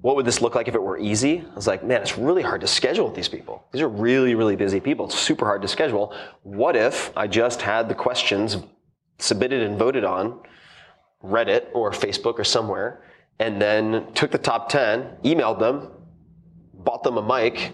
what 0.02 0.16
would 0.16 0.24
this 0.24 0.40
look 0.40 0.54
like 0.54 0.68
if 0.68 0.74
it 0.74 0.82
were 0.82 0.98
easy? 0.98 1.44
I 1.50 1.54
was 1.54 1.66
like, 1.66 1.84
man, 1.84 2.02
it's 2.02 2.18
really 2.18 2.42
hard 2.42 2.60
to 2.60 2.66
schedule 2.66 3.06
with 3.06 3.14
these 3.14 3.28
people. 3.28 3.64
These 3.72 3.82
are 3.82 3.88
really, 3.88 4.34
really 4.34 4.56
busy 4.56 4.78
people. 4.78 5.06
It's 5.06 5.18
super 5.18 5.46
hard 5.46 5.62
to 5.62 5.68
schedule. 5.68 6.14
What 6.42 6.76
if 6.76 7.16
I 7.16 7.26
just 7.26 7.62
had 7.62 7.88
the 7.88 7.94
questions 7.94 8.56
submitted 9.18 9.62
and 9.62 9.78
voted 9.78 10.04
on 10.04 10.40
Reddit 11.24 11.66
or 11.72 11.92
Facebook 11.92 12.38
or 12.38 12.44
somewhere, 12.44 13.04
and 13.38 13.62
then 13.62 14.12
took 14.14 14.30
the 14.30 14.38
top 14.38 14.68
10, 14.68 15.18
emailed 15.24 15.60
them, 15.60 15.88
bought 16.84 17.02
them 17.02 17.16
a 17.16 17.22
mic, 17.22 17.72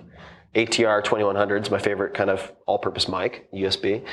ATR 0.55 1.05
2100 1.05 1.65
is 1.65 1.71
my 1.71 1.79
favorite 1.79 2.15
kind 2.15 2.31
of 2.31 2.53
all-purpose 2.67 3.09
mic, 3.09 3.49
USB, 3.53 4.05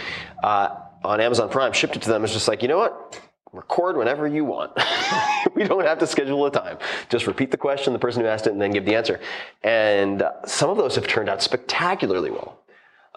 uh, 0.43 0.76
on 1.03 1.22
Amazon 1.22 1.49
Prime, 1.49 1.73
shipped 1.73 1.95
it 1.95 2.01
to 2.01 2.09
them. 2.09 2.23
It's 2.23 2.34
just 2.34 2.47
like, 2.47 2.61
you 2.61 2.67
know 2.67 2.77
what? 2.77 3.22
Record 3.53 3.95
whenever 3.95 4.27
you 4.27 4.43
want. 4.43 4.72
we 5.55 5.63
don't 5.63 5.85
have 5.85 5.99
to 5.99 6.07
schedule 6.07 6.45
a 6.45 6.51
time. 6.51 6.77
Just 7.09 7.26
repeat 7.26 7.51
the 7.51 7.57
question, 7.57 7.93
the 7.93 7.99
person 7.99 8.22
who 8.22 8.27
asked 8.27 8.47
it, 8.47 8.53
and 8.53 8.61
then 8.61 8.72
give 8.72 8.85
the 8.85 8.95
answer. 8.95 9.19
And 9.63 10.23
uh, 10.23 10.45
some 10.45 10.69
of 10.69 10.77
those 10.77 10.95
have 10.95 11.07
turned 11.07 11.30
out 11.30 11.41
spectacularly 11.41 12.31
well. 12.31 12.59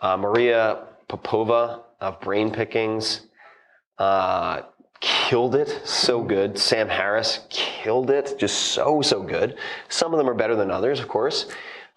Uh, 0.01 0.17
Maria 0.17 0.85
Popova 1.09 1.81
of 2.01 2.21
brain 2.21 2.53
pickings. 2.53 3.23
Uh, 3.99 4.63
killed 5.01 5.55
it, 5.55 5.81
so 5.85 6.23
good. 6.23 6.59
Sam 6.59 6.89
Harris 6.89 7.41
killed 7.51 8.11
it, 8.11 8.39
just 8.39 8.59
so 8.73 9.03
so 9.03 9.23
good. 9.23 9.57
Some 9.89 10.13
of 10.13 10.19
them 10.19 10.29
are 10.29 10.35
better 10.35 10.57
than 10.57 10.71
others, 10.71 11.01
of 11.01 11.09
course, 11.09 11.47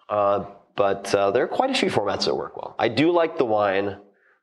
uh, 0.08 0.44
but 0.76 1.14
uh, 1.14 1.30
there 1.30 1.44
are 1.44 1.48
quite 1.48 1.70
a 1.70 1.74
few 1.74 1.90
formats 1.90 2.24
that 2.24 2.34
work 2.34 2.56
well. 2.56 2.74
I 2.78 2.88
do 2.88 3.10
like 3.10 3.38
the 3.38 3.44
wine, 3.44 3.98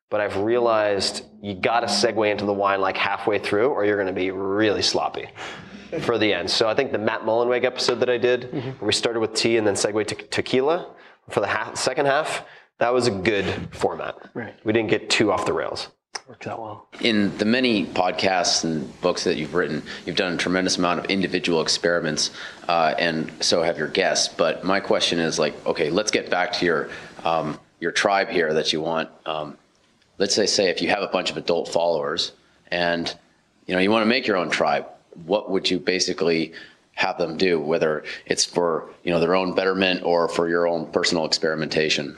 but 0.09 0.21
I've 0.21 0.37
realized 0.37 1.25
you 1.41 1.55
got 1.55 1.81
to 1.81 1.87
segue 1.87 2.29
into 2.31 2.45
the 2.45 2.53
wine 2.53 2.81
like 2.81 2.97
halfway 2.97 3.39
through, 3.39 3.69
or 3.69 3.85
you're 3.85 3.97
going 3.97 4.07
to 4.07 4.13
be 4.13 4.31
really 4.31 4.81
sloppy 4.81 5.27
for 6.01 6.17
the 6.17 6.33
end. 6.33 6.49
So 6.49 6.67
I 6.67 6.75
think 6.75 6.91
the 6.91 6.99
Matt 6.99 7.21
Mullenweg 7.21 7.63
episode 7.63 7.95
that 8.01 8.09
I 8.09 8.17
did, 8.17 8.53
where 8.53 8.87
we 8.87 8.93
started 8.93 9.19
with 9.19 9.33
tea 9.33 9.57
and 9.57 9.65
then 9.65 9.75
segued 9.75 10.07
to 10.09 10.15
tequila 10.15 10.93
for 11.29 11.39
the 11.39 11.47
half, 11.47 11.77
second 11.77 12.05
half, 12.05 12.45
that 12.79 12.93
was 12.93 13.07
a 13.07 13.11
good 13.11 13.69
format. 13.71 14.15
Right. 14.33 14.55
We 14.63 14.73
didn't 14.73 14.89
get 14.89 15.09
too 15.09 15.31
off 15.31 15.45
the 15.45 15.53
rails. 15.53 15.89
Works 16.29 16.45
out 16.45 16.61
well. 16.61 16.87
In 17.01 17.35
the 17.39 17.45
many 17.45 17.87
podcasts 17.87 18.63
and 18.63 19.01
books 19.01 19.23
that 19.23 19.37
you've 19.37 19.55
written, 19.55 19.81
you've 20.05 20.15
done 20.15 20.33
a 20.33 20.37
tremendous 20.37 20.77
amount 20.77 20.99
of 20.99 21.05
individual 21.05 21.59
experiments, 21.59 22.29
uh, 22.67 22.93
and 22.99 23.31
so 23.43 23.63
have 23.63 23.79
your 23.79 23.87
guests. 23.87 24.31
But 24.31 24.63
my 24.63 24.79
question 24.79 25.17
is 25.17 25.39
like, 25.39 25.65
okay, 25.65 25.89
let's 25.89 26.11
get 26.11 26.29
back 26.29 26.53
to 26.53 26.65
your 26.65 26.89
um, 27.23 27.59
your 27.79 27.91
tribe 27.91 28.29
here 28.29 28.53
that 28.53 28.71
you 28.71 28.79
want. 28.79 29.09
Um, 29.25 29.57
let's 30.19 30.35
say, 30.35 30.45
say 30.45 30.69
if 30.69 30.83
you 30.83 30.89
have 30.89 31.01
a 31.01 31.07
bunch 31.07 31.31
of 31.31 31.37
adult 31.37 31.67
followers, 31.67 32.31
and 32.69 33.11
you 33.65 33.73
know 33.73 33.79
you 33.79 33.89
want 33.89 34.03
to 34.03 34.09
make 34.09 34.27
your 34.27 34.37
own 34.37 34.51
tribe, 34.51 34.85
what 35.25 35.49
would 35.49 35.67
you 35.67 35.79
basically 35.79 36.53
have 36.93 37.17
them 37.17 37.37
do? 37.37 37.59
Whether 37.59 38.03
it's 38.27 38.45
for 38.45 38.91
you 39.03 39.09
know 39.09 39.19
their 39.19 39.33
own 39.33 39.55
betterment 39.55 40.03
or 40.03 40.27
for 40.27 40.47
your 40.47 40.67
own 40.67 40.91
personal 40.91 41.25
experimentation. 41.25 42.17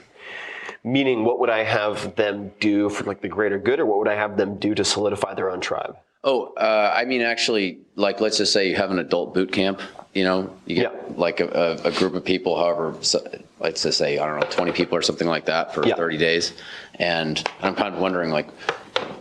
Meaning, 0.84 1.24
what 1.24 1.40
would 1.40 1.50
I 1.50 1.64
have 1.64 2.16
them 2.16 2.52
do 2.60 2.90
for 2.90 3.04
like 3.04 3.22
the 3.22 3.28
greater 3.28 3.60
good, 3.60 3.80
or 3.80 3.86
what 3.86 4.00
would 4.00 4.08
I 4.08 4.16
have 4.16 4.38
them 4.38 4.58
do 4.58 4.74
to 4.74 4.84
solidify 4.84 5.36
their 5.36 5.52
own 5.52 5.62
tribe? 5.62 5.96
Oh, 6.24 6.54
uh, 6.54 6.94
I 6.96 7.06
mean, 7.06 7.22
actually, 7.22 7.80
like 7.96 8.20
let's 8.20 8.38
just 8.38 8.52
say 8.54 8.70
you 8.70 8.76
have 8.76 8.92
an 8.92 9.00
adult 9.00 9.34
boot 9.34 9.52
camp. 9.52 9.82
You 10.14 10.24
know, 10.24 10.54
you 10.66 10.76
get 10.76 11.18
like 11.18 11.40
a, 11.40 11.80
a, 11.86 11.92
group 11.92 12.16
of 12.16 12.26
people, 12.26 12.58
however, 12.58 12.96
so, 13.02 13.26
let's 13.60 13.84
just 13.84 13.98
say 13.98 14.18
I 14.18 14.26
don't 14.26 14.40
know, 14.40 14.48
twenty 14.50 14.72
people 14.72 14.98
or 14.98 15.02
something 15.02 15.28
like 15.28 15.46
that 15.46 15.74
for 15.74 15.88
Yeah. 15.88 15.96
thirty 15.96 16.18
days. 16.18 16.54
And 16.96 17.42
I'm 17.62 17.76
kind 17.76 17.94
of 17.94 18.02
wondering, 18.02 18.30
like, 18.30 18.50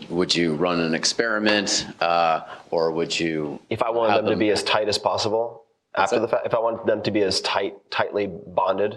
would 0.09 0.35
you 0.35 0.55
run 0.55 0.81
an 0.81 0.95
experiment, 0.95 1.87
uh, 2.01 2.41
or 2.71 2.91
would 2.91 3.19
you? 3.19 3.61
If 3.71 3.83
I 3.83 3.91
wanted 3.91 4.13
have 4.15 4.25
them, 4.25 4.33
to 4.33 4.39
be 4.39 4.51
as 4.51 4.63
tight 4.63 4.89
as 4.89 4.99
possible 4.99 5.65
after 5.95 6.21
the 6.21 6.29
fact, 6.29 6.47
if 6.47 6.55
I 6.55 6.59
wanted 6.59 6.87
them 6.87 7.03
to 7.03 7.11
be 7.11 7.23
as 7.23 7.41
tight, 7.41 7.75
tightly 7.91 8.27
bonded, 8.29 8.97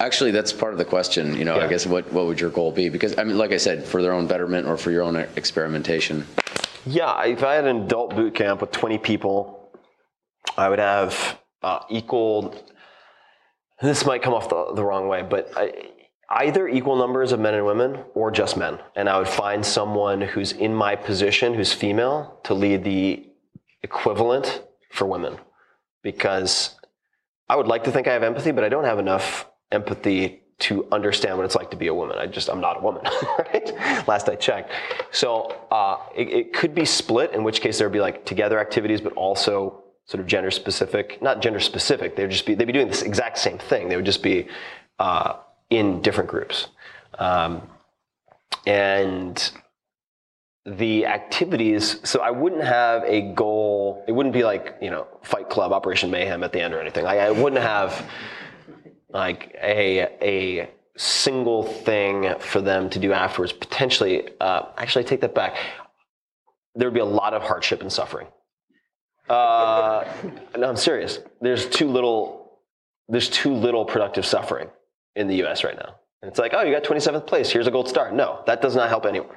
Actually, 0.00 0.32
that's 0.32 0.52
part 0.52 0.72
of 0.72 0.78
the 0.78 0.84
question. 0.84 1.36
You 1.36 1.44
know, 1.44 1.60
I 1.60 1.68
guess 1.68 1.86
what 1.86 2.10
what 2.12 2.26
would 2.26 2.40
your 2.40 2.50
goal 2.50 2.72
be? 2.72 2.88
Because 2.88 3.16
I 3.18 3.24
mean, 3.24 3.38
like 3.38 3.52
I 3.52 3.56
said, 3.56 3.84
for 3.84 4.02
their 4.02 4.12
own 4.12 4.26
betterment 4.26 4.66
or 4.66 4.76
for 4.76 4.90
your 4.90 5.02
own 5.02 5.16
experimentation. 5.36 6.26
Yeah, 6.86 7.24
if 7.24 7.42
I 7.42 7.54
had 7.54 7.66
an 7.66 7.84
adult 7.84 8.14
boot 8.14 8.34
camp 8.34 8.60
with 8.60 8.70
20 8.70 8.98
people, 8.98 9.70
I 10.56 10.68
would 10.68 10.78
have 10.78 11.38
uh, 11.62 11.80
equal. 11.88 12.54
This 13.80 14.04
might 14.04 14.22
come 14.22 14.34
off 14.34 14.48
the, 14.48 14.72
the 14.74 14.84
wrong 14.84 15.08
way, 15.08 15.22
but 15.22 15.50
I, 15.56 15.72
either 16.30 16.68
equal 16.68 16.96
numbers 16.96 17.32
of 17.32 17.40
men 17.40 17.54
and 17.54 17.66
women 17.66 17.98
or 18.14 18.30
just 18.30 18.56
men. 18.56 18.78
And 18.96 19.08
I 19.08 19.18
would 19.18 19.28
find 19.28 19.64
someone 19.64 20.20
who's 20.20 20.52
in 20.52 20.74
my 20.74 20.96
position, 20.96 21.54
who's 21.54 21.72
female, 21.72 22.40
to 22.44 22.54
lead 22.54 22.84
the 22.84 23.26
equivalent 23.82 24.62
for 24.90 25.06
women. 25.06 25.36
Because 26.02 26.76
I 27.48 27.56
would 27.56 27.66
like 27.66 27.84
to 27.84 27.92
think 27.92 28.06
I 28.08 28.12
have 28.12 28.22
empathy, 28.22 28.52
but 28.52 28.64
I 28.64 28.68
don't 28.68 28.84
have 28.84 28.98
enough 28.98 29.46
empathy 29.74 30.40
to 30.60 30.86
understand 30.92 31.36
what 31.36 31.44
it's 31.44 31.56
like 31.56 31.70
to 31.70 31.76
be 31.76 31.88
a 31.88 31.94
woman. 31.94 32.16
I 32.16 32.26
just, 32.26 32.48
I'm 32.48 32.60
not 32.60 32.78
a 32.78 32.80
woman, 32.80 33.02
right? 33.38 34.06
Last 34.06 34.28
I 34.28 34.36
checked. 34.36 34.70
So 35.10 35.60
uh, 35.70 35.98
it, 36.16 36.28
it 36.28 36.52
could 36.52 36.74
be 36.74 36.84
split, 36.84 37.32
in 37.32 37.42
which 37.42 37.60
case 37.60 37.78
there 37.78 37.88
would 37.88 37.92
be 37.92 38.00
like 38.00 38.24
together 38.24 38.58
activities, 38.58 39.00
but 39.00 39.12
also 39.14 39.82
sort 40.06 40.20
of 40.20 40.26
gender 40.26 40.50
specific, 40.50 41.20
not 41.20 41.42
gender 41.42 41.60
specific. 41.60 42.14
They'd 42.14 42.30
just 42.30 42.46
be, 42.46 42.54
they'd 42.54 42.66
be 42.66 42.72
doing 42.72 42.88
this 42.88 43.02
exact 43.02 43.38
same 43.38 43.58
thing. 43.58 43.88
They 43.88 43.96
would 43.96 44.04
just 44.04 44.22
be 44.22 44.46
uh, 44.98 45.34
in 45.70 46.02
different 46.02 46.30
groups. 46.30 46.68
Um, 47.18 47.62
and 48.66 49.50
the 50.66 51.06
activities, 51.06 52.00
so 52.04 52.20
I 52.20 52.30
wouldn't 52.30 52.64
have 52.64 53.02
a 53.04 53.32
goal, 53.34 54.04
it 54.08 54.12
wouldn't 54.12 54.32
be 54.32 54.44
like, 54.44 54.76
you 54.80 54.90
know, 54.90 55.06
Fight 55.22 55.50
Club, 55.50 55.72
Operation 55.72 56.10
Mayhem 56.10 56.42
at 56.42 56.52
the 56.52 56.60
end 56.60 56.72
or 56.72 56.80
anything. 56.80 57.04
Like, 57.04 57.18
I 57.18 57.30
wouldn't 57.30 57.60
have 57.60 58.08
like 59.14 59.56
a, 59.62 60.00
a 60.20 60.70
single 60.96 61.62
thing 61.62 62.34
for 62.40 62.60
them 62.60 62.90
to 62.90 62.98
do 62.98 63.12
afterwards. 63.12 63.52
Potentially, 63.52 64.28
uh, 64.40 64.66
actually, 64.76 65.04
I 65.04 65.08
take 65.08 65.20
that 65.22 65.34
back. 65.34 65.56
There 66.74 66.88
would 66.88 66.94
be 66.94 67.00
a 67.00 67.04
lot 67.04 67.32
of 67.32 67.42
hardship 67.42 67.80
and 67.80 67.92
suffering. 67.92 68.26
Uh, 69.28 70.04
no, 70.58 70.68
I'm 70.68 70.76
serious. 70.76 71.20
There's 71.40 71.66
too 71.66 71.88
little. 71.88 72.58
There's 73.08 73.28
too 73.28 73.54
little 73.54 73.84
productive 73.84 74.26
suffering 74.26 74.68
in 75.14 75.28
the 75.28 75.36
U.S. 75.36 75.62
right 75.62 75.76
now. 75.76 75.94
And 76.22 76.30
it's 76.30 76.38
like, 76.38 76.54
oh, 76.54 76.62
you 76.62 76.72
got 76.72 76.84
27th 76.84 77.26
place. 77.26 77.50
Here's 77.50 77.66
a 77.66 77.70
gold 77.70 77.88
star. 77.88 78.10
No, 78.10 78.42
that 78.46 78.62
does 78.62 78.74
not 78.74 78.88
help 78.88 79.04
anyone. 79.04 79.36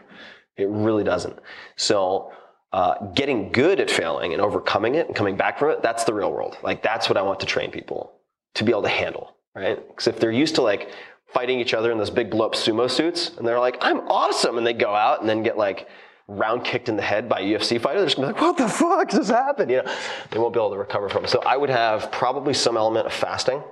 It 0.55 0.69
really 0.69 1.03
doesn't. 1.03 1.37
So, 1.75 2.31
uh, 2.71 3.07
getting 3.13 3.51
good 3.51 3.81
at 3.81 3.91
failing 3.91 4.31
and 4.31 4.41
overcoming 4.41 4.95
it 4.95 5.07
and 5.07 5.15
coming 5.15 5.35
back 5.35 5.59
from 5.59 5.71
it, 5.71 5.81
that's 5.81 6.05
the 6.05 6.13
real 6.13 6.31
world. 6.31 6.57
Like, 6.63 6.81
that's 6.81 7.09
what 7.09 7.17
I 7.17 7.21
want 7.21 7.41
to 7.41 7.45
train 7.45 7.71
people 7.71 8.13
to 8.55 8.63
be 8.63 8.71
able 8.71 8.83
to 8.83 8.89
handle, 8.89 9.35
right? 9.57 9.87
Because 9.87 10.07
if 10.07 10.19
they're 10.19 10.31
used 10.31 10.55
to 10.55 10.61
like 10.61 10.89
fighting 11.33 11.59
each 11.59 11.73
other 11.73 11.91
in 11.91 11.97
those 11.97 12.09
big 12.09 12.29
blow 12.29 12.45
up 12.45 12.53
sumo 12.53 12.89
suits 12.89 13.31
and 13.37 13.47
they're 13.47 13.59
like, 13.59 13.77
I'm 13.81 13.99
awesome, 14.07 14.57
and 14.57 14.65
they 14.65 14.73
go 14.73 14.93
out 14.93 15.19
and 15.19 15.29
then 15.29 15.43
get 15.43 15.57
like 15.57 15.87
round 16.27 16.63
kicked 16.63 16.89
in 16.89 16.95
the 16.95 17.01
head 17.01 17.29
by 17.29 17.39
a 17.39 17.43
UFC 17.43 17.79
fighter, 17.79 17.99
they're 17.99 18.07
just 18.07 18.17
gonna 18.17 18.27
be 18.27 18.33
like, 18.33 18.41
what 18.41 18.57
the 18.57 18.67
fuck 18.67 19.09
just 19.09 19.29
happened? 19.29 19.71
You 19.71 19.77
know, 19.83 19.93
they 20.31 20.39
won't 20.39 20.53
be 20.53 20.59
able 20.59 20.71
to 20.71 20.77
recover 20.77 21.09
from 21.09 21.25
it. 21.25 21.29
So 21.29 21.41
I 21.45 21.57
would 21.57 21.69
have 21.69 22.11
probably 22.11 22.53
some 22.53 22.77
element 22.77 23.07
of 23.07 23.13
fasting 23.13 23.63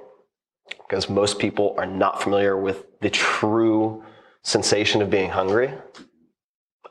because 0.87 1.09
most 1.09 1.37
people 1.37 1.75
are 1.77 1.85
not 1.85 2.21
familiar 2.21 2.57
with 2.57 2.85
the 3.01 3.09
true 3.09 4.03
sensation 4.43 5.01
of 5.01 5.09
being 5.09 5.29
hungry. 5.29 5.73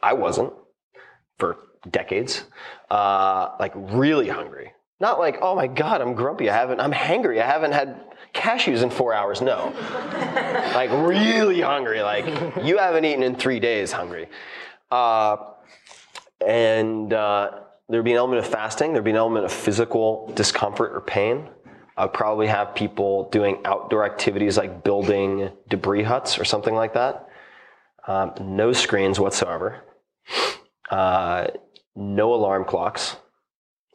I 0.02 0.12
wasn't 0.12 0.52
for 1.38 1.56
decades. 1.90 2.44
Uh, 2.90 3.50
like 3.58 3.72
really 3.74 4.28
hungry. 4.28 4.72
Not 5.00 5.18
like, 5.18 5.38
oh 5.42 5.56
my 5.56 5.66
God, 5.66 6.00
I'm 6.00 6.14
grumpy. 6.14 6.48
I 6.48 6.54
haven't, 6.54 6.80
I'm 6.80 6.92
hangry. 6.92 7.42
I 7.42 7.46
haven't 7.46 7.72
had 7.72 8.00
cashews 8.34 8.82
in 8.82 8.90
four 8.90 9.14
hours. 9.14 9.40
No. 9.40 9.72
like 10.74 10.90
really 10.90 11.60
hungry. 11.60 12.02
Like 12.02 12.26
you 12.62 12.78
haven't 12.78 13.04
eaten 13.04 13.22
in 13.22 13.34
three 13.36 13.60
days 13.60 13.92
hungry. 13.92 14.28
Uh, 14.90 15.36
and 16.46 17.12
uh, 17.12 17.50
there'd 17.88 18.04
be 18.04 18.12
an 18.12 18.18
element 18.18 18.44
of 18.44 18.46
fasting. 18.46 18.92
There'd 18.92 19.04
be 19.04 19.10
an 19.10 19.16
element 19.16 19.44
of 19.44 19.52
physical 19.52 20.30
discomfort 20.34 20.92
or 20.92 21.00
pain. 21.00 21.48
I'd 21.96 22.12
probably 22.12 22.48
have 22.48 22.74
people 22.74 23.30
doing 23.30 23.58
outdoor 23.64 24.04
activities 24.04 24.56
like 24.56 24.82
building 24.82 25.50
debris 25.68 26.02
huts 26.02 26.38
or 26.38 26.44
something 26.44 26.74
like 26.74 26.94
that. 26.94 27.28
Um, 28.06 28.34
no 28.40 28.72
screens 28.72 29.20
whatsoever. 29.20 29.84
Uh, 30.90 31.46
no 31.94 32.34
alarm 32.34 32.64
clocks. 32.64 33.16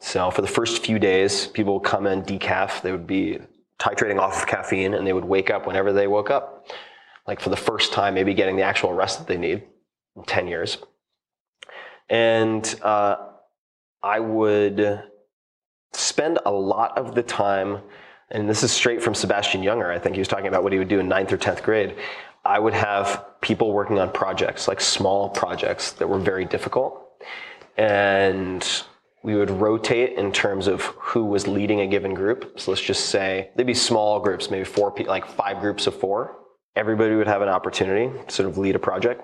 So 0.00 0.30
for 0.30 0.40
the 0.40 0.48
first 0.48 0.84
few 0.84 0.98
days, 0.98 1.46
people 1.46 1.74
would 1.74 1.84
come 1.84 2.06
in 2.06 2.22
decaf. 2.22 2.80
They 2.80 2.90
would 2.90 3.06
be 3.06 3.38
titrating 3.80 4.18
off 4.18 4.42
of 4.42 4.46
caffeine 4.46 4.94
and 4.94 5.06
they 5.06 5.12
would 5.12 5.24
wake 5.24 5.50
up 5.50 5.66
whenever 5.66 5.92
they 5.92 6.06
woke 6.06 6.30
up. 6.30 6.66
Like 7.26 7.40
for 7.40 7.50
the 7.50 7.56
first 7.56 7.92
time, 7.92 8.14
maybe 8.14 8.34
getting 8.34 8.56
the 8.56 8.62
actual 8.62 8.92
rest 8.92 9.18
that 9.18 9.26
they 9.26 9.38
need 9.38 9.64
in 10.16 10.24
10 10.24 10.46
years. 10.46 10.78
And 12.08 12.62
uh, 12.82 13.16
I 14.02 14.20
would 14.20 15.02
spend 15.92 16.38
a 16.44 16.50
lot 16.50 16.96
of 16.98 17.14
the 17.14 17.22
time, 17.22 17.80
and 18.30 18.48
this 18.48 18.62
is 18.62 18.72
straight 18.72 19.02
from 19.02 19.14
Sebastian 19.14 19.62
Junger, 19.62 19.94
I 19.94 19.98
think 19.98 20.14
he 20.14 20.20
was 20.20 20.28
talking 20.28 20.46
about 20.46 20.62
what 20.62 20.72
he 20.72 20.78
would 20.78 20.88
do 20.88 21.00
in 21.00 21.08
ninth 21.08 21.32
or 21.32 21.38
10th 21.38 21.62
grade. 21.62 21.96
I 22.44 22.58
would 22.58 22.74
have 22.74 23.24
people 23.40 23.72
working 23.72 23.98
on 23.98 24.10
projects, 24.12 24.66
like 24.66 24.80
small 24.80 25.28
projects 25.28 25.92
that 25.92 26.08
were 26.08 26.18
very 26.18 26.44
difficult. 26.44 27.06
And 27.76 28.66
we 29.22 29.34
would 29.34 29.50
rotate 29.50 30.16
in 30.16 30.32
terms 30.32 30.66
of 30.66 30.82
who 30.82 31.24
was 31.24 31.46
leading 31.46 31.80
a 31.80 31.86
given 31.86 32.14
group. 32.14 32.58
So 32.58 32.70
let's 32.70 32.80
just 32.80 33.06
say 33.06 33.50
there'd 33.54 33.66
be 33.66 33.74
small 33.74 34.20
groups, 34.20 34.50
maybe 34.50 34.64
four, 34.64 34.94
like 35.06 35.26
five 35.26 35.60
groups 35.60 35.86
of 35.86 35.94
four. 35.94 36.36
Everybody 36.74 37.14
would 37.14 37.26
have 37.26 37.42
an 37.42 37.48
opportunity 37.48 38.16
to 38.26 38.32
sort 38.32 38.48
of 38.48 38.56
lead 38.56 38.76
a 38.76 38.78
project. 38.78 39.22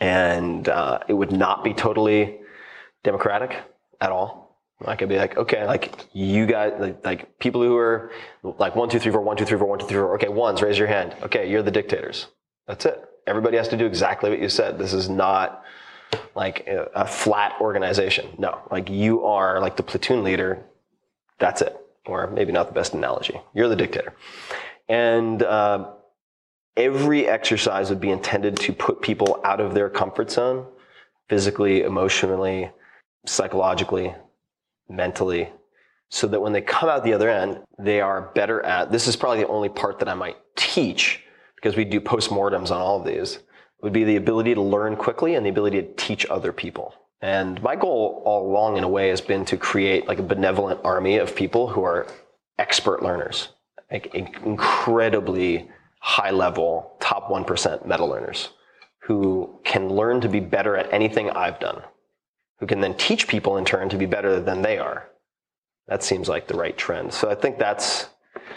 And 0.00 0.68
uh, 0.68 1.00
it 1.08 1.14
would 1.14 1.32
not 1.32 1.64
be 1.64 1.74
totally 1.74 2.38
democratic 3.02 3.56
at 4.00 4.12
all. 4.12 4.48
I 4.84 4.94
could 4.94 5.08
be 5.08 5.16
like, 5.16 5.36
okay, 5.36 5.66
like 5.66 6.06
you 6.12 6.46
guys, 6.46 6.74
like, 6.78 7.04
like 7.04 7.38
people 7.40 7.62
who 7.62 7.76
are 7.76 8.12
like 8.44 8.76
one, 8.76 8.88
two, 8.88 9.00
three, 9.00 9.10
four, 9.10 9.22
one, 9.22 9.36
two, 9.36 9.44
three, 9.44 9.58
four, 9.58 9.66
one, 9.66 9.80
two, 9.80 9.86
three, 9.86 9.98
four. 9.98 10.14
Okay, 10.14 10.28
ones, 10.28 10.62
raise 10.62 10.78
your 10.78 10.86
hand. 10.86 11.16
Okay, 11.22 11.50
you're 11.50 11.64
the 11.64 11.72
dictators. 11.72 12.28
That's 12.68 12.86
it. 12.86 13.04
Everybody 13.26 13.56
has 13.56 13.66
to 13.68 13.76
do 13.76 13.86
exactly 13.86 14.30
what 14.30 14.38
you 14.40 14.48
said. 14.48 14.78
This 14.78 14.92
is 14.92 15.08
not 15.08 15.64
like 16.34 16.66
a, 16.66 16.88
a 16.94 17.06
flat 17.06 17.54
organization. 17.60 18.28
No, 18.38 18.60
like 18.70 18.88
you 18.88 19.24
are 19.24 19.60
like 19.60 19.76
the 19.76 19.82
platoon 19.82 20.24
leader. 20.24 20.64
That's 21.38 21.62
it. 21.62 21.76
Or 22.06 22.28
maybe 22.28 22.52
not 22.52 22.68
the 22.68 22.74
best 22.74 22.94
analogy. 22.94 23.40
You're 23.54 23.68
the 23.68 23.76
dictator. 23.76 24.14
And, 24.88 25.42
uh, 25.42 25.92
every 26.78 27.26
exercise 27.26 27.90
would 27.90 28.00
be 28.00 28.10
intended 28.10 28.56
to 28.56 28.72
put 28.72 29.02
people 29.02 29.40
out 29.44 29.60
of 29.60 29.74
their 29.74 29.90
comfort 29.90 30.30
zone 30.30 30.64
physically, 31.28 31.82
emotionally, 31.82 32.70
psychologically, 33.26 34.14
mentally, 34.88 35.50
so 36.08 36.26
that 36.26 36.40
when 36.40 36.52
they 36.52 36.62
come 36.62 36.88
out 36.88 37.04
the 37.04 37.12
other 37.12 37.28
end, 37.28 37.60
they 37.78 38.00
are 38.00 38.30
better 38.34 38.62
at 38.64 38.90
this 38.90 39.08
is 39.08 39.16
probably 39.16 39.42
the 39.42 39.48
only 39.48 39.68
part 39.68 39.98
that 39.98 40.08
I 40.08 40.14
might 40.14 40.36
teach 40.56 41.24
because 41.56 41.76
we 41.76 41.84
do 41.84 42.00
postmortems 42.00 42.70
on 42.70 42.80
all 42.80 43.00
of 43.00 43.06
these 43.06 43.40
would 43.82 43.92
be 43.92 44.04
the 44.04 44.16
ability 44.16 44.54
to 44.54 44.60
learn 44.60 44.96
quickly 44.96 45.34
and 45.34 45.44
the 45.44 45.50
ability 45.50 45.80
to 45.82 45.94
teach 45.94 46.26
other 46.26 46.52
people. 46.52 46.94
And 47.20 47.60
my 47.62 47.76
goal 47.76 48.22
all 48.24 48.48
along 48.50 48.76
in 48.76 48.84
a 48.84 48.88
way 48.88 49.08
has 49.08 49.20
been 49.20 49.44
to 49.46 49.56
create 49.56 50.06
like 50.06 50.18
a 50.18 50.22
benevolent 50.22 50.80
army 50.84 51.16
of 51.18 51.34
people 51.34 51.68
who 51.68 51.82
are 51.82 52.06
expert 52.58 53.02
learners, 53.02 53.48
like 53.90 54.14
incredibly 54.14 55.68
high 56.00 56.30
level, 56.30 56.96
top 57.00 57.28
1% 57.28 57.86
meta 57.86 58.04
learners 58.04 58.50
who 59.08 59.58
can 59.64 59.88
learn 59.88 60.20
to 60.20 60.28
be 60.28 60.38
better 60.38 60.76
at 60.76 60.92
anything 60.92 61.30
I've 61.30 61.58
done, 61.58 61.82
who 62.60 62.66
can 62.66 62.80
then 62.80 62.94
teach 62.94 63.26
people 63.26 63.56
in 63.56 63.64
turn 63.64 63.88
to 63.88 63.96
be 63.96 64.04
better 64.04 64.38
than 64.38 64.60
they 64.60 64.76
are. 64.76 65.08
That 65.86 66.02
seems 66.02 66.28
like 66.28 66.46
the 66.46 66.58
right 66.58 66.76
trend. 66.76 67.14
So 67.14 67.30
I 67.30 67.34
think 67.34 67.58
that's 67.58 68.10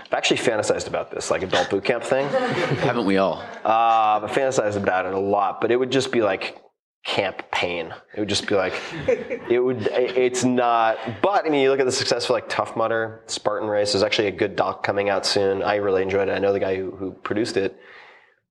I've 0.05 0.13
actually 0.13 0.37
fantasized 0.37 0.87
about 0.87 1.11
this, 1.11 1.31
like 1.31 1.43
adult 1.43 1.69
boot 1.69 1.83
camp 1.83 2.03
thing. 2.03 2.27
Haven't 2.29 3.05
we 3.05 3.17
all? 3.17 3.43
Uh, 3.63 4.21
I've 4.23 4.31
fantasized 4.31 4.77
about 4.77 5.05
it 5.05 5.13
a 5.13 5.19
lot, 5.19 5.61
but 5.61 5.71
it 5.71 5.77
would 5.77 5.91
just 5.91 6.11
be 6.11 6.21
like 6.21 6.61
camp 7.03 7.43
pain. 7.51 7.93
It 8.15 8.19
would 8.19 8.29
just 8.29 8.47
be 8.47 8.55
like, 8.55 8.73
it 9.07 9.63
would, 9.63 9.87
it's 9.91 10.43
not, 10.43 10.97
but 11.21 11.45
I 11.45 11.49
mean, 11.49 11.61
you 11.61 11.69
look 11.69 11.79
at 11.79 11.85
the 11.85 11.91
success 11.91 12.25
of 12.25 12.31
like 12.31 12.47
Tough 12.47 12.75
Mudder, 12.75 13.23
Spartan 13.27 13.67
Race, 13.67 13.93
there's 13.93 14.03
actually 14.03 14.27
a 14.27 14.31
good 14.31 14.55
doc 14.55 14.83
coming 14.83 15.09
out 15.09 15.25
soon. 15.25 15.63
I 15.63 15.75
really 15.75 16.03
enjoyed 16.03 16.27
it. 16.27 16.33
I 16.33 16.39
know 16.39 16.53
the 16.53 16.59
guy 16.59 16.75
who, 16.75 16.91
who 16.91 17.11
produced 17.11 17.57
it, 17.57 17.79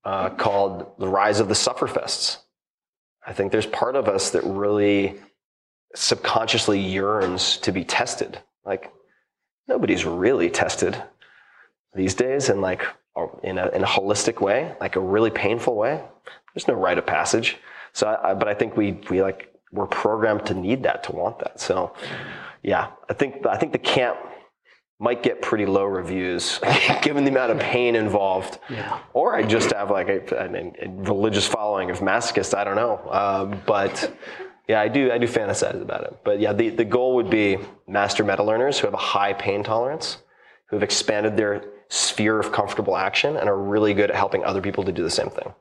uh, 0.05 0.31
called 0.31 0.93
The 0.99 1.09
Rise 1.09 1.41
of 1.41 1.49
the 1.49 1.55
Sufferfests. 1.55 2.39
I 3.27 3.33
think 3.33 3.53
there's 3.53 3.67
part 3.67 3.97
of 3.97 4.09
us 4.09 4.31
that 4.31 4.43
really 4.45 5.21
subconsciously 5.95 6.81
yearns 6.81 7.59
to 7.59 7.73
be 7.73 7.85
tested. 7.85 8.39
Like, 8.65 8.93
nobody's 9.69 10.05
really 10.05 10.51
tested 10.51 11.01
these 11.95 12.15
days 12.15 12.49
in 12.49 12.61
like 12.61 12.85
in 13.43 13.59
a, 13.59 13.69
in 13.69 13.83
a 13.83 13.87
holistic 13.87 14.41
way, 14.41 14.75
like 14.81 14.97
a 14.97 15.01
really 15.01 15.31
painful 15.31 15.77
way. 15.77 16.03
There's 16.55 16.69
no 16.69 16.75
rite 16.75 16.99
of 16.99 17.07
passage. 17.07 17.59
So, 17.93 18.07
I, 18.23 18.35
but 18.35 18.49
I 18.49 18.55
think 18.55 18.77
we 18.77 19.01
we 19.11 19.23
like 19.23 19.53
we're 19.73 19.87
programmed 19.87 20.47
to 20.47 20.55
need 20.55 20.83
that 20.85 21.05
to 21.05 21.13
want 21.13 21.39
that. 21.41 21.61
So, 21.61 21.95
yeah, 22.63 22.91
I 23.09 23.15
think 23.15 23.47
I 23.47 23.57
think 23.57 23.73
the 23.73 23.79
camp 23.79 24.19
might 24.99 25.23
get 25.23 25.41
pretty 25.41 25.65
low 25.65 25.85
reviews 25.85 26.61
given 27.03 27.25
the 27.25 27.31
amount 27.31 27.51
of 27.53 27.59
pain 27.59 27.97
involved. 27.97 28.59
Yeah. 28.69 28.99
Or 29.15 29.35
I 29.35 29.43
just 29.43 29.73
have 29.73 29.91
like 29.91 30.09
a, 30.09 30.21
a, 30.37 30.87
a 30.87 30.89
religious 30.89 31.47
following 31.47 31.91
of 31.91 32.01
masochists. 32.01 32.57
I 32.57 32.65
don't 32.65 32.77
know, 32.77 33.01
um, 33.11 33.63
but. 33.67 34.15
Yeah, 34.69 34.81
I 34.81 34.87
do. 34.87 35.11
I 35.11 35.19
do 35.19 35.27
fantasize 35.27 35.83
about 35.83 36.05
it. 36.05 36.19
But 36.23 36.39
yeah, 36.39 36.53
the, 36.53 36.69
the 36.69 36.85
goal 36.85 37.17
would 37.17 37.29
be 37.29 37.59
master 37.89 38.23
meta 38.23 38.45
learners 38.45 38.79
who 38.79 38.87
have 38.87 38.95
a 38.95 38.99
high 38.99 39.33
pain 39.33 39.65
tolerance, 39.65 40.19
who 40.67 40.77
have 40.77 40.85
expanded 40.85 41.37
their 41.37 41.65
sphere 41.91 42.39
of 42.39 42.53
comfortable 42.53 42.97
action 42.97 43.37
and 43.37 43.49
are 43.49 43.59
really 43.59 43.93
good 43.93 44.11
at 44.11 44.17
helping 44.17 44.45
other 44.45 44.63
people 44.63 44.85
to 44.85 44.93
do 44.93 45.03
the 45.03 45.11
same 45.11 45.29
thing. 45.29 45.53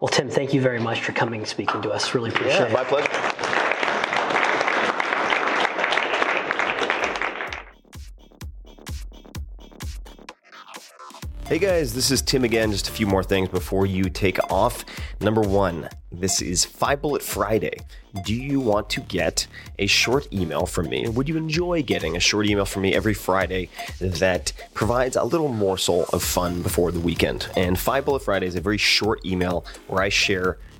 Well, 0.00 0.08
Tim, 0.08 0.28
thank 0.28 0.54
you 0.54 0.60
very 0.60 0.78
much 0.78 1.00
for 1.00 1.12
coming 1.12 1.40
and 1.40 1.48
speaking 1.48 1.82
to 1.82 1.90
us. 1.90 2.14
Really 2.14 2.30
appreciate 2.30 2.60
yeah, 2.60 2.66
it. 2.66 2.72
My 2.72 2.84
pleasure. 2.84 3.08
Hey 11.46 11.58
guys, 11.58 11.94
this 11.94 12.10
is 12.10 12.20
Tim 12.20 12.44
again. 12.44 12.70
Just 12.70 12.90
a 12.90 12.92
few 12.92 13.06
more 13.06 13.24
things 13.24 13.48
before 13.48 13.86
you 13.86 14.10
take 14.10 14.38
off. 14.52 14.84
Number 15.22 15.40
one, 15.40 15.88
this 16.12 16.42
is 16.42 16.66
Five 16.66 17.00
Bullet 17.00 17.22
Friday. 17.22 17.78
Do 18.24 18.34
you 18.34 18.60
want 18.60 18.88
to 18.90 19.00
get 19.00 19.46
a 19.78 19.86
short 19.86 20.32
email 20.32 20.66
from 20.66 20.88
me? 20.88 21.08
Would 21.08 21.28
you 21.28 21.36
enjoy 21.36 21.82
getting 21.82 22.16
a 22.16 22.20
short 22.20 22.46
email 22.46 22.64
from 22.64 22.82
me 22.82 22.94
every 22.94 23.14
Friday 23.14 23.68
that 24.00 24.52
provides 24.74 25.16
a 25.16 25.24
little 25.24 25.48
morsel 25.48 26.06
of 26.12 26.22
fun 26.22 26.62
before 26.62 26.90
the 26.90 27.00
weekend? 27.00 27.48
And 27.56 27.78
Five 27.78 28.04
Bullet 28.04 28.22
Friday 28.22 28.46
is 28.46 28.56
a 28.56 28.60
very 28.60 28.78
short 28.78 29.24
email 29.24 29.64
where 29.86 30.02
I 30.02 30.08
share 30.08 30.58